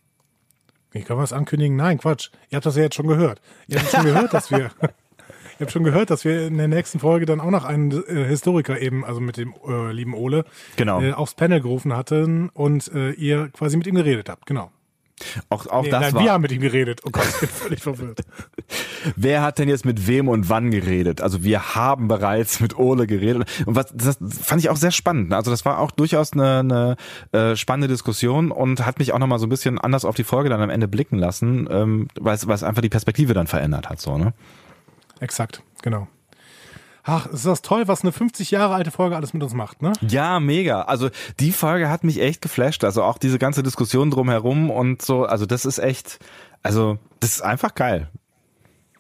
wie 0.93 1.03
kann 1.03 1.17
man 1.17 1.25
es 1.25 1.33
ankündigen? 1.33 1.77
Nein, 1.77 1.99
Quatsch. 1.99 2.31
Ihr 2.49 2.57
habt 2.57 2.67
das 2.67 2.77
ja 2.77 2.83
jetzt 2.83 2.97
schon 2.97 3.07
gehört. 3.07 3.41
Ihr 3.69 3.79
habt 3.79 3.91
schon 3.91 4.05
gehört, 4.05 4.35
dass 4.35 4.51
wir 4.51 4.71
Ihr 5.61 5.65
habt 5.67 5.73
schon 5.73 5.85
gehört, 5.85 6.09
dass 6.09 6.25
wir 6.25 6.47
in 6.47 6.57
der 6.57 6.69
nächsten 6.69 6.99
Folge 7.01 7.27
dann 7.27 7.39
auch 7.39 7.51
noch 7.51 7.65
einen 7.67 7.91
äh, 8.09 8.25
Historiker 8.25 8.81
eben, 8.81 9.05
also 9.05 9.21
mit 9.21 9.37
dem 9.37 9.53
äh, 9.69 9.93
lieben 9.93 10.15
Ole, 10.15 10.47
Genau. 10.77 11.03
äh, 11.03 11.13
aufs 11.13 11.35
Panel 11.35 11.61
gerufen 11.61 11.95
hatten 11.95 12.49
und 12.49 12.91
äh, 12.95 13.11
ihr 13.11 13.49
quasi 13.49 13.77
mit 13.77 13.87
ihm 13.87 13.95
geredet 13.95 14.31
habt. 14.31 14.47
Genau. 14.47 14.71
Auch, 15.51 15.67
auch 15.67 15.83
Nee, 15.83 15.91
das 15.91 16.01
nein, 16.01 16.15
war. 16.15 16.23
wir 16.25 16.33
haben 16.33 16.41
mit 16.41 16.51
ihm 16.53 16.63
geredet. 16.63 17.03
Oh 17.05 17.11
Gott, 17.11 17.27
ich 17.29 17.41
bin 17.41 17.49
völlig 17.51 17.83
verwirrt. 17.83 18.23
Wer 19.17 19.43
hat 19.43 19.59
denn 19.59 19.69
jetzt 19.69 19.85
mit 19.85 20.07
wem 20.07 20.29
und 20.29 20.49
wann 20.49 20.71
geredet? 20.71 21.21
Also 21.21 21.45
wir 21.45 21.75
haben 21.75 22.09
bereits 22.09 22.61
mit 22.61 22.79
Ole 22.79 23.07
geredet. 23.07 23.47
Und 23.67 23.77
was 23.77 23.93
das 23.95 24.17
fand 24.43 24.63
ich 24.63 24.71
auch 24.71 24.77
sehr 24.79 24.93
spannend. 24.93 25.35
Also 25.35 25.51
das 25.51 25.67
war 25.67 25.79
auch 25.79 25.91
durchaus 25.91 26.33
eine, 26.33 26.61
eine 26.61 26.97
äh, 27.39 27.55
spannende 27.55 27.89
Diskussion 27.89 28.51
und 28.51 28.87
hat 28.87 28.99
mich 28.99 29.13
auch 29.13 29.19
nochmal 29.19 29.39
so 29.39 29.45
ein 29.45 29.51
bisschen 29.51 29.79
anders 29.79 30.07
auf 30.07 30.17
die 30.17 30.25
Folge 30.25 30.49
dann 30.49 30.63
am 30.63 30.71
Ende 30.71 30.89
blicken 30.89 31.19
lassen, 31.19 31.69
ähm, 31.71 32.09
weil 32.19 32.35
es 32.35 32.47
weil 32.47 32.55
es 32.55 32.63
einfach 32.63 32.81
die 32.81 32.89
Perspektive 32.89 33.35
dann 33.35 33.47
verändert 33.47 33.91
hat. 33.91 34.01
So, 34.01 34.17
ne? 34.17 34.33
Exakt, 35.21 35.63
genau. 35.83 36.09
Ach, 37.03 37.27
ist 37.27 37.47
das 37.47 37.63
toll, 37.63 37.89
was 37.89 38.03
eine 38.03 38.13
50 38.13 38.51
Jahre 38.51 38.75
alte 38.75 38.91
Folge 38.91 39.17
alles 39.17 39.33
mit 39.33 39.43
uns 39.43 39.55
macht, 39.55 39.81
ne? 39.81 39.93
Ja, 40.07 40.39
mega. 40.39 40.83
Also 40.83 41.09
die 41.39 41.53
Folge 41.53 41.89
hat 41.89 42.05
mich 42.05 42.21
echt 42.21 42.43
geflasht. 42.43 42.85
Also 42.85 43.03
auch 43.03 43.19
diese 43.19 43.39
ganze 43.39 43.63
Diskussion 43.63 44.11
drumherum 44.11 44.71
und 44.71 45.01
so. 45.01 45.25
Also 45.25 45.47
das 45.47 45.65
ist 45.65 45.79
echt, 45.79 46.19
also 46.63 46.99
das 47.21 47.31
ist 47.31 47.43
einfach 47.43 47.75
geil. 47.75 48.09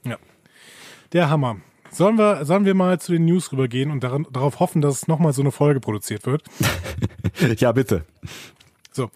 Ja. 0.04 0.16
Der 1.12 1.28
Hammer. 1.28 1.56
Sollen 1.90 2.16
wir, 2.16 2.44
sollen 2.44 2.64
wir 2.64 2.74
mal 2.74 3.00
zu 3.00 3.12
den 3.12 3.24
News 3.26 3.52
rübergehen 3.52 3.90
und 3.90 4.02
daran, 4.02 4.26
darauf 4.30 4.60
hoffen, 4.60 4.80
dass 4.80 5.08
nochmal 5.08 5.32
so 5.32 5.42
eine 5.42 5.50
Folge 5.50 5.80
produziert 5.80 6.24
wird? 6.24 6.44
ja, 7.58 7.72
bitte. 7.72 8.04
So. 8.92 9.10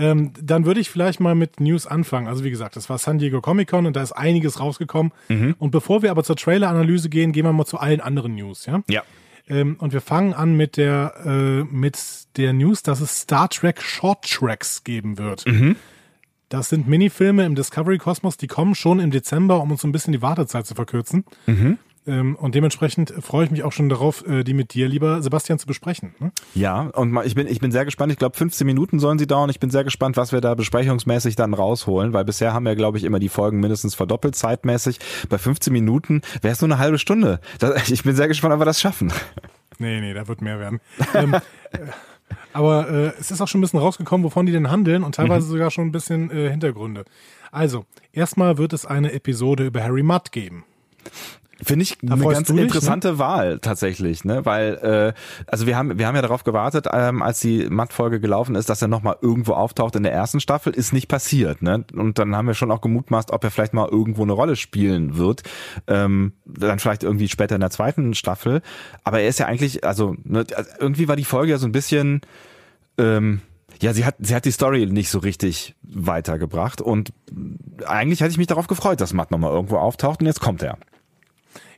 Ähm, 0.00 0.32
dann 0.40 0.64
würde 0.64 0.80
ich 0.80 0.88
vielleicht 0.88 1.20
mal 1.20 1.34
mit 1.34 1.60
News 1.60 1.86
anfangen. 1.86 2.26
Also 2.26 2.42
wie 2.42 2.50
gesagt, 2.50 2.74
das 2.74 2.88
war 2.88 2.96
San 2.96 3.18
Diego 3.18 3.42
Comic 3.42 3.68
Con 3.68 3.84
und 3.84 3.94
da 3.96 4.02
ist 4.02 4.12
einiges 4.12 4.58
rausgekommen. 4.58 5.12
Und 5.58 5.70
bevor 5.72 6.02
wir 6.02 6.10
aber 6.10 6.24
zur 6.24 6.36
Trailer-Analyse 6.36 7.10
gehen, 7.10 7.32
gehen 7.32 7.44
wir 7.44 7.52
mal 7.52 7.66
zu 7.66 7.78
allen 7.78 8.00
anderen 8.00 8.34
News, 8.34 8.64
ja? 8.64 8.82
Ja. 8.88 9.02
Ähm, 9.46 9.76
und 9.78 9.92
wir 9.92 10.00
fangen 10.00 10.32
an 10.32 10.56
mit 10.56 10.78
der, 10.78 11.14
äh, 11.24 11.64
mit 11.64 11.98
der 12.38 12.54
News, 12.54 12.82
dass 12.82 13.00
es 13.00 13.20
Star 13.20 13.50
Trek 13.50 13.82
Short 13.82 14.24
Tracks 14.24 14.84
geben 14.84 15.18
wird. 15.18 15.44
Das 16.48 16.68
sind 16.70 16.88
Minifilme 16.88 17.44
im 17.44 17.54
Discovery-Kosmos, 17.54 18.36
die 18.36 18.46
kommen 18.46 18.74
schon 18.74 19.00
im 19.00 19.10
Dezember, 19.10 19.60
um 19.60 19.70
uns 19.70 19.82
so 19.82 19.88
ein 19.88 19.92
bisschen 19.92 20.12
die 20.12 20.22
Wartezeit 20.22 20.66
zu 20.66 20.74
verkürzen. 20.74 21.24
Ähm, 21.46 21.78
und 22.06 22.54
dementsprechend 22.54 23.12
freue 23.20 23.44
ich 23.44 23.50
mich 23.50 23.62
auch 23.62 23.72
schon 23.72 23.88
darauf, 23.88 24.26
äh, 24.26 24.42
die 24.42 24.54
mit 24.54 24.74
dir, 24.74 24.88
lieber 24.88 25.22
Sebastian, 25.22 25.58
zu 25.58 25.66
besprechen. 25.66 26.14
Ne? 26.18 26.32
Ja, 26.54 26.82
und 26.94 27.16
ich 27.24 27.34
bin, 27.34 27.46
ich 27.46 27.60
bin 27.60 27.72
sehr 27.72 27.84
gespannt. 27.84 28.10
Ich 28.10 28.18
glaube, 28.18 28.36
15 28.36 28.66
Minuten 28.66 28.98
sollen 28.98 29.18
sie 29.18 29.26
dauern. 29.26 29.50
Ich 29.50 29.60
bin 29.60 29.70
sehr 29.70 29.84
gespannt, 29.84 30.16
was 30.16 30.32
wir 30.32 30.40
da 30.40 30.54
besprechungsmäßig 30.54 31.36
dann 31.36 31.52
rausholen, 31.52 32.12
weil 32.12 32.24
bisher 32.24 32.54
haben 32.54 32.64
wir, 32.64 32.74
glaube 32.74 32.98
ich, 32.98 33.04
immer 33.04 33.18
die 33.18 33.28
Folgen 33.28 33.60
mindestens 33.60 33.94
verdoppelt 33.94 34.34
zeitmäßig. 34.34 34.98
Bei 35.28 35.38
15 35.38 35.72
Minuten 35.72 36.22
wäre 36.40 36.52
es 36.52 36.60
nur 36.60 36.68
eine 36.68 36.78
halbe 36.78 36.98
Stunde. 36.98 37.40
Ich 37.90 38.02
bin 38.04 38.14
sehr 38.14 38.28
gespannt, 38.28 38.54
ob 38.54 38.60
wir 38.60 38.64
das 38.64 38.80
schaffen. 38.80 39.12
Nee, 39.78 40.00
nee, 40.00 40.12
da 40.12 40.28
wird 40.28 40.42
mehr 40.42 40.58
werden. 40.58 40.80
ähm, 41.14 41.34
äh, 41.34 41.40
aber 42.52 42.88
äh, 42.88 43.12
es 43.18 43.30
ist 43.30 43.40
auch 43.40 43.48
schon 43.48 43.60
ein 43.60 43.62
bisschen 43.62 43.80
rausgekommen, 43.80 44.24
wovon 44.24 44.46
die 44.46 44.52
denn 44.52 44.70
handeln 44.70 45.02
und 45.02 45.14
teilweise 45.14 45.46
sogar 45.46 45.70
schon 45.70 45.86
ein 45.88 45.92
bisschen 45.92 46.30
äh, 46.30 46.50
Hintergründe. 46.50 47.04
Also, 47.50 47.84
erstmal 48.12 48.58
wird 48.58 48.72
es 48.72 48.86
eine 48.86 49.12
Episode 49.12 49.66
über 49.66 49.82
Harry 49.82 50.02
Mudd 50.02 50.30
geben. 50.32 50.64
Finde 51.62 51.82
ich 51.82 51.98
eine 52.02 52.22
freust 52.22 52.36
ganz 52.36 52.48
dich, 52.48 52.58
interessante 52.58 53.18
Wahl 53.18 53.58
tatsächlich, 53.58 54.24
ne? 54.24 54.44
Weil 54.44 55.14
äh, 55.16 55.20
also 55.46 55.66
wir 55.66 55.76
haben 55.76 55.98
wir 55.98 56.06
haben 56.06 56.16
ja 56.16 56.22
darauf 56.22 56.44
gewartet, 56.44 56.86
ähm, 56.92 57.22
als 57.22 57.40
die 57.40 57.68
Matt-Folge 57.68 58.20
gelaufen 58.20 58.54
ist, 58.54 58.68
dass 58.68 58.80
er 58.82 58.88
noch 58.88 59.02
mal 59.02 59.16
irgendwo 59.20 59.52
auftaucht 59.52 59.96
in 59.96 60.02
der 60.02 60.12
ersten 60.12 60.40
Staffel, 60.40 60.72
ist 60.72 60.92
nicht 60.92 61.08
passiert, 61.08 61.62
ne? 61.62 61.84
Und 61.92 62.18
dann 62.18 62.34
haben 62.34 62.46
wir 62.46 62.54
schon 62.54 62.70
auch 62.70 62.80
gemutmaßt, 62.80 63.32
ob 63.32 63.44
er 63.44 63.50
vielleicht 63.50 63.74
mal 63.74 63.88
irgendwo 63.88 64.22
eine 64.22 64.32
Rolle 64.32 64.56
spielen 64.56 65.16
wird, 65.16 65.42
ähm, 65.86 66.32
dann 66.44 66.78
vielleicht 66.78 67.02
irgendwie 67.02 67.28
später 67.28 67.54
in 67.54 67.60
der 67.60 67.70
zweiten 67.70 68.14
Staffel. 68.14 68.62
Aber 69.04 69.20
er 69.20 69.28
ist 69.28 69.38
ja 69.38 69.46
eigentlich, 69.46 69.84
also 69.84 70.16
ne, 70.24 70.46
irgendwie 70.78 71.08
war 71.08 71.16
die 71.16 71.24
Folge 71.24 71.52
ja 71.52 71.58
so 71.58 71.66
ein 71.66 71.72
bisschen 71.72 72.22
ähm, 72.98 73.40
ja, 73.82 73.94
sie 73.94 74.04
hat, 74.04 74.16
sie 74.18 74.34
hat 74.34 74.44
die 74.44 74.50
Story 74.50 74.86
nicht 74.86 75.08
so 75.08 75.18
richtig 75.18 75.74
weitergebracht 75.82 76.80
und 76.80 77.12
eigentlich 77.86 78.20
hätte 78.20 78.30
ich 78.30 78.38
mich 78.38 78.46
darauf 78.46 78.66
gefreut, 78.66 79.00
dass 79.00 79.14
Matt 79.14 79.30
nochmal 79.30 79.52
irgendwo 79.52 79.78
auftaucht 79.78 80.20
und 80.20 80.26
jetzt 80.26 80.40
kommt 80.40 80.62
er. 80.62 80.76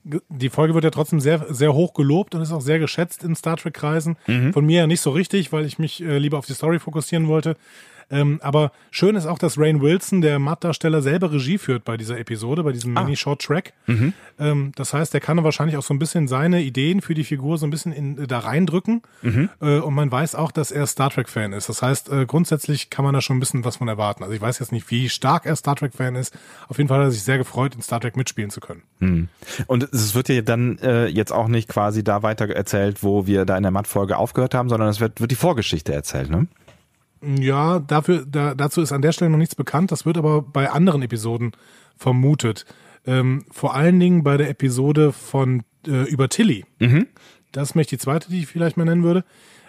Die 0.05 0.51
Folge 0.51 0.75
wird 0.75 0.85
ja 0.85 0.91
trotzdem 0.91 1.21
sehr, 1.21 1.47
sehr 1.49 1.75
hoch 1.75 1.95
gelobt 1.95 2.35
und 2.35 2.43
ist 2.43 2.53
auch 2.53 2.61
sehr 2.61 2.79
geschätzt 2.81 3.23
in 3.23 3.37
Star 3.37 3.57
Trek-Kreisen. 3.57 4.17
Von 4.53 4.67
mir 4.67 4.81
ja 4.81 4.87
nicht 4.89 5.01
so 5.01 5.11
richtig, 5.11 5.53
weil 5.53 5.65
ich 5.65 5.79
mich 5.79 6.03
äh, 6.03 6.19
lieber 6.19 6.39
auf 6.39 6.47
die 6.47 6.55
Story 6.55 6.79
fokussieren 6.81 7.29
wollte. 7.29 7.57
Ähm, 8.13 8.39
aber 8.43 8.71
schön 8.91 9.17
ist 9.17 9.27
auch, 9.27 9.39
dass 9.39 9.59
Rain 9.59 9.81
Wilson, 9.81 10.21
der 10.21 10.39
Matt-Darsteller, 10.39 11.01
selber 11.03 11.33
Regie 11.33 11.59
führt 11.59 11.85
bei 11.85 11.97
dieser 11.97 12.19
Episode, 12.19 12.63
bei 12.63 12.73
diesem 12.73 12.93
Mini-Short-Track. 12.93 13.73
Ähm, 14.39 14.73
das 14.77 14.93
heißt, 14.93 15.15
der 15.15 15.21
kann 15.21 15.43
wahrscheinlich 15.43 15.77
auch 15.79 15.83
so 15.83 15.95
ein 15.95 15.99
bisschen 15.99 16.29
seine 16.29 16.63
Ideen 16.63 17.01
für 17.01 17.15
die 17.15 17.25
Figur 17.25 17.59
so 17.59 17.67
ein 17.67 17.71
bisschen 17.71 17.93
in, 17.93 18.19
äh, 18.19 18.27
da 18.27 18.41
reindrücken. 18.41 19.03
Äh, 19.61 19.79
und 19.79 19.95
man 19.95 20.13
weiß 20.13 20.35
auch, 20.35 20.53
dass 20.53 20.71
er 20.71 20.87
Star 20.87 21.11
Trek-Fan 21.11 21.53
ist. 21.55 21.69
Das 21.69 21.81
heißt, 21.83 22.11
äh, 22.13 22.27
grundsätzlich 22.27 22.91
kann 22.91 23.05
man 23.05 23.15
da 23.15 23.21
schon 23.23 23.39
ein 23.39 23.41
bisschen 23.41 23.65
was 23.65 23.77
von 23.77 23.89
erwarten. 23.89 24.23
Also 24.23 24.35
ich 24.35 24.41
weiß 24.41 24.59
jetzt 24.59 24.73
nicht, 24.73 24.91
wie 24.91 25.09
stark 25.09 25.47
er 25.47 25.57
Star 25.57 25.75
Trek-Fan 25.75 26.15
ist. 26.15 26.37
Auf 26.69 26.77
jeden 26.77 26.89
Fall 26.89 26.99
hat 26.99 27.07
er 27.07 27.11
sich 27.11 27.23
sehr 27.23 27.39
gefreut, 27.39 27.75
in 27.75 27.83
Star 27.83 28.01
Trek 28.01 28.17
mitspielen 28.17 28.51
zu 28.51 28.61
können. 28.61 28.83
Und 29.67 29.85
es 29.93 30.15
wird 30.15 30.29
ja 30.29 30.43
dann 30.43 30.79
äh, 30.79 31.07
jetzt 31.07 31.33
auch 31.33 31.49
nicht 31.49 31.69
quasi 31.69 32.05
da 32.05 32.23
weiter 32.23 32.49
erzählt, 32.51 33.03
wo 33.03 33.27
wir 33.27 33.47
da 33.47 33.57
in 33.57 33.63
der 33.63 33.73
Matt-Folge 33.73 34.19
aufgehört 34.19 34.55
haben, 34.55 34.69
sondern 34.69 34.89
es 34.91 35.01
wird, 35.01 35.21
wird 35.21 35.31
die 35.31 35.37
Vorgeschichte 35.37 35.93
erzählt, 35.95 36.31
ne? 36.31 36.47
Ja, 37.23 37.79
dafür, 37.79 38.25
da, 38.27 38.55
dazu 38.55 38.81
ist 38.81 38.93
an 38.93 39.03
der 39.03 39.13
Stelle 39.13 39.31
noch 39.31 39.39
nichts 39.39 39.55
bekannt. 39.55 39.93
Das 39.93 40.05
wird 40.05 40.19
aber 40.19 40.43
bei 40.43 40.71
anderen 40.71 41.03
Episoden 41.03 41.53
vermutet. 41.97 42.67
Ähm, 43.07 43.45
vor 43.51 43.75
allen 43.75 43.99
Dingen 44.01 44.23
bei 44.23 44.37
der 44.37 44.49
Episode 44.49 45.13
von 45.13 45.63
äh, 45.87 46.09
über 46.11 46.29
Tilly. 46.29 46.65
Mhm. 46.79 47.07
Das 47.53 47.71
ist 47.71 47.75
nämlich 47.75 47.89
die 47.89 47.99
zweite, 47.99 48.31
die 48.31 48.41
ich 48.41 48.47
vielleicht 48.47 48.77
mal 48.77 48.85
nennen 48.85 49.03
würde. 49.03 49.25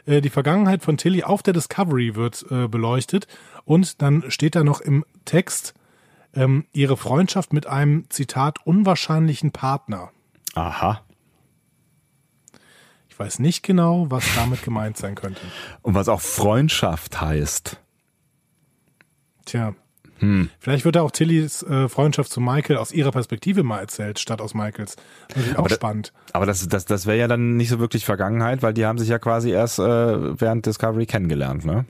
Äh, 0.05 0.21
die 0.21 0.29
Vergangenheit 0.29 0.83
von 0.83 0.97
Tilly 0.97 1.23
auf 1.23 1.43
der 1.43 1.53
Discovery 1.53 2.15
wird 2.15 2.45
äh, 2.49 2.67
beleuchtet 2.67 3.27
und 3.65 4.01
dann 4.01 4.29
steht 4.29 4.55
da 4.55 4.63
noch 4.63 4.81
im 4.81 5.05
Text 5.25 5.73
ähm, 6.35 6.65
ihre 6.73 6.97
Freundschaft 6.97 7.53
mit 7.53 7.67
einem 7.67 8.05
Zitat 8.09 8.65
unwahrscheinlichen 8.65 9.51
Partner. 9.51 10.11
Aha. 10.55 11.01
Ich 13.13 13.19
weiß 13.19 13.37
nicht 13.37 13.61
genau, 13.61 14.07
was 14.09 14.25
damit 14.35 14.63
gemeint 14.63 14.97
sein 14.97 15.13
könnte. 15.13 15.39
Und 15.83 15.93
was 15.93 16.09
auch 16.09 16.19
Freundschaft 16.19 17.21
heißt. 17.21 17.77
Tja. 19.45 19.75
Vielleicht 20.59 20.85
wird 20.85 20.95
da 20.95 21.01
auch 21.01 21.11
Tillys 21.11 21.63
äh, 21.63 21.89
Freundschaft 21.89 22.31
zu 22.31 22.39
Michael 22.39 22.77
aus 22.77 22.93
ihrer 22.93 23.11
Perspektive 23.11 23.61
mal 23.63 23.79
erzählt, 23.79 24.19
statt 24.19 24.39
aus 24.39 24.53
Michaels. 24.53 24.95
Natürlich 25.27 25.57
auch 25.59 25.67
da- 25.67 25.75
spannend. 25.75 26.13
Aber 26.31 26.45
das, 26.45 26.65
das, 26.69 26.85
das 26.85 27.05
wäre 27.05 27.17
ja 27.17 27.27
dann 27.27 27.57
nicht 27.57 27.67
so 27.67 27.77
wirklich 27.79 28.05
Vergangenheit, 28.05 28.63
weil 28.63 28.73
die 28.73 28.85
haben 28.85 28.97
sich 28.97 29.09
ja 29.09 29.19
quasi 29.19 29.49
erst 29.51 29.79
äh, 29.79 29.83
während 30.39 30.65
Discovery 30.65 31.05
kennengelernt, 31.07 31.65
ne? 31.65 31.83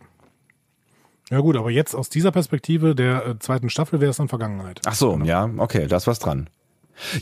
Ja 1.30 1.42
gut, 1.42 1.56
aber 1.58 1.70
jetzt 1.70 1.94
aus 1.96 2.10
dieser 2.10 2.32
Perspektive 2.32 2.96
der 2.96 3.24
äh, 3.28 3.40
zweiten 3.40 3.70
Staffel 3.70 4.02
wäre 4.02 4.10
es 4.10 4.18
dann 4.18 4.30
Vergangenheit. 4.30 4.82
Ach 4.86 4.96
so, 4.96 5.20
ja, 5.24 5.48
okay, 5.58 5.86
da 5.88 5.98
ist 5.98 6.08
was 6.08 6.18
dran. 6.18 6.50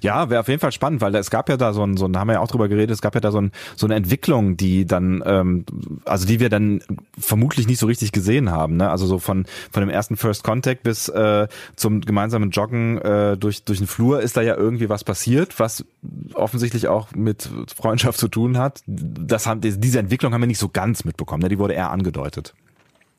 Ja, 0.02 0.30
wäre 0.30 0.42
auf 0.42 0.48
jeden 0.48 0.60
Fall 0.60 0.72
spannend, 0.72 1.02
weil 1.02 1.16
es 1.16 1.30
gab 1.30 1.50
ja 1.50 1.58
da 1.58 1.74
so 1.74 1.84
ein, 1.84 1.98
so 1.98 2.06
ein, 2.06 2.18
haben 2.18 2.28
wir 2.28 2.34
ja 2.34 2.40
auch 2.40 2.48
drüber 2.48 2.68
geredet, 2.68 2.92
es 2.92 3.02
gab 3.02 3.16
ja 3.16 3.22
da 3.22 3.32
so, 3.32 3.40
ein, 3.40 3.52
so 3.76 3.88
eine 3.88 3.96
Entwicklung, 3.96 4.58
die 4.58 4.86
dann, 4.86 5.24
ähm, 5.26 5.66
also 6.06 6.28
die 6.28 6.40
wir 6.40 6.50
dann 6.50 6.82
vermutlich 7.18 7.68
nicht 7.68 7.80
so 7.80 7.88
richtig 7.88 8.12
gesehen 8.12 8.52
haben, 8.52 8.78
ne? 8.78 8.90
Also 8.90 9.06
so 9.06 9.20
von 9.20 9.46
von 9.72 9.82
dem 9.82 9.90
ersten 9.90 10.18
First 10.18 10.44
Contact 10.44 10.84
bis 10.84 11.10
äh, 11.10 11.48
zum 11.76 12.02
gemeinsamen 12.02 12.52
Joggen 12.52 12.98
äh, 13.00 13.38
durch 13.38 13.64
durch 13.64 13.80
den 13.80 13.88
Flur 13.88 14.22
ist 14.22 14.38
da 14.38 14.42
ja 14.42 14.56
irgendwie 14.56 14.90
was 14.90 15.04
passiert, 15.04 15.60
was 15.60 15.86
offensichtlich 16.34 16.88
auch 16.88 17.12
mit 17.16 17.50
Freundschaft 17.76 18.20
zu 18.20 18.28
tun 18.28 18.58
hat. 18.58 18.82
Das 18.86 19.48
haben 19.48 19.62
diese 19.62 20.00
Entwicklung 20.00 20.34
haben 20.34 20.42
wir 20.42 20.48
nicht 20.48 20.60
so 20.60 20.70
ganz 20.70 21.06
mitbekommen, 21.06 21.44
ne? 21.44 21.50
Die 21.50 21.60
wurde 21.60 21.74
eher 21.74 21.92
angedeutet. 21.92 22.54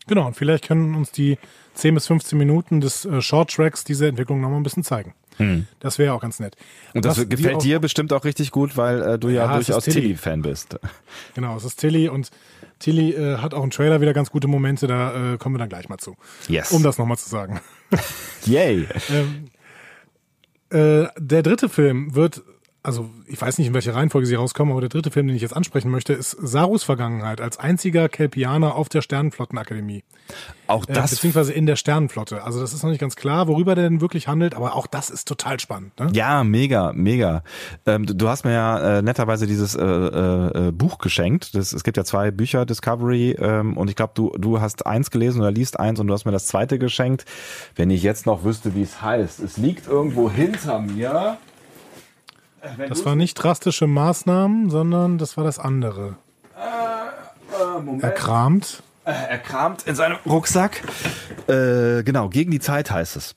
Genau, 0.06 0.26
und 0.26 0.36
vielleicht 0.36 0.66
können 0.66 0.94
uns 0.94 1.12
die 1.12 1.38
10 1.74 1.94
bis 1.94 2.06
15 2.06 2.36
Minuten 2.36 2.80
des 2.80 3.04
äh, 3.04 3.20
Short 3.20 3.52
Tracks 3.52 3.84
diese 3.84 4.08
Entwicklung 4.08 4.40
nochmal 4.40 4.60
ein 4.60 4.64
bisschen 4.64 4.82
zeigen. 4.82 5.14
Das 5.80 5.98
wäre 5.98 6.12
auch 6.12 6.20
ganz 6.20 6.38
nett. 6.40 6.56
Und 6.94 7.04
das 7.04 7.16
die 7.16 7.28
gefällt 7.28 7.56
auch- 7.56 7.62
dir 7.62 7.80
bestimmt 7.80 8.12
auch 8.12 8.24
richtig 8.24 8.50
gut, 8.50 8.76
weil 8.76 9.02
äh, 9.02 9.18
du 9.18 9.28
ja, 9.28 9.46
Ja, 9.46 9.54
durchaus 9.54 9.84
Tilly. 9.84 10.00
Tilly-Fan 10.02 10.42
bist. 10.42 10.78
Genau, 11.34 11.56
es 11.56 11.64
ist 11.64 11.76
Tilly 11.80 12.08
und 12.08 12.30
Tilly 12.78 13.12
äh, 13.12 13.38
hat 13.38 13.54
auch 13.54 13.62
im 13.64 13.70
Trailer 13.70 14.00
wieder 14.00 14.12
ganz 14.12 14.30
gute 14.30 14.48
Momente, 14.48 14.86
da 14.86 15.34
äh, 15.34 15.38
kommen 15.38 15.54
wir 15.54 15.58
dann 15.58 15.68
gleich 15.68 15.88
mal 15.88 15.98
zu. 15.98 16.16
Yes. 16.48 16.70
Um 16.72 16.82
das 16.82 16.98
nochmal 16.98 17.16
zu 17.18 17.28
sagen. 17.28 17.60
Yay. 18.46 18.86
Äh, 20.70 21.08
der 21.18 21.42
dritte 21.42 21.68
Film 21.68 22.14
wird, 22.14 22.42
also 22.82 23.10
ich 23.26 23.40
weiß 23.40 23.58
nicht, 23.58 23.68
in 23.68 23.74
welcher 23.74 23.94
Reihenfolge 23.94 24.26
sie 24.26 24.34
rauskommen, 24.34 24.72
aber 24.72 24.80
der 24.80 24.90
dritte 24.90 25.10
Film, 25.10 25.28
den 25.28 25.36
ich 25.36 25.42
jetzt 25.42 25.56
ansprechen 25.56 25.90
möchte, 25.90 26.12
ist 26.12 26.36
Sarus 26.40 26.82
Vergangenheit 26.82 27.40
als 27.40 27.58
einziger 27.58 28.08
Kelpianer 28.08 28.74
auf 28.74 28.88
der 28.88 29.02
Sternenflottenakademie. 29.02 30.02
Auch 30.66 30.86
Äh, 30.88 30.92
das 30.92 31.12
beziehungsweise 31.12 31.52
in 31.52 31.66
der 31.66 31.76
Sternenflotte. 31.76 32.42
Also 32.42 32.60
das 32.60 32.72
ist 32.72 32.82
noch 32.82 32.90
nicht 32.90 33.00
ganz 33.00 33.14
klar, 33.14 33.46
worüber 33.46 33.76
der 33.76 33.88
denn 33.88 34.00
wirklich 34.00 34.26
handelt, 34.26 34.54
aber 34.54 34.74
auch 34.74 34.88
das 34.88 35.10
ist 35.10 35.28
total 35.28 35.60
spannend. 35.60 35.98
Ne? 36.00 36.10
Ja, 36.12 36.42
mega, 36.42 36.92
mega. 36.92 37.44
Ähm, 37.86 38.04
du, 38.04 38.14
du 38.14 38.28
hast 38.28 38.44
mir 38.44 38.52
ja 38.52 38.98
äh, 38.98 39.02
netterweise 39.02 39.46
dieses 39.46 39.76
äh, 39.76 39.84
äh, 39.84 40.68
äh, 40.68 40.72
Buch 40.72 40.98
geschenkt. 40.98 41.54
Das, 41.54 41.72
es 41.72 41.84
gibt 41.84 41.96
ja 41.96 42.04
zwei 42.04 42.32
Bücher, 42.32 42.66
Discovery, 42.66 43.36
ähm, 43.38 43.76
und 43.76 43.90
ich 43.90 43.96
glaube, 43.96 44.12
du, 44.16 44.30
du 44.36 44.60
hast 44.60 44.86
eins 44.86 45.10
gelesen 45.10 45.40
oder 45.40 45.52
liest 45.52 45.78
eins 45.78 46.00
und 46.00 46.08
du 46.08 46.14
hast 46.14 46.24
mir 46.24 46.32
das 46.32 46.46
zweite 46.46 46.80
geschenkt. 46.80 47.26
Wenn 47.76 47.90
ich 47.90 48.02
jetzt 48.02 48.26
noch 48.26 48.42
wüsste, 48.42 48.74
wie 48.74 48.82
es 48.82 49.00
heißt. 49.00 49.38
Es 49.40 49.56
liegt 49.56 49.86
irgendwo 49.86 50.28
hinter 50.30 50.80
mir. 50.80 51.38
Das 52.88 53.04
war 53.04 53.16
nicht 53.16 53.34
drastische 53.34 53.86
Maßnahmen, 53.86 54.70
sondern 54.70 55.18
das 55.18 55.36
war 55.36 55.44
das 55.44 55.58
andere. 55.58 56.16
Erkramt. 58.00 58.82
Er 59.04 59.38
kramt 59.38 59.82
in 59.86 59.94
seinem 59.96 60.16
Rucksack. 60.26 60.82
Äh, 61.48 62.04
genau, 62.04 62.28
gegen 62.28 62.50
die 62.52 62.60
Zeit 62.60 62.90
heißt 62.90 63.16
es. 63.16 63.34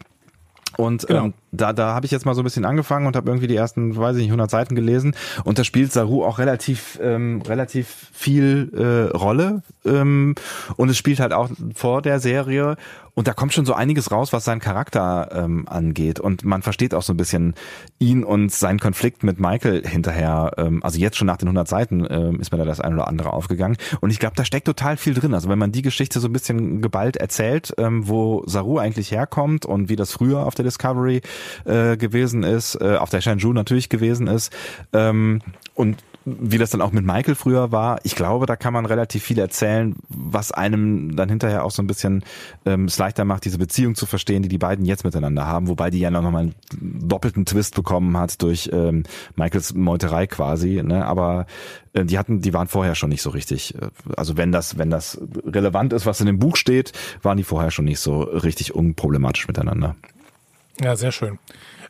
Und 0.77 1.07
Genau. 1.07 1.25
ähm, 1.25 1.33
da, 1.51 1.73
da 1.73 1.93
habe 1.95 2.05
ich 2.05 2.11
jetzt 2.11 2.25
mal 2.25 2.35
so 2.35 2.41
ein 2.41 2.43
bisschen 2.43 2.65
angefangen 2.65 3.07
und 3.07 3.15
habe 3.15 3.29
irgendwie 3.29 3.47
die 3.47 3.55
ersten, 3.55 3.95
weiß 3.95 4.17
ich 4.17 4.23
nicht, 4.23 4.31
100 4.31 4.51
Seiten 4.51 4.75
gelesen. 4.75 5.15
Und 5.45 5.57
da 5.57 5.63
spielt 5.63 5.91
Saru 5.91 6.23
auch 6.25 6.37
relativ, 6.37 6.99
ähm, 7.01 7.41
relativ 7.47 8.09
viel 8.11 8.71
äh, 8.75 9.15
Rolle. 9.15 9.63
Ähm, 9.85 10.35
und 10.75 10.89
es 10.89 10.97
spielt 10.97 11.19
halt 11.19 11.33
auch 11.33 11.49
vor 11.73 12.01
der 12.01 12.19
Serie. 12.19 12.75
Und 13.15 13.27
da 13.27 13.33
kommt 13.33 13.53
schon 13.53 13.65
so 13.65 13.73
einiges 13.73 14.11
raus, 14.11 14.33
was 14.33 14.43
seinen 14.43 14.59
Charakter 14.59 15.29
ähm, 15.31 15.67
angeht. 15.67 16.19
Und 16.19 16.43
man 16.43 16.61
versteht 16.61 16.93
auch 16.93 17.01
so 17.01 17.13
ein 17.13 17.17
bisschen 17.17 17.55
ihn 17.97 18.23
und 18.23 18.51
seinen 18.51 18.79
Konflikt 18.79 19.23
mit 19.23 19.39
Michael 19.39 19.87
hinterher. 19.87 20.51
Ähm, 20.57 20.83
also 20.83 20.99
jetzt 20.99 21.17
schon 21.17 21.25
nach 21.25 21.37
den 21.37 21.47
100 21.47 21.67
Seiten 21.67 22.05
ähm, 22.09 22.39
ist 22.41 22.51
mir 22.51 22.57
da 22.57 22.65
das 22.65 22.81
ein 22.81 22.93
oder 22.93 23.07
andere 23.07 23.31
aufgegangen. 23.31 23.77
Und 24.01 24.11
ich 24.11 24.19
glaube, 24.19 24.35
da 24.35 24.43
steckt 24.43 24.67
total 24.67 24.97
viel 24.97 25.13
drin. 25.13 25.33
Also 25.33 25.49
wenn 25.49 25.57
man 25.57 25.71
die 25.71 25.81
Geschichte 25.81 26.19
so 26.19 26.27
ein 26.27 26.33
bisschen 26.33 26.81
geballt 26.81 27.15
erzählt, 27.15 27.73
ähm, 27.77 28.07
wo 28.07 28.43
Saru 28.47 28.79
eigentlich 28.79 29.11
herkommt 29.11 29.65
und 29.65 29.87
wie 29.87 29.95
das 29.95 30.11
früher 30.11 30.45
auf 30.45 30.55
der 30.55 30.65
Discovery 30.65 31.21
äh, 31.63 31.95
gewesen 31.95 32.43
ist, 32.43 32.75
äh, 32.81 32.97
auf 32.97 33.09
der 33.09 33.21
Shenzhou 33.21 33.53
natürlich 33.53 33.87
gewesen 33.87 34.27
ist 34.27 34.53
ähm, 34.91 35.41
und 35.73 36.03
wie 36.25 36.57
das 36.57 36.71
dann 36.71 36.81
auch 36.81 36.91
mit 36.91 37.05
Michael 37.05 37.35
früher 37.35 37.71
war. 37.71 37.99
Ich 38.03 38.15
glaube, 38.15 38.47
da 38.47 38.55
kann 38.55 38.73
man 38.73 38.85
relativ 38.85 39.23
viel 39.23 39.37
erzählen, 39.37 39.95
was 40.09 40.51
einem 40.51 41.15
dann 41.15 41.29
hinterher 41.29 41.63
auch 41.63 41.71
so 41.71 41.83
ein 41.83 41.87
bisschen 41.87 42.23
ähm, 42.65 42.85
es 42.85 42.97
leichter 42.97 43.25
macht, 43.25 43.45
diese 43.45 43.59
Beziehung 43.59 43.93
zu 43.93 44.07
verstehen, 44.07 44.41
die 44.41 44.49
die 44.49 44.57
beiden 44.57 44.85
jetzt 44.85 45.03
miteinander 45.03 45.45
haben, 45.45 45.67
wobei 45.67 45.91
die 45.91 45.99
ja 45.99 46.09
noch 46.09 46.23
mal 46.23 46.39
einen 46.39 46.55
doppelten 46.73 47.45
Twist 47.45 47.75
bekommen 47.75 48.17
hat 48.17 48.41
durch 48.41 48.69
ähm, 48.73 49.03
Michaels 49.35 49.75
Meuterei 49.75 50.25
quasi. 50.25 50.81
Ne? 50.83 51.05
Aber 51.05 51.45
äh, 51.93 52.05
die 52.05 52.17
hatten, 52.17 52.41
die 52.41 52.53
waren 52.53 52.67
vorher 52.67 52.95
schon 52.95 53.09
nicht 53.09 53.21
so 53.21 53.29
richtig. 53.29 53.75
äh, 53.75 53.89
Also 54.17 54.35
wenn 54.35 54.51
das, 54.51 54.79
wenn 54.79 54.89
das 54.89 55.21
relevant 55.45 55.93
ist, 55.93 56.07
was 56.07 56.19
in 56.21 56.25
dem 56.25 56.39
Buch 56.39 56.55
steht, 56.55 56.91
waren 57.21 57.37
die 57.37 57.43
vorher 57.43 57.69
schon 57.69 57.85
nicht 57.85 57.99
so 57.99 58.21
richtig 58.21 58.73
unproblematisch 58.73 59.47
miteinander. 59.47 59.95
Ja, 60.81 60.95
sehr 60.95 61.11
schön. 61.11 61.39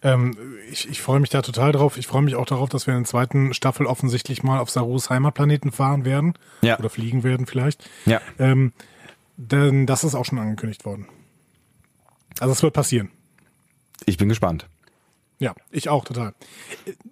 Ähm, 0.05 0.37
ich 0.71 0.87
ich 0.87 1.01
freue 1.01 1.19
mich 1.19 1.31
da 1.31 1.41
total 1.41 1.71
drauf. 1.71 1.97
Ich 1.97 2.05
freue 2.05 2.21
mich 2.21 2.35
auch 2.35 2.45
darauf, 2.45 2.69
dass 2.69 2.85
wir 2.85 2.93
in 2.93 3.01
der 3.01 3.09
zweiten 3.09 3.55
Staffel 3.55 3.87
offensichtlich 3.87 4.43
mal 4.43 4.59
auf 4.59 4.69
Sarus 4.69 5.09
Heimatplaneten 5.09 5.71
fahren 5.71 6.05
werden. 6.05 6.33
Ja. 6.61 6.77
Oder 6.77 6.91
fliegen 6.91 7.23
werden 7.23 7.47
vielleicht. 7.47 7.89
Ja. 8.05 8.21
Ähm, 8.37 8.71
denn 9.35 9.87
das 9.87 10.03
ist 10.03 10.13
auch 10.13 10.23
schon 10.23 10.37
angekündigt 10.37 10.85
worden. 10.85 11.07
Also 12.39 12.51
es 12.51 12.61
wird 12.61 12.73
passieren. 12.73 13.09
Ich 14.05 14.17
bin 14.17 14.29
gespannt. 14.29 14.67
Ja, 15.39 15.55
ich 15.71 15.89
auch 15.89 16.05
total. 16.05 16.33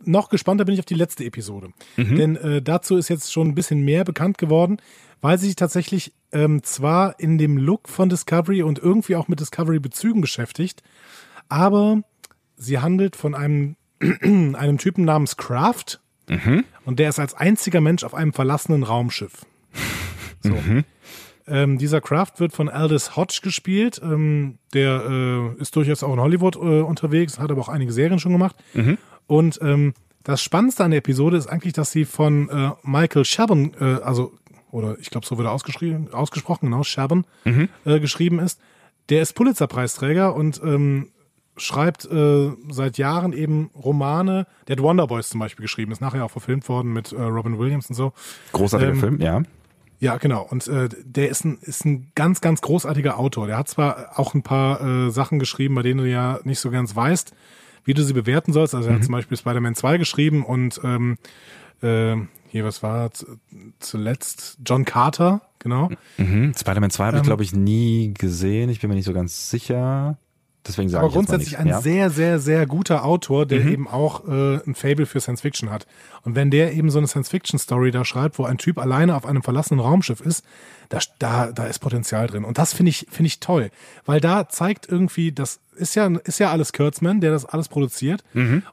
Noch 0.06 0.30
gespannter 0.30 0.64
bin 0.64 0.76
ich 0.76 0.80
auf 0.80 0.86
die 0.86 0.94
letzte 0.94 1.26
Episode. 1.26 1.72
Denn 1.98 2.36
äh, 2.38 2.61
dazu 2.61 2.95
ist 2.95 3.10
jetzt 3.10 3.34
schon 3.34 3.49
ein 3.49 3.56
bisschen 3.56 3.82
mehr 3.82 4.06
bekannt 4.06 4.38
geworden, 4.38 4.78
weil 5.20 5.38
sie 5.38 5.48
sich 5.48 5.56
tatsächlich 5.56 6.14
ähm, 6.32 6.64
zwar 6.64 7.20
in 7.20 7.38
dem 7.38 7.57
Look 7.57 7.90
von 7.90 8.07
Discovery 8.07 8.64
und 8.64 8.80
irgendwie 8.80 9.15
auch 9.15 9.28
mit 9.28 9.40
Discovery-Bezügen 9.40 10.22
beschäftigt, 10.22 10.84
aber 11.49 12.03
sie 12.64 12.80
handelt 12.80 13.15
von 13.15 13.35
einem, 13.35 13.76
einem 13.99 14.77
Typen 14.77 15.06
namens 15.06 15.38
Kraft 15.38 16.02
und 16.85 16.99
der 16.99 17.10
ist 17.10 17.19
als 17.19 17.34
einziger 17.34 17.81
Mensch 17.81 18.03
auf 18.03 18.14
einem 18.14 18.34
verlassenen 18.34 18.84
Raumschiff. 18.84 19.45
So. 20.41 20.56
Ähm, 21.45 21.77
dieser 21.77 21.99
Kraft 21.99 22.40
wird 22.40 22.53
von 22.53 22.69
Aldous 22.69 23.18
Hodge 23.18 23.40
gespielt. 23.44 23.99
Ähm, 24.02 24.60
der 24.73 25.03
äh, 25.57 25.61
ist 25.61 25.76
durchaus 25.76 26.03
auch 26.03 26.14
in 26.14 26.19
Hollywood 26.22 26.56
äh, 26.56 26.60
unterwegs, 26.60 27.38
hat 27.40 27.52
aber 27.52 27.60
auch 27.60 27.69
einige 27.69 27.91
Serien 27.91 28.19
schon 28.19 28.31
gemacht. 28.31 28.56
Und 29.27 29.60
ähm, 29.61 29.94
das 30.23 30.41
Spannendste 30.41 30.85
an 30.85 30.91
der 30.91 30.99
Episode 30.99 31.35
ist 31.35 31.48
eigentlich, 31.48 31.73
dass 31.73 31.91
sie 31.91 32.06
von 32.06 32.49
äh, 32.49 32.72
Michael 32.84 33.26
Chabon, 33.26 33.73
äh, 33.80 33.84
also, 34.03 34.31
oder 34.72 34.98
ich 34.99 35.10
glaube, 35.10 35.26
so 35.26 35.38
wird 35.38 35.48
er 35.48 35.52
ausgeschrieben, 35.52 36.14
ausgesprochen, 36.14 36.68
genau, 36.68 36.84
Chabon, 36.84 37.26
äh, 37.84 37.99
geschrieben 37.99 38.40
ist. 38.40 38.61
Der 39.10 39.22
ist 39.22 39.34
Pulitzer-Preisträger 39.34 40.34
und 40.34 40.61
ähm, 40.64 41.10
schreibt 41.57 42.05
äh, 42.05 42.51
seit 42.69 42.97
Jahren 42.97 43.34
eben 43.34 43.69
Romane. 43.75 44.47
Der 44.67 44.75
hat 44.75 44.84
Wonder 44.84 45.07
Boys 45.07 45.30
zum 45.30 45.39
Beispiel 45.39 45.63
geschrieben, 45.63 45.91
ist 45.91 46.01
nachher 46.01 46.25
auch 46.25 46.31
verfilmt 46.31 46.67
worden 46.69 46.93
mit 46.93 47.11
äh, 47.11 47.21
Robin 47.21 47.59
Williams 47.59 47.89
und 47.89 47.95
so. 47.95 48.13
Großartiger 48.53 48.91
Ähm, 48.91 48.99
Film, 48.99 49.21
ja. 49.21 49.41
Ja, 49.99 50.17
genau. 50.17 50.41
Und 50.49 50.67
äh, 50.67 50.89
der 51.05 51.30
ist 51.30 51.45
ein, 51.45 51.59
ist 51.61 51.85
ein 51.85 52.11
ganz, 52.15 52.41
ganz 52.41 52.59
großartiger 52.61 53.17
Autor. 53.17 53.47
Der 53.47 53.57
hat 53.57 53.69
zwar 53.69 54.19
auch 54.19 54.34
ein 54.34 54.43
paar 54.43 54.81
äh, 54.81 55.09
Sachen 55.11 55.39
geschrieben, 55.39 55.75
bei 55.75 55.81
denen 55.81 55.99
du 55.99 56.09
ja 56.09 56.39
nicht 56.43 56.59
so 56.59 56.71
ganz 56.71 56.93
weißt, 56.95 57.34
wie 57.85 57.93
du 57.93 58.03
sie 58.03 58.13
bewerten 58.13 58.51
sollst. 58.51 58.75
Also 58.75 58.89
er 58.89 58.95
hat 58.95 59.03
zum 59.05 59.13
Beispiel 59.13 59.38
Spider-Man 59.38 59.75
2 59.75 59.97
geschrieben 59.97 60.43
und 60.43 60.81
ähm, 60.84 61.17
äh, 61.81 62.17
hier, 62.49 62.65
was 62.65 62.84
war 62.84 63.11
zuletzt? 63.80 64.57
John 64.65 64.85
Carter, 64.85 65.41
genau. 65.59 65.89
Mhm. 66.17 66.53
Spider-Man 66.57 66.89
2 66.91 67.05
habe 67.05 67.17
ich, 67.17 67.21
Ähm, 67.21 67.25
glaube 67.25 67.43
ich, 67.43 67.53
nie 67.53 68.13
gesehen. 68.13 68.69
Ich 68.69 68.80
bin 68.81 68.89
mir 68.89 68.95
nicht 68.95 69.05
so 69.05 69.13
ganz 69.13 69.49
sicher. 69.49 70.17
Deswegen 70.65 70.88
sage 70.88 71.02
Aber 71.02 71.10
ich 71.10 71.14
grundsätzlich 71.14 71.57
ein 71.57 71.68
ja? 71.68 71.81
sehr, 71.81 72.10
sehr, 72.10 72.40
sehr 72.40 72.65
guter 72.65 73.03
Autor, 73.03 73.45
der 73.45 73.65
eben 73.65 73.88
auch 73.88 74.26
äh, 74.27 74.60
ein 74.65 74.76
Fable 74.76 75.06
für 75.06 75.19
Science 75.19 75.41
Fiction 75.41 75.69
hat. 75.69 75.85
Und 76.23 76.35
wenn 76.35 76.52
der 76.52 76.73
eben 76.73 76.90
so 76.90 76.99
eine 76.99 77.07
Science 77.07 77.30
Fiction 77.30 77.60
Story 77.60 77.91
da 77.91 78.06
schreibt, 78.06 78.40
wo 78.40 78.45
ein 78.45 78.57
Typ 78.57 78.77
alleine 78.77 79.15
auf 79.15 79.26
einem 79.26 79.44
verlassenen 79.44 79.81
Raumschiff 79.81 80.22
ist, 80.22 80.45
da, 80.88 80.99
da, 81.19 81.52
da 81.52 81.65
ist 81.65 81.80
Potenzial 81.80 82.27
drin. 82.27 82.45
Und 82.45 82.57
das 82.57 82.73
finde 82.73 82.91
ich, 82.91 83.07
finde 83.10 83.27
ich 83.27 83.40
toll. 83.41 83.72
Weil 84.06 84.22
da 84.22 84.48
zeigt 84.48 84.88
irgendwie, 84.88 85.34
das 85.34 85.60
ist 85.76 85.95
ja, 85.95 86.07
ist 86.23 86.40
ja 86.40 86.52
alles 86.52 86.72
Kurtzman, 86.72 87.19
der 87.19 87.31
das 87.31 87.45
alles 87.45 87.68
produziert. 87.68 88.23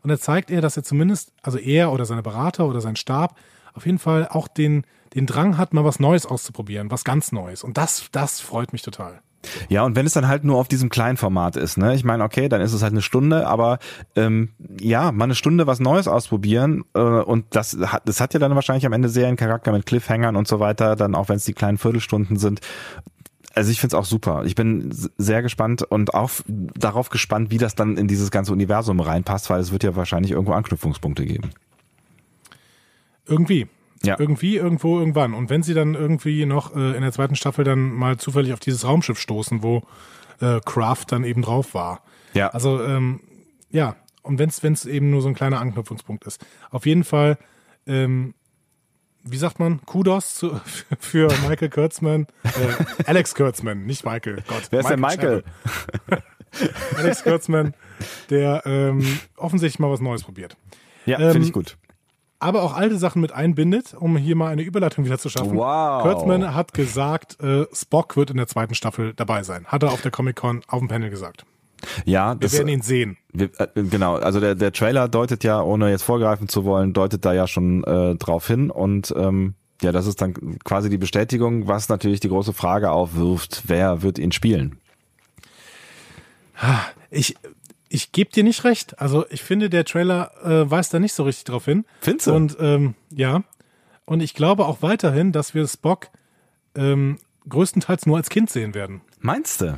Und 0.02 0.08
da 0.08 0.18
zeigt 0.18 0.50
er, 0.50 0.60
dass 0.60 0.76
er 0.76 0.84
zumindest, 0.84 1.32
also 1.42 1.58
er 1.58 1.92
oder 1.92 2.04
seine 2.04 2.22
Berater 2.22 2.66
oder 2.66 2.80
sein 2.80 2.96
Stab, 2.96 3.36
auf 3.74 3.86
jeden 3.86 3.98
Fall 3.98 4.28
auch 4.28 4.48
den, 4.48 4.84
den 5.14 5.26
Drang 5.26 5.58
hat, 5.58 5.74
mal 5.74 5.84
was 5.84 5.98
Neues 5.98 6.26
auszuprobieren, 6.26 6.90
was 6.90 7.04
ganz 7.04 7.32
Neues. 7.32 7.64
Und 7.64 7.78
das, 7.78 8.06
das 8.12 8.40
freut 8.40 8.72
mich 8.72 8.82
total. 8.82 9.22
Ja, 9.68 9.84
und 9.84 9.96
wenn 9.96 10.06
es 10.06 10.12
dann 10.12 10.28
halt 10.28 10.44
nur 10.44 10.58
auf 10.58 10.68
diesem 10.68 10.90
kleinen 10.90 11.16
Format 11.16 11.56
ist, 11.56 11.78
ne? 11.78 11.94
Ich 11.94 12.04
meine, 12.04 12.24
okay, 12.24 12.48
dann 12.48 12.60
ist 12.60 12.72
es 12.72 12.82
halt 12.82 12.92
eine 12.92 13.02
Stunde, 13.02 13.46
aber 13.46 13.78
ähm, 14.14 14.50
ja, 14.80 15.12
mal 15.12 15.24
eine 15.24 15.34
Stunde 15.34 15.66
was 15.66 15.80
Neues 15.80 16.08
ausprobieren 16.08 16.84
äh, 16.94 17.00
und 17.00 17.46
das 17.50 17.76
hat, 17.80 18.02
das 18.06 18.20
hat 18.20 18.34
ja 18.34 18.40
dann 18.40 18.54
wahrscheinlich 18.54 18.84
am 18.86 18.92
Ende 18.92 19.08
sehr 19.08 19.28
einen 19.28 19.36
Charakter 19.36 19.72
mit 19.72 19.86
Cliffhangern 19.86 20.36
und 20.36 20.46
so 20.46 20.60
weiter, 20.60 20.94
dann 20.94 21.14
auch 21.14 21.28
wenn 21.28 21.36
es 21.36 21.44
die 21.44 21.54
kleinen 21.54 21.78
Viertelstunden 21.78 22.36
sind. 22.36 22.60
Also 23.54 23.72
ich 23.72 23.80
find's 23.80 23.94
auch 23.94 24.04
super. 24.04 24.44
Ich 24.44 24.54
bin 24.54 24.90
sehr 25.18 25.42
gespannt 25.42 25.82
und 25.82 26.14
auch 26.14 26.30
darauf 26.46 27.08
gespannt, 27.08 27.50
wie 27.50 27.58
das 27.58 27.74
dann 27.74 27.96
in 27.96 28.06
dieses 28.06 28.30
ganze 28.30 28.52
Universum 28.52 29.00
reinpasst, 29.00 29.50
weil 29.50 29.60
es 29.60 29.72
wird 29.72 29.82
ja 29.82 29.96
wahrscheinlich 29.96 30.32
irgendwo 30.32 30.52
Anknüpfungspunkte 30.52 31.26
geben. 31.26 31.50
Irgendwie. 33.26 33.68
Ja. 34.02 34.16
Irgendwie, 34.18 34.56
irgendwo, 34.56 34.98
irgendwann. 34.98 35.34
Und 35.34 35.50
wenn 35.50 35.62
sie 35.62 35.74
dann 35.74 35.94
irgendwie 35.94 36.46
noch 36.46 36.74
äh, 36.74 36.96
in 36.96 37.02
der 37.02 37.12
zweiten 37.12 37.36
Staffel 37.36 37.64
dann 37.64 37.92
mal 37.92 38.16
zufällig 38.16 38.52
auf 38.54 38.60
dieses 38.60 38.84
Raumschiff 38.86 39.18
stoßen, 39.18 39.62
wo 39.62 39.82
äh, 40.40 40.60
Kraft 40.64 41.12
dann 41.12 41.24
eben 41.24 41.42
drauf 41.42 41.74
war. 41.74 42.02
Ja. 42.32 42.48
Also, 42.48 42.82
ähm, 42.82 43.20
ja. 43.70 43.96
Und 44.22 44.38
wenn 44.38 44.48
es 44.48 44.86
eben 44.86 45.10
nur 45.10 45.22
so 45.22 45.28
ein 45.28 45.34
kleiner 45.34 45.60
Anknüpfungspunkt 45.60 46.24
ist. 46.24 46.44
Auf 46.70 46.86
jeden 46.86 47.04
Fall, 47.04 47.38
ähm, 47.86 48.34
wie 49.22 49.36
sagt 49.36 49.58
man, 49.58 49.84
Kudos 49.84 50.34
zu, 50.34 50.58
für 50.98 51.28
Michael 51.46 51.68
Kurtzman, 51.70 52.26
äh, 52.44 53.04
Alex 53.04 53.34
Kurtzman, 53.34 53.84
nicht 53.84 54.04
Michael. 54.04 54.42
Gott, 54.46 54.68
Wer 54.70 54.80
ist 54.80 54.88
denn 54.88 55.00
Michael? 55.00 55.44
Alex 56.96 57.22
Kurtzman, 57.22 57.74
der 58.28 58.62
ähm, 58.66 59.20
offensichtlich 59.36 59.78
mal 59.78 59.90
was 59.90 60.00
Neues 60.00 60.22
probiert. 60.22 60.56
Ja, 61.06 61.18
Ähm, 61.18 61.32
finde 61.32 61.46
ich 61.46 61.52
gut. 61.52 61.76
Aber 62.40 62.62
auch 62.62 62.74
alte 62.74 62.96
Sachen 62.96 63.20
mit 63.20 63.32
einbindet, 63.32 63.94
um 63.98 64.16
hier 64.16 64.34
mal 64.34 64.48
eine 64.48 64.62
Überleitung 64.62 65.04
wieder 65.04 65.18
zu 65.18 65.28
schaffen. 65.28 65.56
Wow. 65.56 66.02
Kurtzman 66.02 66.54
hat 66.54 66.72
gesagt, 66.72 67.38
äh, 67.40 67.66
Spock 67.72 68.16
wird 68.16 68.30
in 68.30 68.38
der 68.38 68.46
zweiten 68.46 68.74
Staffel 68.74 69.12
dabei 69.14 69.42
sein. 69.42 69.66
Hat 69.66 69.82
er 69.82 69.92
auf 69.92 70.00
der 70.00 70.10
Comic-Con 70.10 70.62
auf 70.66 70.78
dem 70.80 70.88
Panel 70.88 71.10
gesagt. 71.10 71.44
Ja, 72.04 72.32
Wir 72.32 72.40
das, 72.40 72.52
werden 72.54 72.68
ihn 72.68 72.82
sehen. 72.82 73.16
Wir, 73.32 73.50
äh, 73.58 73.68
genau, 73.74 74.16
also 74.16 74.40
der, 74.40 74.54
der 74.54 74.72
Trailer 74.72 75.08
deutet 75.08 75.44
ja, 75.44 75.62
ohne 75.62 75.90
jetzt 75.90 76.02
vorgreifen 76.02 76.48
zu 76.48 76.64
wollen, 76.64 76.92
deutet 76.92 77.24
da 77.24 77.32
ja 77.32 77.46
schon 77.46 77.84
äh, 77.84 78.16
drauf 78.16 78.46
hin 78.46 78.70
und 78.70 79.14
ähm, 79.16 79.54
ja, 79.82 79.92
das 79.92 80.06
ist 80.06 80.20
dann 80.20 80.58
quasi 80.62 80.90
die 80.90 80.98
Bestätigung, 80.98 81.66
was 81.66 81.88
natürlich 81.88 82.20
die 82.20 82.28
große 82.28 82.52
Frage 82.52 82.90
aufwirft, 82.90 83.62
wer 83.66 84.02
wird 84.02 84.18
ihn 84.18 84.32
spielen? 84.32 84.78
Ich, 87.10 87.34
ich 87.92 88.12
gebe 88.12 88.30
dir 88.30 88.44
nicht 88.44 88.64
recht. 88.64 88.98
Also 89.00 89.26
ich 89.30 89.42
finde, 89.42 89.68
der 89.68 89.84
Trailer 89.84 90.30
äh, 90.44 90.70
weist 90.70 90.94
da 90.94 90.98
nicht 91.00 91.12
so 91.12 91.24
richtig 91.24 91.44
drauf 91.44 91.64
hin. 91.66 91.84
Findest 92.00 92.28
du? 92.28 92.32
Und 92.34 92.56
ähm, 92.60 92.94
ja. 93.12 93.42
Und 94.06 94.20
ich 94.22 94.32
glaube 94.34 94.64
auch 94.66 94.80
weiterhin, 94.80 95.32
dass 95.32 95.54
wir 95.54 95.66
Spock 95.66 96.08
ähm, 96.74 97.18
größtenteils 97.48 98.06
nur 98.06 98.16
als 98.16 98.30
Kind 98.30 98.48
sehen 98.48 98.74
werden. 98.74 99.02
Meinst 99.18 99.60
du? 99.60 99.76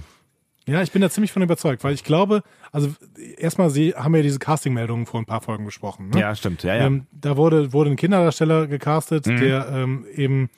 Ja, 0.67 0.81
ich 0.83 0.93
bin 0.93 1.03
da 1.03 1.11
ziemlich 1.11 1.33
von 1.33 1.43
überzeugt, 1.43 1.83
weil 1.83 1.93
ich 1.95 2.05
glaube, 2.05 2.43
also 2.71 2.95
erstmal, 3.39 3.69
sie 3.71 3.95
haben 3.97 4.15
ja 4.15 4.23
diese 4.23 4.39
Casting-Meldungen 4.39 5.07
vor 5.07 5.19
ein 5.21 5.27
paar 5.27 5.41
Folgen 5.41 5.65
besprochen. 5.65 6.11
Ne? 6.11 6.21
Ja, 6.21 6.35
stimmt, 6.37 6.63
ja, 6.63 6.77
ja. 6.77 6.87
Ähm, 6.87 7.07
da 7.11 7.37
wurde, 7.37 7.73
wurde 7.73 7.91
ein 7.91 7.97
Kinderdarsteller 7.97 8.69
gecastet, 8.69 9.27
Mhm. 9.27 9.37
der 9.39 9.69
ähm, 9.73 10.07
eben 10.15 10.51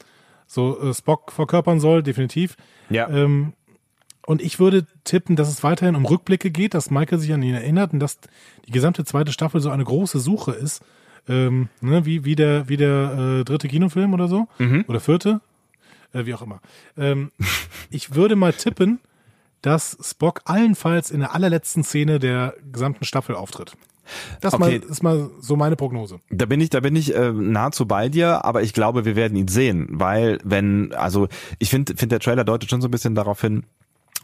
so 0.47 0.79
äh, 0.81 0.93
Spock 0.93 1.33
verkörpern 1.33 1.81
soll, 1.81 2.03
definitiv. 2.03 2.57
ja. 2.91 3.09
Ähm, 3.09 3.55
und 4.27 4.41
ich 4.43 4.59
würde 4.59 4.87
tippen, 5.05 5.37
dass 5.37 5.49
es 5.49 5.63
weiterhin 5.63 5.97
um 5.97 6.07
Rückblicke 6.07 6.51
geht, 6.51 6.75
dass 6.75 6.91
Michael 6.91 7.19
sich 7.19 7.33
an 7.33 7.43
ihn 7.43 7.55
erinnert 7.55 7.93
und 7.93 8.01
dass 8.01 8.19
die 8.67 8.73
gesamte 8.73 9.05
zweite 9.05 9.33
Staffel 9.33 9.61
so 9.61 9.71
eine 9.71 9.85
große 9.85 10.19
Suche 10.19 10.53
ist. 10.53 10.83
Ähm, 11.29 11.69
ne, 11.81 12.05
wie, 12.05 12.25
wie 12.25 12.35
der, 12.37 12.69
wie 12.69 12.77
der 12.77 13.39
äh, 13.41 13.45
dritte 13.45 13.69
Kinofilm 13.69 14.13
oder 14.13 14.29
so. 14.29 14.47
Mhm. 14.59 14.85
Oder 14.89 15.01
vierte. 15.01 15.41
Äh, 16.13 16.27
wie 16.27 16.35
auch 16.35 16.43
immer. 16.43 16.61
Ähm, 16.99 17.31
ich 17.91 18.15
würde 18.15 18.37
mal 18.37 18.53
tippen, 18.53 19.01
dass 19.63 19.97
Spock 20.03 20.43
allenfalls 20.45 21.11
in 21.11 21.21
der 21.21 21.35
allerletzten 21.35 21.83
Szene 21.83 22.19
der 22.19 22.55
gesamten 22.71 23.05
Staffel 23.05 23.35
auftritt. 23.35 23.73
Das 24.43 24.53
Okay. 24.53 24.81
mal, 24.81 24.91
ist 24.91 25.03
mal 25.03 25.31
so 25.41 25.57
meine 25.57 25.77
Prognose. 25.77 26.19
Da 26.29 26.45
bin 26.45 26.61
ich, 26.61 26.69
da 26.69 26.81
bin 26.81 26.95
ich 26.95 27.15
äh, 27.15 27.33
nahezu 27.33 27.87
bei 27.87 28.11
dir, 28.11 28.45
aber 28.45 28.63
ich 28.63 28.75
glaube, 28.75 29.07
wir 29.07 29.17
werden 29.17 29.37
ihn 29.37 29.49
sehen, 29.49 29.89
weil 29.93 30.39
wenn, 30.45 30.93
also 30.93 31.29
ich 31.59 31.71
finde, 31.71 31.97
finde 31.97 32.15
der 32.15 32.21
Trailer 32.21 32.45
deutet 32.45 32.69
schon 32.69 32.83
so 32.83 32.89
ein 32.89 32.91
bisschen 32.91 33.15
darauf 33.15 33.41
hin, 33.41 33.65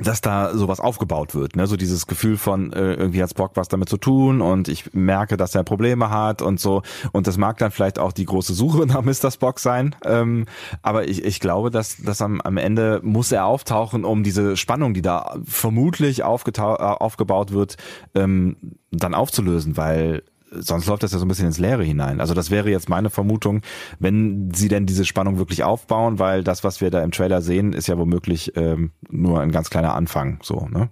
dass 0.03 0.21
da 0.21 0.55
sowas 0.55 0.81
aufgebaut 0.81 1.35
wird, 1.35 1.57
ne? 1.57 1.67
So 1.67 1.77
dieses 1.77 2.07
Gefühl 2.07 2.37
von 2.37 2.73
äh, 2.73 2.95
irgendwie 2.95 3.23
hat 3.23 3.31
Spock 3.31 3.53
was 3.55 3.69
damit 3.69 3.89
zu 3.89 3.97
tun 3.97 4.41
und 4.41 4.69
ich 4.69 4.93
merke, 4.95 5.37
dass 5.37 5.55
er 5.55 5.65
Probleme 5.65 6.11
hat 6.11 6.43
und 6.43 6.61
so 6.61 6.83
und 7.13 7.27
das 7.27 7.37
mag 7.37 7.59
dann 7.59 7.71
vielleicht 7.71 7.99
auch 7.99 8.13
die 8.13 8.25
große 8.25 8.55
Suche 8.55 8.87
nach 8.87 9.03
Mr. 9.03 9.31
Spock 9.31 9.59
sein, 9.61 9.95
ähm, 10.05 10.47
aber 10.83 11.09
ich, 11.09 11.25
ich 11.25 11.41
glaube, 11.41 11.71
dass, 11.71 11.99
dass 11.99 12.23
am, 12.23 12.41
am 12.41 12.57
Ende 12.57 13.01
muss 13.03 13.33
er 13.33 13.47
auftauchen, 13.47 14.05
um 14.05 14.23
diese 14.23 14.57
Spannung, 14.57 14.95
die 14.95 15.03
da 15.03 15.37
vermutlich 15.45 16.21
äh, 16.21 16.25
aufgebaut 16.25 17.53
wird, 17.53 17.77
ähm, 18.15 18.57
dann 18.91 19.15
aufzulösen, 19.15 19.77
weil 19.77 20.23
sonst 20.51 20.87
läuft 20.87 21.03
das 21.03 21.13
ja 21.13 21.19
so 21.19 21.25
ein 21.25 21.29
bisschen 21.29 21.47
ins 21.47 21.59
Leere 21.59 21.85
hinein. 21.85 22.21
Also 22.21 22.35
das 22.35 22.51
wäre 22.51 22.71
jetzt 22.71 22.89
meine 22.89 23.11
Vermutung, 23.11 23.63
wenn 23.99 24.53
sie 24.53 24.69
denn 24.69 24.87
diese 24.87 25.05
Spannung 25.05 25.39
wirklich 25.39 25.63
aufbauen, 25.65 26.19
weil 26.19 26.43
das, 26.45 26.65
was 26.65 26.81
wir 26.81 26.91
da 26.91 27.03
im 27.03 27.13
Trailer 27.13 27.43
sehen, 27.43 27.73
ist 27.73 27.87
ja 27.87 27.99
womöglich 27.99 28.57
ähm, 28.57 28.93
nur 29.09 29.41
ein 29.41 29.53
ganz 29.53 29.71
kleiner 29.71 29.95
Anfang. 29.95 30.39
So, 30.43 30.69
ne? 30.71 30.89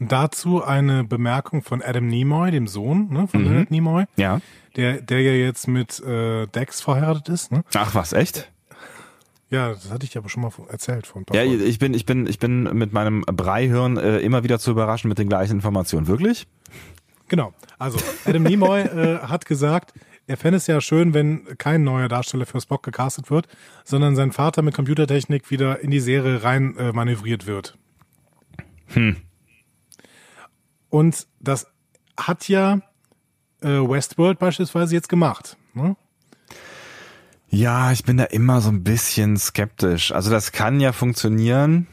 Und 0.00 0.10
dazu 0.10 0.64
eine 0.64 1.04
Bemerkung 1.04 1.62
von 1.62 1.80
Adam 1.82 2.06
Nimoy, 2.06 2.50
dem 2.50 2.66
Sohn 2.66 3.08
ne, 3.10 3.28
von 3.28 3.44
Leonard 3.44 3.70
Nimoy, 3.70 4.04
Ja. 4.16 4.40
der, 4.76 5.00
der 5.00 5.20
ja 5.22 5.32
jetzt 5.32 5.68
mit 5.68 6.00
äh, 6.00 6.46
Dex 6.48 6.80
verheiratet 6.80 7.28
ist. 7.28 7.52
Ne? 7.52 7.62
Ach 7.74 7.94
was, 7.94 8.12
echt? 8.12 8.50
Ja, 9.48 9.68
das 9.68 9.90
hatte 9.90 10.06
ich 10.06 10.16
aber 10.16 10.30
schon 10.30 10.42
mal 10.42 10.50
erzählt 10.70 11.06
paar 11.26 11.36
Ja, 11.36 11.44
ich 11.44 11.78
bin, 11.78 11.92
ich 11.92 12.06
bin, 12.06 12.26
ich 12.26 12.38
bin 12.38 12.62
mit 12.72 12.92
meinem 12.94 13.20
Breihirn 13.20 13.98
äh, 13.98 14.18
immer 14.20 14.44
wieder 14.44 14.58
zu 14.58 14.70
überraschen 14.70 15.08
mit 15.08 15.18
den 15.18 15.28
gleichen 15.28 15.52
Informationen. 15.52 16.06
Wirklich? 16.06 16.48
Genau. 17.28 17.52
Also, 17.78 17.98
Adam 18.24 18.42
Nimoy 18.42 18.80
äh, 18.82 19.18
hat 19.20 19.46
gesagt, 19.46 19.94
er 20.26 20.36
fände 20.36 20.58
es 20.58 20.66
ja 20.66 20.80
schön, 20.80 21.14
wenn 21.14 21.58
kein 21.58 21.82
neuer 21.82 22.08
Darsteller 22.08 22.46
für 22.46 22.60
Spock 22.60 22.82
gecastet 22.82 23.30
wird, 23.30 23.48
sondern 23.84 24.14
sein 24.16 24.32
Vater 24.32 24.62
mit 24.62 24.74
Computertechnik 24.74 25.50
wieder 25.50 25.80
in 25.80 25.90
die 25.90 26.00
Serie 26.00 26.42
rein 26.42 26.76
äh, 26.76 26.92
manövriert 26.92 27.46
wird. 27.46 27.76
Und 30.90 31.26
das 31.40 31.66
hat 32.16 32.48
ja 32.48 32.80
äh, 33.62 33.68
Westworld 33.68 34.38
beispielsweise 34.38 34.94
jetzt 34.94 35.08
gemacht. 35.08 35.56
Ne? 35.74 35.96
Ja, 37.48 37.92
ich 37.92 38.04
bin 38.04 38.16
da 38.16 38.24
immer 38.24 38.60
so 38.60 38.70
ein 38.70 38.84
bisschen 38.84 39.36
skeptisch. 39.36 40.12
Also 40.12 40.30
das 40.30 40.52
kann 40.52 40.80
ja 40.80 40.92
funktionieren. 40.92 41.86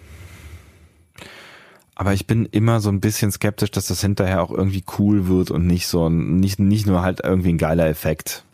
Aber 2.00 2.14
ich 2.14 2.26
bin 2.26 2.46
immer 2.46 2.80
so 2.80 2.88
ein 2.90 3.02
bisschen 3.02 3.30
skeptisch, 3.30 3.72
dass 3.72 3.88
das 3.88 4.00
hinterher 4.00 4.42
auch 4.42 4.52
irgendwie 4.52 4.86
cool 4.98 5.28
wird 5.28 5.52
und 5.52 5.68
nicht 5.68 5.86
so 5.86 6.08
ein, 6.08 6.40
nicht, 6.40 6.58
nicht 6.58 6.88
nur 6.88 7.02
halt 7.02 7.20
irgendwie 7.22 7.50
ein 7.50 7.58
geiler 7.58 7.88
Effekt. 7.88 8.46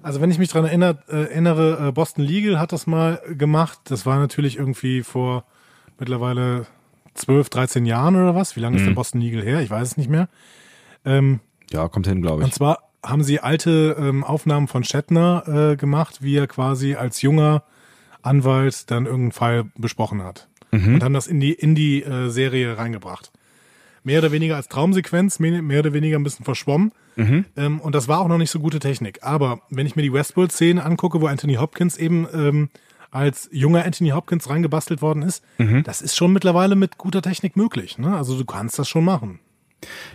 Also 0.00 0.22
wenn 0.22 0.30
ich 0.30 0.38
mich 0.38 0.48
dran 0.48 0.64
erinnert, 0.64 1.06
äh, 1.10 1.24
erinnere, 1.24 1.88
äh, 1.88 1.92
Boston 1.92 2.24
Legal 2.24 2.58
hat 2.58 2.72
das 2.72 2.86
mal 2.86 3.20
gemacht. 3.36 3.78
Das 3.84 4.06
war 4.06 4.18
natürlich 4.18 4.56
irgendwie 4.56 5.02
vor 5.02 5.44
mittlerweile 5.98 6.64
12, 7.12 7.50
13 7.50 7.84
Jahren 7.84 8.16
oder 8.16 8.34
was. 8.34 8.56
Wie 8.56 8.60
lange 8.60 8.78
ist 8.78 8.86
denn 8.86 8.94
Boston 8.94 9.20
Legal 9.20 9.42
her? 9.42 9.60
Ich 9.60 9.68
weiß 9.68 9.88
es 9.88 9.96
nicht 9.98 10.08
mehr. 10.08 10.30
Ähm, 11.04 11.40
Ja, 11.70 11.86
kommt 11.88 12.06
hin, 12.06 12.22
glaube 12.22 12.42
und 12.44 12.48
ich. 12.48 12.54
zwar 12.54 12.78
haben 13.04 13.22
sie 13.24 13.40
alte 13.40 13.94
ähm, 14.00 14.24
Aufnahmen 14.24 14.68
von 14.68 14.84
Shatner 14.84 15.72
äh, 15.72 15.76
gemacht, 15.76 16.22
wie 16.22 16.36
er 16.36 16.46
quasi 16.46 16.94
als 16.94 17.20
junger 17.20 17.62
Anwalt 18.22 18.90
dann 18.90 19.04
irgendeinen 19.04 19.32
Fall 19.32 19.64
besprochen 19.76 20.22
hat. 20.22 20.48
Und 20.94 21.02
haben 21.02 21.14
das 21.14 21.26
in 21.26 21.40
die, 21.40 21.52
in 21.52 21.74
die 21.74 22.02
äh, 22.02 22.28
Serie 22.28 22.76
reingebracht. 22.78 23.30
Mehr 24.04 24.20
oder 24.20 24.32
weniger 24.32 24.56
als 24.56 24.68
Traumsequenz, 24.68 25.38
mehr, 25.38 25.62
mehr 25.62 25.80
oder 25.80 25.92
weniger 25.92 26.18
ein 26.18 26.24
bisschen 26.24 26.44
verschwommen. 26.44 26.92
Ähm, 27.56 27.80
und 27.80 27.94
das 27.94 28.08
war 28.08 28.20
auch 28.20 28.28
noch 28.28 28.38
nicht 28.38 28.50
so 28.50 28.60
gute 28.60 28.78
Technik. 28.78 29.18
Aber 29.22 29.60
wenn 29.70 29.86
ich 29.86 29.96
mir 29.96 30.02
die 30.02 30.12
Westworld-Szene 30.12 30.84
angucke, 30.84 31.20
wo 31.20 31.26
Anthony 31.26 31.54
Hopkins 31.54 31.96
eben 31.96 32.26
ähm, 32.32 32.70
als 33.10 33.48
junger 33.52 33.84
Anthony 33.84 34.10
Hopkins 34.10 34.48
reingebastelt 34.48 35.02
worden 35.02 35.22
ist, 35.22 35.42
das 35.84 36.02
ist 36.02 36.16
schon 36.16 36.32
mittlerweile 36.32 36.76
mit 36.76 36.98
guter 36.98 37.22
Technik 37.22 37.56
möglich. 37.56 37.98
Ne? 37.98 38.16
Also 38.16 38.38
du 38.38 38.44
kannst 38.44 38.78
das 38.78 38.88
schon 38.88 39.04
machen. 39.04 39.40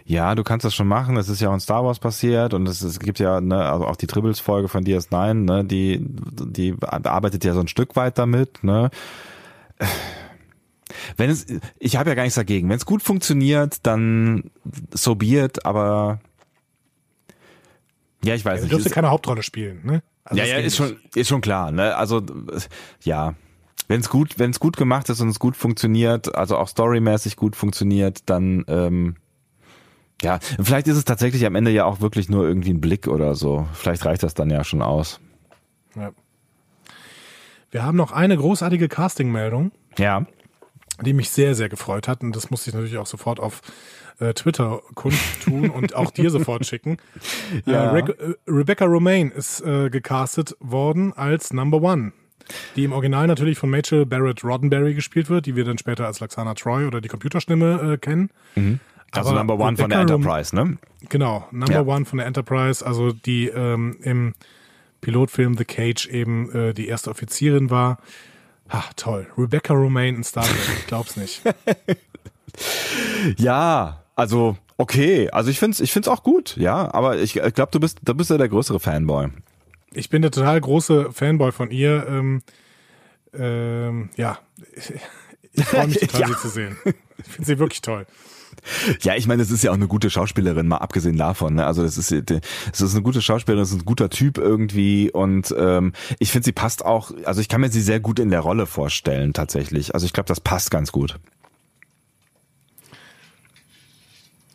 Ja, 0.05 0.35
du 0.35 0.43
kannst 0.43 0.65
das 0.65 0.75
schon 0.75 0.87
machen. 0.87 1.17
Es 1.17 1.29
ist 1.29 1.41
ja 1.41 1.49
auch 1.49 1.53
in 1.53 1.59
Star 1.59 1.83
Wars 1.85 1.99
passiert 1.99 2.53
und 2.53 2.67
es, 2.67 2.81
es 2.81 2.99
gibt 2.99 3.19
ja, 3.19 3.41
ne, 3.41 3.63
also 3.63 3.85
auch 3.85 3.95
die 3.95 4.07
Tribbles-Folge 4.07 4.67
von 4.67 4.83
DS9, 4.83 5.33
ne, 5.33 5.63
die, 5.63 5.99
die 6.01 6.75
arbeitet 6.81 7.43
ja 7.45 7.53
so 7.53 7.61
ein 7.61 7.67
Stück 7.67 7.95
weit 7.95 8.17
damit, 8.17 8.63
ne. 8.63 8.89
Wenn 11.17 11.29
es, 11.29 11.45
ich 11.79 11.95
habe 11.95 12.09
ja 12.09 12.15
gar 12.15 12.23
nichts 12.23 12.35
dagegen. 12.35 12.69
Wenn 12.69 12.77
es 12.77 12.85
gut 12.85 13.01
funktioniert, 13.03 13.77
dann 13.83 14.51
so 14.93 15.15
be 15.15 15.25
it, 15.43 15.65
aber 15.65 16.19
ja, 18.23 18.35
ich 18.35 18.45
weiß 18.45 18.59
Er 18.59 18.63
nicht. 18.63 18.71
dürfte 18.73 18.89
Es- 18.89 18.95
keine 18.95 19.09
Hauptrolle 19.09 19.43
spielen, 19.43 19.81
ne? 19.85 20.03
Also 20.25 20.41
ja, 20.41 20.47
ja, 20.47 20.57
ist 20.57 20.79
nicht. 20.79 20.89
schon, 20.89 20.97
ist 21.15 21.27
schon 21.27 21.41
klar, 21.41 21.71
ne? 21.71 21.95
Also, 21.97 22.21
ja. 23.03 23.35
Wenn 23.89 23.99
es 23.99 24.09
gut, 24.09 24.39
wenn 24.39 24.51
es 24.51 24.61
gut 24.61 24.77
gemacht 24.77 25.09
ist 25.09 25.19
und 25.19 25.27
es 25.27 25.39
gut 25.39 25.57
funktioniert, 25.57 26.33
also 26.35 26.57
auch 26.57 26.69
storymäßig 26.69 27.35
gut 27.35 27.57
funktioniert, 27.57 28.21
dann, 28.29 28.63
ähm, 28.69 29.15
ja, 30.21 30.39
vielleicht 30.63 30.87
ist 30.87 30.95
es 30.95 31.03
tatsächlich 31.03 31.45
am 31.45 31.55
Ende 31.55 31.69
ja 31.71 31.83
auch 31.83 31.99
wirklich 31.99 32.29
nur 32.29 32.47
irgendwie 32.47 32.69
ein 32.71 32.79
Blick 32.79 33.09
oder 33.09 33.35
so. 33.35 33.67
Vielleicht 33.73 34.05
reicht 34.05 34.23
das 34.23 34.33
dann 34.33 34.49
ja 34.49 34.63
schon 34.63 34.81
aus. 34.81 35.19
Ja. 35.97 36.11
Wir 37.71 37.83
haben 37.83 37.97
noch 37.97 38.13
eine 38.13 38.37
großartige 38.37 38.87
Casting-Meldung, 38.87 39.73
Ja. 39.97 40.25
Die 41.01 41.13
mich 41.13 41.29
sehr, 41.29 41.55
sehr 41.55 41.69
gefreut 41.69 42.07
hat. 42.07 42.21
Und 42.21 42.35
das 42.35 42.51
musste 42.51 42.69
ich 42.69 42.75
natürlich 42.75 42.97
auch 42.97 43.05
sofort 43.05 43.39
auf 43.39 43.61
äh, 44.19 44.33
Twitter 44.33 44.81
kundtun 44.95 45.69
und 45.69 45.95
auch 45.95 46.11
dir 46.11 46.29
sofort 46.31 46.65
schicken. 46.65 46.97
Ja. 47.65 47.95
Äh, 47.95 48.01
Re 48.01 48.15
äh, 48.19 48.51
Rebecca 48.51 48.85
Romaine 48.85 49.31
ist 49.31 49.61
äh, 49.61 49.89
gecastet 49.89 50.55
worden 50.59 51.13
als 51.13 51.53
Number 51.53 51.81
One. 51.81 52.13
Die 52.75 52.83
im 52.83 52.91
Original 52.91 53.27
natürlich 53.27 53.57
von 53.57 53.73
Rachel 53.73 54.05
Barrett 54.05 54.43
Roddenberry 54.43 54.93
gespielt 54.93 55.29
wird, 55.29 55.45
die 55.45 55.55
wir 55.55 55.63
dann 55.63 55.77
später 55.77 56.05
als 56.05 56.19
Laxana 56.19 56.53
Troy 56.55 56.85
oder 56.85 56.99
die 56.99 57.07
Computerstimme 57.07 57.93
äh, 57.93 57.97
kennen. 57.97 58.29
Also 59.11 59.29
Aber 59.29 59.39
Number 59.39 59.53
One 59.53 59.77
von 59.77 59.89
der 59.89 59.99
Rebecca 59.99 60.15
Enterprise, 60.15 60.55
ne? 60.55 60.77
Genau, 61.07 61.47
Number 61.51 61.73
Ja. 61.73 61.81
One 61.81 62.03
von 62.05 62.17
der 62.17 62.27
Enterprise, 62.27 62.85
also 62.85 63.13
die 63.13 63.47
ähm, 63.47 63.97
im 64.01 64.33
Pilotfilm 65.01 65.55
The 65.57 65.65
Cage 65.65 66.07
eben 66.07 66.51
äh, 66.51 66.73
die 66.73 66.87
erste 66.87 67.11
Offizierin 67.11 67.69
war. 67.69 67.99
Ach, 68.75 68.91
toll. 68.95 69.27
Rebecca 69.37 69.71
Romaine 69.73 70.17
in 70.17 70.23
Star 70.23 70.43
Trek, 70.43 70.57
ich 70.79 70.87
glaub's 70.87 71.15
nicht. 71.15 71.41
Ja, 73.37 74.03
also 74.15 74.57
okay, 74.77 75.29
also 75.31 75.49
ich 75.49 75.57
find's, 75.59 75.79
ich 75.79 75.91
find's 75.91 76.07
auch 76.07 76.23
gut, 76.23 76.55
ja, 76.57 76.93
aber 76.93 77.17
ich, 77.17 77.35
ich 77.37 77.53
glaube, 77.53 77.71
du 77.71 77.79
bist, 77.79 77.99
du 78.03 78.13
bist 78.13 78.29
ja 78.29 78.37
der 78.37 78.49
größere 78.49 78.79
Fanboy. 78.79 79.29
Ich 79.93 80.09
bin 80.09 80.21
der 80.21 80.29
total 80.31 80.61
große 80.61 81.11
Fanboy 81.11 81.51
von 81.51 81.71
ihr. 81.71 82.05
Ähm, 82.07 82.41
ähm, 83.33 84.09
ja, 84.17 84.37
ich 85.53 85.65
freue 85.65 85.87
mich 85.87 85.97
total, 85.99 86.21
Ja. 86.21 86.27
sie 86.27 86.37
zu 86.37 86.49
sehen. 86.49 86.77
Ich 87.17 87.25
finde 87.31 87.45
sie 87.45 87.59
wirklich 87.59 87.81
toll. 87.81 88.05
Ja, 89.01 89.15
ich 89.15 89.27
meine, 89.27 89.41
es 89.41 89.51
ist 89.51 89.63
ja 89.63 89.71
auch 89.71 89.75
eine 89.75 89.87
gute 89.87 90.09
Schauspielerin, 90.09 90.67
mal 90.67 90.77
abgesehen 90.77 91.17
davon. 91.17 91.55
Ne? 91.55 91.65
Also 91.65 91.83
das 91.83 91.97
ist, 91.97 92.11
es 92.11 92.81
ist 92.81 92.93
eine 92.93 93.03
gute 93.03 93.21
Schauspielerin, 93.21 93.63
es 93.63 93.71
ist 93.71 93.81
ein 93.81 93.85
guter 93.85 94.09
Typ 94.09 94.37
irgendwie 94.37 95.11
und 95.11 95.53
ähm, 95.57 95.93
ich 96.19 96.31
finde, 96.31 96.45
sie 96.45 96.51
passt 96.51 96.85
auch. 96.85 97.11
Also 97.25 97.41
ich 97.41 97.49
kann 97.49 97.61
mir 97.61 97.69
sie 97.69 97.81
sehr 97.81 97.99
gut 97.99 98.19
in 98.19 98.29
der 98.29 98.39
Rolle 98.39 98.65
vorstellen 98.65 99.33
tatsächlich. 99.33 99.93
Also 99.93 100.05
ich 100.05 100.13
glaube, 100.13 100.27
das 100.27 100.39
passt 100.39 100.71
ganz 100.71 100.91
gut. 100.91 101.19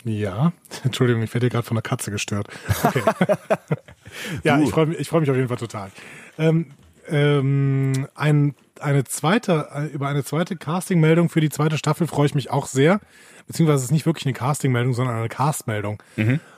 Ja, 0.05 0.53
Entschuldigung, 0.85 1.23
ich 1.23 1.35
werde 1.35 1.47
hier 1.47 1.51
gerade 1.51 1.67
von 1.67 1.77
einer 1.77 1.83
Katze 1.83 2.11
gestört. 2.11 2.49
Okay. 2.83 3.03
ja, 4.45 4.61
ich 4.61 4.71
freue 4.71 4.87
mich, 4.87 4.99
ich 4.99 5.09
freue 5.09 5.21
mich 5.21 5.31
auf 5.31 5.37
jeden 5.37 5.49
Fall 5.49 5.59
total. 5.59 5.91
Ähm, 6.39 6.67
ähm, 7.09 8.09
ein, 8.15 8.55
eine 8.81 9.05
zweite, 9.05 9.69
äh, 9.75 9.87
über 9.87 10.09
eine 10.09 10.25
zweite 10.25 10.57
Casting-Meldung 10.57 11.29
für 11.29 11.41
die 11.41 11.51
zweite 11.51 11.79
Staffel 11.79 12.07
freue 12.07 12.27
ich 12.27 12.35
mich 12.35 12.51
auch 12.51 12.67
sehr. 12.67 13.01
Beziehungsweise 13.49 13.79
es 13.79 13.85
ist 13.87 13.93
nicht 13.93 14.07
wirklich 14.07 14.27
eine 14.27 14.35
Casting-Meldung, 14.35 14.95
sondern 14.95 15.17
eine 15.17 15.29
Cast-Meldung. 15.29 16.03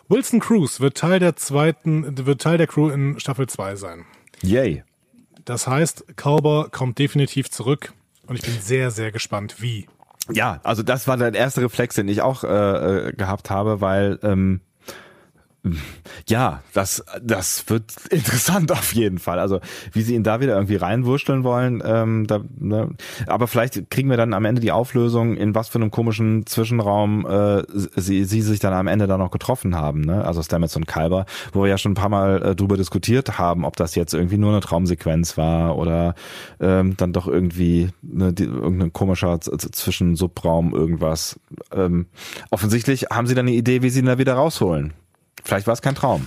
Wilson 0.08 0.40
Cruz 0.40 0.80
wird 0.80 0.96
Teil 0.96 1.20
der 1.20 1.36
zweiten, 1.36 2.26
wird 2.26 2.42
Teil 2.42 2.58
der 2.58 2.66
Crew 2.66 2.90
in 2.90 3.18
Staffel 3.20 3.48
2 3.48 3.76
sein. 3.76 4.04
Yay. 4.42 4.82
Das 5.44 5.66
heißt, 5.66 6.16
Culber 6.16 6.68
kommt 6.70 6.98
definitiv 6.98 7.50
zurück 7.50 7.92
und 8.26 8.36
ich 8.36 8.42
bin 8.42 8.54
sehr, 8.60 8.90
sehr 8.90 9.12
gespannt, 9.12 9.62
wie. 9.62 9.86
Ja, 10.30 10.60
also 10.64 10.82
das 10.82 11.08
war 11.08 11.16
der 11.16 11.32
erste 11.34 11.62
Reflex, 11.62 11.94
den 11.94 12.08
ich 12.08 12.22
auch 12.22 12.44
äh, 12.44 12.48
äh, 13.08 13.12
gehabt 13.12 13.50
habe, 13.50 13.80
weil 13.80 14.18
ähm, 14.22 14.60
ja, 16.26 16.62
das, 16.72 17.04
das 17.22 17.68
wird 17.68 17.92
interessant 18.10 18.72
auf 18.72 18.94
jeden 18.94 19.18
Fall. 19.18 19.38
Also 19.38 19.60
wie 19.92 20.02
sie 20.02 20.14
ihn 20.14 20.22
da 20.22 20.40
wieder 20.40 20.54
irgendwie 20.54 20.76
reinwurschteln 20.76 21.44
wollen, 21.44 21.82
ähm, 21.84 22.26
da, 22.26 22.40
ne? 22.58 22.90
aber 23.26 23.46
vielleicht 23.46 23.90
kriegen 23.90 24.08
wir 24.08 24.16
dann 24.16 24.32
am 24.32 24.44
Ende 24.44 24.60
die 24.60 24.72
Auflösung, 24.72 25.36
in 25.36 25.54
was 25.54 25.68
für 25.68 25.78
einem 25.78 25.90
komischen 25.90 26.46
Zwischenraum 26.46 27.26
äh, 27.26 27.62
sie, 27.72 28.24
sie 28.24 28.40
sich 28.40 28.58
dann 28.60 28.72
am 28.72 28.86
Ende 28.86 29.06
da 29.06 29.18
noch 29.18 29.30
getroffen 29.30 29.74
haben. 29.76 30.00
Ne? 30.00 30.24
Also 30.24 30.42
Stamets 30.42 30.76
und 30.76 30.86
Kalber, 30.86 31.26
wo 31.52 31.62
wir 31.62 31.68
ja 31.68 31.78
schon 31.78 31.92
ein 31.92 31.96
paar 31.96 32.08
Mal 32.08 32.42
äh, 32.42 32.56
drüber 32.56 32.76
diskutiert 32.76 33.38
haben, 33.38 33.64
ob 33.64 33.76
das 33.76 33.94
jetzt 33.94 34.14
irgendwie 34.14 34.38
nur 34.38 34.52
eine 34.52 34.60
Traumsequenz 34.60 35.36
war 35.36 35.76
oder 35.76 36.14
ähm, 36.58 36.96
dann 36.96 37.12
doch 37.12 37.28
irgendwie 37.28 37.90
ne, 38.02 38.32
die, 38.32 38.44
irgendein 38.44 38.92
komischer 38.92 39.40
Zwischensubraum, 39.40 40.74
irgendwas. 40.74 41.38
Ähm, 41.72 42.06
offensichtlich 42.50 43.06
haben 43.10 43.26
sie 43.26 43.34
dann 43.34 43.46
eine 43.46 43.56
Idee, 43.56 43.82
wie 43.82 43.90
sie 43.90 44.00
ihn 44.00 44.06
da 44.06 44.18
wieder 44.18 44.34
rausholen. 44.34 44.94
Vielleicht 45.44 45.66
war 45.66 45.74
es 45.74 45.82
kein 45.82 45.94
Traum. 45.94 46.27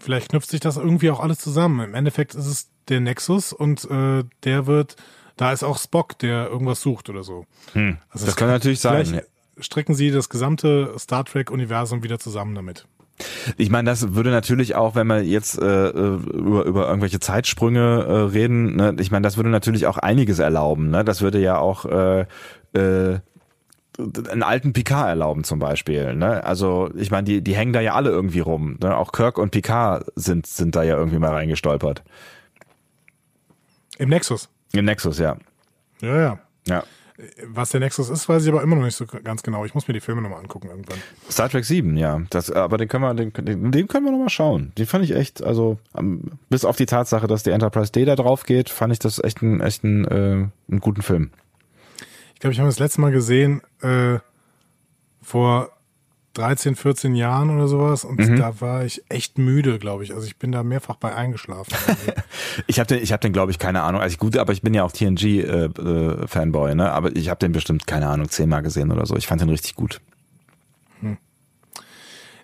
Vielleicht 0.00 0.30
knüpft 0.30 0.50
sich 0.50 0.60
das 0.60 0.76
irgendwie 0.76 1.10
auch 1.10 1.20
alles 1.20 1.38
zusammen. 1.38 1.80
Im 1.80 1.94
Endeffekt 1.94 2.34
ist 2.34 2.46
es 2.46 2.68
der 2.88 3.00
Nexus 3.00 3.52
und 3.52 3.90
äh, 3.90 4.24
der 4.44 4.66
wird, 4.66 4.96
da 5.36 5.52
ist 5.52 5.62
auch 5.62 5.78
Spock, 5.78 6.18
der 6.18 6.48
irgendwas 6.48 6.82
sucht 6.82 7.08
oder 7.08 7.22
so. 7.22 7.46
Also 8.10 8.26
das 8.26 8.36
kann 8.36 8.48
natürlich 8.48 8.80
sein. 8.80 9.06
Vielleicht 9.06 9.26
strecken 9.58 9.94
sie 9.94 10.10
das 10.10 10.28
gesamte 10.28 10.94
Star 10.98 11.24
Trek-Universum 11.24 12.02
wieder 12.02 12.18
zusammen 12.18 12.54
damit. 12.54 12.86
Ich 13.56 13.70
meine, 13.70 13.88
das 13.88 14.14
würde 14.14 14.30
natürlich 14.30 14.74
auch, 14.74 14.96
wenn 14.96 15.06
wir 15.06 15.22
jetzt 15.22 15.56
äh, 15.58 15.88
über, 15.88 16.64
über 16.64 16.88
irgendwelche 16.88 17.20
Zeitsprünge 17.20 17.80
äh, 17.80 18.12
reden, 18.32 18.76
ne, 18.76 18.96
ich 18.98 19.12
meine, 19.12 19.22
das 19.22 19.36
würde 19.36 19.50
natürlich 19.50 19.86
auch 19.86 19.98
einiges 19.98 20.40
erlauben. 20.40 20.90
Ne? 20.90 21.04
Das 21.04 21.22
würde 21.22 21.40
ja 21.40 21.58
auch 21.58 21.84
äh, 21.84 22.26
äh, 22.72 23.20
einen 23.98 24.42
alten 24.42 24.72
Picard 24.72 25.08
erlauben 25.08 25.44
zum 25.44 25.58
Beispiel. 25.58 26.14
Ne? 26.14 26.44
Also 26.44 26.90
ich 26.96 27.10
meine, 27.10 27.24
die, 27.24 27.42
die 27.42 27.54
hängen 27.54 27.72
da 27.72 27.80
ja 27.80 27.94
alle 27.94 28.10
irgendwie 28.10 28.40
rum. 28.40 28.78
Ne? 28.82 28.96
Auch 28.96 29.12
Kirk 29.12 29.38
und 29.38 29.50
Picard 29.50 30.06
sind, 30.16 30.46
sind 30.46 30.74
da 30.74 30.82
ja 30.82 30.96
irgendwie 30.96 31.18
mal 31.18 31.32
reingestolpert. 31.32 32.02
Im 33.98 34.08
Nexus. 34.08 34.48
Im 34.72 34.84
Nexus, 34.84 35.18
ja. 35.18 35.36
Ja, 36.00 36.20
ja. 36.20 36.38
ja. 36.66 36.84
Was 37.46 37.70
der 37.70 37.78
Nexus 37.78 38.10
ist, 38.10 38.28
weiß 38.28 38.42
ich 38.42 38.48
aber 38.50 38.60
immer 38.62 38.74
noch 38.74 38.82
nicht 38.82 38.96
so 38.96 39.06
ganz 39.06 39.44
genau. 39.44 39.64
Ich 39.64 39.72
muss 39.72 39.86
mir 39.86 39.94
die 39.94 40.00
Filme 40.00 40.20
nochmal 40.20 40.40
angucken 40.40 40.68
irgendwann. 40.68 40.98
Star 41.30 41.48
Trek 41.48 41.64
7, 41.64 41.96
ja. 41.96 42.20
Das, 42.30 42.50
aber 42.50 42.76
den 42.76 42.88
können 42.88 43.04
wir, 43.04 43.14
den, 43.14 43.70
den, 43.70 43.86
können 43.86 44.04
wir 44.04 44.10
noch 44.10 44.18
mal 44.18 44.28
schauen. 44.28 44.72
Den 44.76 44.86
fand 44.86 45.04
ich 45.04 45.14
echt, 45.14 45.40
also 45.40 45.78
bis 46.50 46.64
auf 46.64 46.76
die 46.76 46.86
Tatsache, 46.86 47.28
dass 47.28 47.44
die 47.44 47.50
Enterprise 47.50 47.92
D 47.92 48.04
da 48.04 48.16
drauf 48.16 48.44
geht, 48.44 48.68
fand 48.68 48.92
ich 48.92 48.98
das 48.98 49.22
echt 49.22 49.42
einen, 49.42 49.60
echt 49.60 49.84
einen, 49.84 50.04
äh, 50.06 50.48
einen 50.68 50.80
guten 50.80 51.02
Film. 51.02 51.30
Ich 52.44 52.46
glaube, 52.46 52.52
ich 52.52 52.58
habe 52.60 52.68
das 52.68 52.78
letzte 52.78 53.00
Mal 53.00 53.10
gesehen 53.10 53.62
äh, 53.80 54.18
vor 55.22 55.70
13, 56.34 56.76
14 56.76 57.14
Jahren 57.14 57.48
oder 57.48 57.68
sowas 57.68 58.04
und 58.04 58.18
Mhm. 58.18 58.36
da 58.36 58.60
war 58.60 58.84
ich 58.84 59.02
echt 59.08 59.38
müde, 59.38 59.78
glaube 59.78 60.04
ich. 60.04 60.12
Also 60.12 60.26
ich 60.26 60.36
bin 60.36 60.52
da 60.52 60.62
mehrfach 60.62 60.96
bei 60.96 61.14
eingeschlafen. 61.14 61.72
Ich 62.66 62.78
habe 62.78 62.86
den, 62.86 63.02
ich 63.02 63.12
habe 63.12 63.20
den, 63.22 63.32
glaube 63.32 63.50
ich, 63.50 63.58
keine 63.58 63.80
Ahnung. 63.82 64.02
Also 64.02 64.18
gut, 64.18 64.36
aber 64.36 64.52
ich 64.52 64.60
bin 64.60 64.74
ja 64.74 64.84
auch 64.84 64.92
TNG 64.92 65.22
äh, 65.24 65.64
äh, 65.64 66.26
Fanboy, 66.28 66.74
ne? 66.74 66.92
Aber 66.92 67.16
ich 67.16 67.30
habe 67.30 67.38
den 67.38 67.52
bestimmt 67.52 67.86
keine 67.86 68.08
Ahnung 68.08 68.28
zehnmal 68.28 68.62
gesehen 68.62 68.92
oder 68.92 69.06
so. 69.06 69.16
Ich 69.16 69.26
fand 69.26 69.40
den 69.40 69.48
richtig 69.48 69.74
gut. 69.74 70.02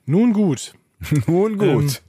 Nun 0.06 0.32
gut. 0.32 0.72
Nun 1.26 1.58
gut. 1.58 2.00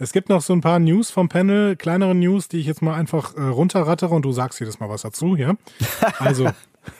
Es 0.00 0.12
gibt 0.12 0.30
noch 0.30 0.40
so 0.40 0.54
ein 0.54 0.62
paar 0.62 0.78
News 0.78 1.10
vom 1.10 1.28
Panel, 1.28 1.76
kleinere 1.76 2.14
News, 2.14 2.48
die 2.48 2.58
ich 2.58 2.66
jetzt 2.66 2.80
mal 2.80 2.94
einfach 2.94 3.36
äh, 3.36 3.42
runterrattere 3.42 4.14
und 4.14 4.24
du 4.24 4.32
sagst 4.32 4.58
jedes 4.58 4.80
Mal 4.80 4.88
was 4.88 5.02
dazu, 5.02 5.36
ja? 5.36 5.54
Also, 6.18 6.46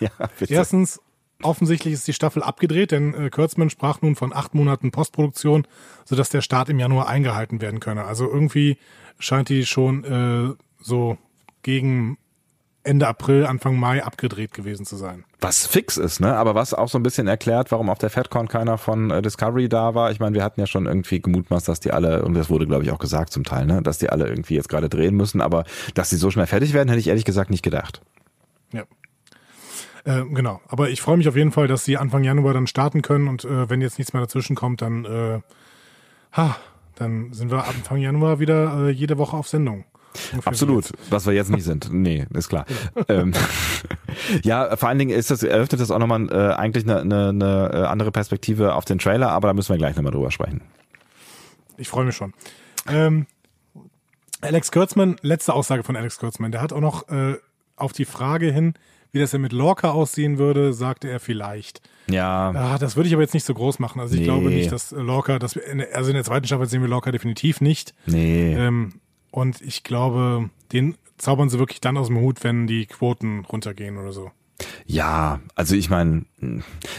ja, 0.00 0.10
erstens, 0.46 1.00
offensichtlich 1.42 1.94
ist 1.94 2.06
die 2.06 2.12
Staffel 2.12 2.42
abgedreht, 2.42 2.90
denn 2.92 3.14
äh, 3.14 3.30
Kurtzman 3.30 3.70
sprach 3.70 4.02
nun 4.02 4.16
von 4.16 4.34
acht 4.34 4.54
Monaten 4.54 4.90
Postproduktion, 4.90 5.66
sodass 6.04 6.28
der 6.28 6.42
Start 6.42 6.68
im 6.68 6.78
Januar 6.78 7.08
eingehalten 7.08 7.62
werden 7.62 7.80
könne. 7.80 8.04
Also 8.04 8.30
irgendwie 8.30 8.76
scheint 9.18 9.48
die 9.48 9.64
schon 9.64 10.04
äh, 10.04 10.54
so 10.78 11.16
gegen 11.62 12.18
Ende 12.82 13.06
April, 13.06 13.44
Anfang 13.44 13.78
Mai 13.78 14.02
abgedreht 14.02 14.54
gewesen 14.54 14.86
zu 14.86 14.96
sein. 14.96 15.24
Was 15.40 15.66
fix 15.66 15.98
ist, 15.98 16.20
ne? 16.20 16.34
Aber 16.36 16.54
was 16.54 16.72
auch 16.72 16.88
so 16.88 16.98
ein 16.98 17.02
bisschen 17.02 17.28
erklärt, 17.28 17.70
warum 17.72 17.90
auf 17.90 17.98
der 17.98 18.08
FedCon 18.08 18.48
keiner 18.48 18.78
von 18.78 19.10
äh, 19.10 19.20
Discovery 19.20 19.68
da 19.68 19.94
war. 19.94 20.10
Ich 20.10 20.20
meine, 20.20 20.34
wir 20.34 20.42
hatten 20.42 20.60
ja 20.60 20.66
schon 20.66 20.86
irgendwie 20.86 21.20
gemutmaßt, 21.20 21.68
dass 21.68 21.80
die 21.80 21.92
alle, 21.92 22.22
und 22.24 22.34
das 22.34 22.48
wurde, 22.48 22.66
glaube 22.66 22.84
ich, 22.84 22.90
auch 22.90 22.98
gesagt 22.98 23.32
zum 23.32 23.44
Teil, 23.44 23.66
ne? 23.66 23.82
Dass 23.82 23.98
die 23.98 24.08
alle 24.08 24.26
irgendwie 24.26 24.54
jetzt 24.54 24.70
gerade 24.70 24.88
drehen 24.88 25.14
müssen, 25.14 25.42
aber 25.42 25.64
dass 25.94 26.08
sie 26.08 26.16
so 26.16 26.30
schnell 26.30 26.46
fertig 26.46 26.72
werden, 26.72 26.88
hätte 26.88 27.00
ich 27.00 27.08
ehrlich 27.08 27.26
gesagt 27.26 27.50
nicht 27.50 27.62
gedacht. 27.62 28.00
Ja. 28.72 28.84
Äh, 30.04 30.24
genau. 30.30 30.60
Aber 30.66 30.88
ich 30.88 31.02
freue 31.02 31.18
mich 31.18 31.28
auf 31.28 31.36
jeden 31.36 31.52
Fall, 31.52 31.68
dass 31.68 31.84
sie 31.84 31.98
Anfang 31.98 32.24
Januar 32.24 32.54
dann 32.54 32.66
starten 32.66 33.02
können 33.02 33.28
und 33.28 33.44
äh, 33.44 33.68
wenn 33.68 33.82
jetzt 33.82 33.98
nichts 33.98 34.14
mehr 34.14 34.22
dazwischen 34.22 34.56
kommt, 34.56 34.80
dann, 34.80 35.04
äh, 35.04 35.40
ha, 36.32 36.56
dann 36.94 37.32
sind 37.34 37.50
wir 37.50 37.64
Anfang 37.64 37.98
Januar 37.98 38.40
wieder 38.40 38.86
äh, 38.86 38.90
jede 38.90 39.18
Woche 39.18 39.36
auf 39.36 39.48
Sendung. 39.48 39.84
Absolut, 40.44 40.90
was 41.08 41.26
wir 41.26 41.32
jetzt 41.32 41.50
nicht 41.50 41.64
sind. 41.64 41.88
Nee, 41.92 42.26
ist 42.34 42.48
klar. 42.48 42.66
ähm, 43.08 43.32
ja, 44.42 44.76
vor 44.76 44.88
allen 44.88 44.98
Dingen 44.98 45.10
ist 45.16 45.30
das, 45.30 45.42
eröffnet 45.42 45.80
das 45.80 45.90
auch 45.90 45.98
nochmal 45.98 46.28
äh, 46.30 46.54
eigentlich 46.54 46.84
eine, 46.84 47.00
eine, 47.00 47.28
eine 47.28 47.88
andere 47.88 48.10
Perspektive 48.10 48.74
auf 48.74 48.84
den 48.84 48.98
Trailer, 48.98 49.30
aber 49.30 49.48
da 49.48 49.54
müssen 49.54 49.70
wir 49.72 49.78
gleich 49.78 49.96
nochmal 49.96 50.12
drüber 50.12 50.30
sprechen. 50.30 50.62
Ich 51.76 51.88
freue 51.88 52.04
mich 52.04 52.16
schon. 52.16 52.34
Ähm, 52.88 53.26
Alex 54.40 54.72
Kurtzman, 54.72 55.16
letzte 55.22 55.52
Aussage 55.54 55.82
von 55.82 55.96
Alex 55.96 56.18
Kurtzman, 56.18 56.50
der 56.52 56.60
hat 56.62 56.72
auch 56.72 56.80
noch 56.80 57.08
äh, 57.08 57.36
auf 57.76 57.92
die 57.92 58.04
Frage 58.04 58.50
hin, 58.52 58.74
Wie 59.12 59.18
das 59.18 59.32
ja 59.32 59.38
mit 59.40 59.52
Lorca 59.52 59.90
aussehen 59.90 60.38
würde, 60.38 60.72
sagte 60.72 61.08
er 61.10 61.18
vielleicht. 61.20 61.80
Ja. 62.08 62.50
Ah, 62.54 62.78
das 62.78 62.94
würde 62.96 63.08
ich 63.08 63.12
aber 63.14 63.22
jetzt 63.22 63.34
nicht 63.34 63.44
so 63.46 63.54
groß 63.54 63.78
machen. 63.80 64.00
Also 64.00 64.14
ich 64.14 64.20
Nee. 64.20 64.26
glaube 64.26 64.50
nicht, 64.50 64.70
dass 64.70 64.92
Lorca, 64.92 65.38
dass 65.40 65.56
wir 65.56 65.66
in 65.66 65.78
der, 65.78 65.96
also 65.96 66.10
in 66.10 66.14
der 66.14 66.22
zweiten 66.24 66.46
Staffel 66.46 66.66
sehen 66.68 66.80
wir 66.80 66.88
Lorca 66.88 67.10
definitiv 67.10 67.60
nicht. 67.60 67.92
Nee. 68.06 68.54
Ähm, 68.54 68.99
und 69.30 69.60
ich 69.60 69.82
glaube, 69.82 70.50
den 70.72 70.96
zaubern 71.18 71.48
sie 71.48 71.58
wirklich 71.58 71.80
dann 71.80 71.96
aus 71.96 72.08
dem 72.08 72.20
Hut, 72.20 72.42
wenn 72.42 72.66
die 72.66 72.86
Quoten 72.86 73.44
runtergehen 73.44 73.98
oder 73.98 74.12
so. 74.12 74.30
Ja, 74.86 75.40
also 75.54 75.74
ich 75.74 75.88
meine, 75.88 76.24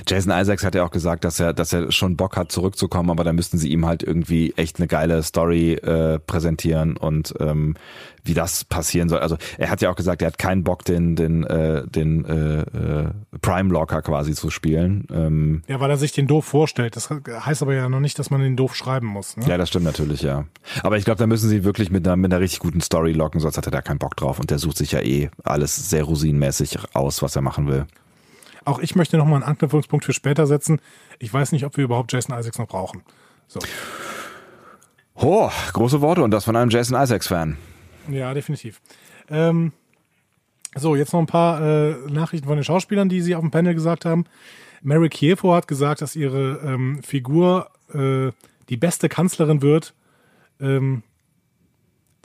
Jason 0.08 0.32
Isaacs 0.32 0.64
hat 0.64 0.76
ja 0.76 0.84
auch 0.84 0.92
gesagt, 0.92 1.24
dass 1.24 1.40
er, 1.40 1.54
dass 1.54 1.74
er 1.74 1.92
schon 1.92 2.18
Bock 2.18 2.38
hat, 2.38 2.52
zurückzukommen, 2.52 3.10
aber 3.10 3.24
da 3.24 3.34
müssten 3.34 3.58
sie 3.58 3.70
ihm 3.70 3.86
halt 3.86 4.02
irgendwie 4.02 4.54
echt 4.56 4.78
eine 4.78 4.88
geile 4.88 5.22
Story 5.24 5.74
äh, 5.74 6.20
präsentieren 6.20 6.98
und 6.98 7.34
ähm, 7.40 7.76
wie 8.24 8.34
das 8.34 8.64
passieren 8.64 9.10
soll. 9.10 9.20
Also 9.20 9.38
er 9.58 9.70
hat 9.70 9.82
ja 9.82 9.90
auch 9.90 9.96
gesagt, 9.96 10.22
er 10.22 10.28
hat 10.28 10.38
keinen 10.38 10.64
Bock, 10.64 10.86
den, 10.86 11.16
den, 11.16 11.44
äh, 11.44 11.88
den 11.88 12.26
äh, 12.26 12.62
äh, 12.62 13.10
Prime 13.42 13.72
Locker 13.72 14.02
quasi 14.02 14.34
zu 14.34 14.50
spielen. 14.50 15.08
Ähm, 15.12 15.64
Ja, 15.68 15.80
weil 15.80 15.90
er 15.90 15.98
sich 15.98 16.12
den 16.12 16.28
doof 16.28 16.46
vorstellt. 16.46 16.96
Das 16.96 17.10
heißt 17.10 17.62
aber 17.62 17.74
ja 17.74 17.90
noch 17.90 18.00
nicht, 18.00 18.20
dass 18.20 18.30
man 18.30 18.42
den 18.42 18.56
doof 18.56 18.76
schreiben 18.76 19.08
muss. 19.08 19.38
Ne? 19.38 19.46
ja, 19.48 19.58
das 19.58 19.70
stimmt 19.70 19.86
natürlich, 19.86 20.22
ja. 20.22 20.46
Aber 20.84 20.98
ich 20.98 21.06
glaube, 21.06 21.18
da 21.18 21.28
müssen 21.28 21.50
sie 21.50 21.64
wirklich 21.64 21.92
mit 21.92 22.08
einer, 22.08 22.16
mit 22.16 22.32
einer 22.32 22.42
richtig 22.42 22.60
guten 22.60 22.82
Story 22.82 23.14
locken, 23.14 23.40
sonst 23.40 23.58
hat 23.58 23.66
er 23.66 23.72
da 23.72 23.82
keinen 23.82 24.00
Bock 24.00 24.16
drauf 24.16 24.40
und 24.40 24.52
der 24.52 24.60
sucht 24.60 24.78
sich 24.78 24.92
ja 24.92 25.02
eh 25.02 25.30
alles 25.44 25.90
sehr 25.90 26.04
rosinenmäßig 26.04 26.78
aus, 26.94 27.22
was 27.22 27.36
er 27.36 27.42
machen 27.42 27.68
will. 27.68 27.86
Auch 28.64 28.80
ich 28.80 28.96
möchte 28.96 29.18
nochmal 29.18 29.36
einen 29.36 29.44
Anknüpfungspunkt 29.44 30.06
für 30.06 30.14
später 30.14 30.46
setzen. 30.46 30.80
Ich 31.20 31.34
weiß 31.34 31.52
nicht, 31.52 31.66
ob 31.66 31.78
wir 31.78 31.84
überhaupt 31.84 32.14
Jason 32.14 32.38
Isaacs 32.38 32.60
noch 32.60 32.68
brauchen. 32.68 33.02
So. 33.48 33.60
Oh, 35.16 35.50
große 35.74 36.02
Worte 36.02 36.24
und 36.24 36.32
das 36.32 36.46
von 36.46 36.56
einem 36.56 36.70
Jason 36.70 37.00
Isaacs-Fan. 37.02 37.58
Ja, 38.10 38.34
definitiv. 38.34 38.82
Ähm, 39.30 39.72
so, 40.76 40.96
jetzt 40.96 41.14
noch 41.14 41.20
ein 41.20 41.28
paar 41.28 41.62
äh, 41.62 41.96
Nachrichten 42.10 42.48
von 42.48 42.58
den 42.58 42.64
Schauspielern, 42.64 43.10
die 43.10 43.22
sie 43.22 43.36
auf 43.36 43.42
dem 43.42 43.52
Panel 43.52 43.74
gesagt 43.74 44.06
haben. 44.06 44.26
Mary 44.82 45.10
Kiefer 45.10 45.54
hat 45.54 45.68
gesagt, 45.68 46.02
dass 46.02 46.16
ihre 46.16 46.62
ähm, 46.64 47.04
Figur 47.04 47.70
äh, 47.94 48.32
die 48.70 48.78
beste 48.78 49.10
Kanzlerin 49.10 49.62
wird, 49.62 49.94
ähm, 50.60 51.04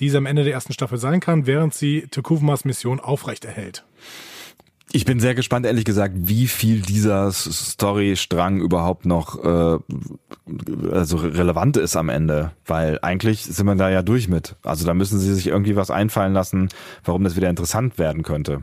die 0.01 0.11
sie 0.11 0.17
am 0.17 0.27
Ende 0.27 0.45
der 0.45 0.53
ersten 0.53 0.73
Staffel 0.73 0.99
sein 0.99 1.21
kann, 1.21 1.47
während 1.47 1.75
sie 1.75 2.03
Tekuvmas 2.09 2.65
Mission 2.65 3.01
aufrechterhält. 3.01 3.85
Ich 4.93 5.05
bin 5.05 5.19
sehr 5.19 5.35
gespannt, 5.35 5.67
ehrlich 5.67 5.85
gesagt, 5.85 6.15
wie 6.17 6.47
viel 6.47 6.81
dieser 6.81 7.33
Storystrang 7.33 8.61
überhaupt 8.61 9.05
noch 9.05 9.45
äh, 9.45 9.79
also 10.93 11.17
relevant 11.17 11.77
ist 11.77 11.97
am 11.97 12.09
Ende, 12.09 12.53
weil 12.65 12.99
eigentlich 13.03 13.43
sind 13.43 13.67
wir 13.67 13.75
da 13.75 13.91
ja 13.91 14.03
durch 14.03 14.29
mit. 14.29 14.55
Also 14.63 14.87
da 14.87 14.95
müssen 14.95 15.19
sie 15.19 15.35
sich 15.35 15.49
irgendwie 15.49 15.77
was 15.77 15.91
einfallen 15.91 16.33
lassen, 16.33 16.69
warum 17.05 17.25
das 17.25 17.37
wieder 17.37 17.51
interessant 17.51 17.99
werden 17.99 18.23
könnte. 18.23 18.63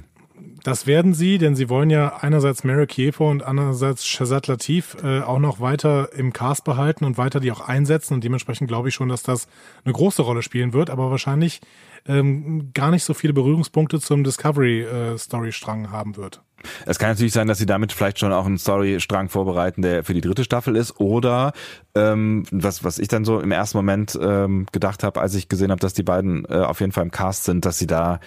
Das 0.64 0.88
werden 0.88 1.14
sie, 1.14 1.40
denn 1.40 1.58
sie 1.58 1.68
wollen 1.68 1.90
ja 1.90 2.20
einerseits 2.22 2.64
Mary 2.64 2.88
Kiefer 2.88 3.26
und 3.26 3.44
andererseits 3.44 4.08
Shazad 4.08 4.48
Latif 4.48 4.96
äh, 5.04 5.20
auch 5.20 5.40
noch 5.40 5.60
weiter 5.60 6.14
im 6.14 6.32
Cast 6.32 6.64
behalten 6.64 7.04
und 7.04 7.18
weiter 7.18 7.42
die 7.42 7.52
auch 7.52 7.60
einsetzen. 7.60 8.14
Und 8.14 8.24
dementsprechend 8.24 8.70
glaube 8.70 8.88
ich 8.88 8.96
schon, 8.96 9.10
dass 9.10 9.24
das 9.24 9.50
eine 9.84 9.94
große 9.94 10.22
Rolle 10.22 10.42
spielen 10.42 10.72
wird, 10.72 10.90
aber 10.90 11.12
wahrscheinlich 11.12 11.60
ähm, 12.08 12.72
gar 12.74 12.92
nicht 12.92 13.04
so 13.04 13.14
viele 13.14 13.34
Berührungspunkte 13.34 14.00
zum 14.00 14.24
Discovery-Storystrang 14.24 15.92
haben 15.92 16.18
wird. 16.18 16.42
Es 16.86 17.00
kann 17.00 17.10
natürlich 17.10 17.34
sein, 17.34 17.48
dass 17.48 17.58
sie 17.58 17.66
damit 17.66 17.92
vielleicht 17.92 18.20
schon 18.20 18.32
auch 18.32 18.46
einen 18.46 18.58
Storystrang 18.58 19.30
vorbereiten, 19.30 19.82
der 19.82 20.04
für 20.04 20.14
die 20.14 20.22
dritte 20.22 20.44
Staffel 20.44 20.76
ist. 20.76 21.00
Oder 21.00 21.54
ähm, 21.96 22.46
was, 22.52 22.84
was 22.84 23.00
ich 23.00 23.08
dann 23.08 23.26
so 23.26 23.40
im 23.40 23.52
ersten 23.52 23.78
Moment 23.78 24.18
ähm, 24.22 24.66
gedacht 24.72 25.04
habe, 25.04 25.20
als 25.20 25.36
ich 25.36 25.50
gesehen 25.50 25.72
habe, 25.72 25.82
dass 25.82 25.94
die 25.94 26.04
beiden 26.04 26.46
äh, 26.46 26.54
auf 26.54 26.80
jeden 26.80 26.92
Fall 26.92 27.04
im 27.04 27.12
Cast 27.12 27.44
sind, 27.44 27.66
dass 27.66 27.78
sie 27.78 27.88
da 27.88 28.16
äh, 28.16 28.20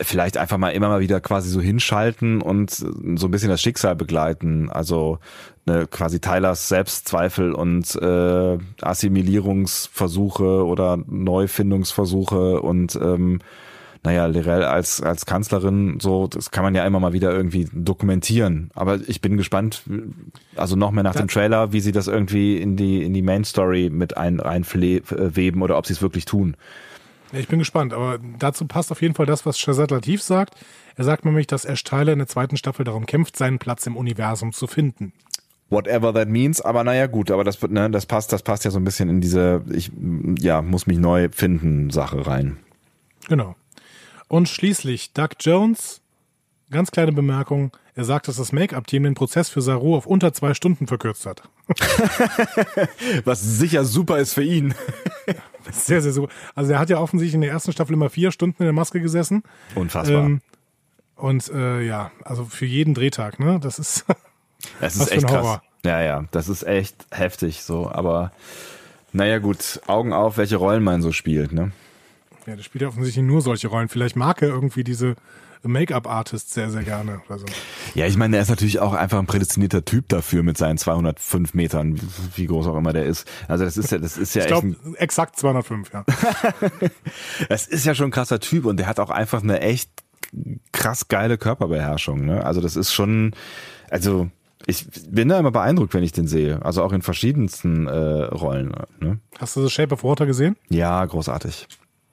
vielleicht 0.00 0.36
einfach 0.36 0.58
mal 0.58 0.70
immer 0.70 0.88
mal 0.88 1.00
wieder 1.00 1.20
quasi 1.20 1.48
so 1.50 1.60
hinschalten 1.60 2.42
und 2.42 2.70
so 2.70 2.86
ein 3.26 3.30
bisschen 3.30 3.48
das 3.50 3.60
Schicksal 3.62 3.96
begleiten. 3.96 4.70
Also 4.70 5.18
ne, 5.66 5.86
quasi 5.90 6.20
Tylers 6.20 6.68
Selbstzweifel 6.68 7.52
und 7.52 7.94
äh, 7.96 8.58
Assimilierungsversuche 8.82 10.64
oder 10.64 10.98
Neufindungsversuche 11.06 12.60
und 12.60 12.96
ähm, 12.96 13.40
naja, 14.04 14.26
Lirel 14.26 14.62
als, 14.62 15.00
als 15.02 15.26
Kanzlerin, 15.26 15.98
so, 16.00 16.28
das 16.28 16.52
kann 16.52 16.62
man 16.62 16.76
ja 16.76 16.86
immer 16.86 17.00
mal 17.00 17.12
wieder 17.12 17.32
irgendwie 17.32 17.66
dokumentieren. 17.72 18.70
Aber 18.74 19.00
ich 19.08 19.20
bin 19.20 19.36
gespannt, 19.36 19.82
also 20.54 20.76
noch 20.76 20.92
mehr 20.92 21.02
nach 21.02 21.14
Da- 21.14 21.20
dem 21.20 21.28
Trailer, 21.28 21.72
wie 21.72 21.80
sie 21.80 21.90
das 21.90 22.06
irgendwie 22.06 22.56
in 22.56 22.76
die, 22.76 23.02
in 23.02 23.14
die 23.14 23.22
Main 23.22 23.42
Story 23.42 23.90
mit 23.90 24.16
ein, 24.16 24.38
einweben 24.40 25.60
oder 25.62 25.76
ob 25.76 25.86
sie 25.86 25.94
es 25.94 26.02
wirklich 26.02 26.24
tun. 26.24 26.56
Ja, 27.36 27.40
ich 27.40 27.48
bin 27.48 27.58
gespannt, 27.58 27.92
aber 27.92 28.18
dazu 28.38 28.66
passt 28.66 28.90
auf 28.90 29.02
jeden 29.02 29.12
Fall 29.12 29.26
das, 29.26 29.44
was 29.44 29.58
Shazad 29.58 29.90
Latif 29.90 30.22
sagt. 30.22 30.54
Er 30.96 31.04
sagt 31.04 31.26
nämlich, 31.26 31.46
dass 31.46 31.66
Ash 31.66 31.84
Tyler 31.84 32.14
in 32.14 32.18
der 32.18 32.28
zweiten 32.28 32.56
Staffel 32.56 32.86
darum 32.86 33.04
kämpft, 33.04 33.36
seinen 33.36 33.58
Platz 33.58 33.86
im 33.86 33.94
Universum 33.94 34.54
zu 34.54 34.66
finden. 34.66 35.12
Whatever 35.68 36.14
that 36.14 36.28
means, 36.28 36.62
aber 36.62 36.82
naja, 36.82 37.06
gut, 37.08 37.30
aber 37.30 37.44
das, 37.44 37.60
ne, 37.60 37.90
das 37.90 38.06
passt, 38.06 38.32
das 38.32 38.42
passt 38.42 38.64
ja 38.64 38.70
so 38.70 38.78
ein 38.78 38.84
bisschen 38.84 39.10
in 39.10 39.20
diese, 39.20 39.62
ich, 39.70 39.92
ja, 40.38 40.62
muss 40.62 40.86
mich 40.86 40.96
neu 40.96 41.28
finden 41.30 41.90
Sache 41.90 42.26
rein. 42.26 42.56
Genau. 43.28 43.54
Und 44.28 44.48
schließlich 44.48 45.12
Doug 45.12 45.36
Jones, 45.38 46.00
ganz 46.70 46.90
kleine 46.90 47.12
Bemerkung, 47.12 47.76
er 47.94 48.04
sagt, 48.04 48.28
dass 48.28 48.36
das 48.36 48.52
Make-up-Team 48.52 49.02
den 49.02 49.14
Prozess 49.14 49.50
für 49.50 49.60
Saru 49.60 49.94
auf 49.94 50.06
unter 50.06 50.32
zwei 50.32 50.54
Stunden 50.54 50.86
verkürzt 50.86 51.26
hat. 51.26 51.42
Was 53.24 53.42
sicher 53.42 53.84
super 53.84 54.20
ist 54.20 54.32
für 54.32 54.42
ihn. 54.42 54.74
Sehr, 55.72 56.00
sehr 56.00 56.12
super. 56.12 56.32
Also 56.54 56.72
er 56.72 56.78
hat 56.78 56.90
ja 56.90 56.98
offensichtlich 56.98 57.34
in 57.34 57.40
der 57.40 57.50
ersten 57.50 57.72
Staffel 57.72 57.94
immer 57.94 58.10
vier 58.10 58.30
Stunden 58.30 58.56
in 58.62 58.66
der 58.66 58.72
Maske 58.72 59.00
gesessen. 59.00 59.42
Unfassbar. 59.74 60.24
Ähm, 60.24 60.40
und 61.16 61.48
äh, 61.48 61.80
ja, 61.82 62.10
also 62.24 62.44
für 62.44 62.66
jeden 62.66 62.94
Drehtag, 62.94 63.40
ne? 63.40 63.58
Das 63.60 63.78
ist 63.78 64.04
Es 64.80 64.98
Was 64.98 65.08
ist 65.08 65.12
echt 65.12 65.26
krass. 65.26 65.60
Ja, 65.84 66.02
ja, 66.02 66.24
das 66.30 66.48
ist 66.48 66.64
echt 66.64 67.06
heftig 67.10 67.62
so, 67.62 67.90
aber 67.90 68.32
naja 69.12 69.38
gut, 69.38 69.80
Augen 69.86 70.12
auf, 70.12 70.36
welche 70.36 70.56
Rollen 70.56 70.82
man 70.82 71.02
so 71.02 71.12
spielt, 71.12 71.52
ne? 71.52 71.72
ja, 72.46 72.54
der 72.54 72.62
spielt 72.62 72.82
ja 72.82 72.88
offensichtlich 72.88 73.24
nur 73.24 73.42
solche 73.42 73.68
Rollen. 73.68 73.88
Vielleicht 73.88 74.16
mag 74.16 74.40
er 74.42 74.48
irgendwie 74.48 74.84
diese 74.84 75.16
Make-up-Artists 75.62 76.54
sehr, 76.54 76.70
sehr 76.70 76.82
gerne 76.82 77.20
oder 77.28 77.38
so. 77.38 77.46
Ja, 77.94 78.06
ich 78.06 78.16
meine, 78.16 78.36
er 78.36 78.42
ist 78.42 78.48
natürlich 78.48 78.80
auch 78.80 78.92
einfach 78.92 79.18
ein 79.18 79.26
prädestinierter 79.26 79.84
Typ 79.84 80.08
dafür 80.08 80.42
mit 80.42 80.58
seinen 80.58 80.78
205 80.78 81.54
Metern, 81.54 82.00
wie 82.34 82.46
groß 82.46 82.66
auch 82.66 82.76
immer 82.76 82.92
der 82.92 83.06
ist. 83.06 83.26
Also 83.48 83.64
das 83.64 83.76
ist 83.76 83.90
ja, 83.90 83.98
das 83.98 84.16
ist 84.18 84.34
ja 84.34 84.44
Ich 84.44 84.52
echt 84.52 84.60
glaube, 84.60 84.96
exakt 84.98 85.36
205, 85.36 85.92
ja. 85.92 86.04
das 87.48 87.66
ist 87.66 87.84
ja 87.84 87.94
schon 87.94 88.08
ein 88.08 88.12
krasser 88.12 88.40
Typ 88.40 88.64
und 88.64 88.78
der 88.78 88.86
hat 88.86 89.00
auch 89.00 89.10
einfach 89.10 89.42
eine 89.42 89.60
echt 89.60 89.90
krass 90.72 91.08
geile 91.08 91.38
Körperbeherrschung, 91.38 92.24
ne? 92.24 92.44
Also 92.44 92.60
das 92.60 92.76
ist 92.76 92.92
schon, 92.92 93.32
also 93.90 94.28
ich 94.66 94.86
bin 95.08 95.28
da 95.28 95.38
immer 95.38 95.52
beeindruckt, 95.52 95.94
wenn 95.94 96.02
ich 96.02 96.12
den 96.12 96.26
sehe. 96.26 96.64
Also 96.64 96.82
auch 96.82 96.92
in 96.92 97.02
verschiedensten 97.02 97.86
äh, 97.86 98.24
Rollen, 98.24 98.72
ne? 99.00 99.20
Hast 99.38 99.56
du 99.56 99.62
The 99.62 99.70
Shape 99.70 99.94
of 99.94 100.02
Water 100.02 100.26
gesehen? 100.26 100.56
Ja, 100.68 101.04
großartig. 101.04 101.68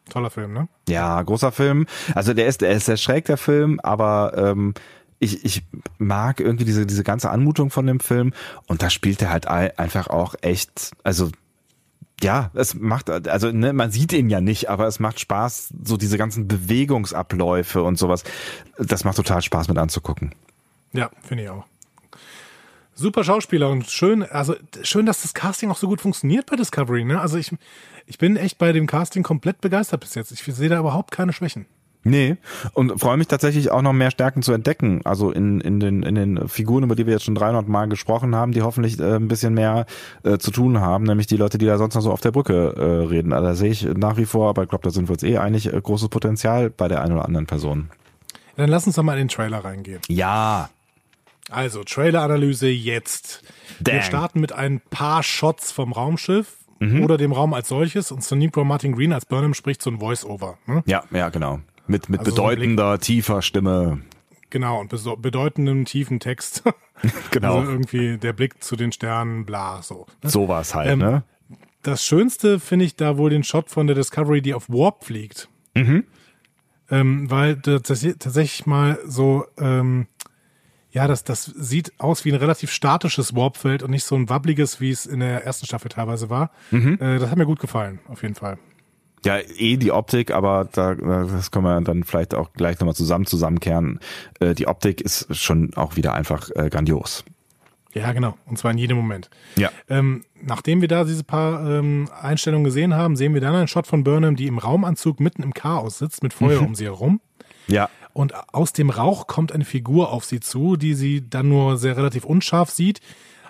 Toller 0.10 0.30
Film, 0.30 0.54
ne? 0.54 0.68
Ja, 0.90 1.22
großer 1.22 1.52
Film. 1.52 1.86
Also 2.14 2.34
der 2.34 2.48
ist, 2.48 2.62
der 2.62 2.72
ist 2.72 2.86
sehr 2.86 2.98
schräg, 2.98 3.26
der 3.26 3.38
Film, 3.38 3.80
aber 3.82 4.34
ähm, 4.36 4.74
ich, 5.20 5.46
ich 5.46 5.64
mag 5.98 6.40
irgendwie 6.42 6.66
diese, 6.66 6.86
diese 6.86 7.04
ganze 7.04 7.30
Anmutung 7.30 7.70
von 7.70 7.88
dem 7.88 8.00
Film 8.02 8.34
und 8.68 8.84
da 8.84 8.90
spielt 8.90 9.22
er 9.22 9.30
halt 9.30 9.48
ein- 9.48 9.78
einfach 9.78 10.08
auch 10.08 10.36
echt, 10.42 10.92
also 11.04 11.30
ja, 12.22 12.52
es 12.54 12.74
macht, 12.76 13.10
also 13.10 13.52
ne, 13.52 13.74
man 13.74 13.92
sieht 13.92 14.14
ihn 14.14 14.30
ja 14.30 14.40
nicht, 14.42 14.70
aber 14.70 14.88
es 14.88 15.00
macht 15.00 15.20
Spaß, 15.20 15.74
so 15.84 15.98
diese 15.98 16.18
ganzen 16.18 16.48
Bewegungsabläufe 16.48 17.82
und 17.84 17.98
sowas. 17.98 18.24
Das 18.78 19.04
macht 19.04 19.18
total 19.18 19.42
Spaß 19.42 19.68
mit 19.68 19.78
anzugucken. 19.78 20.34
Ja, 20.94 21.10
finde 21.22 21.44
ich 21.46 21.50
auch. 21.50 21.66
Super 22.96 23.24
Schauspieler 23.24 23.70
und 23.70 23.90
schön, 23.90 24.24
also 24.24 24.56
schön, 24.84 25.06
dass 25.06 25.24
das 25.24 25.34
Casting 25.34 25.72
auch 25.72 25.78
so 25.78 25.88
gut 25.88 26.02
funktioniert 26.02 26.46
bei 26.46 26.56
Discovery, 26.56 27.04
ne? 27.06 27.20
Also 27.20 27.38
ich, 27.38 27.52
ich 28.06 28.18
bin 28.18 28.36
echt 28.36 28.58
bei 28.58 28.72
dem 28.72 28.86
Casting 28.86 29.24
komplett 29.24 29.62
begeistert 29.62 30.02
bis 30.02 30.16
jetzt. 30.16 30.32
Ich 30.32 30.44
sehe 30.44 30.70
da 30.70 30.80
überhaupt 30.80 31.12
keine 31.12 31.34
Schwächen. 31.34 31.66
Nee, 32.06 32.36
und 32.74 33.00
freue 33.00 33.16
mich 33.16 33.28
tatsächlich 33.28 33.72
auch 33.72 33.82
noch 33.82 33.94
mehr 33.94 34.12
Stärken 34.12 34.42
zu 34.42 34.52
entdecken. 34.52 35.02
Also 35.06 35.32
in, 35.32 35.62
in, 35.62 35.80
den, 35.80 36.04
in 36.04 36.16
den 36.16 36.50
Figuren, 36.50 36.84
über 36.84 36.96
die 36.96 37.06
wir 37.06 37.14
jetzt 37.14 37.24
schon 37.24 37.36
300 37.36 37.68
Mal 37.70 37.88
gesprochen 37.88 38.36
haben, 38.36 38.52
die 38.52 38.62
hoffentlich 38.62 39.00
äh, 39.00 39.16
ein 39.16 39.30
bisschen 39.30 39.54
mehr 39.54 39.86
äh, 40.24 40.38
zu 40.38 40.52
tun 40.52 40.82
haben, 40.82 41.06
nämlich 41.06 41.28
die 41.28 41.38
Leute, 41.38 41.58
die 41.58 41.66
da 41.66 41.78
sonst 41.78 41.96
noch 41.96 42.02
so 42.02 42.12
auf 42.12 42.20
der 42.20 42.32
Brücke 42.32 42.76
äh, 42.76 43.08
reden. 43.08 43.32
Also 43.32 43.48
da 43.48 43.56
sehe 43.56 43.72
ich 43.72 43.86
nach 43.86 44.18
wie 44.18 44.26
vor, 44.26 44.50
aber 44.50 44.64
ich 44.64 44.70
glaube, 44.70 44.84
da 44.84 44.90
sind 44.90 45.08
wir 45.08 45.14
uns 45.14 45.24
eh 45.24 45.38
einig, 45.38 45.74
äh, 45.74 45.82
großes 45.82 46.10
Potenzial 46.10 46.70
bei 46.70 46.90
der 46.90 47.02
einen 47.02 47.14
oder 47.14 47.26
anderen 47.26 47.46
Person. 47.46 47.90
Dann 48.58 48.70
lass 48.70 48.86
uns 48.86 48.98
doch 48.98 49.04
mal 49.04 49.14
in 49.14 49.28
den 49.28 49.30
Trailer 49.30 49.64
reingehen. 49.64 50.02
Ja, 50.10 50.70
Also, 51.54 51.84
Trailer-Analyse 51.84 52.68
jetzt. 52.70 53.44
Wir 53.80 53.94
Dang. 53.96 54.02
starten 54.04 54.40
mit 54.42 54.52
ein 54.54 54.80
paar 54.90 55.24
Shots 55.24 55.72
vom 55.72 55.92
Raumschiff 55.94 56.58
Mhm. 56.80 57.04
oder 57.04 57.18
dem 57.18 57.32
Raum 57.32 57.54
als 57.54 57.70
solches 57.70 58.12
und 58.12 58.24
Sonequa 58.24 58.64
Martin 58.66 58.94
Green 58.94 59.14
als 59.14 59.26
Burnham 59.26 59.54
spricht 59.54 59.82
so 59.82 59.90
ein 59.90 60.00
Voice-Over. 60.00 60.58
Ne? 60.66 60.84
ja, 60.86 61.04
ja, 61.12 61.30
genau. 61.30 61.62
Mit, 61.88 62.10
mit 62.10 62.20
Also 62.20 62.32
so 62.32 62.36
bedeutender, 62.36 63.00
tiefer 63.00 63.42
Stimme. 63.42 64.02
Genau, 64.50 64.82
und 64.82 64.92
bedeutendem 65.22 65.86
tiefen 65.86 66.20
Text. 66.20 66.64
Genau. 67.32 67.60
Also 67.60 67.72
irgendwie 67.72 68.18
der 68.18 68.32
Blick 68.34 68.64
zu 68.64 68.76
den 68.78 68.92
Sternen, 68.94 69.46
bla, 69.46 69.82
so. 69.82 70.06
ne? 70.24 70.30
Sowas 70.30 70.74
halt, 70.76 70.90
Ähm, 70.92 71.00
ne? 71.00 71.24
Das 71.82 72.06
Schönste 72.06 72.60
finde 72.62 72.86
ich 72.86 72.96
da 72.96 73.18
wohl 73.18 73.30
den 73.30 73.44
Shot 73.44 73.70
von 73.70 73.88
der 73.88 73.96
Discovery, 73.96 74.42
die 74.42 74.54
auf 74.54 74.70
Warp 74.70 75.04
fliegt. 75.04 75.50
Mhm. 75.76 76.06
ähm, 76.90 77.30
weil 77.32 77.58
tatsächlich 77.62 78.66
mal 78.66 79.00
so, 79.06 79.46
ähm, 79.58 80.08
ja, 80.94 81.08
das, 81.08 81.24
das 81.24 81.46
sieht 81.46 81.92
aus 81.98 82.24
wie 82.24 82.32
ein 82.32 82.38
relativ 82.38 82.72
statisches 82.72 83.36
Warpfeld 83.36 83.82
und 83.82 83.90
nicht 83.90 84.04
so 84.04 84.16
ein 84.16 84.30
wabbliges, 84.30 84.80
wie 84.80 84.92
es 84.92 85.08
in 85.08 85.22
der 85.22 85.44
ersten 85.44 85.66
Staffel 85.66 85.90
teilweise 85.90 86.30
war. 86.30 86.52
Mhm. 86.70 87.00
Äh, 87.02 87.18
das 87.18 87.32
hat 87.32 87.38
mir 87.38 87.48
gut 87.48 87.60
gefallen, 87.60 88.00
auf 88.08 88.22
jeden 88.22 88.36
Fall. 88.36 88.60
Ja, 89.26 89.40
eh 89.40 89.78
die 89.78 89.92
Optik, 89.92 90.32
aber 90.32 90.68
da, 90.72 90.94
das 90.94 91.50
können 91.50 91.66
wir 91.66 91.82
dann 91.82 92.04
vielleicht 92.04 92.36
auch 92.36 92.54
gleich 92.54 92.80
nochmal 92.80 92.94
zusammen 92.94 93.26
zusammenkehren. 93.26 94.00
Äh, 94.40 94.54
die 94.54 94.68
Optik 94.68 95.02
ist 95.02 95.36
schon 95.36 95.74
auch 95.74 95.96
wieder 95.96 96.14
einfach 96.14 96.50
äh, 96.56 96.70
grandios. 96.70 97.24
Ja, 97.94 98.12
genau. 98.12 98.38
Und 98.46 98.58
zwar 98.60 98.72
in 98.72 98.78
jedem 98.78 98.98
Moment. 98.98 99.32
Ja. 99.56 99.72
Ähm, 99.90 100.24
nachdem 100.42 100.82
wir 100.82 100.88
da 100.88 101.06
diese 101.06 101.24
paar 101.24 101.68
ähm, 101.68 102.10
Einstellungen 102.22 102.66
gesehen 102.66 102.94
haben, 102.94 103.16
sehen 103.16 103.34
wir 103.34 103.42
dann 103.42 103.56
einen 103.56 103.68
Shot 103.68 103.88
von 103.88 104.04
Burnham, 104.04 104.36
die 104.36 104.48
im 104.48 104.60
Raumanzug 104.60 105.20
mitten 105.20 105.42
im 105.42 105.54
Chaos 105.54 106.00
sitzt, 106.00 106.22
mit 106.22 106.34
Feuer 106.34 106.62
mhm. 106.62 106.68
um 106.68 106.76
sie 106.76 106.86
herum. 106.86 107.20
Ja. 107.68 107.90
Und 108.14 108.34
aus 108.54 108.74
dem 108.74 108.90
Rauch 108.90 109.28
kommt 109.28 109.52
eine 109.52 109.66
Figur 109.66 110.12
auf 110.12 110.24
sie 110.24 110.40
zu, 110.40 110.76
die 110.76 110.94
sie 110.94 111.28
dann 111.28 111.50
nur 111.50 111.78
sehr 111.78 111.98
relativ 111.98 112.26
unscharf 112.26 112.70
sieht. 112.70 113.02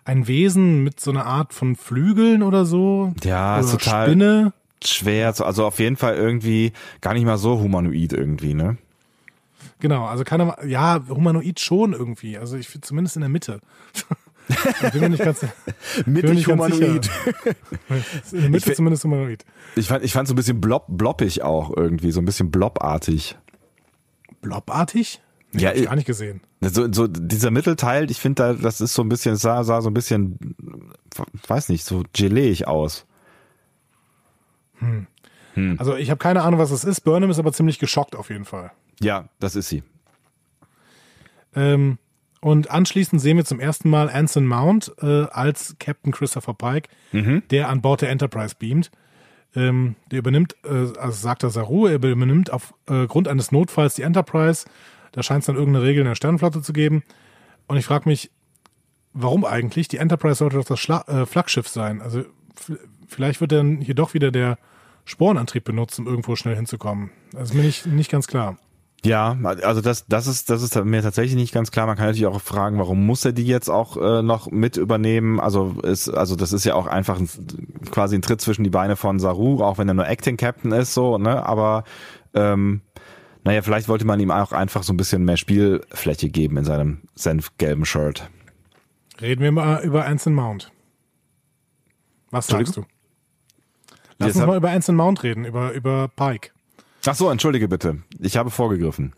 Ein 0.06 0.28
Wesen 0.28 0.84
mit 0.84 1.00
so 1.00 1.12
einer 1.12 1.26
Art 1.26 1.54
von 1.54 1.76
Flügeln 1.76 2.44
oder 2.44 2.66
so. 2.66 3.14
Ja, 3.24 3.60
oder 3.60 3.72
total 3.72 4.08
Spinne. 4.08 4.54
schwer. 4.84 5.28
Also 5.28 5.66
auf 5.66 5.80
jeden 5.80 5.98
Fall 5.98 6.16
irgendwie 6.16 6.72
gar 7.02 7.14
nicht 7.14 7.26
mal 7.26 7.38
so 7.38 7.60
humanoid 7.60 8.14
irgendwie, 8.14 8.54
ne? 8.54 8.78
Genau, 9.80 10.06
also 10.06 10.24
keine, 10.24 10.56
ja, 10.66 11.02
humanoid 11.10 11.60
schon 11.60 11.92
irgendwie. 11.94 12.38
Also 12.38 12.56
ich 12.56 12.70
finde 12.70 12.88
zumindest 12.88 13.18
in 13.18 13.22
der 13.22 13.30
Mitte. 13.30 13.60
Ich 14.50 14.92
bin 14.92 15.00
mir 15.00 15.10
nicht 15.10 15.24
ganz, 15.24 15.40
Mittig 16.06 16.48
humanoid. 16.48 17.10
In 18.34 18.42
der 18.42 18.50
Mitte 18.50 18.72
ich, 18.72 18.76
zumindest 18.76 19.06
humanoid. 19.06 19.46
Ich 19.78 19.88
fand, 19.88 20.04
ich 20.04 20.12
fand 20.12 20.28
so 20.28 20.34
ein 20.34 20.36
bisschen 20.36 20.60
blob, 20.60 20.86
bloppig 20.90 21.44
auch 21.44 21.72
irgendwie, 21.76 22.12
so 22.12 22.20
ein 22.20 22.26
bisschen 22.26 22.52
blobartig. 22.52 23.38
Blobartig? 24.44 25.22
Nee, 25.52 25.64
ja, 25.64 25.70
hab 25.70 25.76
ich 25.76 25.86
gar 25.86 25.96
nicht 25.96 26.06
gesehen. 26.06 26.42
So, 26.62 26.92
so 26.92 27.08
dieser 27.08 27.52
Mittelteil, 27.52 28.10
ich 28.10 28.20
finde 28.20 28.44
da, 28.44 28.54
das 28.54 28.82
ist 28.82 28.94
so 28.94 29.02
ein 29.02 29.10
bisschen, 29.10 29.36
sah, 29.36 29.64
sah 29.64 29.82
so 29.82 29.90
ein 29.90 29.94
bisschen, 29.94 30.56
weiß 31.48 31.70
nicht, 31.70 31.84
so 31.84 32.04
geleeig 32.14 32.68
aus. 32.68 33.06
Hm. 34.80 35.08
Hm. 35.56 35.76
Also 35.80 35.96
ich 35.96 36.10
habe 36.10 36.18
keine 36.18 36.42
Ahnung, 36.42 36.60
was 36.60 36.72
das 36.72 36.84
ist. 36.84 37.02
Burnham 37.02 37.30
ist 37.30 37.40
aber 37.40 37.54
ziemlich 37.54 37.80
geschockt 37.80 38.16
auf 38.16 38.30
jeden 38.30 38.46
Fall. 38.46 38.72
Ja, 39.00 39.30
das 39.40 39.56
ist 39.56 39.70
sie. 39.70 39.84
Ähm, 41.56 41.98
und 42.42 42.72
anschließend 42.72 43.22
sehen 43.22 43.38
wir 43.38 43.46
zum 43.46 43.60
ersten 43.60 43.90
Mal 43.90 44.10
Anson 44.10 44.46
Mount 44.46 44.92
äh, 45.02 45.26
als 45.26 45.76
Captain 45.80 46.12
Christopher 46.12 46.54
Pike, 46.54 46.90
mhm. 47.12 47.44
der 47.52 47.70
an 47.70 47.82
Bord 47.82 48.02
der 48.02 48.10
Enterprise 48.10 48.56
beamt. 48.58 48.92
Ähm, 49.56 49.96
der 50.12 50.20
übernimmt, 50.20 50.56
äh, 50.64 50.70
also 51.00 51.12
sagt 51.12 51.44
er 51.44 51.50
Saru, 51.50 51.88
er 51.88 51.96
übernimmt 51.96 52.52
aufgrund 52.52 53.28
äh, 53.28 53.30
eines 53.30 53.52
Notfalls 53.52 53.96
die 53.96 54.02
Enterprise. 54.02 54.66
Da 55.12 55.22
scheint 55.22 55.42
es 55.42 55.46
dann 55.46 55.56
irgendeine 55.56 55.86
Regel 55.86 56.02
in 56.02 56.08
der 56.08 56.16
Sternenflotte 56.16 56.62
zu 56.62 56.74
geben. 56.74 57.04
Und 57.68 57.78
ich 57.78 57.86
frage 57.86 58.10
mich, 58.10 58.32
warum 59.14 59.46
eigentlich? 59.46 59.88
Die 59.88 59.98
Enterprise 59.98 60.36
sollte 60.36 60.58
doch 60.58 60.66
das 60.66 60.80
Schla 60.80 61.02
äh, 61.08 61.26
Flaggschiff 61.26 61.68
sein. 61.68 62.02
Also 62.02 62.24
vielleicht 63.08 63.42
wird 63.42 63.52
dann 63.52 63.80
hier 63.80 63.96
doch 63.96 64.14
wieder 64.14 64.32
der 64.32 64.58
Sporenantrieb 65.06 65.64
benutzt, 65.64 66.00
um 66.00 66.08
irgendwo 66.08 66.36
schnell 66.36 66.56
hinzukommen. 66.56 67.12
Das 67.32 67.50
ist 67.50 67.56
mir 67.56 67.64
nicht, 67.64 67.86
nicht 67.86 68.12
ganz 68.12 68.28
klar. 68.28 68.58
Ja, 69.06 69.38
also 69.64 69.82
das, 69.82 70.06
das 70.08 70.28
ist, 70.28 70.50
das 70.50 70.64
ist 70.64 70.76
mir 70.86 71.02
tatsächlich 71.02 71.36
nicht 71.36 71.54
ganz 71.54 71.72
klar. 71.72 71.88
Man 71.88 71.98
kann 71.98 72.06
natürlich 72.06 72.26
auch 72.26 72.40
fragen, 72.40 72.80
warum 72.80 73.06
muss 73.06 73.26
er 73.26 73.34
die 73.34 73.46
jetzt 73.46 73.70
auch 73.70 73.98
äh, 73.98 74.22
noch 74.22 74.50
mit 74.50 74.78
übernehmen? 74.78 75.42
Also 75.42 75.76
ist, 75.84 76.10
also 76.10 76.38
das 76.38 76.54
ist 76.54 76.64
ja 76.64 76.76
auch 76.76 76.88
einfach 76.88 77.20
ein, 77.20 77.28
quasi 77.92 78.16
ein 78.16 78.22
Tritt 78.22 78.40
zwischen 78.40 78.64
die 78.64 78.70
Beine 78.70 78.96
von 78.96 79.20
Saru, 79.20 79.62
auch 79.62 79.78
wenn 79.78 79.90
er 79.90 79.94
nur 79.94 80.08
Acting 80.08 80.38
Captain 80.38 80.72
ist, 80.72 80.94
so, 80.94 81.18
ne? 81.18 81.46
Aber 81.46 81.84
ähm, 82.34 82.82
naja, 83.44 83.62
vielleicht 83.62 83.90
wollte 83.90 84.06
man 84.06 84.22
ihm 84.22 84.32
auch 84.32 84.54
einfach 84.54 84.84
so 84.84 84.94
ein 84.94 84.98
bisschen 84.98 85.26
mehr 85.26 85.36
Spielfläche 85.36 86.30
geben 86.30 86.56
in 86.56 86.64
seinem 86.64 87.02
senfgelben 87.14 87.84
Shirt. 87.84 88.30
Reden 89.20 89.42
wir 89.42 89.52
mal 89.52 89.84
über 89.84 90.06
Anson 90.06 90.34
Mount. 90.34 90.72
Was 92.32 92.48
sagst 92.48 92.78
du? 92.78 92.86
Lass 94.18 94.36
uns 94.38 94.46
mal 94.46 94.56
über 94.58 94.70
Anson 94.70 94.96
Mount 94.96 95.24
reden, 95.24 95.44
über, 95.44 95.74
über 95.74 96.08
Pike. 96.08 96.53
Ach 97.06 97.16
so, 97.16 97.30
entschuldige 97.30 97.68
bitte. 97.68 98.04
Ich 98.20 98.38
habe 98.38 98.50
vorgegriffen. 98.50 99.14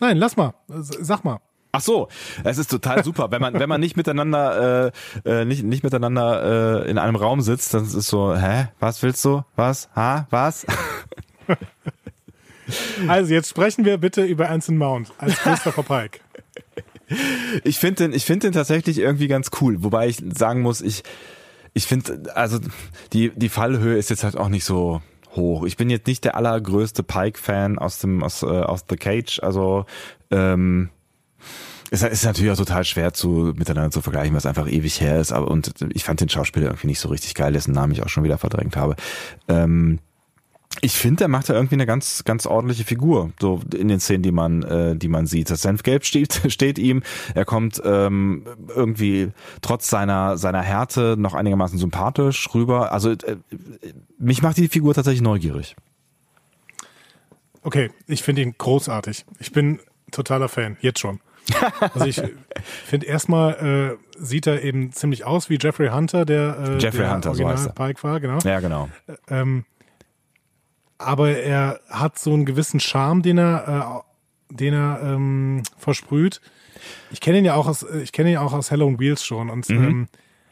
Nein, 0.00 0.16
lass 0.16 0.36
mal. 0.36 0.54
Sag 0.68 1.24
mal. 1.24 1.40
Ach 1.72 1.80
so, 1.80 2.08
es 2.42 2.58
ist 2.58 2.70
total 2.70 3.04
super, 3.04 3.30
wenn 3.30 3.40
man 3.40 3.54
wenn 3.54 3.68
man 3.68 3.80
nicht 3.80 3.96
miteinander 3.96 4.92
äh, 5.24 5.30
äh, 5.42 5.44
nicht 5.44 5.62
nicht 5.62 5.84
miteinander 5.84 6.82
äh, 6.84 6.90
in 6.90 6.98
einem 6.98 7.16
Raum 7.16 7.42
sitzt, 7.42 7.74
dann 7.74 7.84
ist 7.84 7.94
es 7.94 8.08
so, 8.08 8.34
hä, 8.34 8.68
was 8.80 9.02
willst 9.02 9.24
du? 9.24 9.44
Was? 9.56 9.88
Ha? 9.94 10.26
Was? 10.30 10.66
Also 13.08 13.34
jetzt 13.34 13.48
sprechen 13.48 13.84
wir 13.84 13.98
bitte 13.98 14.22
über 14.22 14.48
Anson 14.48 14.76
Mount 14.78 15.10
als 15.18 15.36
Christopher 15.38 15.82
Pike. 15.82 16.20
Ich 17.64 17.80
finde 17.80 18.04
den 18.04 18.12
ich 18.12 18.24
finde 18.24 18.46
den 18.46 18.52
tatsächlich 18.52 18.98
irgendwie 18.98 19.26
ganz 19.26 19.50
cool, 19.60 19.82
wobei 19.82 20.06
ich 20.06 20.22
sagen 20.32 20.60
muss, 20.60 20.80
ich 20.80 21.02
ich 21.74 21.84
finde 21.84 22.36
also 22.36 22.60
die 23.12 23.30
die 23.30 23.48
Fallhöhe 23.48 23.98
ist 23.98 24.10
jetzt 24.10 24.22
halt 24.22 24.36
auch 24.36 24.48
nicht 24.48 24.64
so 24.64 25.02
hoch. 25.36 25.64
Ich 25.64 25.76
bin 25.76 25.90
jetzt 25.90 26.06
nicht 26.06 26.24
der 26.24 26.36
allergrößte 26.36 27.02
Pike-Fan 27.02 27.78
aus 27.78 27.98
dem 27.98 28.22
aus, 28.22 28.42
äh, 28.42 28.46
aus 28.46 28.84
The 28.88 28.96
Cage, 28.96 29.40
also 29.42 29.86
ähm, 30.30 30.90
es 31.90 32.02
ist 32.02 32.24
natürlich 32.24 32.52
auch 32.52 32.56
total 32.56 32.84
schwer 32.84 33.12
zu 33.12 33.52
miteinander 33.56 33.90
zu 33.90 34.00
vergleichen, 34.00 34.34
was 34.36 34.46
einfach 34.46 34.68
ewig 34.68 35.00
her 35.00 35.20
ist. 35.20 35.32
Aber 35.32 35.48
und 35.48 35.74
ich 35.92 36.04
fand 36.04 36.20
den 36.20 36.28
Schauspieler 36.28 36.66
irgendwie 36.66 36.86
nicht 36.86 37.00
so 37.00 37.08
richtig 37.08 37.34
geil, 37.34 37.52
dessen 37.52 37.72
Namen 37.72 37.92
ich 37.92 38.02
auch 38.02 38.08
schon 38.08 38.22
wieder 38.22 38.38
verdrängt 38.38 38.76
habe. 38.76 38.94
Ähm, 39.48 39.98
ich 40.80 40.92
finde, 40.92 41.16
der 41.18 41.28
macht 41.28 41.48
da 41.48 41.54
irgendwie 41.54 41.74
eine 41.74 41.86
ganz, 41.86 42.24
ganz 42.24 42.46
ordentliche 42.46 42.84
Figur, 42.84 43.32
so 43.40 43.60
in 43.74 43.88
den 43.88 43.98
Szenen, 43.98 44.22
die 44.22 44.30
man, 44.30 44.62
äh, 44.62 44.96
die 44.96 45.08
man 45.08 45.26
sieht. 45.26 45.50
Das 45.50 45.62
Senfgelb 45.62 46.04
steht, 46.04 46.40
steht 46.48 46.78
ihm. 46.78 47.02
Er 47.34 47.44
kommt 47.44 47.82
ähm, 47.84 48.46
irgendwie 48.68 49.32
trotz 49.62 49.90
seiner 49.90 50.38
seiner 50.38 50.62
Härte 50.62 51.16
noch 51.18 51.34
einigermaßen 51.34 51.78
sympathisch 51.78 52.48
rüber. 52.54 52.92
Also 52.92 53.10
äh, 53.10 53.36
mich 54.18 54.42
macht 54.42 54.56
die 54.58 54.68
Figur 54.68 54.94
tatsächlich 54.94 55.22
neugierig. 55.22 55.76
Okay, 57.62 57.90
ich 58.06 58.22
finde 58.22 58.42
ihn 58.42 58.54
großartig. 58.56 59.26
Ich 59.38 59.52
bin 59.52 59.80
totaler 60.12 60.48
Fan, 60.48 60.76
jetzt 60.80 61.00
schon. 61.00 61.20
Also 61.94 62.06
ich 62.06 62.22
finde 62.86 63.06
erstmal 63.06 63.98
äh, 63.98 64.22
sieht 64.22 64.46
er 64.46 64.62
eben 64.62 64.92
ziemlich 64.92 65.24
aus 65.24 65.50
wie 65.50 65.58
Jeffrey 65.60 65.88
Hunter, 65.88 66.24
der, 66.24 66.58
äh, 66.58 66.78
Jeffrey 66.78 67.00
der 67.00 67.12
Hunter, 67.12 67.30
Original 67.30 67.58
so 67.58 67.70
Pike 67.70 68.02
war, 68.02 68.20
genau. 68.20 68.38
Ja, 68.44 68.60
genau. 68.60 68.88
Ähm, 69.28 69.64
aber 71.00 71.36
er 71.36 71.80
hat 71.88 72.18
so 72.18 72.32
einen 72.32 72.44
gewissen 72.44 72.80
Charme, 72.80 73.22
den 73.22 73.38
er, 73.38 74.04
äh, 74.50 74.54
den 74.54 74.74
er 74.74 75.00
ähm, 75.02 75.62
versprüht. 75.78 76.40
Ich 77.10 77.20
kenne 77.20 77.38
ihn 77.38 77.44
ja 77.44 77.54
auch 77.54 77.66
aus, 77.66 77.82
ich 77.82 78.12
kenne 78.12 78.32
ihn 78.32 78.36
auch 78.36 78.52
aus 78.52 78.70
Hello 78.70 78.86
on 78.86 78.98
Wheels 78.98 79.24
schon 79.24 79.50
und 79.50 79.68
mhm. 79.68 79.84
ähm, 79.84 80.08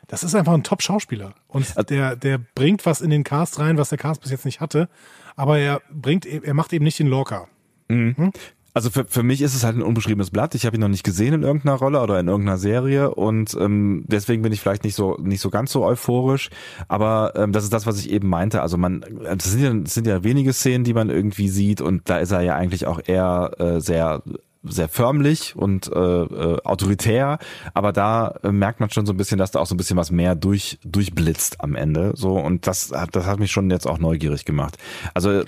das 0.06 0.22
ist 0.22 0.34
einfach 0.34 0.54
ein 0.54 0.64
Top-Schauspieler 0.64 1.34
und 1.48 1.74
der, 1.90 2.16
der 2.16 2.38
bringt 2.38 2.86
was 2.86 3.02
in 3.02 3.10
den 3.10 3.24
Cast 3.24 3.58
rein, 3.58 3.76
was 3.76 3.90
der 3.90 3.98
Cast 3.98 4.22
bis 4.22 4.30
jetzt 4.30 4.46
nicht 4.46 4.60
hatte, 4.60 4.88
aber 5.36 5.58
er 5.58 5.82
bringt, 5.90 6.24
er 6.24 6.54
macht 6.54 6.72
eben 6.72 6.84
nicht 6.84 6.98
den 6.98 7.08
Lorca. 7.08 7.46
Mhm. 7.88 8.32
Also 8.74 8.90
für, 8.90 9.04
für 9.04 9.22
mich 9.22 9.42
ist 9.42 9.54
es 9.54 9.64
halt 9.64 9.76
ein 9.76 9.82
unbeschriebenes 9.82 10.30
Blatt. 10.30 10.54
Ich 10.54 10.66
habe 10.66 10.76
ihn 10.76 10.80
noch 10.80 10.88
nicht 10.88 11.04
gesehen 11.04 11.34
in 11.34 11.42
irgendeiner 11.42 11.76
Rolle 11.76 12.00
oder 12.00 12.20
in 12.20 12.28
irgendeiner 12.28 12.58
Serie 12.58 13.14
und 13.14 13.56
ähm, 13.58 14.04
deswegen 14.06 14.42
bin 14.42 14.52
ich 14.52 14.60
vielleicht 14.60 14.84
nicht 14.84 14.94
so 14.94 15.16
nicht 15.20 15.40
so 15.40 15.50
ganz 15.50 15.72
so 15.72 15.84
euphorisch. 15.84 16.50
Aber 16.86 17.32
ähm, 17.34 17.52
das 17.52 17.64
ist 17.64 17.72
das, 17.72 17.86
was 17.86 17.98
ich 17.98 18.10
eben 18.10 18.28
meinte. 18.28 18.62
Also 18.62 18.76
man, 18.76 19.04
das 19.22 19.50
sind 19.50 19.62
ja, 19.62 19.72
das 19.72 19.94
sind 19.94 20.06
ja 20.06 20.22
wenige 20.22 20.52
Szenen, 20.52 20.84
die 20.84 20.94
man 20.94 21.10
irgendwie 21.10 21.48
sieht 21.48 21.80
und 21.80 22.08
da 22.08 22.18
ist 22.18 22.30
er 22.30 22.42
ja 22.42 22.56
eigentlich 22.56 22.86
auch 22.86 23.00
eher 23.04 23.52
äh, 23.58 23.80
sehr 23.80 24.22
sehr 24.64 24.88
förmlich 24.88 25.54
und 25.56 25.90
äh, 25.90 25.98
äh, 25.98 26.58
autoritär, 26.64 27.38
aber 27.74 27.92
da 27.92 28.34
äh, 28.42 28.50
merkt 28.50 28.80
man 28.80 28.90
schon 28.90 29.06
so 29.06 29.12
ein 29.12 29.16
bisschen, 29.16 29.38
dass 29.38 29.52
da 29.52 29.60
auch 29.60 29.66
so 29.66 29.74
ein 29.74 29.78
bisschen 29.78 29.96
was 29.96 30.10
mehr 30.10 30.34
durch 30.34 30.78
durchblitzt 30.84 31.60
am 31.60 31.74
Ende, 31.74 32.12
so 32.16 32.38
und 32.38 32.66
das 32.66 32.92
hat 32.92 33.14
das 33.14 33.26
hat 33.26 33.38
mich 33.38 33.52
schon 33.52 33.70
jetzt 33.70 33.86
auch 33.86 33.98
neugierig 33.98 34.44
gemacht. 34.44 34.76
Also 35.14 35.44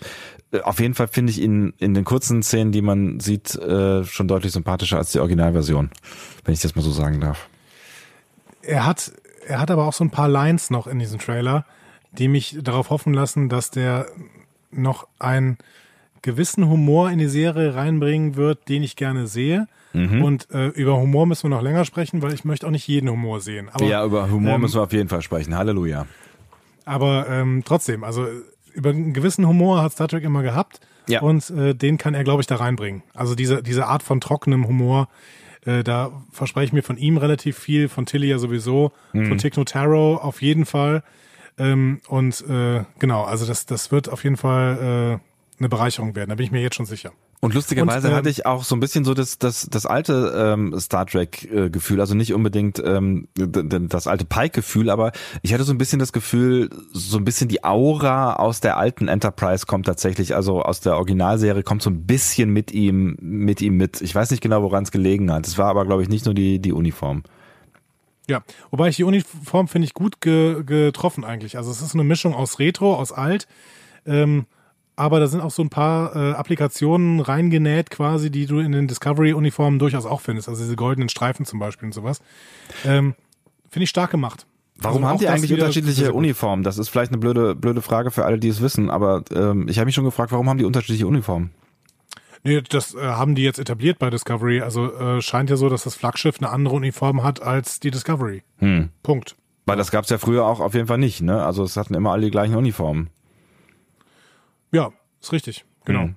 auf 0.62 0.81
jeden 0.81 0.94
Fall 0.94 1.09
finde 1.09 1.31
ich 1.31 1.40
ihn 1.40 1.72
in 1.78 1.94
den 1.94 2.05
kurzen 2.05 2.43
Szenen, 2.43 2.72
die 2.72 2.82
man 2.82 3.20
sieht, 3.20 3.55
äh, 3.55 4.05
schon 4.05 4.28
deutlich 4.28 4.52
sympathischer 4.52 4.98
als 4.98 5.12
die 5.12 5.20
Originalversion, 5.20 5.90
wenn 6.44 6.55
ich 6.55 6.60
das 6.60 6.74
mal 6.74 6.82
so 6.82 6.90
sagen 6.90 7.20
darf. 7.20 7.48
Er 8.62 8.85
hat, 8.85 9.12
er 9.47 9.60
hat 9.60 9.70
aber 9.70 9.86
auch 9.86 9.93
so 9.93 10.05
ein 10.05 10.10
paar 10.10 10.28
Lines 10.28 10.70
noch 10.70 10.86
in 10.86 10.98
diesem 10.98 11.18
Trailer, 11.18 11.64
die 12.12 12.28
mich 12.28 12.59
darauf 12.62 12.90
hoffen 12.90 13.14
lassen, 13.14 13.48
dass 13.48 13.70
der 13.70 14.06
noch 14.70 15.06
einen 15.18 15.59
gewissen 16.22 16.68
Humor 16.68 17.10
in 17.10 17.18
die 17.18 17.28
Serie 17.28 17.74
reinbringen 17.74 18.36
wird, 18.36 18.68
den 18.68 18.82
ich 18.82 18.97
gerne 18.97 19.27
sehe. 19.27 19.68
Mhm. 19.93 20.22
Und 20.22 20.51
äh, 20.51 20.68
über 20.68 20.97
Humor 20.97 21.27
müssen 21.27 21.44
wir 21.44 21.56
noch 21.56 21.62
länger 21.62 21.85
sprechen, 21.85 22.22
weil 22.22 22.32
ich 22.32 22.44
möchte 22.44 22.66
auch 22.66 22.70
nicht 22.70 22.86
jeden 22.86 23.09
Humor 23.09 23.40
sehen. 23.40 23.68
Aber, 23.72 23.85
ja, 23.85 24.05
über 24.05 24.31
Humor 24.31 24.55
ähm, 24.55 24.60
müssen 24.60 24.77
wir 24.77 24.82
auf 24.82 24.93
jeden 24.93 25.09
Fall 25.09 25.22
sprechen. 25.22 25.56
Halleluja. 25.56 26.06
Aber 26.85 27.28
ähm, 27.28 27.62
trotzdem, 27.64 28.05
also 28.05 28.27
über 28.75 28.91
einen 28.91 29.13
gewissen 29.13 29.47
Humor 29.47 29.83
hat 29.83 29.93
Star 29.93 30.09
Trek 30.09 30.25
immer 30.25 30.43
gehabt. 30.43 30.81
Ja. 31.09 31.21
Und 31.23 31.51
äh, 31.51 31.75
den 31.75 31.99
kann 31.99 32.15
er, 32.15 32.25
glaube 32.25 32.41
ich, 32.41 32.47
da 32.47 32.57
reinbringen. 32.57 33.03
Also 33.15 33.35
diese, 33.35 33.63
diese 33.63 33.87
Art 33.87 34.03
von 34.03 34.21
trockenem 34.21 34.67
Humor, 34.67 35.09
äh, 35.65 35.83
da 35.83 36.13
verspreche 36.31 36.67
ich 36.67 36.73
mir 36.73 36.83
von 36.83 36.97
ihm 36.97 37.17
relativ 37.17 37.59
viel, 37.59 37.89
von 37.89 38.07
Tilly 38.07 38.29
ja 38.29 38.39
sowieso, 38.39 38.93
mhm. 39.13 39.27
von 39.27 39.39
Tick 39.39 39.57
Notaro 39.57 40.17
auf 40.17 40.43
jeden 40.43 40.67
Fall. 40.67 41.03
Ähm, 41.59 42.01
und 42.09 42.45
äh, 42.49 42.85
genau, 42.99 43.25
also 43.25 43.47
das, 43.47 43.67
das 43.67 43.91
wird 43.91 44.09
auf 44.09 44.25
jeden 44.25 44.37
Fall 44.37 45.21
eine 45.59 45.69
Bereicherung 45.69 46.17
werden. 46.17 46.31
Da 46.31 46.37
bin 46.37 46.47
ich 46.47 46.53
mir 46.53 46.63
jetzt 46.63 46.77
schon 46.77 46.87
sicher. 46.87 47.13
Und 47.43 47.55
lustigerweise 47.55 48.09
und, 48.09 48.12
ähm, 48.12 48.19
hatte 48.19 48.29
ich 48.29 48.45
auch 48.45 48.65
so 48.65 48.77
ein 48.77 48.81
bisschen 48.81 49.05
so 49.07 49.15
das, 49.15 49.39
das, 49.39 49.67
das 49.71 49.87
alte 49.87 50.35
ähm, 50.37 50.79
Star 50.79 51.07
Trek-Gefühl, 51.07 51.99
äh, 51.99 52.01
also 52.03 52.15
nicht 52.15 52.35
unbedingt 52.35 52.83
ähm, 52.85 53.29
das 53.35 54.07
alte 54.07 54.27
Pike-Gefühl, 54.27 54.91
aber 54.91 55.12
ich 55.41 55.55
hatte 55.55 55.65
so 55.65 55.73
ein 55.73 55.79
bisschen 55.79 55.99
das 55.99 56.12
Gefühl, 56.12 56.69
so 56.93 57.17
ein 57.17 57.25
bisschen 57.25 57.49
die 57.49 57.65
Aura 57.65 58.35
aus 58.35 58.61
der 58.61 58.77
alten 58.77 59.09
Enterprise 59.09 59.65
kommt 59.65 59.87
tatsächlich, 59.87 60.35
also 60.35 60.61
aus 60.62 60.81
der 60.81 60.97
Originalserie 60.97 61.62
kommt 61.62 61.81
so 61.81 61.89
ein 61.89 62.05
bisschen 62.05 62.51
mit 62.51 62.73
ihm, 62.73 63.17
mit 63.21 63.62
ihm 63.62 63.79
mit. 63.79 64.03
Ich 64.03 64.15
weiß 64.15 64.31
nicht 64.31 64.43
genau, 64.43 64.62
woran 64.62 64.83
es 64.83 64.91
gelegen 64.91 65.33
hat. 65.33 65.47
Es 65.47 65.57
war 65.57 65.69
aber, 65.69 65.87
glaube 65.87 66.03
ich, 66.03 66.11
nicht 66.11 66.27
nur 66.27 66.35
die, 66.35 66.59
die 66.59 66.73
Uniform. 66.73 67.23
Ja, 68.29 68.43
wobei 68.71 68.89
ich 68.89 68.97
die 68.97 69.05
Uniform 69.05 69.67
finde 69.67 69.87
ich 69.87 69.95
gut 69.95 70.21
ge 70.21 70.62
getroffen 70.62 71.25
eigentlich. 71.25 71.57
Also 71.57 71.71
es 71.71 71.81
ist 71.81 71.95
eine 71.95 72.05
Mischung 72.05 72.35
aus 72.35 72.59
Retro, 72.59 72.95
aus 72.95 73.12
Alt. 73.12 73.49
Ähm, 74.05 74.45
aber 75.01 75.18
da 75.18 75.28
sind 75.28 75.40
auch 75.40 75.51
so 75.51 75.62
ein 75.62 75.70
paar 75.70 76.14
äh, 76.14 76.32
Applikationen 76.32 77.20
reingenäht 77.20 77.90
quasi, 77.90 78.31
die 78.31 78.44
du 78.44 78.59
in 78.59 78.72
den 78.72 78.86
Discovery-Uniformen 78.86 79.78
durchaus 79.78 80.05
auch 80.05 80.20
findest. 80.20 80.48
Also 80.48 80.62
diese 80.62 80.77
goldenen 80.77 81.09
Streifen 81.09 81.47
zum 81.47 81.59
Beispiel 81.59 81.86
und 81.86 81.93
sowas. 81.93 82.20
Ähm, 82.85 83.14
Finde 83.70 83.85
ich 83.85 83.90
stark 83.90 84.10
gemacht. 84.10 84.47
Warum 84.77 85.05
also 85.05 85.09
haben 85.09 85.18
die 85.18 85.28
eigentlich 85.28 85.52
unterschiedliche 85.55 86.12
Uniformen? 86.12 86.64
Das 86.64 86.77
ist 86.77 86.90
vielleicht 86.90 87.12
eine 87.12 87.18
blöde, 87.18 87.55
blöde 87.55 87.81
Frage 87.81 88.10
für 88.10 88.27
alle, 88.27 88.39
die 88.39 88.48
es 88.48 88.60
wissen, 88.60 88.90
aber 88.90 89.24
ähm, 89.32 89.68
ich 89.68 89.78
habe 89.78 89.86
mich 89.86 89.94
schon 89.94 90.05
gefragt, 90.05 90.32
warum 90.32 90.51
haben 90.51 90.59
die 90.59 90.64
unterschiedliche 90.64 91.06
Uniformen? 91.06 91.51
Nee, 92.43 92.60
das 92.60 92.94
äh, 92.94 93.01
haben 93.01 93.35
die 93.35 93.43
jetzt 93.43 93.59
etabliert 93.59 93.98
bei 93.98 94.10
Discovery. 94.10 94.60
Also 94.60 94.93
äh, 94.93 95.22
scheint 95.22 95.48
ja 95.48 95.56
so, 95.56 95.70
dass 95.70 95.85
das 95.85 95.94
Flaggschiff 95.94 96.36
eine 96.40 96.51
andere 96.51 96.74
Uniform 96.74 97.22
hat 97.22 97.43
als 97.43 97.81
die 97.81 97.90
Discovery. 97.90 98.43
Hm. 98.59 98.90
Punkt. 99.02 99.36
Weil 99.64 99.77
das 99.78 99.90
gab 99.90 100.05
es 100.05 100.10
ja 100.10 100.18
früher 100.18 100.44
auch 100.44 100.60
auf 100.60 100.74
jeden 100.74 100.89
Fall 100.89 100.98
nicht, 100.98 101.22
ne? 101.22 101.43
Also 101.43 101.62
es 101.62 101.77
hatten 101.77 101.94
immer 101.94 102.12
alle 102.12 102.24
die 102.24 102.31
gleichen 102.31 102.55
Uniformen. 102.55 103.09
Ja, 104.73 104.91
ist 105.21 105.33
richtig, 105.33 105.65
genau. 105.85 106.07
Mhm. 106.07 106.17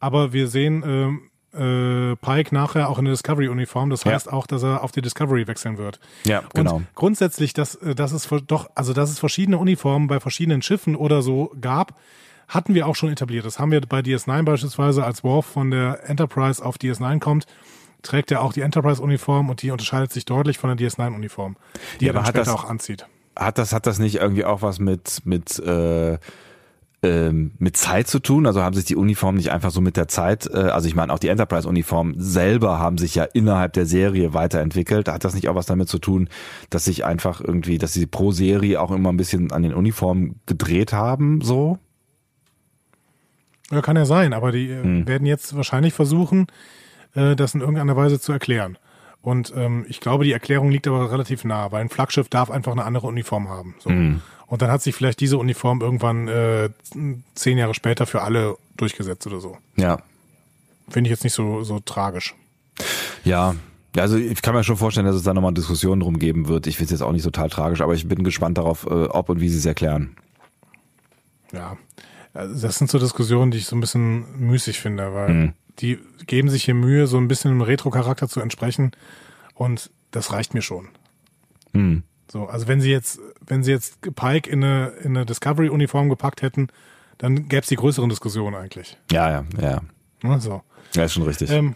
Aber 0.00 0.32
wir 0.32 0.48
sehen 0.48 0.82
ähm, 0.86 1.28
äh, 1.52 2.16
Pike 2.16 2.54
nachher 2.54 2.88
auch 2.88 2.98
in 2.98 3.04
der 3.04 3.12
Discovery-Uniform. 3.12 3.90
Das 3.90 4.04
heißt 4.04 4.26
ja. 4.26 4.32
auch, 4.32 4.46
dass 4.46 4.62
er 4.62 4.82
auf 4.82 4.92
die 4.92 5.02
Discovery 5.02 5.46
wechseln 5.46 5.78
wird. 5.78 5.98
Ja, 6.24 6.42
genau. 6.54 6.76
Und 6.76 6.94
grundsätzlich, 6.94 7.52
dass, 7.52 7.74
äh, 7.76 7.94
dass 7.94 8.12
es 8.12 8.28
doch, 8.46 8.70
also 8.74 8.92
dass 8.92 9.10
es 9.10 9.18
verschiedene 9.18 9.58
Uniformen 9.58 10.06
bei 10.06 10.20
verschiedenen 10.20 10.62
Schiffen 10.62 10.94
oder 10.94 11.22
so 11.22 11.52
gab, 11.60 11.98
hatten 12.48 12.74
wir 12.74 12.86
auch 12.86 12.96
schon 12.96 13.10
etabliert. 13.10 13.44
Das 13.44 13.58
haben 13.58 13.72
wir 13.72 13.80
bei 13.80 14.00
DS9 14.00 14.42
beispielsweise, 14.42 15.04
als 15.04 15.22
Worf 15.24 15.46
von 15.46 15.70
der 15.70 16.08
Enterprise 16.08 16.64
auf 16.64 16.76
DS9 16.76 17.18
kommt, 17.18 17.46
trägt 18.02 18.30
er 18.30 18.42
auch 18.42 18.52
die 18.52 18.62
Enterprise-Uniform 18.62 19.50
und 19.50 19.62
die 19.62 19.70
unterscheidet 19.70 20.12
sich 20.12 20.24
deutlich 20.24 20.58
von 20.58 20.74
der 20.74 20.88
DS9-Uniform, 20.88 21.56
die 22.00 22.06
ja, 22.06 22.12
er 22.12 22.14
dann 22.14 22.24
später 22.24 22.44
das, 22.44 22.48
auch 22.48 22.64
anzieht. 22.64 23.06
Hat 23.36 23.58
das, 23.58 23.72
hat 23.72 23.86
das 23.86 23.98
nicht 23.98 24.16
irgendwie 24.16 24.44
auch 24.44 24.62
was 24.62 24.78
mit, 24.78 25.22
mit 25.24 25.58
äh, 25.58 26.18
ähm, 27.02 27.52
mit 27.58 27.76
Zeit 27.76 28.08
zu 28.08 28.18
tun? 28.18 28.46
Also 28.46 28.62
haben 28.62 28.74
sich 28.74 28.84
die 28.84 28.96
Uniformen 28.96 29.36
nicht 29.36 29.50
einfach 29.50 29.70
so 29.70 29.80
mit 29.80 29.96
der 29.96 30.08
Zeit, 30.08 30.48
äh, 30.52 30.56
also 30.56 30.88
ich 30.88 30.94
meine 30.94 31.12
auch 31.12 31.18
die 31.18 31.28
Enterprise-Uniformen 31.28 32.14
selber 32.18 32.78
haben 32.78 32.98
sich 32.98 33.14
ja 33.14 33.24
innerhalb 33.24 33.72
der 33.74 33.86
Serie 33.86 34.34
weiterentwickelt. 34.34 35.08
Hat 35.08 35.24
das 35.24 35.34
nicht 35.34 35.48
auch 35.48 35.54
was 35.54 35.66
damit 35.66 35.88
zu 35.88 35.98
tun, 35.98 36.28
dass 36.70 36.84
sich 36.84 37.04
einfach 37.04 37.40
irgendwie, 37.40 37.78
dass 37.78 37.92
sie 37.92 38.06
pro 38.06 38.32
Serie 38.32 38.80
auch 38.80 38.90
immer 38.90 39.10
ein 39.10 39.16
bisschen 39.16 39.52
an 39.52 39.62
den 39.62 39.74
Uniformen 39.74 40.40
gedreht 40.46 40.92
haben, 40.92 41.40
so? 41.40 41.78
Ja, 43.70 43.82
kann 43.82 43.96
ja 43.96 44.06
sein, 44.06 44.32
aber 44.32 44.50
die 44.50 44.70
äh, 44.70 44.82
hm. 44.82 45.06
werden 45.06 45.26
jetzt 45.26 45.54
wahrscheinlich 45.54 45.92
versuchen, 45.92 46.46
äh, 47.14 47.36
das 47.36 47.54
in 47.54 47.60
irgendeiner 47.60 47.96
Weise 47.96 48.18
zu 48.18 48.32
erklären. 48.32 48.78
Und 49.20 49.52
ähm, 49.56 49.84
ich 49.88 50.00
glaube, 50.00 50.24
die 50.24 50.32
Erklärung 50.32 50.70
liegt 50.70 50.86
aber 50.86 51.10
relativ 51.10 51.44
nah, 51.44 51.70
weil 51.70 51.82
ein 51.82 51.90
Flaggschiff 51.90 52.28
darf 52.28 52.50
einfach 52.50 52.72
eine 52.72 52.84
andere 52.84 53.08
Uniform 53.08 53.48
haben. 53.48 53.74
So. 53.78 53.90
Mhm. 53.90 54.22
Und 54.48 54.62
dann 54.62 54.70
hat 54.70 54.82
sich 54.82 54.94
vielleicht 54.94 55.20
diese 55.20 55.38
Uniform 55.38 55.80
irgendwann 55.82 56.26
äh, 56.26 56.70
zehn 57.34 57.58
Jahre 57.58 57.74
später 57.74 58.06
für 58.06 58.22
alle 58.22 58.56
durchgesetzt 58.76 59.26
oder 59.26 59.40
so. 59.40 59.58
Ja. 59.76 59.98
Finde 60.88 61.08
ich 61.08 61.10
jetzt 61.10 61.24
nicht 61.24 61.34
so, 61.34 61.62
so 61.64 61.80
tragisch. 61.80 62.34
Ja, 63.24 63.54
also 63.96 64.16
ich 64.16 64.40
kann 64.40 64.54
mir 64.54 64.64
schon 64.64 64.76
vorstellen, 64.76 65.06
dass 65.06 65.16
es 65.16 65.22
da 65.22 65.34
nochmal 65.34 65.52
Diskussionen 65.52 66.00
drum 66.00 66.18
geben 66.18 66.48
wird. 66.48 66.66
Ich 66.66 66.76
finde 66.76 66.86
es 66.86 67.00
jetzt 67.00 67.06
auch 67.06 67.12
nicht 67.12 67.24
total 67.24 67.50
tragisch, 67.50 67.82
aber 67.82 67.94
ich 67.94 68.08
bin 68.08 68.24
gespannt 68.24 68.56
darauf, 68.56 68.86
äh, 68.86 69.04
ob 69.04 69.28
und 69.28 69.40
wie 69.40 69.48
sie 69.50 69.58
es 69.58 69.66
erklären. 69.66 70.16
Ja, 71.52 71.76
also 72.32 72.66
das 72.66 72.78
sind 72.78 72.90
so 72.90 72.98
Diskussionen, 72.98 73.50
die 73.50 73.58
ich 73.58 73.66
so 73.66 73.76
ein 73.76 73.80
bisschen 73.80 74.24
müßig 74.38 74.80
finde, 74.80 75.14
weil 75.14 75.28
mhm. 75.28 75.52
die 75.78 75.98
geben 76.26 76.48
sich 76.48 76.64
hier 76.64 76.74
Mühe, 76.74 77.06
so 77.06 77.18
ein 77.18 77.28
bisschen 77.28 77.50
dem 77.50 77.62
Retro-Charakter 77.62 78.28
zu 78.28 78.40
entsprechen 78.40 78.92
und 79.54 79.90
das 80.10 80.32
reicht 80.32 80.54
mir 80.54 80.62
schon. 80.62 80.88
Mhm. 81.72 82.02
So, 82.30 82.46
also 82.46 82.68
wenn 82.68 82.80
sie 82.80 82.90
jetzt, 82.90 83.20
wenn 83.40 83.62
sie 83.62 83.70
jetzt 83.70 84.00
Pike 84.14 84.50
in 84.50 84.62
eine, 84.62 84.88
in 85.02 85.16
eine 85.16 85.26
Discovery-Uniform 85.26 86.08
gepackt 86.08 86.42
hätten, 86.42 86.68
dann 87.16 87.48
gäbe 87.48 87.62
es 87.62 87.68
die 87.68 87.76
größeren 87.76 88.08
Diskussionen 88.08 88.54
eigentlich. 88.54 88.96
Ja, 89.10 89.30
ja, 89.30 89.44
ja. 89.60 89.80
ja 90.22 90.38
so. 90.38 90.62
Ja, 90.94 91.04
ist 91.04 91.14
schon 91.14 91.24
richtig. 91.24 91.50
Ähm, 91.50 91.74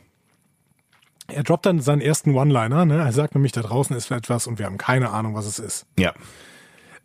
er 1.28 1.42
droppt 1.42 1.66
dann 1.66 1.80
seinen 1.80 2.00
ersten 2.00 2.34
One-Liner, 2.34 2.84
ne? 2.84 2.98
Er 2.98 3.12
sagt 3.12 3.34
nämlich, 3.34 3.52
da 3.52 3.62
draußen 3.62 3.96
ist 3.96 4.10
etwas 4.10 4.46
und 4.46 4.58
wir 4.58 4.66
haben 4.66 4.78
keine 4.78 5.10
Ahnung, 5.10 5.34
was 5.34 5.46
es 5.46 5.58
ist. 5.58 5.86
Ja. 5.98 6.12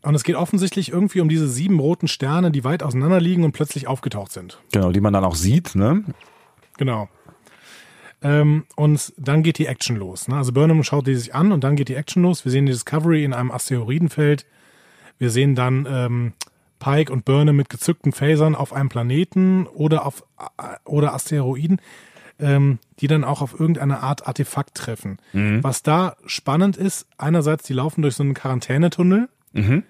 Und 0.01 0.15
es 0.15 0.23
geht 0.23 0.35
offensichtlich 0.35 0.91
irgendwie 0.91 1.21
um 1.21 1.29
diese 1.29 1.47
sieben 1.47 1.79
roten 1.79 2.07
Sterne, 2.07 2.51
die 2.51 2.63
weit 2.63 2.83
auseinander 2.83 3.19
liegen 3.19 3.43
und 3.43 3.51
plötzlich 3.51 3.87
aufgetaucht 3.87 4.31
sind. 4.31 4.59
Genau, 4.71 4.91
die 4.91 5.01
man 5.01 5.13
dann 5.13 5.25
auch 5.25 5.35
sieht, 5.35 5.75
ne? 5.75 6.03
Genau. 6.77 7.09
Ähm, 8.27 8.65
und 8.75 9.13
dann 9.17 9.41
geht 9.41 9.57
die 9.57 9.67
Action 9.67 9.95
los. 9.95 10.27
Ne? 10.27 10.35
Also 10.35 10.51
Burnham 10.51 10.83
schaut 10.83 11.07
die 11.07 11.15
sich 11.15 11.33
an 11.33 11.51
und 11.53 11.63
dann 11.63 11.75
geht 11.77 11.87
die 11.87 11.95
Action 11.95 12.23
los. 12.23 12.43
Wir 12.43 12.51
sehen 12.51 12.65
die 12.65 12.73
Discovery 12.73 13.23
in 13.23 13.33
einem 13.33 13.51
Asteroidenfeld. 13.51 14.45
Wir 15.17 15.29
sehen 15.29 15.55
dann 15.55 15.87
ähm, 15.89 16.33
Pike 16.79 17.11
und 17.11 17.23
Burnham 17.23 17.55
mit 17.55 17.69
gezückten 17.69 18.11
Phasern 18.11 18.53
auf 18.53 18.73
einem 18.73 18.89
Planeten 18.89 19.65
oder 19.65 20.05
auf 20.05 20.23
äh, 20.57 20.75
oder 20.83 21.13
Asteroiden, 21.13 21.79
ähm, 22.39 22.79
die 22.99 23.07
dann 23.07 23.23
auch 23.23 23.41
auf 23.41 23.57
irgendeine 23.57 24.01
Art 24.01 24.27
Artefakt 24.27 24.75
treffen. 24.75 25.19
Mhm. 25.31 25.63
Was 25.63 25.81
da 25.81 26.17
spannend 26.25 26.75
ist, 26.75 27.07
einerseits, 27.17 27.63
die 27.63 27.73
laufen 27.73 28.01
durch 28.01 28.15
so 28.15 28.23
einen 28.23 28.33
Quarantänetunnel. 28.33 29.29
Mhm. 29.53 29.83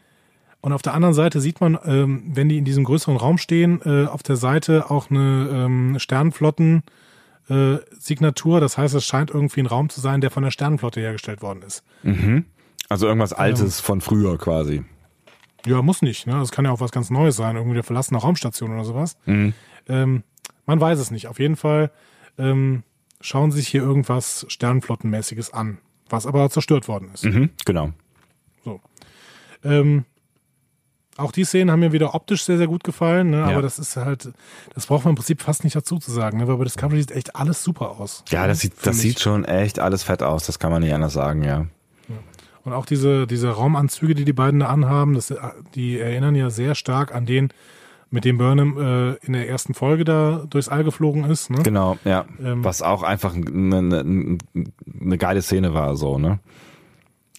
Und 0.61 0.73
auf 0.73 0.81
der 0.81 0.93
anderen 0.93 1.13
Seite 1.13 1.39
sieht 1.41 1.59
man, 1.59 1.77
ähm, 1.85 2.23
wenn 2.33 2.49
die 2.49 2.57
in 2.57 2.65
diesem 2.65 2.83
größeren 2.83 3.17
Raum 3.17 3.37
stehen, 3.37 3.81
äh, 3.83 4.05
auf 4.05 4.21
der 4.21 4.35
Seite 4.35 4.91
auch 4.91 5.09
eine 5.09 5.49
ähm, 5.51 5.97
Sternflotten- 5.97 6.83
äh, 7.49 7.77
Signatur. 7.97 8.59
Das 8.59 8.77
heißt, 8.77 8.95
es 8.95 9.05
scheint 9.05 9.29
irgendwie 9.29 9.61
ein 9.61 9.65
Raum 9.65 9.89
zu 9.89 10.01
sein, 10.01 10.21
der 10.21 10.31
von 10.31 10.43
der 10.43 10.51
Sternenflotte 10.51 10.99
hergestellt 10.99 11.41
worden 11.41 11.61
ist. 11.61 11.83
Mhm. 12.03 12.45
Also 12.89 13.07
irgendwas 13.07 13.33
Altes 13.33 13.79
ähm, 13.79 13.85
von 13.85 14.01
früher 14.01 14.37
quasi. 14.37 14.83
Ja, 15.65 15.81
muss 15.81 16.01
nicht. 16.01 16.27
Ne? 16.27 16.33
Das 16.33 16.51
kann 16.51 16.65
ja 16.65 16.71
auch 16.71 16.79
was 16.79 16.91
ganz 16.91 17.09
Neues 17.09 17.35
sein, 17.35 17.55
irgendwie 17.55 17.75
eine 17.75 17.83
verlassene 17.83 18.19
Raumstation 18.19 18.73
oder 18.73 18.85
sowas. 18.85 19.17
Mhm. 19.25 19.53
Ähm, 19.89 20.23
man 20.65 20.79
weiß 20.79 20.99
es 20.99 21.11
nicht. 21.11 21.27
Auf 21.27 21.39
jeden 21.39 21.55
Fall 21.55 21.91
ähm, 22.37 22.83
schauen 23.19 23.51
sich 23.51 23.67
hier 23.67 23.81
irgendwas 23.81 24.45
Sternenflottenmäßiges 24.49 25.53
an, 25.53 25.79
was 26.09 26.25
aber 26.25 26.49
zerstört 26.49 26.87
worden 26.87 27.09
ist. 27.13 27.25
Mhm, 27.25 27.49
genau. 27.65 27.91
So. 28.63 28.81
Ähm, 29.63 30.05
auch 31.17 31.31
die 31.31 31.43
Szenen 31.43 31.71
haben 31.71 31.79
mir 31.79 31.91
wieder 31.91 32.15
optisch 32.15 32.43
sehr, 32.43 32.57
sehr 32.57 32.67
gut 32.67 32.83
gefallen, 32.83 33.31
ne? 33.31 33.43
aber 33.43 33.53
ja. 33.53 33.61
das 33.61 33.79
ist 33.79 33.95
halt, 33.95 34.29
das 34.73 34.85
braucht 34.85 35.05
man 35.05 35.11
im 35.11 35.15
Prinzip 35.15 35.41
fast 35.41 35.63
nicht 35.63 35.75
dazu 35.75 35.97
zu 35.97 36.11
sagen, 36.11 36.37
ne? 36.37 36.47
weil 36.47 36.57
bei 36.57 36.63
Discovery 36.63 36.99
sieht 37.01 37.11
echt 37.11 37.35
alles 37.35 37.63
super 37.63 37.91
aus. 37.99 38.23
Ja, 38.29 38.47
das 38.47 38.59
sieht, 38.59 38.73
das 38.83 38.99
sieht 38.99 39.19
schon 39.19 39.45
echt 39.45 39.79
alles 39.79 40.03
fett 40.03 40.23
aus, 40.23 40.45
das 40.45 40.59
kann 40.59 40.71
man 40.71 40.81
nicht 40.81 40.93
anders 40.93 41.13
sagen, 41.13 41.43
ja. 41.43 41.65
Und 42.63 42.73
auch 42.73 42.85
diese, 42.85 43.27
diese 43.27 43.49
Raumanzüge, 43.49 44.13
die 44.13 44.25
die 44.25 44.33
beiden 44.33 44.59
da 44.59 44.67
anhaben, 44.67 45.13
das, 45.13 45.33
die 45.73 45.97
erinnern 45.99 46.35
ja 46.35 46.49
sehr 46.49 46.75
stark 46.75 47.15
an 47.15 47.25
den, 47.25 47.49
mit 48.09 48.25
dem 48.25 48.37
Burnham 48.37 48.77
äh, 48.77 49.25
in 49.25 49.33
der 49.33 49.47
ersten 49.47 49.73
Folge 49.73 50.03
da 50.03 50.43
durchs 50.49 50.67
All 50.67 50.83
geflogen 50.83 51.23
ist. 51.25 51.49
Ne? 51.49 51.63
Genau, 51.63 51.97
ja. 52.03 52.25
Ähm, 52.43 52.63
Was 52.63 52.81
auch 52.81 53.03
einfach 53.03 53.35
eine, 53.35 53.77
eine, 53.77 54.37
eine 55.01 55.17
geile 55.17 55.41
Szene 55.41 55.73
war, 55.73 55.95
so, 55.95 56.17
ne? 56.17 56.39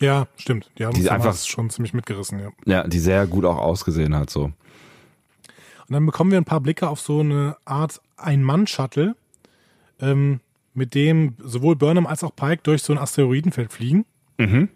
Ja, 0.00 0.28
stimmt. 0.36 0.70
Die 0.78 0.84
haben 0.84 0.94
die 0.94 1.10
einfach 1.10 1.36
schon 1.36 1.70
ziemlich 1.70 1.92
mitgerissen, 1.92 2.38
ja. 2.38 2.50
Ja, 2.64 2.86
die 2.86 2.98
sehr 2.98 3.26
gut 3.26 3.44
auch 3.44 3.58
ausgesehen 3.58 4.14
hat, 4.14 4.30
so. 4.30 4.44
Und 4.44 5.94
dann 5.94 6.06
bekommen 6.06 6.30
wir 6.30 6.38
ein 6.38 6.44
paar 6.44 6.60
Blicke 6.60 6.88
auf 6.88 7.00
so 7.00 7.20
eine 7.20 7.56
Art 7.64 8.00
Ein-Mann-Shuttle, 8.16 9.16
ähm, 10.00 10.40
mit 10.74 10.94
dem 10.94 11.34
sowohl 11.42 11.76
Burnham 11.76 12.06
als 12.06 12.22
auch 12.22 12.34
Pike 12.36 12.62
durch 12.62 12.82
so 12.82 12.92
ein 12.92 12.98
Asteroidenfeld 12.98 13.72
fliegen. 13.72 14.04
Mhm. 14.36 14.68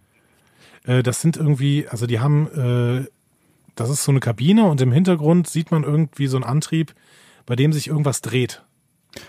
Äh, 0.85 1.03
das 1.03 1.21
sind 1.21 1.37
irgendwie, 1.37 1.87
also 1.89 2.07
die 2.07 2.21
haben, 2.21 2.47
äh, 2.49 3.07
das 3.75 3.91
ist 3.91 4.05
so 4.05 4.11
eine 4.11 4.21
Kabine 4.21 4.65
und 4.65 4.81
im 4.81 4.93
Hintergrund 4.93 5.49
sieht 5.49 5.71
man 5.71 5.85
irgendwie 5.85 6.27
so 6.27 6.37
einen 6.37 6.45
Antrieb, 6.45 6.95
bei 7.47 7.57
dem 7.57 7.73
sich 7.73 7.89
irgendwas 7.89 8.21
dreht. 8.21 8.65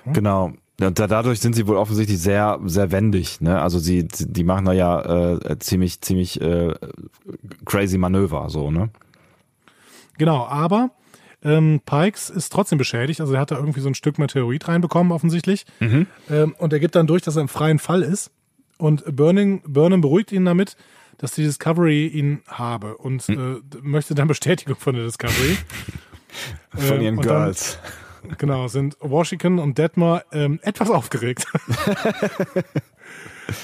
Hm? 0.04 0.14
Genau. 0.14 0.54
Ja, 0.84 0.92
dadurch 0.92 1.40
sind 1.40 1.56
sie 1.56 1.66
wohl 1.66 1.78
offensichtlich 1.78 2.20
sehr, 2.20 2.60
sehr 2.66 2.92
wendig. 2.92 3.40
Ne? 3.40 3.62
Also 3.62 3.80
sie, 3.80 4.06
die 4.06 4.44
machen 4.44 4.66
da 4.66 4.74
ja 4.74 5.32
äh, 5.32 5.58
ziemlich, 5.60 6.02
ziemlich 6.02 6.42
äh, 6.42 6.74
crazy 7.64 7.98
Manöver, 7.98 8.50
so, 8.50 8.70
ne? 8.70 8.90
Genau, 10.18 10.46
aber 10.46 10.92
ähm, 11.42 11.80
Pikes 11.86 12.30
ist 12.30 12.52
trotzdem 12.52 12.78
beschädigt. 12.78 13.22
Also 13.22 13.34
er 13.34 13.40
hat 13.40 13.52
da 13.52 13.56
irgendwie 13.56 13.80
so 13.80 13.88
ein 13.88 13.96
Stück 13.96 14.20
Meteorit 14.20 14.68
reinbekommen, 14.68 15.14
offensichtlich. 15.14 15.66
Mhm. 15.80 16.08
Ähm, 16.30 16.54
und 16.60 16.74
er 16.74 16.82
gibt 16.82 16.96
dann 16.96 17.08
durch, 17.08 17.22
dass 17.22 17.38
er 17.38 17.44
im 17.44 17.48
freien 17.48 17.80
Fall 17.80 18.02
ist. 18.02 18.30
Und 18.78 19.06
Burning, 19.16 19.62
Burnham 19.66 20.02
beruhigt 20.02 20.34
ihn 20.34 20.44
damit, 20.44 20.76
dass 21.18 21.32
die 21.32 21.44
Discovery 21.44 22.08
ihn 22.08 22.42
habe 22.48 22.98
und 22.98 23.30
mhm. 23.30 23.64
äh, 23.74 23.78
möchte 23.82 24.16
dann 24.16 24.28
Bestätigung 24.28 24.76
von 24.76 24.96
der 24.96 25.06
Discovery. 25.06 25.58
von 26.76 27.00
ihren 27.00 27.16
ähm, 27.16 27.22
Girls. 27.22 27.80
genau, 28.38 28.68
sind 28.68 28.98
Washington 29.00 29.60
und 29.60 29.78
Detmar 29.78 30.24
ähm, 30.32 30.60
etwas 30.64 30.90
aufgeregt. 30.90 31.48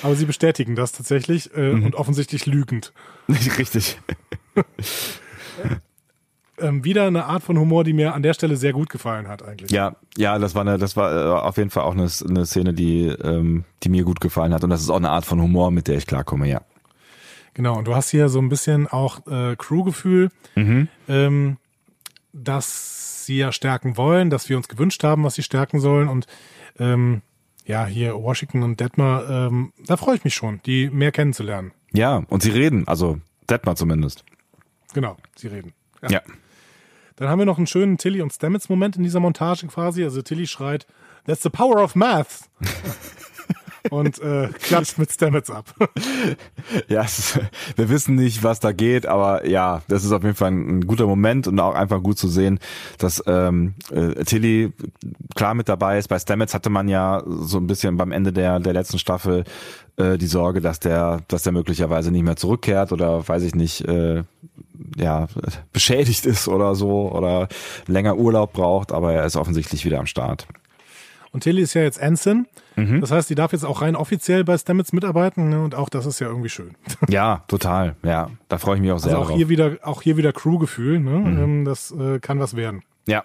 Aber 0.03 0.15
sie 0.15 0.25
bestätigen 0.25 0.75
das 0.75 0.91
tatsächlich 0.91 1.53
äh, 1.55 1.73
mhm. 1.73 1.85
und 1.85 1.95
offensichtlich 1.95 2.45
lügend. 2.45 2.93
Richtig. 3.57 3.99
ähm, 6.57 6.83
wieder 6.83 7.07
eine 7.07 7.25
Art 7.25 7.43
von 7.43 7.57
Humor, 7.57 7.83
die 7.83 7.93
mir 7.93 8.13
an 8.13 8.21
der 8.21 8.33
Stelle 8.33 8.57
sehr 8.57 8.73
gut 8.73 8.89
gefallen 8.89 9.27
hat 9.27 9.43
eigentlich. 9.43 9.71
Ja, 9.71 9.95
ja, 10.17 10.37
das 10.37 10.53
war 10.55 10.61
eine, 10.61 10.77
das 10.77 10.97
war 10.97 11.11
äh, 11.11 11.39
auf 11.39 11.57
jeden 11.57 11.69
Fall 11.69 11.83
auch 11.83 11.93
eine, 11.93 12.09
eine 12.27 12.45
Szene, 12.45 12.73
die, 12.73 13.07
ähm, 13.07 13.63
die 13.83 13.89
mir 13.89 14.03
gut 14.03 14.19
gefallen 14.19 14.53
hat 14.53 14.63
und 14.63 14.69
das 14.69 14.81
ist 14.81 14.89
auch 14.89 14.97
eine 14.97 15.11
Art 15.11 15.25
von 15.25 15.41
Humor, 15.41 15.71
mit 15.71 15.87
der 15.87 15.97
ich 15.97 16.07
klarkomme, 16.07 16.47
ja. 16.47 16.61
Genau, 17.53 17.77
und 17.77 17.85
du 17.85 17.95
hast 17.95 18.09
hier 18.09 18.29
so 18.29 18.39
ein 18.39 18.49
bisschen 18.49 18.87
auch 18.87 19.25
äh, 19.27 19.55
Crew-Gefühl, 19.57 20.29
mhm. 20.55 20.87
ähm, 21.07 21.57
dass 22.31 23.18
sie 23.29 23.37
ja 23.37 23.51
stärken 23.51 23.95
wollen, 23.95 24.31
dass 24.31 24.49
wir 24.49 24.57
uns 24.57 24.67
gewünscht 24.67 25.03
haben, 25.03 25.23
was 25.23 25.35
sie 25.35 25.43
stärken 25.43 25.79
sollen 25.79 26.09
und 26.09 26.25
ähm, 26.79 27.21
ja, 27.65 27.85
hier 27.85 28.15
Washington 28.15 28.63
und 28.63 28.79
Detmar, 28.79 29.29
ähm, 29.29 29.71
da 29.85 29.97
freue 29.97 30.15
ich 30.15 30.23
mich 30.23 30.33
schon, 30.33 30.59
die 30.65 30.89
mehr 30.89 31.11
kennenzulernen. 31.11 31.71
Ja, 31.93 32.23
und 32.27 32.41
sie 32.41 32.49
reden, 32.49 32.87
also 32.87 33.19
Detmar 33.47 33.75
zumindest. 33.75 34.25
Genau, 34.93 35.17
sie 35.35 35.47
reden. 35.47 35.73
Ja. 36.01 36.09
ja. 36.09 36.21
Dann 37.17 37.29
haben 37.29 37.37
wir 37.37 37.45
noch 37.45 37.57
einen 37.57 37.67
schönen 37.67 37.99
Tilly 37.99 38.23
und 38.23 38.33
Stamets-Moment 38.33 38.95
in 38.95 39.03
dieser 39.03 39.19
Montage 39.19 39.67
quasi. 39.67 40.03
Also 40.03 40.23
Tilly 40.23 40.47
schreit, 40.47 40.87
That's 41.27 41.43
the 41.43 41.49
power 41.49 41.83
of 41.83 41.95
math. 41.95 42.49
und 43.89 44.19
äh, 44.21 44.49
klatscht 44.61 44.97
mit 44.97 45.11
Stamets 45.11 45.49
ab. 45.49 45.73
ja, 46.87 47.01
ist, 47.01 47.39
wir 47.75 47.89
wissen 47.89 48.15
nicht, 48.15 48.43
was 48.43 48.59
da 48.59 48.71
geht, 48.71 49.05
aber 49.05 49.47
ja, 49.47 49.81
das 49.87 50.03
ist 50.03 50.11
auf 50.11 50.23
jeden 50.23 50.35
Fall 50.35 50.51
ein, 50.51 50.79
ein 50.79 50.87
guter 50.87 51.07
Moment 51.07 51.47
und 51.47 51.59
auch 51.59 51.75
einfach 51.75 52.01
gut 52.01 52.17
zu 52.17 52.27
sehen, 52.27 52.59
dass 52.97 53.23
ähm, 53.27 53.73
äh, 53.91 54.23
Tilly 54.25 54.73
klar 55.35 55.53
mit 55.53 55.69
dabei 55.69 55.97
ist. 55.97 56.07
Bei 56.07 56.19
Stamets 56.19 56.53
hatte 56.53 56.69
man 56.69 56.87
ja 56.87 57.23
so 57.25 57.57
ein 57.57 57.67
bisschen 57.67 57.97
beim 57.97 58.11
Ende 58.11 58.33
der, 58.33 58.59
der 58.59 58.73
letzten 58.73 58.99
Staffel 58.99 59.43
äh, 59.97 60.17
die 60.17 60.27
Sorge, 60.27 60.61
dass 60.61 60.79
der, 60.79 61.21
dass 61.27 61.43
der 61.43 61.53
möglicherweise 61.53 62.11
nicht 62.11 62.23
mehr 62.23 62.35
zurückkehrt 62.35 62.91
oder 62.91 63.27
weiß 63.27 63.43
ich 63.43 63.55
nicht, 63.55 63.81
äh, 63.87 64.23
ja, 64.97 65.27
beschädigt 65.73 66.25
ist 66.25 66.47
oder 66.47 66.75
so 66.75 67.11
oder 67.11 67.47
länger 67.87 68.17
Urlaub 68.17 68.53
braucht, 68.53 68.91
aber 68.91 69.13
er 69.13 69.25
ist 69.25 69.35
offensichtlich 69.35 69.85
wieder 69.85 69.99
am 69.99 70.05
Start. 70.05 70.47
Und 71.31 71.43
Tilly 71.43 71.61
ist 71.61 71.73
ja 71.73 71.81
jetzt 71.81 71.99
Ensign. 71.99 72.47
Mhm. 72.79 73.01
Das 73.01 73.11
heißt, 73.11 73.29
die 73.29 73.35
darf 73.35 73.51
jetzt 73.51 73.65
auch 73.65 73.81
rein 73.81 73.95
offiziell 73.95 74.43
bei 74.43 74.57
Stamets 74.57 74.93
mitarbeiten 74.93 75.49
ne? 75.49 75.63
und 75.63 75.75
auch 75.75 75.89
das 75.89 76.05
ist 76.05 76.19
ja 76.19 76.27
irgendwie 76.27 76.49
schön. 76.49 76.75
Ja, 77.09 77.43
total. 77.47 77.95
Ja, 78.03 78.29
da 78.49 78.57
freue 78.57 78.75
ich 78.75 78.81
mich 78.81 78.91
auch 78.91 78.99
sehr 78.99 79.11
also 79.11 79.23
auch 79.23 79.27
drauf. 79.29 79.37
Hier 79.37 79.49
wieder, 79.49 79.77
auch 79.81 80.01
hier 80.01 80.17
wieder 80.17 80.31
Crew-Gefühl. 80.31 80.99
Ne? 80.99 81.11
Mhm. 81.11 81.43
Ähm, 81.43 81.65
das 81.65 81.91
äh, 81.91 82.19
kann 82.19 82.39
was 82.39 82.55
werden. 82.55 82.81
Ja. 83.07 83.23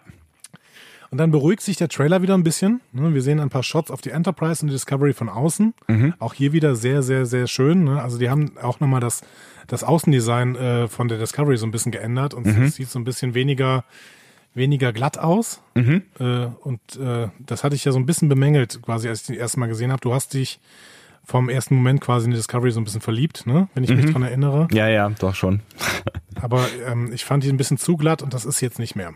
Und 1.10 1.18
dann 1.18 1.30
beruhigt 1.30 1.60
sich 1.60 1.76
der 1.76 1.88
Trailer 1.88 2.22
wieder 2.22 2.34
ein 2.34 2.42
bisschen. 2.42 2.80
Ne? 2.92 3.14
Wir 3.14 3.22
sehen 3.22 3.38
ein 3.38 3.50
paar 3.50 3.62
Shots 3.62 3.90
auf 3.90 4.00
die 4.00 4.10
Enterprise 4.10 4.62
und 4.62 4.68
die 4.68 4.74
Discovery 4.74 5.12
von 5.12 5.28
außen. 5.28 5.74
Mhm. 5.86 6.14
Auch 6.18 6.34
hier 6.34 6.52
wieder 6.52 6.74
sehr, 6.74 7.02
sehr, 7.02 7.26
sehr 7.26 7.46
schön. 7.46 7.84
Ne? 7.84 8.02
Also 8.02 8.18
die 8.18 8.30
haben 8.30 8.52
auch 8.60 8.80
nochmal 8.80 9.00
das, 9.00 9.20
das 9.66 9.84
Außendesign 9.84 10.56
äh, 10.56 10.88
von 10.88 11.08
der 11.08 11.18
Discovery 11.18 11.56
so 11.56 11.66
ein 11.66 11.70
bisschen 11.70 11.92
geändert 11.92 12.34
und 12.34 12.46
mhm. 12.46 12.64
es 12.64 12.76
sieht 12.76 12.88
so 12.88 12.98
ein 12.98 13.04
bisschen 13.04 13.34
weniger 13.34 13.84
weniger 14.54 14.92
glatt 14.92 15.18
aus. 15.18 15.60
Mhm. 15.74 16.02
Äh, 16.18 16.46
und 16.62 16.80
äh, 16.96 17.28
das 17.40 17.64
hatte 17.64 17.74
ich 17.74 17.84
ja 17.84 17.92
so 17.92 17.98
ein 17.98 18.06
bisschen 18.06 18.28
bemängelt, 18.28 18.80
quasi, 18.82 19.08
als 19.08 19.22
ich 19.22 19.26
die 19.26 19.36
erste 19.36 19.60
Mal 19.60 19.66
gesehen 19.66 19.92
habe. 19.92 20.00
Du 20.00 20.14
hast 20.14 20.34
dich 20.34 20.60
vom 21.24 21.48
ersten 21.48 21.74
Moment 21.74 22.00
quasi 22.00 22.26
in 22.26 22.30
die 22.30 22.36
Discovery 22.36 22.70
so 22.70 22.80
ein 22.80 22.84
bisschen 22.84 23.00
verliebt, 23.00 23.46
ne? 23.46 23.68
wenn 23.74 23.82
ich 23.82 23.90
mhm. 23.90 23.96
mich 23.96 24.12
dran 24.12 24.22
erinnere. 24.22 24.68
Ja, 24.72 24.88
ja, 24.88 25.08
doch 25.08 25.34
schon. 25.34 25.60
Aber 26.40 26.66
ähm, 26.86 27.12
ich 27.12 27.24
fand 27.24 27.44
die 27.44 27.48
ein 27.48 27.56
bisschen 27.56 27.78
zu 27.78 27.96
glatt 27.96 28.22
und 28.22 28.34
das 28.34 28.44
ist 28.44 28.60
jetzt 28.60 28.78
nicht 28.78 28.94
mehr. 28.94 29.14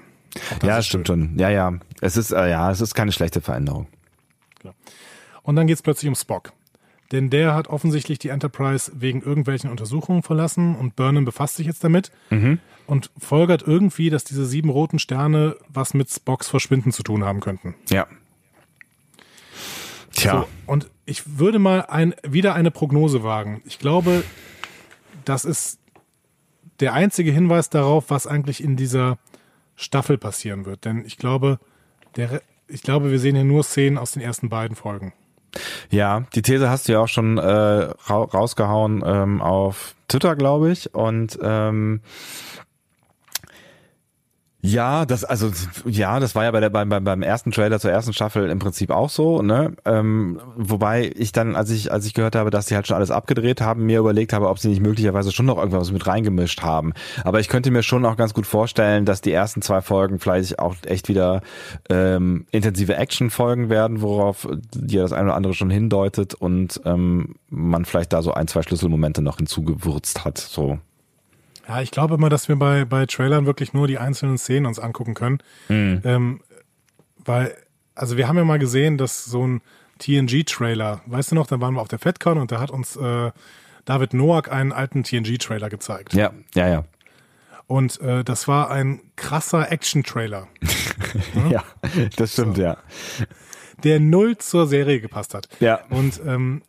Ja, 0.63 0.83
stimmt 0.83 1.07
schön. 1.07 1.29
schon. 1.29 1.39
Ja, 1.39 1.51
ja. 1.51 1.75
Es 2.01 2.17
ist, 2.17 2.33
äh, 2.33 2.51
ja, 2.51 2.71
es 2.71 2.81
ist 2.81 2.95
keine 2.95 3.13
schlechte 3.13 3.41
Veränderung. 3.41 3.87
Und 5.43 5.57
dann 5.57 5.67
geht 5.67 5.77
es 5.77 5.83
plötzlich 5.83 6.09
um 6.09 6.15
Spock. 6.15 6.53
Denn 7.13 7.31
der 7.31 7.55
hat 7.55 7.69
offensichtlich 7.69 8.19
die 8.19 8.29
Enterprise 8.29 8.93
wegen 8.95 9.23
irgendwelchen 9.23 9.71
Untersuchungen 9.71 10.23
verlassen 10.23 10.77
und 10.77 10.95
Burnham 10.97 11.25
befasst 11.25 11.57
sich 11.57 11.67
jetzt 11.67 11.83
damit. 11.83 12.11
Mhm 12.31 12.59
und 12.89 13.11
folgert 13.19 13.63
irgendwie, 13.63 14.09
dass 14.09 14.25
diese 14.25 14.47
sieben 14.47 14.71
roten 14.71 14.99
Sterne 14.99 15.57
was 15.69 15.93
mit 15.93 16.11
Spocks 16.11 16.49
Verschwinden 16.49 16.91
zu 16.91 17.03
tun 17.03 17.23
haben 17.23 17.41
könnten. 17.41 17.75
Ja. 17.91 18.07
Tja. 20.13 20.41
So, 20.41 20.49
und 20.67 20.91
ich 21.05 21.39
würde 21.39 21.59
mal 21.59 21.83
ein, 21.83 22.15
wieder 22.27 22.55
eine 22.55 22.71
Prognose 22.71 23.23
wagen. 23.23 23.61
Ich 23.67 23.79
glaube, 23.79 24.25
das 25.27 25.45
ist 25.45 25.79
der 26.81 26.95
einzige 26.95 27.31
Hinweis 27.31 27.69
darauf, 27.69 28.09
was 28.09 28.27
eigentlich 28.27 28.65
in 28.65 28.77
dieser 28.77 29.19
Staffel 29.77 30.17
passieren 30.17 30.65
wird. 30.65 30.87
Denn 30.87 31.05
ich 31.05 31.19
glaube, 31.19 31.61
der, 32.17 32.41
ich 32.69 32.81
glaube, 32.81 33.11
wir 33.11 33.19
sehen 33.19 33.35
hier 33.35 33.45
nur 33.45 33.65
Szenen 33.65 33.99
aus 33.99 34.13
den 34.13 34.23
ersten 34.23 34.49
beiden 34.49 34.77
Folgen. 34.77 35.13
Ja, 35.91 36.25
die 36.35 36.43
These 36.43 36.69
hast 36.71 36.89
du 36.89 36.93
ja 36.93 37.01
auch 37.01 37.09
schon 37.09 37.39
äh, 37.39 37.43
rausgehauen 38.11 39.03
ähm, 39.05 39.41
auf 39.41 39.95
Twitter, 40.09 40.37
glaube 40.37 40.71
ich. 40.71 40.95
Und 40.95 41.39
ähm, 41.43 42.01
ja, 44.61 45.07
das 45.07 45.23
also 45.23 45.53
ja, 45.87 46.19
das 46.19 46.35
war 46.35 46.43
ja 46.43 46.51
bei 46.51 46.59
der 46.59 46.71
beim, 46.71 46.89
beim 46.89 47.23
ersten 47.23 47.53
Trailer 47.53 47.79
zur 47.79 47.93
ersten 47.93 48.13
Staffel 48.13 48.51
im 48.51 48.59
Prinzip 48.59 48.91
auch 48.91 49.09
so, 49.09 49.41
ne? 49.41 49.75
Ähm, 49.85 50.41
wobei 50.57 51.13
ich 51.15 51.31
dann, 51.31 51.55
als 51.55 51.71
ich 51.71 51.93
als 51.93 52.07
ich 52.07 52.15
gehört 52.15 52.35
habe, 52.35 52.51
dass 52.51 52.67
sie 52.67 52.75
halt 52.75 52.89
schon 52.89 52.97
alles 52.97 53.13
abgedreht 53.13 53.61
haben, 53.61 53.87
mir 53.87 54.01
überlegt 54.01 54.33
habe, 54.33 54.49
ob 54.49 54.59
sie 54.59 54.69
nicht 54.69 54.83
möglicherweise 54.83 55.31
schon 55.31 55.47
noch 55.47 55.59
irgendwas 55.59 55.93
mit 55.93 56.05
reingemischt 56.09 56.63
haben. 56.63 56.93
Aber 57.23 57.39
ich 57.39 57.47
könnte 57.49 57.71
mir 57.71 57.85
schon 57.85 58.05
auch 58.05 58.17
ganz 58.17 58.35
gut 58.35 58.47
vorstellen, 58.47 59.05
dass 59.05 59.21
die 59.21 59.31
ersten 59.31 59.63
zwei 59.63 59.81
Folgen 59.81 60.19
vielleicht 60.19 60.59
auch 60.59 60.75
echt 60.87 61.09
wieder 61.09 61.43
ähm, 61.89 62.47
intensive 62.51 62.97
Action-Folgen 62.97 63.69
werden, 63.71 64.03
worauf 64.03 64.49
dir 64.75 65.03
das 65.03 65.13
eine 65.13 65.27
oder 65.27 65.37
andere 65.37 65.55
schon 65.55 65.71
hindeutet 65.71 66.35
und 66.35 66.81
ähm, 66.85 67.37
man 67.49 67.85
vielleicht 67.85 68.13
da 68.13 68.23
so 68.23 68.35
ein 68.35 68.49
zwei 68.49 68.63
Schlüsselmomente 68.63 69.23
noch 69.23 69.37
hinzugewürzt 69.37 70.25
hat. 70.25 70.39
So 70.39 70.81
ja, 71.69 71.83
ich 71.83 71.91
glaube 71.91 72.15
immer, 72.15 72.31
dass 72.31 72.49
wir 72.49 72.57
bei, 72.57 72.85
bei 72.85 73.05
Trailern 73.07 73.47
wirklich 73.47 73.75
nur 73.75 73.87
die 73.87 73.99
einzelnen 73.99 74.39
Szenen 74.39 74.67
uns 74.67 74.79
angucken 74.79 75.15
können. 75.15 75.39
Mhm. 75.69 76.01
Ähm, 76.05 76.41
weil, 77.19 77.55
also 77.95 78.17
wir 78.17 78.27
haben 78.27 78.39
ja 78.39 78.45
mal 78.45 78.59
gesehen, 78.59 78.97
dass 78.97 79.25
so 79.27 79.47
ein 79.47 79.61
TNG-Trailer, 79.99 81.03
weißt 81.07 81.33
du 81.33 81.35
noch, 81.35 81.47
da 81.47 81.61
waren 81.61 81.75
wir 81.75 81.83
auf 81.83 81.89
der 81.89 81.99
FedCon 81.99 82.39
und 82.39 82.53
da 82.53 82.61
hat 82.61 82.71
uns 82.71 82.97
äh, 82.97 83.31
David 83.85 84.15
Noack 84.15 84.51
einen 84.51 84.73
alten 84.73 85.05
TNG-Trailer 85.05 85.69
gezeigt. 85.69 86.15
Ja, 86.15 86.33
ja, 86.55 86.69
ja. 86.69 86.85
Und 87.67 88.01
äh, 88.01 88.25
das 88.25 88.49
war 88.49 88.71
ein 88.71 89.01
krasser 89.17 89.71
Action-Trailer. 89.71 90.49
ja? 91.35 91.51
ja, 91.51 91.65
das 92.17 92.33
stimmt, 92.33 92.57
so. 92.57 92.63
ja. 92.63 92.79
Der 93.85 94.01
null 94.01 94.39
zur 94.39 94.67
Serie 94.67 95.01
gepasst 95.01 95.35
hat. 95.35 95.49
Ja. 95.61 95.81
Und 95.91 96.21
ähm, 96.27 96.63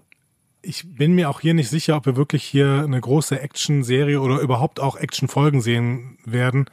ich 0.61 0.85
bin 0.95 1.13
mir 1.13 1.29
auch 1.29 1.39
hier 1.39 1.53
nicht 1.53 1.69
sicher, 1.69 1.95
ob 1.95 2.05
wir 2.05 2.15
wirklich 2.15 2.43
hier 2.43 2.83
eine 2.85 2.99
große 2.99 3.39
Action-Serie 3.39 4.19
oder 4.19 4.39
überhaupt 4.39 4.79
auch 4.79 4.95
Action-Folgen 4.95 5.61
sehen 5.61 6.17
werden. 6.25 6.65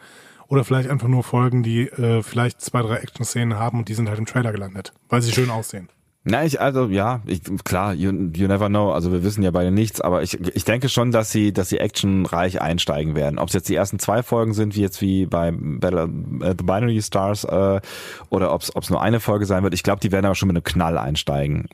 Oder 0.48 0.62
vielleicht 0.62 0.88
einfach 0.88 1.08
nur 1.08 1.24
Folgen, 1.24 1.62
die 1.62 1.88
äh, 1.88 2.22
vielleicht 2.22 2.60
zwei, 2.60 2.80
drei 2.82 2.96
Action-Szenen 2.96 3.58
haben 3.58 3.80
und 3.80 3.88
die 3.88 3.94
sind 3.94 4.08
halt 4.08 4.18
im 4.18 4.26
Trailer 4.26 4.52
gelandet, 4.52 4.92
weil 5.08 5.20
sie 5.20 5.32
schön 5.32 5.50
aussehen. 5.50 5.88
Na, 6.28 6.44
ich, 6.44 6.60
also 6.60 6.86
ja, 6.88 7.20
ich, 7.24 7.40
klar, 7.64 7.94
you, 7.94 8.10
you 8.34 8.48
never 8.48 8.68
know. 8.68 8.92
Also 8.92 9.12
wir 9.12 9.22
wissen 9.22 9.44
ja 9.44 9.52
beide 9.52 9.70
nichts, 9.70 10.00
aber 10.00 10.22
ich, 10.22 10.40
ich 10.56 10.64
denke 10.64 10.88
schon, 10.88 11.12
dass 11.12 11.30
sie, 11.30 11.52
dass 11.52 11.68
sie 11.68 11.78
actionreich 11.78 12.60
einsteigen 12.60 13.14
werden. 13.14 13.38
Ob 13.38 13.48
es 13.48 13.54
jetzt 13.54 13.68
die 13.68 13.76
ersten 13.76 14.00
zwei 14.00 14.24
Folgen 14.24 14.52
sind, 14.52 14.74
wie 14.74 14.80
jetzt 14.80 15.00
wie 15.00 15.26
bei 15.26 15.52
Battle, 15.52 16.10
äh, 16.42 16.54
The 16.58 16.64
Binary 16.64 17.00
Stars, 17.02 17.44
äh, 17.44 17.80
oder 18.28 18.52
ob 18.52 18.62
es 18.62 18.90
nur 18.90 19.00
eine 19.00 19.20
Folge 19.20 19.46
sein 19.46 19.62
wird. 19.62 19.74
Ich 19.74 19.84
glaube, 19.84 20.00
die 20.00 20.10
werden 20.10 20.26
aber 20.26 20.34
schon 20.34 20.48
mit 20.48 20.56
einem 20.56 20.64
Knall 20.64 20.98
einsteigen. 20.98 21.68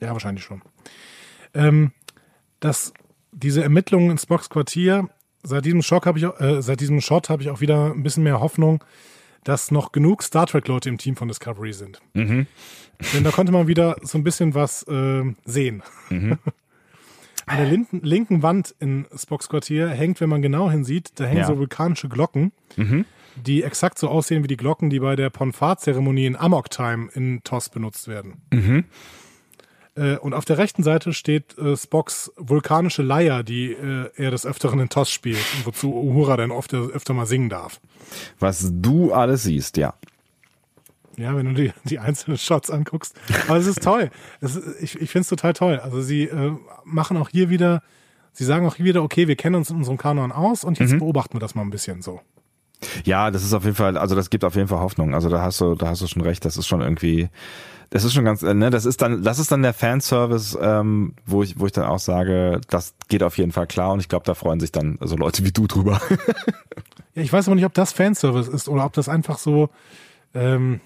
Ja, 0.00 0.12
wahrscheinlich 0.12 0.44
schon 0.44 0.62
ähm, 1.54 1.92
dass 2.60 2.92
diese 3.32 3.62
Ermittlungen 3.62 4.10
in 4.10 4.18
Spocks 4.18 4.50
Quartier, 4.50 5.08
seit 5.42 5.64
diesem 5.64 5.82
Schock 5.82 6.06
habe 6.06 6.18
ich, 6.18 6.24
äh, 6.24 6.62
seit 6.62 6.80
diesem 6.80 7.00
Shot 7.00 7.28
habe 7.30 7.42
ich 7.42 7.50
auch 7.50 7.60
wieder 7.60 7.92
ein 7.92 8.02
bisschen 8.02 8.22
mehr 8.22 8.40
Hoffnung, 8.40 8.84
dass 9.44 9.70
noch 9.70 9.92
genug 9.92 10.22
Star 10.22 10.46
Trek-Leute 10.46 10.88
im 10.88 10.98
Team 10.98 11.16
von 11.16 11.28
Discovery 11.28 11.72
sind. 11.72 12.00
Mhm. 12.14 12.46
Denn 13.14 13.24
da 13.24 13.30
konnte 13.30 13.52
man 13.52 13.66
wieder 13.66 13.96
so 14.02 14.18
ein 14.18 14.24
bisschen 14.24 14.54
was 14.54 14.82
äh, 14.84 15.24
sehen. 15.44 15.82
Mhm. 16.10 16.38
An 17.46 17.56
der 17.56 17.66
linken, 17.66 18.00
linken 18.02 18.42
Wand 18.42 18.74
in 18.78 19.06
Spocks 19.16 19.48
Quartier 19.48 19.88
hängt, 19.88 20.20
wenn 20.20 20.28
man 20.28 20.42
genau 20.42 20.70
hinsieht, 20.70 21.12
da 21.16 21.24
hängen 21.24 21.40
ja. 21.40 21.46
so 21.46 21.58
vulkanische 21.58 22.08
Glocken, 22.08 22.52
mhm. 22.76 23.06
die 23.34 23.62
exakt 23.64 23.98
so 23.98 24.08
aussehen 24.08 24.44
wie 24.44 24.48
die 24.48 24.56
Glocken, 24.56 24.90
die 24.90 25.00
bei 25.00 25.16
der 25.16 25.30
Ponfar-Zeremonie 25.30 26.26
in 26.26 26.36
Amok 26.36 26.70
Time 26.70 27.08
in 27.14 27.42
TOS 27.42 27.70
benutzt 27.70 28.06
werden. 28.06 28.42
Mhm. 28.52 28.84
Äh, 29.96 30.16
und 30.16 30.34
auf 30.34 30.44
der 30.44 30.58
rechten 30.58 30.82
Seite 30.82 31.12
steht 31.12 31.58
äh, 31.58 31.76
Spocks 31.76 32.32
vulkanische 32.36 33.02
Leier, 33.02 33.42
die 33.42 33.72
äh, 33.72 34.10
er 34.16 34.30
des 34.30 34.46
Öfteren 34.46 34.80
in 34.80 34.88
Toss 34.88 35.10
spielt 35.10 35.44
und 35.56 35.66
wozu 35.66 35.92
Uhura 35.92 36.36
dann 36.36 36.50
oft, 36.50 36.74
öfter 36.74 37.14
mal 37.14 37.26
singen 37.26 37.48
darf. 37.48 37.80
Was 38.38 38.70
du 38.72 39.12
alles 39.12 39.42
siehst, 39.44 39.76
ja. 39.76 39.94
Ja, 41.16 41.36
wenn 41.36 41.46
du 41.46 41.54
die, 41.54 41.72
die 41.84 41.98
einzelnen 41.98 42.38
Shots 42.38 42.70
anguckst. 42.70 43.14
Aber 43.46 43.58
es 43.58 43.66
ist 43.66 43.82
toll. 43.82 44.10
Es 44.40 44.56
ist, 44.56 44.80
ich 44.80 45.00
ich 45.00 45.10
finde 45.10 45.22
es 45.22 45.28
total 45.28 45.52
toll. 45.52 45.78
Also 45.78 46.00
sie 46.00 46.24
äh, 46.24 46.52
machen 46.84 47.16
auch 47.16 47.28
hier 47.28 47.50
wieder, 47.50 47.82
sie 48.32 48.44
sagen 48.44 48.66
auch 48.66 48.76
hier 48.76 48.86
wieder, 48.86 49.02
okay, 49.02 49.28
wir 49.28 49.36
kennen 49.36 49.56
uns 49.56 49.70
in 49.70 49.76
unserem 49.76 49.98
Kanon 49.98 50.32
aus 50.32 50.64
und 50.64 50.78
jetzt 50.78 50.92
mhm. 50.92 51.00
beobachten 51.00 51.34
wir 51.34 51.40
das 51.40 51.54
mal 51.54 51.62
ein 51.62 51.70
bisschen 51.70 52.00
so. 52.00 52.20
Ja, 53.04 53.30
das 53.30 53.42
ist 53.44 53.52
auf 53.52 53.64
jeden 53.64 53.76
Fall, 53.76 53.96
also 53.96 54.14
das 54.14 54.30
gibt 54.30 54.44
auf 54.44 54.54
jeden 54.54 54.68
Fall 54.68 54.80
Hoffnung. 54.80 55.14
Also 55.14 55.28
da 55.28 55.42
hast 55.42 55.60
du, 55.60 55.74
da 55.74 55.88
hast 55.88 56.02
du 56.02 56.06
schon 56.06 56.22
recht. 56.22 56.44
Das 56.44 56.56
ist 56.56 56.66
schon 56.66 56.80
irgendwie, 56.80 57.28
das 57.90 58.04
ist 58.04 58.14
schon 58.14 58.24
ganz, 58.24 58.42
äh, 58.42 58.54
ne, 58.54 58.70
das 58.70 58.84
ist 58.84 59.02
dann, 59.02 59.22
das 59.22 59.38
ist 59.38 59.52
dann 59.52 59.62
der 59.62 59.74
Fanservice, 59.74 60.58
ähm, 60.60 61.14
wo 61.26 61.42
ich, 61.42 61.58
wo 61.58 61.66
ich 61.66 61.72
dann 61.72 61.84
auch 61.84 61.98
sage, 61.98 62.60
das 62.68 62.94
geht 63.08 63.22
auf 63.22 63.36
jeden 63.36 63.52
Fall 63.52 63.66
klar 63.66 63.92
und 63.92 64.00
ich 64.00 64.08
glaube, 64.08 64.24
da 64.24 64.34
freuen 64.34 64.60
sich 64.60 64.72
dann 64.72 64.98
so 65.00 65.16
Leute 65.16 65.44
wie 65.44 65.52
du 65.52 65.66
drüber. 65.66 66.00
ja, 67.14 67.22
ich 67.22 67.32
weiß 67.32 67.48
aber 67.48 67.56
nicht, 67.56 67.64
ob 67.64 67.74
das 67.74 67.92
Fanservice 67.92 68.48
ist 68.48 68.68
oder 68.68 68.84
ob 68.84 68.92
das 68.92 69.08
einfach 69.08 69.38
so, 69.38 69.70
ähm, 70.34 70.80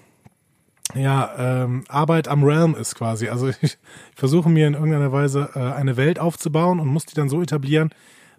ja, 0.93 1.31
ähm, 1.37 1.83
Arbeit 1.87 2.27
am 2.27 2.43
Realm 2.43 2.75
ist 2.75 2.95
quasi. 2.95 3.29
Also 3.29 3.49
ich, 3.49 3.57
ich 3.61 3.77
versuche 4.15 4.49
mir 4.49 4.67
in 4.67 4.73
irgendeiner 4.73 5.11
Weise 5.11 5.49
äh, 5.55 5.59
eine 5.59 5.97
Welt 5.97 6.19
aufzubauen 6.19 6.79
und 6.79 6.87
muss 6.87 7.05
die 7.05 7.15
dann 7.15 7.29
so 7.29 7.41
etablieren, 7.41 7.91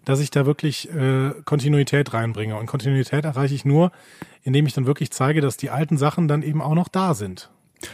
dass 0.07 0.21
ich 0.21 0.31
da 0.31 0.45
wirklich 0.45 0.89
äh, 0.93 1.31
Kontinuität 1.43 2.13
reinbringe. 2.13 2.55
Und 2.55 2.65
Kontinuität 2.65 3.25
erreiche 3.25 3.53
ich 3.53 3.65
nur, 3.65 3.91
indem 4.41 4.65
ich 4.65 4.73
dann 4.73 4.85
wirklich 4.85 5.11
zeige, 5.11 5.41
dass 5.41 5.57
die 5.57 5.69
alten 5.69 5.97
Sachen 5.97 6.29
dann 6.29 6.43
eben 6.43 6.61
auch 6.61 6.75
noch 6.75 6.87
da 6.87 7.13
sind. 7.13 7.49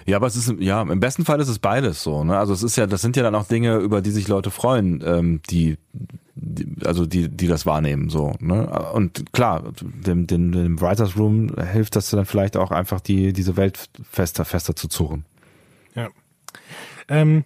Ja, 0.06 0.18
aber 0.18 0.28
es 0.28 0.36
ist, 0.36 0.54
ja, 0.60 0.84
im 0.84 1.00
besten 1.00 1.26
Fall 1.26 1.40
ist 1.40 1.48
es 1.48 1.58
beides 1.58 2.04
so, 2.04 2.24
ne? 2.24 2.38
Also 2.38 2.54
es 2.54 2.62
ist 2.62 2.78
ja, 2.78 2.86
das 2.86 3.02
sind 3.02 3.18
ja 3.18 3.24
dann 3.24 3.34
auch 3.34 3.48
Dinge, 3.48 3.78
über 3.78 4.02
die 4.02 4.12
sich 4.12 4.28
Leute 4.28 4.52
freuen, 4.52 5.04
ähm, 5.06 5.42
die, 5.50 5.78
die 6.36 6.86
also 6.86 7.06
die, 7.08 7.30
die 7.30 7.48
das 7.48 7.66
wahrnehmen, 7.66 8.10
so, 8.10 8.34
ne? 8.40 8.70
Und 8.94 9.34
klar, 9.34 9.74
dem, 9.82 10.28
dem, 10.28 10.52
dem 10.52 10.80
Writers 10.80 11.18
Room 11.18 11.54
hilft 11.58 11.96
das 11.96 12.12
dann 12.12 12.26
vielleicht 12.26 12.56
auch 12.56 12.72
einfach, 12.72 13.02
die, 13.02 13.34
diese 13.34 13.58
Welt 13.58 13.90
fester, 14.10 14.46
fester 14.46 14.76
zu 14.76 14.88
zurren. 14.88 15.26
Ja. 15.96 16.10
Ähm, 17.10 17.44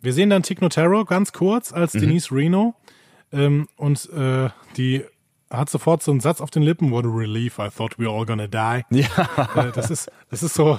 wir 0.00 0.12
sehen 0.12 0.30
dann 0.30 0.44
Tick 0.44 0.62
Notaro 0.62 1.04
ganz 1.04 1.32
kurz 1.32 1.72
als 1.72 1.94
mhm. 1.94 2.00
Denise 2.00 2.32
Reno 2.32 2.76
ähm, 3.32 3.68
und 3.76 4.08
äh, 4.10 4.50
die 4.76 5.04
hat 5.50 5.70
sofort 5.70 6.02
so 6.02 6.10
einen 6.10 6.20
Satz 6.20 6.40
auf 6.40 6.50
den 6.50 6.62
Lippen, 6.62 6.90
what 6.90 7.04
a 7.04 7.08
relief, 7.08 7.58
I 7.58 7.68
thought 7.68 7.98
we 7.98 8.04
were 8.04 8.12
all 8.12 8.26
gonna 8.26 8.46
die. 8.46 8.84
Ja. 8.90 9.06
Äh, 9.54 9.72
das 9.72 9.90
ist, 9.90 10.10
das 10.30 10.42
ist 10.42 10.54
so 10.54 10.78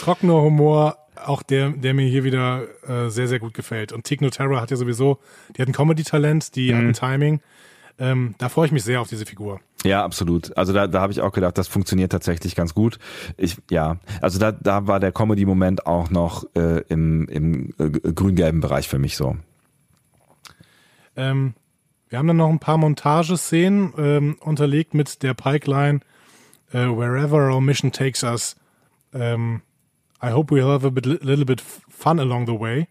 trockener 0.00 0.34
Humor, 0.34 0.98
auch 1.24 1.42
der, 1.42 1.70
der 1.70 1.94
mir 1.94 2.06
hier 2.08 2.24
wieder 2.24 2.64
äh, 2.86 3.08
sehr, 3.08 3.28
sehr 3.28 3.38
gut 3.38 3.54
gefällt. 3.54 3.92
Und 3.92 4.04
Tig 4.04 4.20
Notaro 4.20 4.60
hat 4.60 4.70
ja 4.70 4.76
sowieso, 4.76 5.18
die 5.56 5.62
hat 5.62 5.68
ein 5.68 5.72
Comedy-Talent, 5.72 6.54
die 6.56 6.72
mhm. 6.72 6.76
hat 6.76 6.84
ein 6.84 6.92
Timing. 6.92 7.40
Ähm, 7.98 8.34
da 8.38 8.50
freue 8.50 8.66
ich 8.66 8.72
mich 8.72 8.84
sehr 8.84 9.00
auf 9.00 9.08
diese 9.08 9.24
Figur. 9.24 9.60
Ja, 9.82 10.04
absolut. 10.04 10.56
Also 10.56 10.72
da, 10.72 10.86
da 10.86 11.00
habe 11.00 11.12
ich 11.12 11.22
auch 11.22 11.32
gedacht, 11.32 11.56
das 11.56 11.68
funktioniert 11.68 12.12
tatsächlich 12.12 12.54
ganz 12.54 12.74
gut. 12.74 12.98
Ich, 13.38 13.56
ja, 13.70 13.98
also 14.20 14.38
da, 14.38 14.52
da 14.52 14.86
war 14.86 15.00
der 15.00 15.12
Comedy-Moment 15.12 15.86
auch 15.86 16.10
noch 16.10 16.44
äh, 16.54 16.82
im, 16.88 17.26
im 17.28 17.72
äh, 17.78 17.90
grün-gelben 17.90 18.60
Bereich 18.60 18.88
für 18.88 18.98
mich 18.98 19.16
so. 19.16 19.36
Ähm, 21.16 21.54
wir 22.08 22.18
haben 22.18 22.28
dann 22.28 22.36
noch 22.36 22.50
ein 22.50 22.58
paar 22.58 22.78
Montageszenen 22.78 23.92
ähm, 23.98 24.36
unterlegt 24.40 24.94
mit 24.94 25.22
der 25.22 25.34
Pikeline 25.34 26.00
uh, 26.72 26.96
Wherever 26.96 27.52
our 27.52 27.60
mission 27.60 27.92
takes 27.92 28.22
us, 28.22 28.56
um, 29.12 29.62
I 30.22 30.30
hope 30.30 30.54
we'll 30.54 30.70
have 30.70 30.86
a 30.86 30.90
bit, 30.90 31.06
little 31.06 31.44
bit 31.44 31.60
fun 31.60 32.18
along 32.18 32.46
the 32.46 32.58
way. 32.58 32.88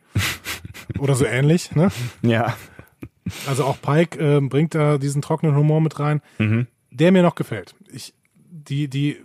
Oder 0.99 1.15
so 1.15 1.25
ähnlich, 1.25 1.75
ne? 1.75 1.89
Ja. 2.21 2.55
Also 3.47 3.65
auch 3.65 3.81
Pike 3.81 4.19
äh, 4.19 4.39
bringt 4.41 4.75
da 4.75 4.97
diesen 4.97 5.21
trockenen 5.21 5.55
Humor 5.55 5.81
mit 5.81 5.99
rein, 5.99 6.21
mhm. 6.37 6.67
der 6.91 7.11
mir 7.11 7.23
noch 7.23 7.35
gefällt. 7.35 7.73
Ich, 7.91 8.13
die, 8.35 8.87
die, 8.87 9.17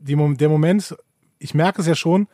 die, 0.00 0.16
der 0.16 0.48
Moment, 0.48 0.96
ich 1.38 1.54
merke 1.54 1.82
es 1.82 1.86
ja 1.86 1.94
schon, 1.94 2.26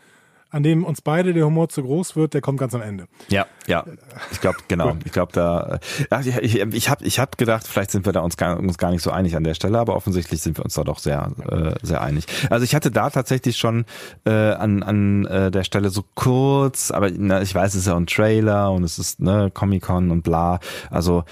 an 0.51 0.63
dem 0.63 0.85
uns 0.85 1.01
beide 1.01 1.33
der 1.33 1.47
Humor 1.47 1.69
zu 1.69 1.83
groß 1.83 2.17
wird, 2.17 2.35
der 2.35 2.41
kommt 2.41 2.59
ganz 2.59 2.75
am 2.75 2.83
Ende. 2.83 3.07
Ja, 3.29 3.47
ja. 3.67 3.85
Ich 4.33 4.41
glaube, 4.41 4.59
genau. 4.69 4.97
ich 5.05 5.13
glaube, 5.13 5.33
da. 5.33 5.79
Ja, 6.11 6.21
ich 6.21 6.37
ich, 6.37 6.57
ich 6.57 6.91
habe 6.91 7.05
ich 7.05 7.19
hab 7.21 7.39
gedacht, 7.39 7.67
vielleicht 7.67 7.93
sind 7.93 8.05
wir 8.05 8.13
da 8.13 8.21
uns 8.21 8.37
gar, 8.37 8.59
uns 8.59 8.77
gar 8.77 8.91
nicht 8.91 9.03
so 9.03 9.11
einig 9.11 9.37
an 9.37 9.45
der 9.45 9.55
Stelle, 9.55 9.79
aber 9.79 9.95
offensichtlich 9.95 10.43
sind 10.43 10.59
wir 10.59 10.65
uns 10.65 10.75
da 10.75 10.83
doch 10.83 10.99
sehr, 10.99 11.31
äh, 11.49 11.75
sehr 11.83 12.03
einig. 12.03 12.27
Also 12.51 12.65
ich 12.65 12.75
hatte 12.75 12.91
da 12.91 13.11
tatsächlich 13.11 13.57
schon 13.57 13.85
äh, 14.25 14.31
an, 14.31 14.83
an 14.83 15.27
äh, 15.27 15.51
der 15.51 15.65
Stelle 15.65 15.91
so 15.91 16.05
kurz, 16.15 16.91
aber 16.91 17.11
na, 17.13 17.43
ich 17.43 17.55
weiß, 17.55 17.75
es 17.75 17.83
ist 17.83 17.87
ja 17.87 17.97
ein 17.97 18.07
Trailer 18.07 18.73
und 18.73 18.83
es 18.83 18.99
ist 18.99 19.21
ne 19.21 19.51
Comic-Con 19.53 20.11
und 20.11 20.23
bla. 20.23 20.59
Also 20.91 21.25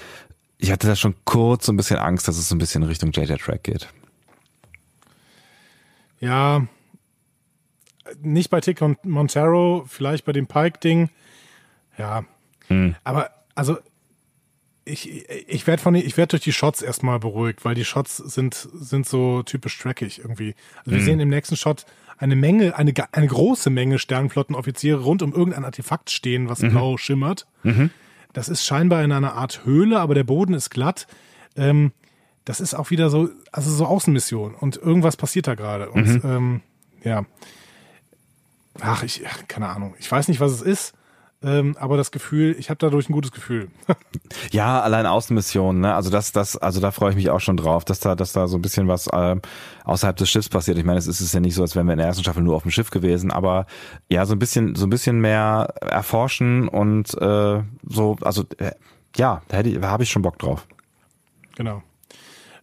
ich 0.57 0.71
hatte 0.71 0.87
da 0.87 0.95
schon 0.95 1.15
kurz 1.25 1.65
so 1.65 1.73
ein 1.73 1.77
bisschen 1.77 1.97
Angst, 1.97 2.27
dass 2.27 2.37
es 2.37 2.47
so 2.47 2.55
ein 2.55 2.59
bisschen 2.59 2.83
Richtung 2.83 3.11
JJ 3.11 3.35
Track 3.35 3.63
geht. 3.63 3.89
Ja, 6.19 6.63
nicht 8.21 8.49
bei 8.49 8.61
Tick 8.61 8.81
und 8.81 9.03
Montero, 9.05 9.85
vielleicht 9.87 10.25
bei 10.25 10.31
dem 10.31 10.47
Pike-Ding. 10.47 11.09
Ja. 11.97 12.23
Hm. 12.67 12.95
Aber 13.03 13.31
also 13.55 13.77
ich, 14.85 15.29
ich 15.47 15.67
werde 15.67 15.81
von 15.81 15.95
ich 15.95 16.17
werde 16.17 16.31
durch 16.31 16.43
die 16.43 16.53
Shots 16.53 16.81
erstmal 16.81 17.19
beruhigt, 17.19 17.63
weil 17.65 17.75
die 17.75 17.85
Shots 17.85 18.17
sind 18.17 18.67
sind 18.73 19.05
so 19.05 19.43
typisch 19.43 19.77
trackig 19.77 20.19
irgendwie. 20.19 20.55
Also 20.79 20.91
wir 20.91 20.97
hm. 20.97 21.05
sehen 21.05 21.19
im 21.19 21.29
nächsten 21.29 21.55
Shot 21.55 21.85
eine 22.19 22.35
Menge, 22.35 22.75
eine, 22.75 22.93
eine 23.11 23.27
große 23.27 23.69
Menge 23.69 23.97
Sternflottenoffiziere 23.97 24.99
rund 24.99 25.21
um 25.21 25.33
irgendein 25.33 25.65
Artefakt 25.65 26.11
stehen, 26.11 26.49
was 26.49 26.61
mhm. 26.61 26.71
blau 26.71 26.97
schimmert. 26.97 27.47
Mhm. 27.63 27.91
Das 28.33 28.49
ist 28.49 28.65
scheinbar 28.65 29.03
in 29.03 29.11
einer 29.11 29.33
Art 29.33 29.63
Höhle, 29.63 29.99
aber 29.99 30.15
der 30.15 30.25
Boden 30.25 30.53
ist 30.53 30.69
glatt. 30.69 31.07
Ähm, 31.55 31.93
das 32.43 32.59
ist 32.59 32.73
auch 32.73 32.89
wieder 32.89 33.09
so, 33.09 33.29
also 33.51 33.71
so 33.71 33.85
Außenmission 33.85 34.53
und 34.53 34.75
irgendwas 34.75 35.15
passiert 35.17 35.47
da 35.47 35.55
gerade. 35.55 35.89
Und 35.89 36.23
mhm. 36.23 36.29
ähm, 36.29 36.61
ja, 37.03 37.25
ach, 38.81 39.03
ich, 39.03 39.23
keine 39.47 39.69
Ahnung. 39.69 39.95
Ich 39.99 40.11
weiß 40.11 40.27
nicht, 40.27 40.39
was 40.39 40.51
es 40.51 40.61
ist. 40.61 40.93
Ähm, 41.41 41.77
aber 41.79 41.95
das 41.95 42.11
Gefühl, 42.11 42.53
ich 42.59 42.69
habe 42.69 42.79
dadurch 42.79 43.07
ein 43.07 43.13
gutes 43.13 43.31
Gefühl. 43.31 43.69
ja, 44.51 44.81
allein 44.81 45.05
Außenmissionen, 45.05 45.81
ne? 45.81 45.95
Also 45.95 46.09
das, 46.09 46.33
das, 46.33 46.57
also 46.57 46.81
da 46.81 46.91
freue 46.91 47.11
ich 47.11 47.15
mich 47.15 47.29
auch 47.29 47.39
schon 47.39 47.55
drauf, 47.55 47.85
dass 47.85 48.01
da, 48.01 48.15
dass 48.15 48.33
da 48.33 48.47
so 48.47 48.57
ein 48.57 48.61
bisschen 48.61 48.89
was 48.89 49.07
äh, 49.07 49.37
außerhalb 49.85 50.17
des 50.17 50.29
Schiffs 50.29 50.49
passiert. 50.49 50.77
Ich 50.77 50.83
meine, 50.83 50.99
es 50.99 51.07
ist 51.07 51.33
ja 51.33 51.39
nicht 51.39 51.55
so, 51.55 51.61
als 51.61 51.77
wären 51.77 51.87
wir 51.87 51.93
in 51.93 51.99
der 51.99 52.07
ersten 52.07 52.23
Staffel 52.23 52.43
nur 52.43 52.57
auf 52.57 52.63
dem 52.63 52.71
Schiff 52.71 52.89
gewesen, 52.89 53.31
aber 53.31 53.67
ja, 54.09 54.25
so 54.25 54.35
ein 54.35 54.39
bisschen, 54.39 54.75
so 54.75 54.85
ein 54.85 54.89
bisschen 54.89 55.21
mehr 55.21 55.73
erforschen 55.79 56.67
und 56.67 57.13
äh, 57.21 57.63
so, 57.87 58.17
also 58.21 58.43
äh, 58.57 58.71
ja, 59.15 59.41
da 59.47 59.57
hätte 59.57 59.69
ich, 59.69 59.79
da 59.79 59.89
habe 59.89 60.03
ich 60.03 60.09
schon 60.09 60.23
Bock 60.23 60.37
drauf. 60.39 60.67
Genau. 61.55 61.81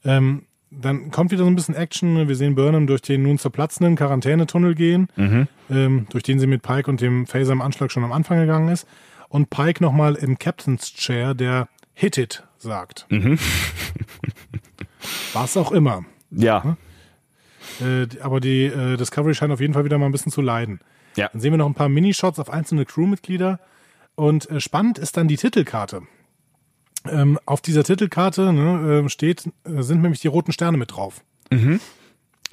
Ähm, 0.04 0.42
dann 0.80 1.10
kommt 1.10 1.30
wieder 1.30 1.44
so 1.44 1.50
ein 1.50 1.56
bisschen 1.56 1.74
Action. 1.74 2.28
Wir 2.28 2.36
sehen 2.36 2.54
Burnham 2.54 2.86
durch 2.86 3.02
den 3.02 3.22
nun 3.22 3.38
zerplatzenden 3.38 3.96
Quarantänetunnel 3.96 4.74
gehen, 4.74 5.08
mhm. 5.16 5.48
ähm, 5.70 6.06
durch 6.10 6.22
den 6.22 6.38
sie 6.38 6.46
mit 6.46 6.62
Pike 6.62 6.90
und 6.90 7.00
dem 7.00 7.26
Phaser 7.26 7.52
im 7.52 7.62
Anschlag 7.62 7.90
schon 7.90 8.04
am 8.04 8.12
Anfang 8.12 8.38
gegangen 8.38 8.68
ist. 8.68 8.86
Und 9.28 9.50
Pike 9.50 9.82
nochmal 9.82 10.14
im 10.14 10.38
Captain's 10.38 10.94
Chair, 10.94 11.34
der 11.34 11.68
Hit 11.94 12.18
it 12.18 12.44
sagt. 12.58 13.06
Mhm. 13.08 13.38
Was 15.32 15.56
auch 15.56 15.72
immer. 15.72 16.04
Ja. 16.30 16.76
Äh, 17.80 18.06
aber 18.20 18.40
die 18.40 18.64
äh, 18.64 18.96
Discovery 18.96 19.34
scheint 19.34 19.52
auf 19.52 19.60
jeden 19.60 19.74
Fall 19.74 19.84
wieder 19.84 19.98
mal 19.98 20.06
ein 20.06 20.12
bisschen 20.12 20.32
zu 20.32 20.42
leiden. 20.42 20.80
Ja. 21.16 21.28
Dann 21.32 21.40
sehen 21.40 21.52
wir 21.52 21.58
noch 21.58 21.66
ein 21.66 21.74
paar 21.74 21.88
Minishots 21.88 22.38
auf 22.38 22.50
einzelne 22.50 22.84
Crewmitglieder. 22.84 23.60
Und 24.14 24.50
äh, 24.50 24.60
spannend 24.60 24.98
ist 24.98 25.16
dann 25.16 25.28
die 25.28 25.36
Titelkarte. 25.36 26.02
Ähm, 27.12 27.38
auf 27.46 27.60
dieser 27.60 27.84
Titelkarte 27.84 28.52
ne, 28.52 29.04
äh, 29.04 29.08
steht, 29.08 29.46
äh, 29.64 29.82
sind 29.82 30.02
nämlich 30.02 30.20
die 30.20 30.28
roten 30.28 30.52
Sterne 30.52 30.76
mit 30.76 30.92
drauf. 30.92 31.22
Mhm. 31.50 31.80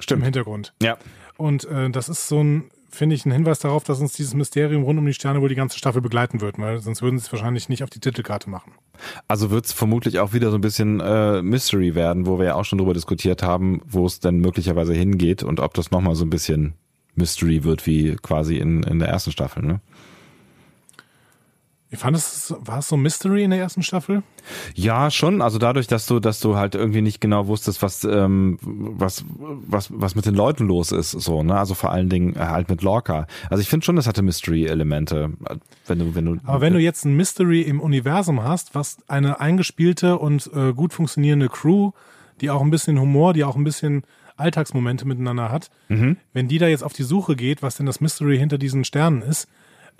Stimmt. 0.00 0.20
Im 0.20 0.24
Hintergrund. 0.24 0.74
Ja. 0.82 0.98
Und 1.36 1.64
äh, 1.64 1.90
das 1.90 2.08
ist 2.08 2.28
so 2.28 2.42
ein, 2.42 2.70
finde 2.90 3.16
ich, 3.16 3.26
ein 3.26 3.32
Hinweis 3.32 3.58
darauf, 3.58 3.84
dass 3.84 4.00
uns 4.00 4.12
dieses 4.12 4.34
Mysterium 4.34 4.82
rund 4.82 4.98
um 4.98 5.06
die 5.06 5.14
Sterne 5.14 5.40
wohl 5.40 5.48
die 5.48 5.54
ganze 5.54 5.78
Staffel 5.78 6.00
begleiten 6.00 6.40
wird, 6.40 6.58
weil 6.58 6.78
sonst 6.78 7.02
würden 7.02 7.18
sie 7.18 7.26
es 7.26 7.32
wahrscheinlich 7.32 7.68
nicht 7.68 7.82
auf 7.82 7.90
die 7.90 8.00
Titelkarte 8.00 8.48
machen. 8.48 8.72
Also 9.28 9.50
wird 9.50 9.66
es 9.66 9.72
vermutlich 9.72 10.20
auch 10.20 10.32
wieder 10.32 10.50
so 10.50 10.58
ein 10.58 10.60
bisschen 10.60 11.00
äh, 11.00 11.42
Mystery 11.42 11.94
werden, 11.94 12.26
wo 12.26 12.38
wir 12.38 12.46
ja 12.46 12.54
auch 12.54 12.64
schon 12.64 12.78
drüber 12.78 12.94
diskutiert 12.94 13.42
haben, 13.42 13.82
wo 13.86 14.06
es 14.06 14.20
denn 14.20 14.38
möglicherweise 14.38 14.94
hingeht 14.94 15.42
und 15.42 15.60
ob 15.60 15.74
das 15.74 15.90
nochmal 15.90 16.14
so 16.14 16.24
ein 16.24 16.30
bisschen 16.30 16.74
Mystery 17.16 17.64
wird, 17.64 17.86
wie 17.86 18.16
quasi 18.16 18.56
in, 18.56 18.82
in 18.82 18.98
der 18.98 19.08
ersten 19.08 19.32
Staffel, 19.32 19.64
ne? 19.64 19.80
Ich 21.94 22.00
fand 22.00 22.16
es, 22.16 22.52
war 22.58 22.80
es 22.80 22.88
so 22.88 22.96
Mystery 22.96 23.44
in 23.44 23.50
der 23.50 23.60
ersten 23.60 23.84
Staffel? 23.84 24.24
Ja, 24.74 25.12
schon. 25.12 25.40
Also 25.40 25.58
dadurch, 25.58 25.86
dass 25.86 26.06
du, 26.06 26.18
dass 26.18 26.40
du 26.40 26.56
halt 26.56 26.74
irgendwie 26.74 27.02
nicht 27.02 27.20
genau 27.20 27.46
wusstest, 27.46 27.82
was, 27.82 28.02
ähm, 28.02 28.58
was, 28.62 29.24
was, 29.28 29.90
was 29.92 30.16
mit 30.16 30.26
den 30.26 30.34
Leuten 30.34 30.66
los 30.66 30.90
ist, 30.90 31.12
so, 31.12 31.44
ne? 31.44 31.56
Also 31.56 31.74
vor 31.74 31.92
allen 31.92 32.08
Dingen 32.08 32.36
halt 32.36 32.68
mit 32.68 32.82
Lorca. 32.82 33.28
Also 33.48 33.60
ich 33.60 33.68
finde 33.68 33.86
schon, 33.86 33.94
das 33.94 34.08
hatte 34.08 34.22
Mystery-Elemente. 34.22 35.34
Wenn 35.86 35.98
du, 36.00 36.14
wenn 36.16 36.24
du. 36.24 36.36
Aber 36.44 36.60
wenn 36.60 36.72
du 36.72 36.80
jetzt 36.80 37.04
ein 37.04 37.14
Mystery 37.14 37.62
im 37.62 37.80
Universum 37.80 38.42
hast, 38.42 38.74
was 38.74 38.98
eine 39.06 39.38
eingespielte 39.38 40.18
und 40.18 40.50
äh, 40.52 40.72
gut 40.72 40.92
funktionierende 40.92 41.48
Crew, 41.48 41.92
die 42.40 42.50
auch 42.50 42.60
ein 42.60 42.70
bisschen 42.70 42.98
Humor, 42.98 43.34
die 43.34 43.44
auch 43.44 43.54
ein 43.54 43.62
bisschen 43.62 44.02
Alltagsmomente 44.36 45.06
miteinander 45.06 45.52
hat, 45.52 45.70
mhm. 45.88 46.16
wenn 46.32 46.48
die 46.48 46.58
da 46.58 46.66
jetzt 46.66 46.82
auf 46.82 46.92
die 46.92 47.04
Suche 47.04 47.36
geht, 47.36 47.62
was 47.62 47.76
denn 47.76 47.86
das 47.86 48.00
Mystery 48.00 48.36
hinter 48.36 48.58
diesen 48.58 48.82
Sternen 48.82 49.22
ist, 49.22 49.48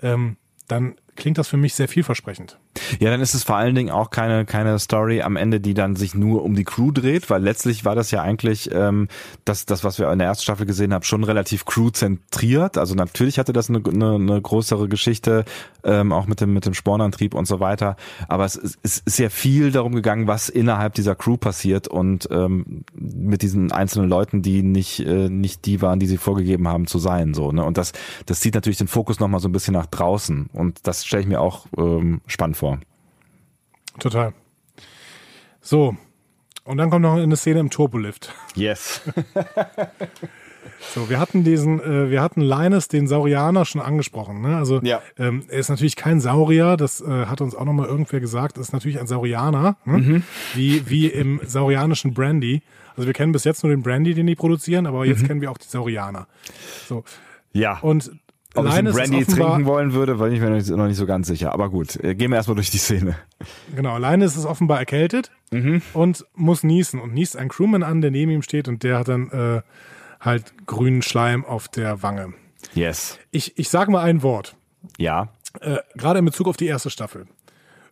ähm, 0.01 0.35
dann 0.67 0.95
klingt 1.15 1.37
das 1.37 1.47
für 1.47 1.57
mich 1.57 1.73
sehr 1.73 1.87
vielversprechend. 1.87 2.57
Ja, 2.99 3.09
dann 3.09 3.21
ist 3.21 3.33
es 3.33 3.43
vor 3.43 3.55
allen 3.55 3.73
Dingen 3.73 3.89
auch 3.89 4.09
keine, 4.09 4.45
keine 4.45 4.77
Story 4.79 5.21
am 5.21 5.37
Ende, 5.37 5.59
die 5.59 5.73
dann 5.73 5.95
sich 5.95 6.13
nur 6.13 6.43
um 6.43 6.55
die 6.55 6.63
Crew 6.63 6.91
dreht, 6.91 7.29
weil 7.29 7.41
letztlich 7.41 7.85
war 7.85 7.95
das 7.95 8.11
ja 8.11 8.21
eigentlich 8.21 8.69
ähm, 8.73 9.07
das, 9.45 9.65
das, 9.65 9.83
was 9.83 9.97
wir 9.97 10.11
in 10.11 10.19
der 10.19 10.27
ersten 10.27 10.43
Staffel 10.43 10.65
gesehen 10.65 10.93
haben, 10.93 11.03
schon 11.03 11.23
relativ 11.23 11.65
crew-zentriert. 11.65 12.77
Also 12.77 12.95
natürlich 12.95 13.39
hatte 13.39 13.53
das 13.53 13.69
eine, 13.69 13.81
eine, 13.85 14.15
eine 14.15 14.41
größere 14.41 14.89
Geschichte, 14.89 15.45
ähm, 15.83 16.11
auch 16.11 16.27
mit 16.27 16.41
dem, 16.41 16.53
mit 16.53 16.65
dem 16.65 16.73
Spornantrieb 16.73 17.33
und 17.33 17.45
so 17.45 17.59
weiter. 17.59 17.95
Aber 18.27 18.45
es, 18.45 18.55
es 18.55 18.75
ist 18.83 19.03
sehr 19.09 19.31
viel 19.31 19.71
darum 19.71 19.95
gegangen, 19.95 20.27
was 20.27 20.49
innerhalb 20.49 20.93
dieser 20.95 21.15
Crew 21.15 21.37
passiert 21.37 21.87
und 21.87 22.27
ähm, 22.31 22.83
mit 22.93 23.41
diesen 23.41 23.71
einzelnen 23.71 24.09
Leuten, 24.09 24.41
die 24.41 24.63
nicht, 24.63 24.99
äh, 24.99 25.29
nicht 25.29 25.65
die 25.65 25.81
waren, 25.81 25.99
die 25.99 26.07
sie 26.07 26.17
vorgegeben 26.17 26.67
haben 26.67 26.87
zu 26.87 26.99
sein. 26.99 27.33
So, 27.33 27.51
ne? 27.51 27.63
Und 27.63 27.77
das, 27.77 27.93
das 28.25 28.41
zieht 28.41 28.55
natürlich 28.55 28.77
den 28.77 28.87
Fokus 28.87 29.19
nochmal 29.19 29.39
so 29.39 29.47
ein 29.47 29.53
bisschen 29.53 29.73
nach 29.73 29.85
draußen. 29.85 30.49
Und 30.51 30.79
das 30.83 31.04
stelle 31.05 31.21
ich 31.21 31.27
mir 31.27 31.41
auch 31.41 31.65
ähm, 31.77 32.21
spannend 32.27 32.57
vor. 32.57 32.79
Total. 33.99 34.33
So. 35.61 35.95
Und 36.63 36.77
dann 36.77 36.89
kommt 36.89 37.03
noch 37.03 37.13
eine 37.15 37.35
Szene 37.37 37.59
im 37.59 37.69
Turbolift. 37.69 38.33
Yes. 38.55 39.01
So, 40.93 41.09
wir 41.09 41.19
hatten 41.19 41.43
diesen, 41.43 41.79
äh, 41.79 42.09
wir 42.09 42.21
hatten 42.21 42.41
Linus, 42.41 42.87
den 42.87 43.07
Saurianer, 43.07 43.65
schon 43.65 43.81
angesprochen. 43.81 44.41
Ne? 44.41 44.57
Also 44.57 44.81
Ja. 44.81 45.01
ähm, 45.17 45.43
er 45.47 45.59
ist 45.59 45.69
natürlich 45.69 45.95
kein 45.95 46.19
Saurier, 46.19 46.77
das 46.77 47.01
äh, 47.01 47.25
hat 47.27 47.41
uns 47.41 47.53
auch 47.55 47.65
nochmal 47.65 47.87
irgendwer 47.87 48.19
gesagt. 48.19 48.57
Ist 48.57 48.73
natürlich 48.73 48.99
ein 48.99 49.07
Saurianer, 49.07 49.77
ne? 49.85 50.23
wie, 50.53 50.89
wie 50.89 51.07
im 51.07 51.39
saurianischen 51.45 52.13
Brandy. 52.13 52.61
Also 52.95 53.07
wir 53.07 53.13
kennen 53.13 53.31
bis 53.31 53.43
jetzt 53.43 53.63
nur 53.63 53.71
den 53.71 53.83
Brandy, 53.83 54.13
den 54.13 54.25
die 54.27 54.35
produzieren, 54.35 54.85
aber 54.87 55.05
jetzt 55.05 55.25
kennen 55.25 55.41
wir 55.41 55.51
auch 55.51 55.57
die 55.57 55.67
Saurianer. 55.67 56.27
So. 56.87 57.03
ja. 57.51 57.79
Und 57.79 58.11
Ob 58.55 58.67
ich 58.67 58.75
Linus 58.75 58.95
Brandy 58.95 59.19
ist 59.19 59.29
offenbar, 59.29 59.49
trinken 59.51 59.65
wollen 59.65 59.93
würde, 59.93 60.19
war 60.19 60.29
ich 60.29 60.39
mir 60.39 60.49
noch 60.49 60.55
nicht, 60.57 60.69
noch 60.69 60.87
nicht 60.87 60.97
so 60.97 61.05
ganz 61.05 61.27
sicher. 61.27 61.51
Aber 61.53 61.69
gut, 61.69 61.95
äh, 62.03 62.15
gehen 62.15 62.31
wir 62.31 62.37
erstmal 62.37 62.55
durch 62.55 62.71
die 62.71 62.77
Szene. 62.77 63.15
Genau, 63.75 63.97
Linus 63.97 64.35
ist 64.37 64.45
offenbar 64.45 64.79
erkältet 64.79 65.31
und 65.93 66.25
muss 66.33 66.63
niesen 66.63 66.99
und 66.99 67.13
niest 67.13 67.37
einen 67.37 67.49
Crewman 67.49 67.83
an, 67.83 68.01
der 68.01 68.11
neben 68.11 68.31
ihm 68.31 68.41
steht 68.41 68.67
und 68.67 68.83
der 68.83 68.97
hat 68.99 69.07
dann 69.07 69.29
äh, 69.31 69.61
halt 70.19 70.53
grünen 70.65 71.01
Schleim 71.01 71.45
auf 71.45 71.67
der 71.67 72.01
Wange. 72.03 72.33
Yes. 72.73 73.19
Ich, 73.31 73.57
ich 73.57 73.69
sage 73.69 73.91
mal 73.91 74.01
ein 74.03 74.21
Wort, 74.23 74.55
Ja. 74.97 75.29
äh, 75.61 75.77
gerade 75.95 76.19
in 76.19 76.25
Bezug 76.25 76.47
auf 76.47 76.57
die 76.57 76.65
erste 76.67 76.89
Staffel. 76.89 77.25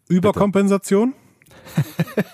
Überkompensation? 0.10 1.14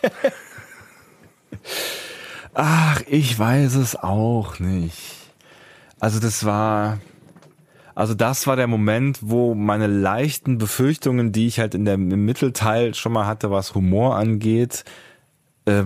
Ach, 2.54 3.02
ich 3.08 3.38
weiß 3.38 3.76
es 3.76 3.96
auch 3.96 4.60
nicht. 4.60 5.16
Also 6.00 6.20
das 6.20 6.46
war, 6.46 7.00
also 8.00 8.14
das 8.14 8.48
war 8.48 8.56
der 8.56 8.68
Moment, 8.68 9.20
wo 9.22 9.54
meine 9.56 9.88
leichten 9.88 10.58
Befürchtungen, 10.58 11.32
die 11.32 11.48
ich 11.48 11.60
halt 11.60 11.76
in 11.76 11.84
der, 11.86 11.96
im 11.96 12.26
Mittelteil 12.26 12.94
schon 12.96 13.12
mal 13.12 13.26
hatte, 13.26 13.52
was 13.52 13.76
Humor 13.76 14.16
angeht, 14.16 14.86
äh, 15.66 15.84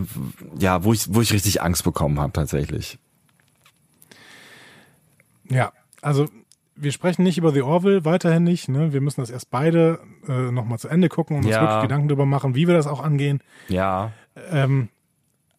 ja, 0.60 0.84
wo 0.84 0.94
ich, 0.94 1.14
wo 1.14 1.22
ich 1.22 1.34
richtig 1.34 1.62
Angst 1.62 1.84
bekommen 1.84 2.20
habe 2.20 2.32
tatsächlich. 2.32 3.00
Ja, 5.50 5.72
also 6.02 6.28
wir 6.76 6.92
sprechen 6.92 7.24
nicht 7.24 7.38
über 7.38 7.52
The 7.52 7.62
Orville, 7.62 8.06
weiterhin 8.06 8.44
nicht. 8.44 8.70
Ne? 8.70 8.94
Wir 8.94 9.02
müssen 9.02 9.22
das 9.22 9.30
erst 9.30 9.52
beide 9.52 10.00
äh, 10.28 10.52
nochmal 10.52 10.80
zu 10.80 10.88
Ende 10.88 11.10
gucken 11.10 11.38
und 11.38 11.46
uns 11.46 11.54
Ja. 11.54 11.62
wirklich 11.62 11.82
Gedanken 11.82 12.08
darüber 12.08 12.26
machen, 12.26 12.56
wie 12.56 12.68
wir 12.68 12.74
das 12.76 12.88
auch 12.88 13.04
angehen. 13.04 13.42
Ja. 13.70 14.12
Ähm, 14.52 14.90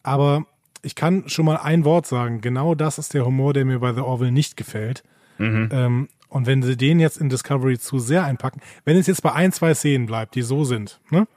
aber 0.03 0.45
ich 0.81 0.95
kann 0.95 1.27
schon 1.27 1.45
mal 1.45 1.57
ein 1.57 1.85
Wort 1.85 2.05
sagen. 2.05 2.41
Genau 2.41 2.75
das 2.75 2.97
ist 2.97 3.13
der 3.13 3.25
Humor, 3.25 3.53
der 3.53 3.65
mir 3.65 3.79
bei 3.79 3.93
The 3.93 4.01
Orville 4.01 4.31
nicht 4.31 4.57
gefällt. 4.57 5.03
Ähm, 5.37 6.07
und 6.29 6.47
wenn 6.47 6.63
sie 6.63 6.77
den 6.77 6.99
jetzt 6.99 7.17
in 7.17 7.29
Discovery 7.29 7.77
zu 7.79 7.99
sehr 7.99 8.23
einpacken, 8.23 8.61
wenn 8.83 8.97
es 8.97 9.07
jetzt 9.07 9.21
bei 9.21 9.33
ein, 9.33 9.51
zwei 9.51 9.73
Szenen 9.73 10.05
bleibt, 10.05 10.35
die 10.35 10.41
so 10.41 10.63
sind, 10.63 10.99
ne? 11.09 11.27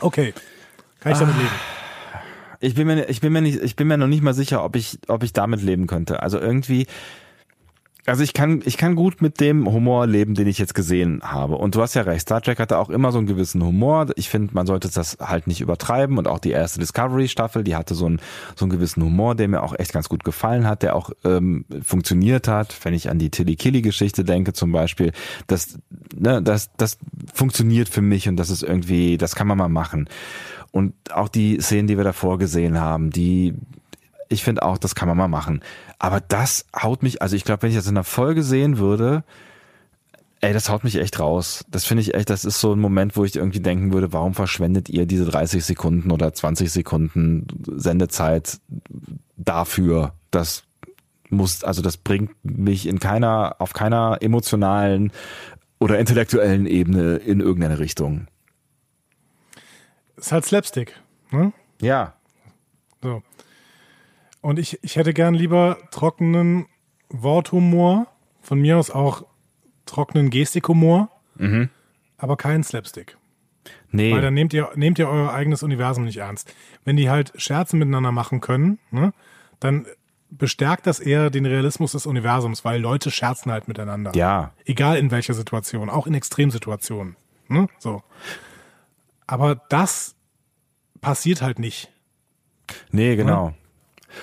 Okay, 0.00 0.34
kann 1.00 1.12
ich 1.12 1.18
damit 1.18 1.36
leben. 1.36 1.50
Ich 2.60 2.74
bin 2.74 2.86
mir, 2.86 3.08
ich 3.08 3.20
bin 3.20 3.32
mir 3.32 3.42
nicht, 3.42 3.62
ich 3.62 3.76
bin 3.76 3.88
mir 3.88 3.98
noch 3.98 4.06
nicht 4.06 4.22
mal 4.22 4.34
sicher, 4.34 4.64
ob 4.64 4.74
ich, 4.74 4.98
ob 5.08 5.22
ich 5.22 5.32
damit 5.32 5.60
leben 5.60 5.86
könnte. 5.86 6.22
Also 6.22 6.38
irgendwie, 6.38 6.86
also 8.06 8.22
ich 8.22 8.34
kann, 8.34 8.60
ich 8.64 8.76
kann 8.76 8.96
gut 8.96 9.22
mit 9.22 9.40
dem 9.40 9.70
Humor 9.70 10.06
leben, 10.06 10.34
den 10.34 10.46
ich 10.46 10.58
jetzt 10.58 10.74
gesehen 10.74 11.20
habe. 11.22 11.56
Und 11.56 11.74
du 11.74 11.80
hast 11.80 11.94
ja 11.94 12.02
recht, 12.02 12.22
Star 12.22 12.42
Trek 12.42 12.58
hatte 12.58 12.78
auch 12.78 12.90
immer 12.90 13.12
so 13.12 13.18
einen 13.18 13.26
gewissen 13.26 13.62
Humor. 13.64 14.08
Ich 14.16 14.28
finde, 14.28 14.52
man 14.52 14.66
sollte 14.66 14.90
das 14.90 15.16
halt 15.20 15.46
nicht 15.46 15.62
übertreiben. 15.62 16.18
Und 16.18 16.28
auch 16.28 16.38
die 16.38 16.50
erste 16.50 16.80
Discovery-Staffel, 16.80 17.64
die 17.64 17.76
hatte 17.76 17.94
so 17.94 18.06
einen, 18.06 18.20
so 18.56 18.66
einen 18.66 18.72
gewissen 18.72 19.02
Humor, 19.02 19.34
der 19.34 19.48
mir 19.48 19.62
auch 19.62 19.74
echt 19.78 19.92
ganz 19.92 20.10
gut 20.10 20.22
gefallen 20.22 20.66
hat, 20.66 20.82
der 20.82 20.96
auch 20.96 21.10
ähm, 21.24 21.64
funktioniert 21.82 22.46
hat. 22.46 22.76
Wenn 22.82 22.92
ich 22.92 23.08
an 23.08 23.18
die 23.18 23.30
Tilly-Killy-Geschichte 23.30 24.22
denke 24.22 24.52
zum 24.52 24.70
Beispiel, 24.70 25.12
das, 25.46 25.78
ne, 26.14 26.42
das, 26.42 26.70
das 26.76 26.98
funktioniert 27.32 27.88
für 27.88 28.02
mich 28.02 28.28
und 28.28 28.36
das 28.36 28.50
ist 28.50 28.62
irgendwie, 28.62 29.16
das 29.16 29.34
kann 29.34 29.46
man 29.46 29.56
mal 29.56 29.68
machen. 29.68 30.08
Und 30.72 30.92
auch 31.12 31.28
die 31.28 31.58
Szenen, 31.60 31.86
die 31.86 31.96
wir 31.96 32.04
davor 32.04 32.36
gesehen 32.36 32.78
haben, 32.80 33.10
die, 33.10 33.54
ich 34.28 34.44
finde 34.44 34.62
auch, 34.62 34.76
das 34.76 34.94
kann 34.94 35.08
man 35.08 35.16
mal 35.16 35.28
machen. 35.28 35.60
Aber 36.04 36.20
das 36.20 36.66
haut 36.76 37.02
mich, 37.02 37.22
also 37.22 37.34
ich 37.34 37.44
glaube, 37.44 37.62
wenn 37.62 37.70
ich 37.70 37.76
das 37.76 37.86
in 37.86 37.96
einer 37.96 38.04
Folge 38.04 38.42
sehen 38.42 38.76
würde, 38.76 39.24
ey, 40.42 40.52
das 40.52 40.68
haut 40.68 40.84
mich 40.84 40.96
echt 40.96 41.18
raus. 41.18 41.64
Das 41.70 41.86
finde 41.86 42.02
ich 42.02 42.12
echt, 42.12 42.28
das 42.28 42.44
ist 42.44 42.60
so 42.60 42.74
ein 42.74 42.78
Moment, 42.78 43.16
wo 43.16 43.24
ich 43.24 43.34
irgendwie 43.34 43.60
denken 43.60 43.90
würde, 43.90 44.12
warum 44.12 44.34
verschwendet 44.34 44.90
ihr 44.90 45.06
diese 45.06 45.24
30 45.24 45.64
Sekunden 45.64 46.10
oder 46.10 46.34
20 46.34 46.70
Sekunden 46.70 47.46
Sendezeit 47.64 48.60
dafür? 49.38 50.12
Das 50.30 50.64
muss, 51.30 51.64
also 51.64 51.80
das 51.80 51.96
bringt 51.96 52.32
mich 52.42 52.86
in 52.86 52.98
keiner, 52.98 53.56
auf 53.58 53.72
keiner 53.72 54.18
emotionalen 54.20 55.10
oder 55.78 55.98
intellektuellen 55.98 56.66
Ebene 56.66 57.16
in 57.16 57.40
irgendeine 57.40 57.78
Richtung. 57.78 58.26
Ist 60.18 60.32
halt 60.32 60.44
Slapstick, 60.44 61.00
ne? 61.30 61.54
Ja. 61.80 62.12
So. 63.00 63.22
Und 64.44 64.58
ich, 64.58 64.78
ich 64.82 64.96
hätte 64.96 65.14
gern 65.14 65.32
lieber 65.32 65.78
trockenen 65.90 66.66
Worthumor, 67.08 68.08
von 68.42 68.60
mir 68.60 68.76
aus 68.76 68.90
auch 68.90 69.24
trockenen 69.86 70.28
Gestikhumor, 70.28 71.08
aber 72.18 72.36
keinen 72.36 72.62
Slapstick. 72.62 73.16
Nee. 73.90 74.12
Weil 74.12 74.20
dann 74.20 74.34
nehmt 74.34 74.52
ihr, 74.52 74.70
nehmt 74.74 74.98
ihr 74.98 75.08
euer 75.08 75.32
eigenes 75.32 75.62
Universum 75.62 76.04
nicht 76.04 76.18
ernst. 76.18 76.54
Wenn 76.84 76.98
die 76.98 77.08
halt 77.08 77.32
Scherze 77.36 77.74
miteinander 77.76 78.12
machen 78.12 78.42
können, 78.42 78.78
ne, 78.90 79.14
dann 79.60 79.86
bestärkt 80.28 80.86
das 80.86 81.00
eher 81.00 81.30
den 81.30 81.46
Realismus 81.46 81.92
des 81.92 82.04
Universums, 82.04 82.66
weil 82.66 82.82
Leute 82.82 83.10
scherzen 83.10 83.50
halt 83.50 83.66
miteinander. 83.66 84.12
ja. 84.14 84.52
Egal 84.66 84.98
in 84.98 85.10
welcher 85.10 85.32
Situation, 85.32 85.88
auch 85.88 86.06
in 86.06 86.12
Extremsituationen. 86.12 87.16
Ne? 87.48 87.68
So. 87.78 88.02
Aber 89.26 89.54
das 89.70 90.16
passiert 91.00 91.40
halt 91.40 91.58
nicht. 91.58 91.90
Nee, 92.90 93.16
genau. 93.16 93.54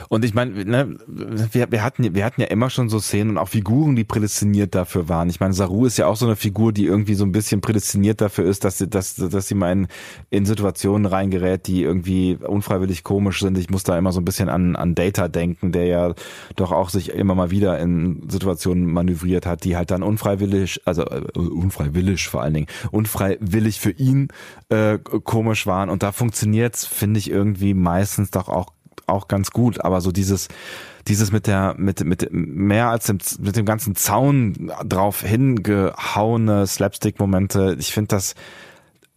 Und 0.09 0.26
ich 0.26 0.34
meine, 0.34 0.65
ne, 0.65 0.97
wir, 1.07 1.72
wir, 1.72 1.84
hatten, 1.84 2.15
wir 2.15 2.26
hatten 2.26 2.41
ja 2.41 2.47
immer 2.47 2.69
schon 2.69 2.89
so 2.89 2.99
Szenen 2.99 3.31
und 3.31 3.38
auch 3.38 3.49
Figuren, 3.49 3.95
die 3.95 4.03
prädestiniert 4.03 4.76
dafür 4.76 5.09
waren. 5.09 5.30
Ich 5.30 5.39
meine, 5.39 5.53
Saru 5.53 5.85
ist 5.85 5.97
ja 5.97 6.07
auch 6.07 6.15
so 6.15 6.26
eine 6.26 6.35
Figur, 6.35 6.73
die 6.73 6.85
irgendwie 6.85 7.15
so 7.15 7.26
ein 7.26 7.31
bisschen 7.31 7.61
prädestiniert 7.61 8.22
dafür 8.22 8.45
ist, 8.45 8.63
dass 8.63 8.77
sie, 8.77 8.88
dass, 8.88 9.15
dass 9.15 9.47
sie 9.47 9.55
mal 9.55 9.72
in, 9.72 9.88
in 10.30 10.45
Situationen 10.45 11.05
reingerät, 11.05 11.68
die 11.68 11.84
irgendwie 11.84 12.35
unfreiwillig 12.35 13.03
komisch 13.03 13.39
sind. 13.39 13.57
Ich 13.57 13.69
muss 13.69 13.84
da 13.84 13.97
immer 13.97 14.11
so 14.11 14.22
ein 14.22 14.26
bisschen 14.26 14.49
an, 14.49 14.76
an 14.76 14.95
Data 14.95 15.27
denken, 15.27 15.72
der 15.72 15.85
ja 15.85 16.13
doch 16.55 16.72
auch 16.72 16.89
sich 16.89 17.11
immer 17.11 17.35
mal 17.35 17.51
wieder 17.51 17.80
in 17.80 18.30
Situationen 18.30 18.85
manövriert 18.85 19.45
hat, 19.45 19.63
die 19.63 19.76
halt 19.76 19.91
dann 19.91 20.03
unfreiwillig, 20.03 20.81
also 20.85 21.03
äh, 21.03 21.22
unfreiwillig 21.38 22.27
vor 22.27 22.41
allen 22.41 22.53
Dingen, 22.53 22.68
unfreiwillig 22.91 23.80
für 23.80 23.91
ihn 23.91 24.30
äh, 24.69 24.97
komisch 24.97 25.68
waren. 25.68 25.89
Und 25.89 26.03
da 26.03 26.11
funktioniert's, 26.11 26.85
finde 26.85 27.19
ich, 27.19 27.30
irgendwie 27.30 27.73
meistens 27.73 28.31
doch 28.31 28.49
auch 28.49 28.73
auch 29.07 29.28
ganz 29.28 29.52
gut, 29.52 29.82
aber 29.82 30.02
so 30.02 30.11
dieses 30.11 30.48
dieses 31.07 31.32
mit 31.32 31.48
der 31.48 31.76
mit 31.78 32.03
mit 32.03 32.30
mehr 32.32 32.90
als 32.90 33.06
dem, 33.07 33.19
mit 33.40 33.56
dem 33.56 33.65
ganzen 33.65 33.95
Zaun 33.95 34.72
drauf 34.86 35.22
hingehauene 35.22 36.68
Slapstick 36.68 37.19
Momente, 37.19 37.76
ich 37.80 37.94
finde 37.94 38.10
das 38.10 38.36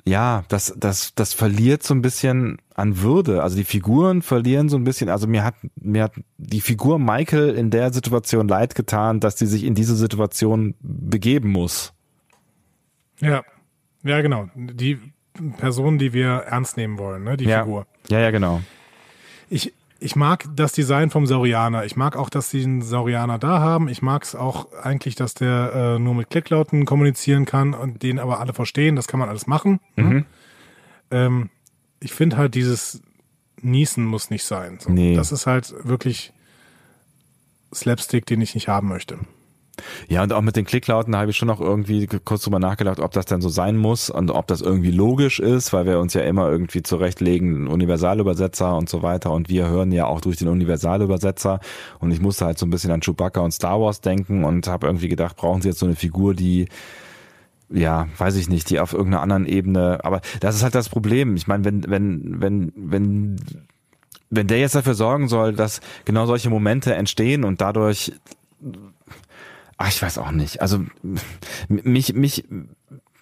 ja, 0.07 0.45
das 0.49 0.75
das 0.77 1.15
das 1.15 1.33
verliert 1.33 1.83
so 1.83 1.95
ein 1.95 2.03
bisschen 2.03 2.59
an 2.75 3.01
Würde. 3.01 3.43
Also 3.43 3.57
die 3.57 3.65
Figuren 3.65 4.21
verlieren 4.21 4.69
so 4.69 4.77
ein 4.77 4.85
bisschen, 4.85 5.09
also 5.09 5.27
mir 5.27 5.45
hat 5.45 5.55
mir 5.77 6.05
hat 6.05 6.13
die 6.37 6.61
Figur 6.61 6.99
Michael 6.99 7.55
in 7.55 7.71
der 7.71 7.93
Situation 7.93 8.47
leid 8.47 8.75
getan, 8.75 9.21
dass 9.21 9.39
sie 9.39 9.47
sich 9.47 9.65
in 9.65 9.75
diese 9.75 9.97
Situation 9.97 10.75
begeben 10.81 11.51
muss. 11.51 11.95
Ja. 13.21 13.43
Ja, 14.03 14.21
genau. 14.21 14.51
Die 14.55 14.99
Person, 15.57 15.99
die 15.99 16.13
wir 16.13 16.29
ernst 16.29 16.77
nehmen 16.77 16.99
wollen, 16.99 17.25
ne? 17.25 17.37
die 17.39 17.45
Ja. 17.45 17.65
Figur. 17.65 17.87
Ja, 18.09 18.21
ja, 18.21 18.31
genau. 18.31 18.61
Ich, 19.49 19.73
ich 20.01 20.17
mag 20.17 20.45
das 20.55 20.73
Design 20.73 21.11
vom 21.11 21.27
Saurianer. 21.27 21.85
Ich 21.85 21.97
mag 21.97 22.17
auch, 22.17 22.29
dass 22.29 22.51
sie 22.51 22.63
einen 22.63 22.83
Saurianer 22.83 23.39
da 23.39 23.61
haben. 23.61 23.89
Ich 23.89 24.03
mag 24.03 24.23
es 24.23 24.35
auch 24.35 24.73
eigentlich, 24.83 25.15
dass 25.15 25.35
der 25.35 25.73
äh, 25.75 25.99
nur 25.99 26.15
mit 26.15 26.31
Klicklauten 26.31 26.85
kommunizieren 26.85 27.45
kann 27.45 27.75
und 27.75 28.03
den 28.03 28.19
aber 28.19 28.41
alle 28.41 28.53
verstehen. 28.53 28.97
Das 28.97 29.07
kann 29.07 29.21
man 29.21 29.29
alles 29.29 29.47
machen. 29.47 29.81
Ne? 29.97 30.25
Ähm, 31.11 31.51
ich 32.01 32.13
finde 32.13 32.37
halt, 32.37 32.55
dieses 32.55 33.03
Niesen 33.61 34.05
muss 34.05 34.31
nicht 34.31 34.45
sein. 34.45 34.79
So. 34.81 34.91
Nee. 34.91 35.15
Das 35.15 35.33
ist 35.33 35.47
halt 35.47 35.75
wirklich 35.85 36.33
Slapstick, 37.75 38.27
den 38.27 38.41
ich 38.41 38.55
nicht 38.55 38.69
haben 38.69 38.89
möchte. 38.89 39.19
Ja, 40.09 40.23
und 40.23 40.33
auch 40.33 40.43
mit 40.43 40.57
den 40.57 40.65
Klicklauten 40.65 41.17
habe 41.17 41.31
ich 41.31 41.37
schon 41.37 41.49
noch 41.49 41.61
irgendwie 41.61 42.07
kurz 42.07 42.43
drüber 42.43 42.59
nachgedacht, 42.59 43.01
ob 43.01 43.13
das 43.13 43.27
denn 43.27 43.41
so 43.41 43.49
sein 43.49 43.77
muss 43.77 44.11
und 44.11 44.31
ob 44.31 44.47
das 44.47 44.61
irgendwie 44.61 44.91
logisch 44.91 45.41
ist, 45.41 45.73
weil 45.73 45.87
wir 45.87 45.99
uns 45.99 46.15
ja 46.15 46.23
immer 46.23 46.51
irgendwie 46.51 46.83
zurechtlegen, 46.83 47.67
Universalübersetzer 47.69 48.77
und 48.77 48.89
so 48.89 49.03
weiter. 49.03 49.33
Und 49.33 49.49
wir 49.49 49.69
hören 49.69 49.93
ja 49.93 50.07
auch 50.07 50.21
durch 50.21 50.37
den 50.37 50.49
Universalübersetzer. 50.49 51.61
Und 51.99 52.11
ich 52.13 52.21
musste 52.21 52.45
halt 52.45 52.59
so 52.59 52.67
ein 52.67 52.71
bisschen 52.71 52.91
an 52.91 53.01
Chewbacca 53.01 53.41
und 53.41 53.53
Star 53.53 53.81
Wars 53.81 54.01
denken 54.01 54.45
und 54.45 54.67
habe 54.69 54.87
irgendwie 54.87 55.09
gedacht, 55.09 55.37
brauchen 55.37 55.63
sie 55.63 55.69
jetzt 55.69 55.81
so 55.81 55.87
eine 55.87 55.97
Figur, 55.97 56.35
die 56.35 56.69
ja, 57.71 58.09
weiß 58.19 58.37
ich 58.37 58.49
nicht, 58.49 58.71
die 58.71 58.79
auf 58.79 58.93
irgendeiner 58.93 59.23
anderen 59.23 59.47
Ebene, 59.47 59.99
aber 60.05 60.21
das 60.41 60.55
ist 60.55 60.63
halt 60.63 60.75
das 60.75 60.89
Problem. 60.89 61.35
Ich 61.35 61.47
meine, 61.47 61.65
wenn, 61.65 61.83
wenn, 61.89 62.41
wenn, 62.41 62.73
wenn, 62.77 63.37
wenn 64.31 64.47
der 64.47 64.61
jetzt 64.61 64.75
dafür 64.75 64.95
sorgen 64.95 65.29
soll, 65.29 65.55
dass 65.55 65.81
genau 66.05 66.27
solche 66.27 66.51
Momente 66.51 66.95
entstehen 66.95 67.43
und 67.43 67.61
dadurch 67.61 68.13
Ach, 69.85 69.89
ich 69.89 70.01
weiß 70.01 70.17
auch 70.17 70.31
nicht. 70.31 70.63
Also 70.63 70.83
mich, 71.69 72.15
mich, 72.15 72.45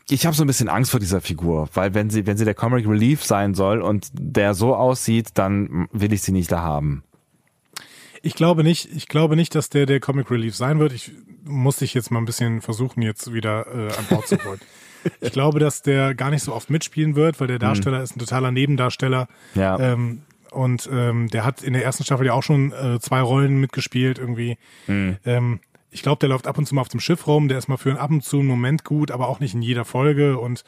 ich 0.08 0.26
habe 0.26 0.36
so 0.36 0.44
ein 0.44 0.46
bisschen 0.46 0.68
Angst 0.68 0.92
vor 0.92 1.00
dieser 1.00 1.20
Figur, 1.20 1.68
weil 1.74 1.92
wenn 1.92 2.08
sie, 2.08 2.24
wenn 2.24 2.36
sie 2.36 2.44
der 2.44 2.54
Comic 2.54 2.86
Relief 2.86 3.24
sein 3.24 3.54
soll 3.54 3.82
und 3.82 4.06
der 4.12 4.54
so 4.54 4.76
aussieht, 4.76 5.30
dann 5.34 5.88
will 5.90 6.12
ich 6.12 6.22
sie 6.22 6.30
nicht 6.30 6.52
da 6.52 6.60
haben. 6.60 7.02
Ich 8.22 8.34
glaube 8.34 8.62
nicht, 8.62 8.88
ich 8.94 9.08
glaube 9.08 9.34
nicht, 9.34 9.56
dass 9.56 9.70
der 9.70 9.86
der 9.86 9.98
Comic 9.98 10.30
Relief 10.30 10.54
sein 10.54 10.78
wird. 10.78 10.92
Ich 10.92 11.10
muss 11.42 11.78
dich 11.78 11.94
jetzt 11.94 12.12
mal 12.12 12.20
ein 12.20 12.26
bisschen 12.26 12.60
versuchen, 12.60 13.02
jetzt 13.02 13.32
wieder 13.32 13.66
äh, 13.66 13.92
an 13.96 14.04
Bord 14.08 14.28
zu 14.28 14.36
holen. 14.44 14.60
ich 15.20 15.32
glaube, 15.32 15.58
dass 15.58 15.82
der 15.82 16.14
gar 16.14 16.30
nicht 16.30 16.44
so 16.44 16.54
oft 16.54 16.70
mitspielen 16.70 17.16
wird, 17.16 17.40
weil 17.40 17.48
der 17.48 17.56
hm. 17.56 17.60
Darsteller 17.60 17.96
hm. 17.96 18.04
ist 18.04 18.14
ein 18.14 18.20
totaler 18.20 18.52
Nebendarsteller. 18.52 19.26
Ja. 19.56 19.80
Ähm, 19.80 20.22
und 20.52 20.88
ähm, 20.92 21.28
der 21.28 21.44
hat 21.44 21.64
in 21.64 21.72
der 21.72 21.82
ersten 21.82 22.04
Staffel 22.04 22.26
ja 22.26 22.34
auch 22.34 22.44
schon 22.44 22.70
äh, 22.70 23.00
zwei 23.00 23.20
Rollen 23.20 23.58
mitgespielt 23.58 24.18
irgendwie. 24.20 24.58
Hm. 24.86 25.16
Ähm, 25.24 25.60
ich 25.92 26.02
glaube, 26.02 26.18
der 26.18 26.30
läuft 26.30 26.46
ab 26.46 26.58
und 26.58 26.66
zu 26.66 26.74
mal 26.74 26.80
auf 26.80 26.88
dem 26.88 27.00
Schiff 27.00 27.26
rum, 27.26 27.48
der 27.48 27.58
ist 27.58 27.68
mal 27.68 27.76
für 27.76 27.90
einen 27.90 27.98
ab 27.98 28.10
und 28.10 28.24
zu 28.24 28.38
einen 28.38 28.48
Moment 28.48 28.84
gut, 28.84 29.10
aber 29.10 29.28
auch 29.28 29.38
nicht 29.38 29.54
in 29.54 29.62
jeder 29.62 29.84
Folge 29.84 30.38
und 30.38 30.64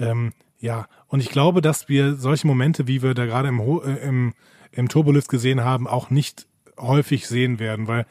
ähm, 0.00 0.32
ja, 0.58 0.86
und 1.08 1.20
ich 1.20 1.28
glaube, 1.28 1.60
dass 1.60 1.88
wir 1.88 2.16
solche 2.16 2.46
Momente, 2.46 2.88
wie 2.88 3.02
wir 3.02 3.14
da 3.14 3.26
gerade 3.26 3.48
im, 3.48 3.60
äh, 3.60 3.96
im, 3.98 4.32
im 4.72 4.88
Turbolift 4.88 5.28
gesehen 5.28 5.62
haben, 5.62 5.86
auch 5.86 6.10
nicht 6.10 6.46
häufig 6.78 7.28
sehen 7.28 7.58
werden, 7.58 7.86
weil 7.86 8.06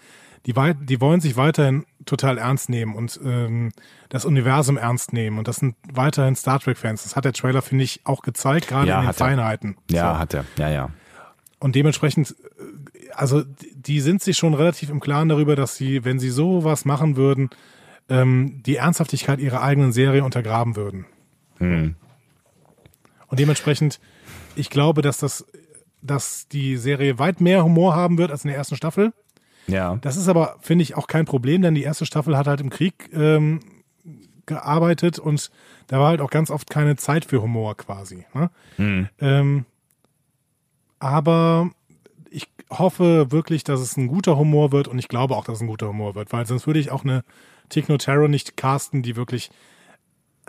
die, 0.46 0.54
die 0.54 1.02
wollen 1.02 1.22
sich 1.22 1.36
weiterhin 1.36 1.86
total 2.06 2.38
ernst 2.38 2.70
nehmen 2.70 2.96
und 2.96 3.20
ähm, 3.24 3.72
das 4.10 4.26
Universum 4.26 4.78
ernst 4.78 5.14
nehmen. 5.14 5.40
Und 5.40 5.48
das 5.48 5.58
sind 5.58 5.76
weiterhin 5.92 6.36
Star 6.36 6.60
Trek-Fans. 6.60 7.04
Das 7.04 7.16
hat 7.16 7.26
der 7.26 7.34
Trailer, 7.34 7.62
finde 7.62 7.86
ich, 7.86 8.02
auch 8.04 8.22
gezeigt, 8.22 8.68
gerade 8.68 8.90
ja, 8.90 9.00
in 9.00 9.08
den 9.08 9.14
Feinheiten. 9.14 9.78
Ja, 9.90 10.14
so. 10.14 10.20
hat 10.20 10.34
er. 10.34 10.46
Ja, 10.58 10.70
ja. 10.70 10.90
Und 11.60 11.76
dementsprechend 11.76 12.36
also 13.16 13.44
die 13.76 14.00
sind 14.00 14.22
sich 14.22 14.38
schon 14.38 14.54
relativ 14.54 14.90
im 14.90 15.00
Klaren 15.00 15.30
darüber, 15.30 15.56
dass 15.56 15.76
sie, 15.76 16.06
wenn 16.06 16.20
sie 16.20 16.30
sowas 16.30 16.86
machen 16.86 17.16
würden, 17.16 17.50
ähm, 18.10 18.62
die 18.66 18.76
Ernsthaftigkeit 18.76 19.40
ihrer 19.40 19.62
eigenen 19.62 19.92
Serie 19.92 20.24
untergraben 20.24 20.76
würden. 20.76 21.06
Hm. 21.58 21.96
Und 23.28 23.40
dementsprechend, 23.40 24.00
ich 24.56 24.70
glaube, 24.70 25.02
dass 25.02 25.18
das, 25.18 25.46
dass 26.02 26.48
die 26.48 26.78
Serie 26.78 27.20
weit 27.20 27.42
mehr 27.42 27.64
Humor 27.64 27.96
haben 27.96 28.18
wird 28.18 28.32
als 28.32 28.44
in 28.44 28.50
der 28.50 28.58
ersten 28.58 28.76
Staffel. 28.76 29.14
Ja. 29.68 29.98
Das 30.02 30.18
ist 30.18 30.28
aber, 30.28 30.58
finde 30.60 30.84
ich, 30.84 30.96
auch 30.96 31.08
kein 31.08 31.26
Problem, 31.26 31.62
denn 31.62 31.76
die 31.76 31.84
erste 31.84 32.06
Staffel 32.06 32.38
hat 32.38 32.48
halt 32.48 32.60
im 32.60 32.70
Krieg 32.70 33.10
ähm, 33.14 33.60
gearbeitet 34.46 35.20
und 35.20 35.52
da 35.88 36.00
war 36.00 36.10
halt 36.10 36.22
auch 36.22 36.30
ganz 36.30 36.52
oft 36.52 36.70
keine 36.70 36.96
Zeit 36.96 37.26
für 37.26 37.42
Humor 37.42 37.78
quasi. 37.78 38.26
Ne? 38.34 38.50
Hm. 38.76 39.10
Ähm, 39.20 39.66
aber 41.00 41.72
hoffe 42.80 43.32
wirklich, 43.32 43.64
dass 43.64 43.80
es 43.80 43.98
ein 43.98 44.08
guter 44.08 44.38
Humor 44.38 44.72
wird 44.72 44.88
und 44.88 45.00
ich 45.00 45.08
glaube 45.08 45.36
auch, 45.36 45.46
dass 45.46 45.58
es 45.58 45.62
ein 45.62 45.68
guter 45.68 45.88
Humor 45.88 46.16
wird, 46.16 46.32
weil 46.34 46.46
sonst 46.46 46.68
würde 46.68 46.80
ich 46.80 46.92
auch 46.92 47.04
eine 47.04 47.24
Techno 47.70 47.98
Terror 47.98 48.28
nicht 48.28 48.58
casten, 48.58 49.04
die 49.04 49.16
wirklich, 49.16 49.50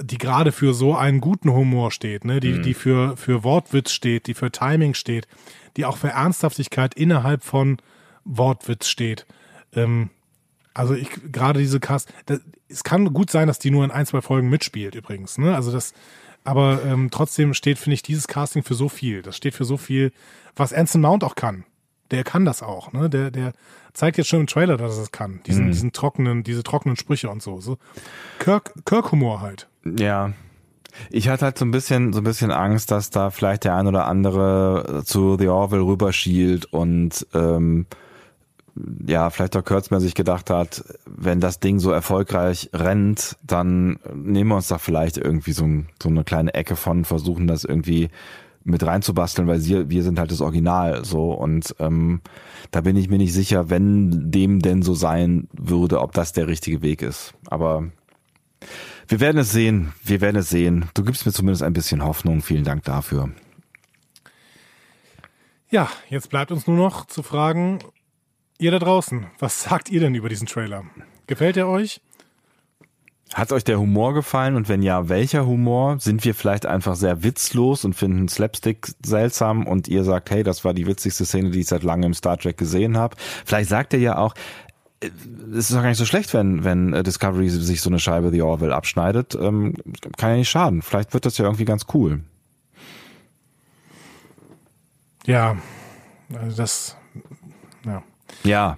die 0.01 0.19
gerade 0.19 0.53
für 0.53 0.75
so 0.75 0.97
einen 0.97 1.21
guten 1.21 1.53
Humor 1.53 1.91
steht, 1.91 2.25
ne, 2.25 2.41
die, 2.41 2.53
mhm. 2.53 2.63
die 2.63 2.75
für, 2.75 3.17
für 3.17 3.45
Wortwitz 3.45 3.93
steht, 3.93 4.27
die 4.27 4.35
für 4.35 4.51
Timing 4.51 4.95
steht, 4.95 5.27
die 5.77 5.85
auch 5.85 5.97
für 5.97 6.09
Ernsthaftigkeit 6.09 6.95
innerhalb 6.95 7.43
von 7.43 7.79
Wortwitz 8.25 8.89
steht. 8.89 9.27
Ähm, 9.73 10.11
also 10.73 10.95
ich, 10.95 11.11
gerade 11.31 11.61
diese 11.61 11.79
Cast, 11.79 12.13
das, 12.27 12.41
es 12.69 12.83
kann 12.83 13.13
gut 13.13 13.31
sein, 13.31 13.47
dass 13.47 13.59
die 13.59 13.71
nur 13.71 13.85
in 13.85 13.91
ein, 13.91 14.07
zwei 14.07 14.21
Folgen 14.21 14.49
mitspielt 14.49 14.95
übrigens, 14.95 15.39
ne, 15.39 15.55
also 15.55 15.71
das, 15.71 15.95
aber 16.43 16.85
ähm, 16.85 17.11
trotzdem 17.11 17.55
steht, 17.55 17.79
finde 17.79 17.95
ich, 17.95 18.03
dieses 18.03 18.29
Casting 18.29 18.63
für 18.63 18.75
so 18.75 18.91
viel. 18.91 19.23
Das 19.23 19.35
steht 19.35 19.55
für 19.55 19.65
so 19.65 19.79
viel, 19.79 20.13
was 20.55 20.75
Anson 20.75 21.01
Mount 21.01 21.25
auch 21.25 21.37
kann 21.37 21.65
der 22.11 22.25
kann 22.25 22.45
das 22.45 22.63
auch, 22.63 22.93
ne? 22.93 23.09
Der, 23.09 23.31
der 23.31 23.53
zeigt 23.93 24.19
jetzt 24.19 24.29
schon 24.29 24.41
im 24.41 24.47
Trailer, 24.47 24.77
dass 24.77 24.97
er 24.97 25.05
es 25.05 25.13
kann. 25.13 25.41
Diesen, 25.47 25.67
mhm. 25.67 25.73
diesen 25.73 25.93
trockenen, 25.93 26.43
diese 26.43 26.63
trockenen 26.63 26.97
Sprüche 26.97 27.31
und 27.31 27.43
so. 27.43 27.61
so. 27.61 27.79
Kirk, 28.39 28.75
Kirk-Humor 28.85 29.41
halt. 29.41 29.69
Ja. 29.85 30.33
Ich 31.11 31.29
hatte 31.29 31.47
halt 31.47 31.59
so 31.59 31.65
ein 31.65 31.71
bisschen, 31.73 32.13
so 32.13 32.21
ein 32.21 32.25
bisschen 32.25 32.53
Angst, 32.53 32.91
dass 32.91 33.11
da 33.11 33.31
vielleicht 33.31 33.65
der 33.65 33.75
ein 33.75 33.87
oder 33.87 34.07
andere 34.07 35.03
zu 35.05 35.37
The 35.39 35.49
Orville 35.49 35.83
rüberschielt 35.83 36.67
und 36.67 37.27
ähm, 37.35 37.87
ja, 39.07 39.31
vielleicht 39.31 39.57
auch 39.57 39.65
Kurtzman 39.65 40.01
sich 40.01 40.15
gedacht 40.15 40.51
hat, 40.51 40.85
wenn 41.07 41.41
das 41.41 41.61
Ding 41.61 41.79
so 41.79 41.93
erfolgreich 41.93 42.71
rennt, 42.73 43.37
dann 43.43 43.99
nehmen 44.13 44.51
wir 44.51 44.57
uns 44.57 44.69
da 44.69 44.79
vielleicht 44.79 45.17
irgendwie 45.17 45.53
so, 45.53 45.69
so 46.03 46.09
eine 46.09 46.25
kleine 46.25 46.55
Ecke 46.55 46.75
von, 46.75 47.05
versuchen 47.05 47.47
das 47.47 47.65
irgendwie 47.65 48.11
mit 48.65 48.85
reinzubasteln, 48.85 49.47
weil 49.47 49.61
sie, 49.61 49.91
wir 49.91 50.03
sind 50.03 50.19
halt 50.19 50.31
das 50.31 50.41
Original 50.41 51.05
so 51.05 51.33
und 51.33 51.75
ähm, 51.79 52.23
da 52.71 52.81
bin 52.81 52.97
ich 52.97 53.09
mir 53.09 53.19
nicht 53.19 53.35
sicher, 53.35 53.71
wenn 53.71 54.31
dem 54.31 54.61
denn 54.61 54.83
so 54.83 54.95
sein 54.95 55.49
würde, 55.53 56.01
ob 56.01 56.13
das 56.13 56.33
der 56.33 56.49
richtige 56.49 56.83
Weg 56.83 57.03
ist. 57.03 57.35
Aber 57.47 57.91
wir 59.07 59.21
werden 59.21 59.39
es 59.39 59.53
sehen, 59.53 59.93
wir 60.03 60.21
werden 60.21 60.37
es 60.37 60.49
sehen. 60.49 60.87
Du 60.95 61.05
gibst 61.05 61.27
mir 61.27 61.33
zumindest 61.33 61.63
ein 61.63 61.75
bisschen 61.75 62.03
Hoffnung. 62.03 62.41
Vielen 62.41 62.65
Dank 62.65 62.85
dafür. 62.85 63.31
Ja, 65.71 65.91
jetzt 66.09 66.31
bleibt 66.31 66.51
uns 66.51 66.67
nur 66.67 66.77
noch 66.77 67.07
zu 67.07 67.23
fragen, 67.23 67.81
ihr 68.59 68.71
da 68.71 68.79
draußen, 68.79 69.27
was 69.39 69.63
sagt 69.63 69.91
ihr 69.91 70.01
denn 70.01 70.15
über 70.15 70.29
diesen 70.29 70.47
Trailer? 70.47 70.85
Gefällt 71.27 71.57
er 71.57 71.69
euch? 71.69 72.01
Hat 73.35 73.51
euch 73.51 73.65
der 73.65 73.81
Humor 73.81 74.15
gefallen 74.15 74.55
und 74.55 74.69
wenn 74.69 74.81
ja, 74.81 75.09
welcher 75.09 75.45
Humor? 75.45 75.99
Sind 75.99 76.25
wir 76.25 76.37
vielleicht 76.37 76.67
einfach 76.67 76.95
sehr 76.95 77.25
witzlos 77.25 77.85
und 77.85 77.95
finden 77.95 78.29
Slapstick 78.29 78.87
seltsam 79.05 79.67
und 79.67 79.89
ihr 79.89 80.05
sagt, 80.05 80.31
hey, 80.31 80.45
das 80.45 80.65
war 80.65 80.73
die 80.73 80.87
witzigste 80.87 81.25
Szene, 81.25 81.51
die 81.51 81.61
ich 81.61 81.67
seit 81.67 81.83
langem 81.83 82.05
im 82.05 82.15
Star 82.15 82.39
Trek 82.39 82.57
gesehen 82.57 82.97
habe? 82.97 83.17
Vielleicht 83.45 83.71
sagt 83.71 83.93
ihr 83.93 83.99
ja 83.99 84.19
auch, 84.19 84.37
äh, 85.01 85.11
es 85.51 85.71
ist 85.71 85.73
doch 85.73 85.83
gar 85.83 85.89
nicht 85.89 85.99
so 85.99 86.05
schlecht, 86.05 86.33
wenn, 86.33 86.63
wenn 86.63 86.93
äh, 86.93 87.03
Discovery 87.03 87.49
sich 87.49 87.81
so 87.81 87.91
eine 87.91 87.99
Scheibe 87.99 88.31
The 88.31 88.43
Orville 88.43 88.73
abschneidet. 88.73 89.35
Ähm, 89.35 89.75
kann 90.17 90.31
ja 90.31 90.37
nicht 90.37 90.51
schaden. 90.51 90.81
Vielleicht 90.81 91.13
wird 91.13 91.27
das 91.27 91.37
ja 91.37 91.45
irgendwie 91.45 91.65
ganz 91.65 91.87
cool. 91.93 92.21
Ja, 95.27 95.57
also 96.33 96.57
das, 96.57 96.97
ja. 97.85 98.05
Ja. 98.45 98.77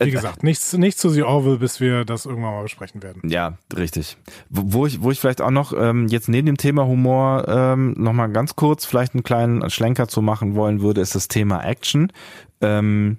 Wie 0.00 0.10
gesagt, 0.10 0.42
nichts, 0.42 0.72
nichts 0.72 1.00
zu 1.00 1.10
The 1.10 1.22
Orville, 1.22 1.58
bis 1.58 1.80
wir 1.80 2.04
das 2.04 2.26
irgendwann 2.26 2.54
mal 2.54 2.62
besprechen 2.62 3.02
werden. 3.02 3.22
Ja, 3.28 3.56
richtig. 3.76 4.16
Wo 4.50 4.86
ich, 4.86 5.02
wo 5.02 5.10
ich 5.10 5.20
vielleicht 5.20 5.40
auch 5.40 5.50
noch 5.50 5.72
ähm, 5.72 6.08
jetzt 6.08 6.28
neben 6.28 6.46
dem 6.46 6.56
Thema 6.56 6.86
Humor 6.86 7.46
ähm, 7.48 7.94
nochmal 7.96 8.30
ganz 8.30 8.56
kurz 8.56 8.84
vielleicht 8.84 9.14
einen 9.14 9.22
kleinen 9.22 9.70
Schlenker 9.70 10.08
zu 10.08 10.22
machen 10.22 10.54
wollen 10.54 10.80
würde, 10.80 11.00
ist 11.00 11.14
das 11.14 11.28
Thema 11.28 11.62
Action. 11.62 12.12
Ähm, 12.60 13.18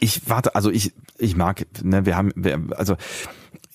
ich 0.00 0.28
warte, 0.28 0.54
also 0.54 0.70
ich, 0.70 0.92
ich 1.18 1.36
mag, 1.36 1.66
ne, 1.82 2.04
wir 2.04 2.16
haben, 2.16 2.32
wir, 2.34 2.60
also 2.76 2.96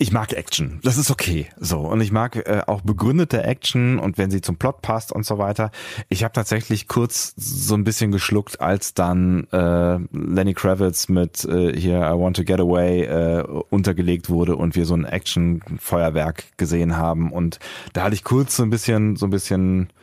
ich 0.02 0.12
mag 0.12 0.34
Action. 0.34 0.80
Das 0.84 0.98
ist 0.98 1.12
okay. 1.12 1.48
So. 1.60 1.82
Und 1.82 2.02
ich 2.02 2.12
mag 2.12 2.36
äh, 2.36 2.64
auch 2.66 2.82
begründete 2.82 3.44
Action 3.44 4.00
und 4.00 4.18
wenn 4.18 4.32
sie 4.32 4.42
zum 4.42 4.58
Plot 4.58 4.82
passt 4.82 5.12
und 5.12 5.28
so 5.28 5.38
weiter. 5.38 5.70
Ich 6.10 6.24
habe 6.24 6.34
tatsächlich 6.34 6.88
kurz 6.88 7.34
so 7.38 7.76
ein 7.76 7.84
bisschen 7.84 8.12
geschluckt, 8.12 8.60
als 8.60 8.96
dann 8.96 9.48
äh, 9.52 10.00
Lenny 10.12 10.56
Kravitz 10.56 11.08
mit 11.08 11.46
äh, 11.46 11.80
hier 11.80 12.00
I 12.00 12.18
Want 12.18 12.36
to 12.38 12.44
Get 12.44 12.60
Away 12.60 13.04
äh, 13.04 13.44
untergelegt 13.70 14.30
wurde 14.30 14.56
und 14.56 14.76
wir 14.76 14.88
so 14.88 14.96
ein 14.96 15.06
Action-Feuerwerk 15.06 16.58
gesehen 16.58 16.98
haben. 16.98 17.32
Und 17.32 17.60
da 17.94 18.02
hatte 18.02 18.16
ich 18.16 18.24
kurz 18.24 18.56
so 18.56 18.64
ein 18.64 18.72
bisschen, 18.72 19.18
so 19.18 19.28
ein 19.28 19.32
bisschen 19.32 19.94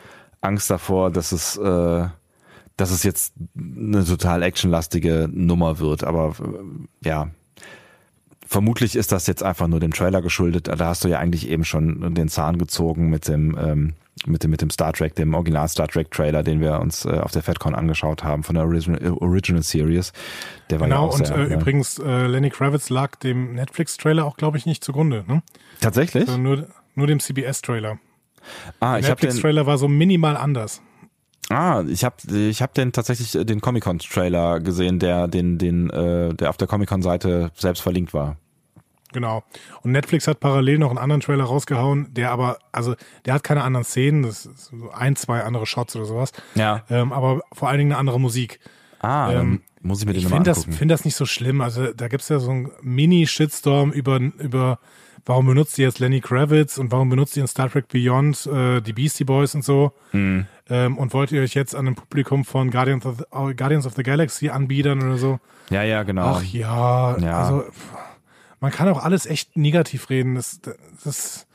Angst 0.41 0.71
davor, 0.71 1.11
dass 1.11 1.33
es 1.33 1.57
äh, 1.57 2.07
dass 2.77 2.93
es 2.93 3.03
jetzt 3.03 3.35
eine 3.57 4.05
total 4.05 4.45
actionlastige 4.45 5.29
Nummer 5.33 5.81
wird. 5.81 6.05
Aber 6.05 6.37
äh, 6.39 7.09
ja, 7.09 7.31
Vermutlich 8.51 8.97
ist 8.97 9.13
das 9.13 9.27
jetzt 9.27 9.43
einfach 9.43 9.69
nur 9.69 9.79
dem 9.79 9.93
Trailer 9.93 10.23
geschuldet. 10.23 10.69
Da 10.69 10.79
hast 10.79 11.05
du 11.05 11.09
ja 11.09 11.19
eigentlich 11.19 11.51
eben 11.51 11.67
schon 11.67 12.15
den 12.15 12.29
Zahn 12.31 12.57
gezogen 12.57 13.11
mit 13.11 13.29
dem, 13.29 13.59
ähm, 13.61 13.93
mit 14.25 14.43
dem, 14.43 14.51
mit 14.51 14.63
dem 14.63 14.71
Star 14.71 14.95
Trek, 14.95 15.15
dem 15.17 15.35
Original 15.35 15.69
Star 15.69 15.87
Trek 15.87 16.11
Trailer, 16.11 16.43
den 16.43 16.63
wir 16.63 16.81
uns 16.81 17.05
äh, 17.05 17.11
auf 17.11 17.31
der 17.31 17.43
FedCon 17.43 17.75
angeschaut 17.75 18.25
haben 18.25 18.45
von 18.45 18.55
der 18.55 18.65
Original, 18.65 19.13
Original 19.21 19.63
Series. 19.63 20.15
Der 20.71 20.81
war 20.81 20.89
genau, 20.89 21.03
ja 21.03 21.09
auch 21.11 21.19
und 21.19 21.27
sehr, 21.27 21.37
äh, 21.37 21.51
ja. 21.51 21.57
übrigens, 21.57 21.99
äh, 21.99 22.27
Lenny 22.27 22.49
Kravitz 22.49 22.89
lag 22.89 23.17
dem 23.17 23.53
Netflix-Trailer 23.55 24.25
auch, 24.25 24.39
glaube 24.39 24.57
ich, 24.57 24.65
nicht 24.65 24.83
zugrunde. 24.83 25.25
Ne? 25.29 25.43
Tatsächlich? 25.83 26.27
Also 26.27 26.39
nur, 26.39 26.69
nur 26.95 27.07
dem 27.07 27.21
CBS-Trailer. 27.21 27.99
Ah, 28.81 28.99
der 28.99 29.11
Netflix-Trailer 29.11 29.67
war 29.67 29.77
so 29.77 29.89
minimal 29.89 30.39
anders. 30.39 30.81
Ah, 31.51 31.83
ich 31.89 32.05
habe 32.05 32.17
ich 32.31 32.61
hab 32.61 32.75
den 32.75 32.93
tatsächlich 32.93 33.35
äh, 33.35 33.45
den 33.45 33.61
Comic-Con 33.61 33.99
Trailer 34.01 34.61
gesehen, 34.61 34.99
der 34.99 35.29
den 35.29 35.59
den 35.59 35.89
äh, 35.91 36.35
der 36.35 36.51
auf 36.51 36.57
der 36.57 36.69
Comic-Con 36.69 37.03
Seite 37.03 37.51
selbst 37.55 37.81
verlinkt 37.81 38.13
war. 38.13 38.37
Genau. 39.13 39.43
Und 39.83 39.93
Netflix 39.93 40.29
hat 40.29 40.41
parallel 40.41 40.79
noch 40.79 40.91
einen 40.91 40.99
anderen 40.99 41.23
Trailer 41.23 41.45
rausgehauen, 41.45 42.13
der 42.13 42.31
aber, 42.31 42.59
also 42.73 42.95
der 43.25 43.35
hat 43.35 43.43
keine 43.43 43.63
anderen 43.63 43.85
Szenen, 43.85 44.23
das 44.23 44.45
ist 44.45 44.67
so 44.67 44.91
ein, 44.91 45.17
zwei 45.17 45.43
andere 45.45 45.67
Shots 45.67 45.97
oder 45.97 46.05
sowas. 46.05 46.33
Ja. 46.55 46.85
Ähm, 46.91 47.13
aber 47.13 47.41
vor 47.53 47.69
allen 47.69 47.79
Dingen 47.79 47.93
eine 47.93 48.01
andere 48.01 48.21
Musik. 48.21 48.61
Ah, 49.01 49.33
ähm, 49.33 49.63
muss 49.81 50.01
ich 50.01 50.07
mir 50.07 50.13
den 50.13 50.23
ich 50.23 50.29
finde 50.29 50.45
das, 50.45 50.65
find 50.65 50.91
das 50.91 51.05
nicht 51.05 51.15
so 51.15 51.25
schlimm. 51.25 51.61
Also 51.61 51.93
da 51.93 52.09
gibt's 52.09 52.29
ja 52.29 52.39
so 52.39 52.51
einen 52.51 52.71
Mini-Shitstorm 52.83 53.93
über, 53.93 54.19
über 54.19 54.79
warum 55.25 55.47
benutzt 55.47 55.79
ihr 55.79 55.87
jetzt 55.87 56.01
Lenny 56.01 56.21
Kravitz 56.21 56.79
und 56.79 56.91
warum 56.91 57.09
benutzt 57.09 57.37
ihr 57.37 57.43
in 57.43 57.49
Star 57.49 57.71
Trek 57.71 57.89
Beyond 57.89 58.47
äh, 58.47 58.81
die 58.81 58.93
Beastie 58.93 59.25
Boys 59.25 59.55
und 59.55 59.65
so. 59.65 59.93
Mhm. 60.13 60.47
Ähm, 60.71 60.99
und 60.99 61.15
wollt 61.15 61.33
ihr 61.33 61.41
euch 61.43 61.55
jetzt 61.55 61.75
an 61.75 61.87
dem 61.87 61.95
Publikum 61.95 62.45
von 62.45 62.71
Guardians 62.71 63.07
of, 63.07 63.17
the, 63.19 63.55
Guardians 63.57 63.87
of 63.87 63.95
the 63.95 64.03
Galaxy 64.03 64.49
anbiedern 64.51 65.03
oder 65.03 65.17
so? 65.19 65.41
ja, 65.71 65.83
ja, 65.83 66.03
genau. 66.03 66.37
Ach 66.37 66.43
ja, 66.43 67.17
Ja. 67.19 67.41
also 67.43 67.65
man 68.61 68.71
kann 68.73 68.89
auch 68.89 69.03
alles 69.05 69.27
echt 69.27 69.57
negativ 69.57 70.11
reden. 70.11 70.35
Das, 70.35 70.61
das 71.05 71.47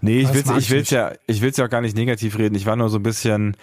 Nee, 0.00 0.20
ich 0.20 0.34
will's, 0.34 0.50
ich 0.50 0.56
ich 0.56 0.70
will's 0.70 0.90
nicht. 0.90 0.92
ja, 0.92 1.12
ich 1.26 1.42
will's 1.42 1.56
ja 1.56 1.66
auch 1.66 1.70
gar 1.70 1.80
nicht 1.80 1.96
negativ 1.96 2.38
reden. 2.38 2.54
Ich 2.56 2.66
war 2.66 2.74
nur 2.76 2.88
so 2.88 2.98
ein 2.98 3.02
bisschen, 3.04 3.56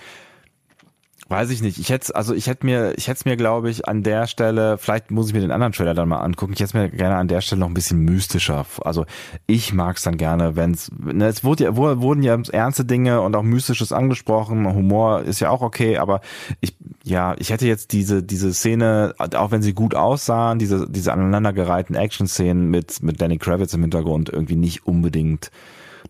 weiß 1.30 1.50
ich 1.50 1.62
nicht. 1.62 1.78
Ich 1.78 1.90
hätte, 1.90 2.16
also 2.16 2.34
ich 2.34 2.48
hätte 2.48 2.66
mir, 2.66 2.94
ich 2.98 3.08
hätte 3.08 3.28
mir, 3.28 3.36
glaube 3.36 3.70
ich, 3.70 3.88
an 3.88 4.04
der 4.04 4.28
Stelle, 4.28 4.78
vielleicht 4.78 5.12
muss 5.12 5.28
ich 5.28 5.34
mir 5.34 5.42
den 5.42 5.52
anderen 5.52 5.74
Trailer 5.74 5.94
dann 5.94 6.08
mal 6.08 6.20
angucken. 6.20 6.54
Ich 6.54 6.62
hätte 6.62 6.78
mir 6.78 6.90
gerne 6.90 7.16
an 7.16 7.28
der 7.28 7.42
Stelle 7.42 7.60
noch 7.60 7.68
ein 7.68 7.74
bisschen 7.74 8.00
mystischer. 8.00 8.66
Also 8.82 9.06
ich 9.46 9.74
mag's 9.74 10.04
dann 10.04 10.18
gerne, 10.18 10.56
wenn's, 10.56 10.90
ne, 10.98 11.28
es 11.28 11.44
wurde 11.44 11.66
ja, 11.66 11.76
wurden 11.76 12.24
ja 12.24 12.40
ernste 12.52 12.86
Dinge 12.86 13.22
und 13.22 13.36
auch 13.36 13.44
mystisches 13.44 13.92
angesprochen. 13.92 14.74
Humor 14.74 15.22
ist 15.22 15.40
ja 15.40 15.50
auch 15.50 15.62
okay, 15.62 15.98
aber 15.98 16.22
ich, 16.62 16.78
ja, 17.04 17.36
ich 17.40 17.50
hätte 17.50 17.68
jetzt 17.68 17.92
diese, 17.92 18.24
diese 18.24 18.54
Szene, 18.54 19.14
auch 19.18 19.52
wenn 19.52 19.62
sie 19.62 19.74
gut 19.74 19.96
aussahen, 19.96 20.60
diese, 20.60 20.90
diese 20.90 21.12
aneinandergereihten 21.12 21.96
Action-Szenen 21.96 22.70
mit, 22.70 23.04
mit 23.04 23.22
Danny 23.22 23.38
Kravitz 23.38 23.74
im 23.74 23.82
Hintergrund 23.82 24.30
irgendwie 24.30 24.56
nicht 24.56 24.86
unbedingt 24.88 25.52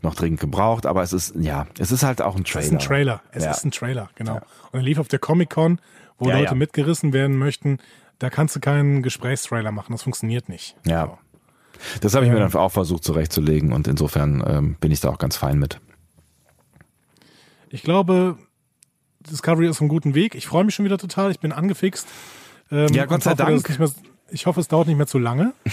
noch 0.03 0.15
dringend 0.15 0.39
gebraucht, 0.39 0.85
aber 0.85 1.03
es 1.03 1.13
ist, 1.13 1.35
ja, 1.39 1.67
es 1.79 1.91
ist 1.91 2.03
halt 2.03 2.21
auch 2.21 2.35
ein 2.35 2.43
Trailer. 2.43 2.65
ist 2.65 2.71
ein 2.73 2.79
Trailer. 2.79 3.21
Es 3.31 3.43
Ja. 3.43 3.51
ist 3.51 3.63
ein 3.65 3.71
Trailer, 3.71 4.09
genau. 4.15 4.35
Und 4.71 4.79
er 4.79 4.81
lief 4.81 4.99
auf 4.99 5.07
der 5.07 5.19
Comic-Con, 5.19 5.79
wo 6.17 6.29
Ja, 6.29 6.35
Leute 6.37 6.51
ja. 6.51 6.55
mitgerissen 6.55 7.13
werden 7.13 7.37
möchten. 7.37 7.79
Da 8.19 8.29
kannst 8.29 8.55
du 8.55 8.59
keinen 8.59 9.03
Gesprächstrailer 9.03 9.71
machen. 9.71 9.91
Das 9.93 10.03
funktioniert 10.03 10.49
nicht. 10.49 10.75
Ja. 10.85 11.17
Das 12.01 12.15
habe 12.15 12.25
ich 12.25 12.31
mir 12.31 12.39
Ja. 12.39 12.47
dann 12.47 12.59
auch 12.59 12.71
versucht 12.71 13.03
zurechtzulegen 13.03 13.71
und 13.73 13.87
insofern 13.87 14.43
ähm, 14.47 14.75
bin 14.79 14.91
ich 14.91 14.99
da 14.99 15.09
auch 15.09 15.19
ganz 15.19 15.37
fein 15.37 15.59
mit. 15.59 15.79
Ich 17.69 17.83
glaube, 17.83 18.37
Discovery 19.29 19.65
ist 19.67 19.71
auf 19.77 19.81
einem 19.81 19.89
guten 19.89 20.15
Weg. 20.15 20.33
Ich 20.35 20.47
freue 20.47 20.63
mich 20.63 20.73
schon 20.73 20.85
wieder 20.85 20.97
total. 20.97 21.31
Ich 21.31 21.39
bin 21.39 21.51
angefixt. 21.51 22.07
Ähm, 22.71 22.87
Ja, 22.93 23.05
Gott 23.05 23.23
sei 23.23 23.31
hoffe, 23.31 23.53
es 23.53 23.63
Dank. 23.63 23.89
Ich 24.29 24.45
hoffe, 24.45 24.59
es 24.59 24.67
dauert 24.67 24.87
nicht 24.87 24.97
mehr 24.97 25.07
zu 25.07 25.19
lange. 25.19 25.53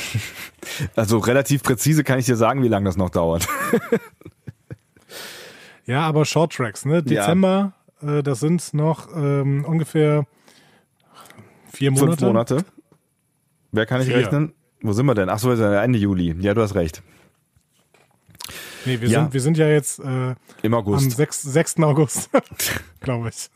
Also 0.97 1.19
relativ 1.19 1.63
präzise 1.63 2.03
kann 2.05 2.19
ich 2.19 2.25
dir 2.27 2.37
sagen, 2.37 2.63
wie 2.63 2.69
lange 2.69 2.87
das 2.87 2.97
noch 2.97 3.11
dauert. 3.11 3.47
Ja, 5.87 6.01
aber 6.03 6.25
Short 6.25 6.53
Tracks, 6.55 6.85
ne? 6.87 7.03
Dezember, 7.03 7.75
äh, 8.01 8.23
das 8.23 8.41
sind 8.41 8.73
noch 8.73 9.15
ähm, 9.15 9.65
ungefähr 9.67 10.27
vier 11.71 11.91
Monate. 11.91 12.07
Fünf 12.09 12.21
Monate. 12.23 12.65
Wer 13.73 13.87
kann 13.87 14.01
ich 14.01 14.07
Vier. 14.07 14.17
rechnen? 14.17 14.55
Wo 14.81 14.93
sind 14.95 15.05
wir 15.07 15.15
denn? 15.15 15.29
Ach 15.29 15.39
so, 15.39 15.51
Ende 15.53 15.99
Juli. 15.99 16.35
Ja, 16.41 16.55
du 16.55 16.63
hast 16.63 16.75
recht. 16.75 17.03
Nee, 18.87 19.01
wir, 19.01 19.09
Ja. 19.09 19.23
sind, 19.23 19.35
wir 19.35 19.41
sind 19.41 19.59
ja 19.59 19.69
jetzt 19.69 19.99
äh, 19.99 20.35
Im 20.63 20.73
am 20.73 20.75
August. 20.75 21.11
6, 21.11 21.43
6. 21.43 21.81
August, 21.81 22.31
glaube 23.01 23.31
ich. 23.31 23.51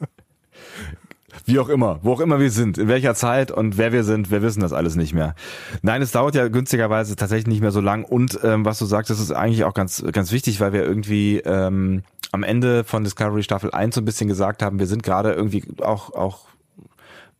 Wie 1.45 1.59
auch 1.59 1.69
immer, 1.69 1.99
wo 2.03 2.13
auch 2.13 2.21
immer 2.21 2.41
wir 2.41 2.51
sind, 2.51 2.79
in 2.79 2.89
welcher 2.89 3.15
Zeit 3.15 3.51
und 3.51 3.79
wer 3.79 3.93
wir 3.93 4.05
sind, 4.05 4.31
wir 4.31 4.43
wissen 4.43 4.61
das 4.61 4.73
alles 4.73 4.97
nicht 4.97 5.15
mehr. 5.15 5.35
Nein, 5.83 6.03
es 6.03 6.13
dauert 6.13 6.35
ja 6.35 6.49
günstigerweise 6.49 7.17
tatsächlich 7.17 7.47
nicht 7.47 7.61
mehr 7.61 7.71
so 7.71 7.81
lang 7.81 8.05
und 8.05 8.39
ähm, 8.43 8.65
was 8.65 8.79
du 8.79 8.85
sagst, 8.85 9.11
das 9.11 9.21
ist 9.21 9.33
eigentlich 9.33 9.65
auch 9.65 9.75
ganz, 9.75 10.05
ganz 10.13 10.33
wichtig, 10.33 10.61
weil 10.61 10.73
wir 10.73 10.85
irgendwie 10.85 11.39
ähm, 11.39 12.03
am 12.33 12.43
Ende 12.43 12.85
von 12.85 13.05
Discovery 13.05 13.43
Staffel 13.43 13.71
1 13.71 13.95
so 13.95 14.01
ein 14.01 14.05
bisschen 14.05 14.29
gesagt 14.29 14.63
haben, 14.63 14.79
wir 14.79 14.87
sind 14.87 15.03
gerade 15.03 15.33
irgendwie 15.33 15.65
auch, 15.81 16.13
auch 16.15 16.49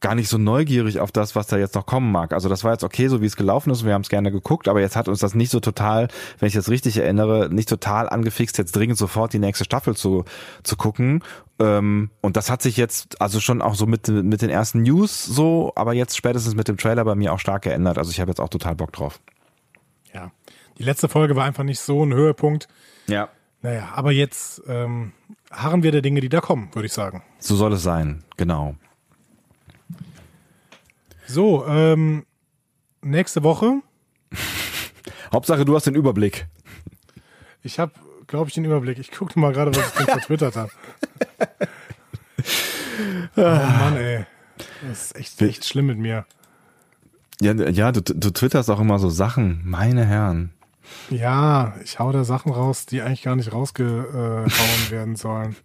gar 0.01 0.15
nicht 0.15 0.29
so 0.29 0.39
neugierig 0.39 1.01
auf 1.01 1.11
das, 1.11 1.35
was 1.35 1.49
da 1.49 1.57
jetzt 1.57 1.75
noch 1.75 1.87
kommen 1.87 2.13
mag. 2.13 2.33
Also 2.33 2.49
das 2.49 2.63
war 2.63 2.73
jetzt 2.73 2.85
okay, 2.85 3.09
so 3.09 3.21
wie 3.21 3.27
es 3.27 3.37
gelaufen 3.37 3.71
ist. 3.71 3.85
Wir 3.85 3.95
haben 3.95 4.03
es 4.03 4.09
gerne 4.09 4.31
geguckt, 4.31 4.69
aber 4.69 4.81
jetzt 4.81 4.97
hat 4.97 5.09
uns 5.09 5.21
das 5.21 5.35
nicht 5.35 5.51
so 5.51 5.61
total, 5.61 6.09
wenn 6.39 6.47
ich 6.47 6.55
das 6.55 6.69
richtig 6.69 6.99
erinnere, 6.99 7.49
nicht 7.51 7.69
total 7.69 8.09
angefixt, 8.09 8.59
jetzt 8.59 8.77
dringend 8.77 8.97
sofort 8.97 9.33
die 9.33 9.39
nächste 9.39 9.65
Staffel 9.65 9.97
zu, 9.97 10.25
zu 10.63 10.77
gucken. 10.77 11.25
Ähm, 11.59 12.11
und 12.21 12.37
das 12.37 12.51
hat 12.51 12.63
sich 12.63 12.77
jetzt 12.77 13.21
also 13.21 13.41
schon 13.41 13.61
auch 13.61 13.75
so 13.75 13.87
mit, 13.87 14.09
mit 14.09 14.43
den 14.43 14.51
ersten 14.51 14.83
News 14.83 15.25
so, 15.25 15.73
aber 15.75 15.95
jetzt 15.95 16.17
spätestens 16.17 16.55
mit 16.55 16.69
dem 16.69 16.77
Trailer 16.77 17.05
bei 17.05 17.17
mir 17.17 17.33
auch 17.33 17.41
stark 17.41 17.63
geändert. 17.63 17.99
Also 17.99 18.11
ich 18.13 18.21
habe 18.21 18.31
jetzt 18.31 18.41
auch 18.41 18.51
total 18.51 18.77
Bock 18.77 18.93
drauf. 18.93 19.21
Ja. 20.15 20.31
Die 20.79 20.85
letzte 20.85 21.09
Folge 21.09 21.35
war 21.35 21.45
einfach 21.45 21.65
nicht 21.65 21.81
so 21.81 22.05
ein 22.05 22.15
Höhepunkt. 22.15 22.69
Ja. 23.09 23.31
Naja, 23.63 23.89
aber 23.95 24.13
jetzt 24.13 24.63
ähm, 24.69 25.13
harren 25.51 25.83
wir 25.83 25.91
der 25.91 26.03
Dinge, 26.03 26.21
die 26.21 26.29
da 26.29 26.41
kommen, 26.41 26.73
würde 26.73 26.87
ich 26.87 26.93
sagen. 26.93 27.25
So 27.41 27.57
soll 27.57 27.73
es 27.73 27.83
sein, 27.83 28.23
genau. 28.37 28.77
So, 31.29 31.67
ähm, 31.67 32.25
nächste 33.03 33.43
Woche. 33.43 33.83
Hauptsache, 35.33 35.65
du 35.67 35.77
hast 35.77 35.87
den 35.87 35.95
Überblick. 35.95 36.47
Ich 37.63 37.79
habe, 37.79 37.93
glaube 38.27 38.49
ich, 38.49 38.55
den 38.55 38.65
Überblick. 38.65 38.99
Ich 38.99 39.11
gucke 39.11 39.39
mal 39.39 39.53
gerade, 39.53 39.75
was 39.77 39.87
ich 40.01 40.07
vertwittert 40.11 40.57
habe. 40.57 40.71
oh 43.37 43.41
Mann, 43.43 43.97
ey. 43.99 44.25
Das 44.89 45.03
ist 45.13 45.17
echt, 45.17 45.43
echt 45.43 45.65
schlimm 45.67 45.87
mit 45.87 45.99
mir. 45.99 46.25
Ja, 47.41 47.53
ja 47.53 47.93
du, 47.93 48.01
du 48.01 48.31
twitterst 48.31 48.71
auch 48.71 48.81
immer 48.81 48.99
so 48.99 49.11
Sachen, 49.11 49.61
meine 49.65 50.05
Herren. 50.07 50.51
Ja, 51.11 51.75
ich 51.85 51.99
hau 51.99 52.11
da 52.11 52.25
Sachen 52.25 52.51
raus, 52.53 52.87
die 52.87 53.03
eigentlich 53.03 53.23
gar 53.23 53.37
nicht 53.37 53.53
rausgehauen 53.53 54.51
werden 54.91 55.15
sollen. 55.17 55.57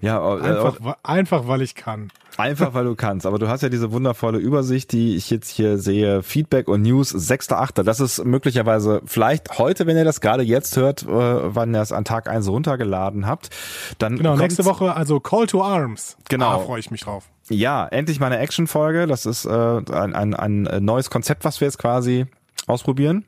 Ja, 0.00 0.36
äh, 0.36 0.40
Einfach, 0.42 0.76
wa- 0.84 0.96
einfach 1.02 1.48
weil 1.48 1.62
ich 1.62 1.74
kann. 1.74 2.12
Einfach 2.36 2.74
weil 2.74 2.84
du 2.84 2.94
kannst. 2.94 3.26
Aber 3.26 3.38
du 3.38 3.48
hast 3.48 3.62
ja 3.62 3.68
diese 3.68 3.92
wundervolle 3.92 4.38
Übersicht, 4.38 4.92
die 4.92 5.16
ich 5.16 5.30
jetzt 5.30 5.48
hier 5.48 5.78
sehe. 5.78 6.22
Feedback 6.22 6.68
und 6.68 6.82
News, 6.82 7.14
6.8. 7.14 7.82
Das 7.82 8.00
ist 8.00 8.24
möglicherweise 8.24 9.00
vielleicht 9.04 9.58
heute, 9.58 9.86
wenn 9.86 9.96
ihr 9.96 10.04
das 10.04 10.20
gerade 10.20 10.42
jetzt 10.42 10.76
hört, 10.76 11.02
äh, 11.02 11.06
wann 11.08 11.74
ihr 11.74 11.80
es 11.80 11.92
an 11.92 12.04
Tag 12.04 12.28
1 12.28 12.48
runtergeladen 12.48 13.26
habt. 13.26 13.50
Dann 13.98 14.16
Genau, 14.16 14.36
nächste 14.36 14.64
Woche 14.64 14.94
also 14.94 15.20
Call 15.20 15.46
to 15.46 15.62
Arms. 15.62 16.16
Genau. 16.28 16.58
Da 16.58 16.64
freue 16.64 16.80
ich 16.80 16.90
mich 16.90 17.02
drauf. 17.02 17.28
Ja, 17.48 17.86
endlich 17.86 18.20
mal 18.20 18.26
eine 18.26 18.38
Action-Folge. 18.38 19.06
Das 19.06 19.24
ist 19.24 19.44
äh, 19.44 19.50
ein, 19.50 20.14
ein, 20.14 20.34
ein 20.34 20.84
neues 20.84 21.10
Konzept, 21.10 21.44
was 21.44 21.60
wir 21.60 21.66
jetzt 21.66 21.78
quasi 21.78 22.26
ausprobieren. 22.66 23.24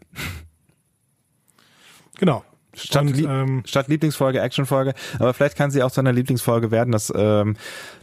Genau. 2.19 2.43
Statt, 2.79 3.03
Und, 3.03 3.17
Lie- 3.17 3.27
ähm, 3.27 3.63
statt 3.67 3.89
Lieblingsfolge, 3.89 4.41
Actionfolge. 4.41 4.95
Aber 5.19 5.35
vielleicht 5.35 5.57
kann 5.57 5.71
sie 5.71 5.83
auch 5.83 5.91
zu 5.91 6.01
einer 6.01 6.13
Lieblingsfolge 6.13 6.71
werden. 6.71 6.93
Das, 6.93 7.13
ähm, 7.15 7.57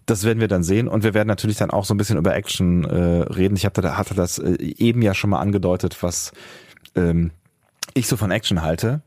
das 0.05 0.23
werden 0.23 0.39
wir 0.39 0.47
dann 0.47 0.63
sehen. 0.63 0.87
Und 0.87 1.03
wir 1.03 1.13
werden 1.13 1.27
natürlich 1.27 1.57
dann 1.57 1.71
auch 1.71 1.85
so 1.85 1.93
ein 1.93 1.97
bisschen 1.97 2.17
über 2.17 2.35
Action 2.35 2.83
äh, 2.83 2.95
reden. 3.33 3.55
Ich 3.55 3.65
hatte, 3.65 3.97
hatte 3.97 4.13
das 4.13 4.37
äh, 4.39 4.55
eben 4.77 5.01
ja 5.01 5.13
schon 5.13 5.29
mal 5.29 5.39
angedeutet, 5.39 5.97
was 6.01 6.31
ähm, 6.95 7.31
ich 7.93 8.07
so 8.07 8.17
von 8.17 8.31
Action 8.31 8.61
halte. 8.61 9.01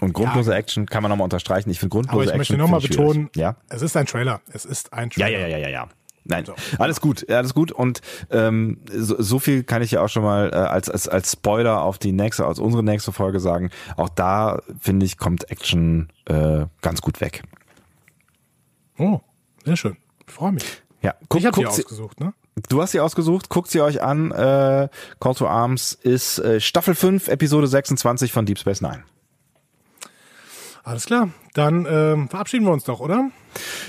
Und 0.00 0.14
grundlose 0.14 0.54
Action 0.54 0.86
kann 0.86 1.02
man 1.02 1.10
nochmal 1.10 1.24
unterstreichen. 1.24 1.70
Ich 1.70 1.78
finde 1.78 1.94
Aber 1.96 2.02
grundlose 2.08 2.30
ich 2.32 2.36
möchte 2.38 2.54
Action. 2.54 2.58
nochmal 2.64 2.80
finde 2.80 2.94
ich 2.94 2.96
schwierig. 3.00 3.28
betonen, 3.28 3.30
Ja. 3.36 3.56
es 3.68 3.82
ist 3.82 3.96
ein 3.96 4.06
Trailer. 4.06 4.40
Es 4.52 4.64
ist 4.64 4.92
ein 4.92 5.10
Ja, 5.16 5.26
Trailer. 5.26 5.38
ja, 5.40 5.46
ja, 5.46 5.58
ja, 5.58 5.68
ja. 5.68 5.88
Nein, 6.24 6.44
So. 6.44 6.54
alles 6.78 7.00
gut, 7.00 7.28
alles 7.28 7.54
gut. 7.54 7.72
Und 7.72 8.00
ähm, 8.30 8.78
so, 8.92 9.20
so 9.20 9.38
viel 9.38 9.64
kann 9.64 9.82
ich 9.82 9.90
ja 9.90 10.02
auch 10.02 10.08
schon 10.08 10.22
mal 10.22 10.50
äh, 10.52 10.56
als, 10.56 10.88
als, 10.88 11.08
als 11.08 11.32
Spoiler 11.32 11.82
auf 11.82 11.98
die 11.98 12.12
nächste, 12.12 12.46
als 12.46 12.58
unsere 12.58 12.82
nächste 12.82 13.12
Folge 13.12 13.40
sagen. 13.40 13.70
Auch 13.96 14.08
da, 14.08 14.60
finde 14.80 15.04
ich, 15.06 15.18
kommt 15.18 15.50
Action 15.50 16.08
äh, 16.26 16.66
ganz 16.80 17.02
gut 17.02 17.20
weg. 17.20 17.42
Oh, 18.98 19.20
sehr 19.64 19.76
schön. 19.76 19.96
Ich 20.26 20.32
freue 20.32 20.52
mich. 20.52 20.64
Ja, 21.02 21.14
guck, 21.28 21.40
ich 21.40 21.46
habe 21.46 21.56
sie, 21.56 21.66
ausgesucht, 21.66 22.20
ne? 22.20 22.32
du 22.68 22.80
hast 22.80 22.92
sie 22.92 23.00
ausgesucht, 23.00 23.48
guckt 23.48 23.70
sie 23.70 23.80
euch 23.80 24.02
an. 24.02 24.30
Äh, 24.30 24.88
Call 25.18 25.34
to 25.34 25.48
Arms 25.48 25.92
ist 25.92 26.38
äh, 26.38 26.60
Staffel 26.60 26.94
5, 26.94 27.28
Episode 27.28 27.66
26 27.66 28.32
von 28.32 28.46
Deep 28.46 28.58
Space 28.58 28.80
Nine. 28.80 29.02
Alles 30.84 31.06
klar. 31.06 31.30
Dann 31.54 31.86
ähm, 31.88 32.28
verabschieden 32.28 32.64
wir 32.64 32.72
uns 32.72 32.84
doch, 32.84 33.00
oder? 33.00 33.30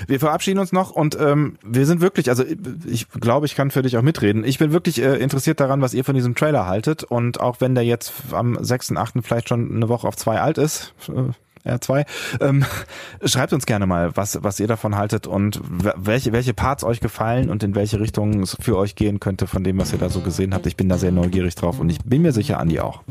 Wir 0.06 0.20
verabschieden 0.20 0.58
uns 0.58 0.72
noch 0.72 0.90
und 0.90 1.18
ähm, 1.20 1.56
wir 1.64 1.86
sind 1.86 2.00
wirklich, 2.00 2.28
also 2.28 2.44
ich 2.86 3.08
glaube, 3.08 3.46
ich 3.46 3.54
kann 3.54 3.70
für 3.70 3.82
dich 3.82 3.96
auch 3.96 4.02
mitreden. 4.02 4.44
Ich 4.44 4.58
bin 4.58 4.72
wirklich 4.72 5.00
äh, 5.00 5.16
interessiert 5.16 5.60
daran, 5.60 5.80
was 5.80 5.94
ihr 5.94 6.04
von 6.04 6.14
diesem 6.14 6.34
Trailer 6.34 6.66
haltet 6.66 7.04
und 7.04 7.40
auch 7.40 7.60
wenn 7.60 7.74
der 7.74 7.84
jetzt 7.84 8.12
am 8.32 8.56
6.8. 8.56 9.22
vielleicht 9.22 9.48
schon 9.48 9.74
eine 9.74 9.88
Woche 9.88 10.06
auf 10.06 10.16
zwei 10.16 10.40
alt 10.40 10.58
ist, 10.58 10.94
äh, 11.08 11.32
R2, 11.64 12.04
ähm, 12.40 12.64
schreibt 13.24 13.52
uns 13.52 13.66
gerne 13.66 13.86
mal, 13.86 14.16
was, 14.16 14.42
was 14.42 14.60
ihr 14.60 14.66
davon 14.66 14.96
haltet 14.96 15.26
und 15.26 15.60
welche, 15.64 16.32
welche 16.32 16.54
Parts 16.54 16.84
euch 16.84 17.00
gefallen 17.00 17.50
und 17.50 17.62
in 17.62 17.74
welche 17.74 18.00
Richtung 18.00 18.42
es 18.42 18.56
für 18.60 18.76
euch 18.76 18.96
gehen 18.96 19.20
könnte 19.20 19.46
von 19.46 19.64
dem, 19.64 19.78
was 19.78 19.92
ihr 19.92 19.98
da 19.98 20.08
so 20.08 20.20
gesehen 20.20 20.54
habt. 20.54 20.66
Ich 20.66 20.76
bin 20.76 20.88
da 20.88 20.98
sehr 20.98 21.12
neugierig 21.12 21.54
drauf 21.54 21.80
und 21.80 21.88
ich 21.88 21.98
bin 22.04 22.22
mir 22.22 22.32
sicher, 22.32 22.58
Andi 22.58 22.80
auch. 22.80 23.02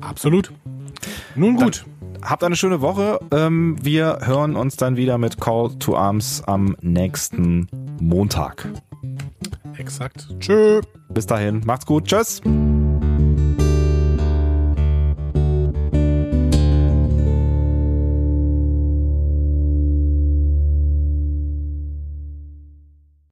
Absolut. 0.00 0.52
Nun 1.34 1.56
gut. 1.56 1.84
Habt 2.22 2.44
eine 2.44 2.56
schöne 2.56 2.80
Woche. 2.80 3.18
Ähm, 3.32 3.76
wir 3.82 4.18
hören 4.22 4.56
uns 4.56 4.76
dann 4.76 4.96
wieder 4.96 5.18
mit 5.18 5.40
Call 5.40 5.70
to 5.78 5.96
Arms 5.96 6.42
am 6.46 6.76
nächsten 6.80 7.68
Montag. 8.00 8.68
Exakt. 9.78 10.28
Tschö. 10.38 10.80
Bis 11.08 11.26
dahin, 11.26 11.62
macht's 11.64 11.86
gut. 11.86 12.04
Tschüss. 12.06 12.40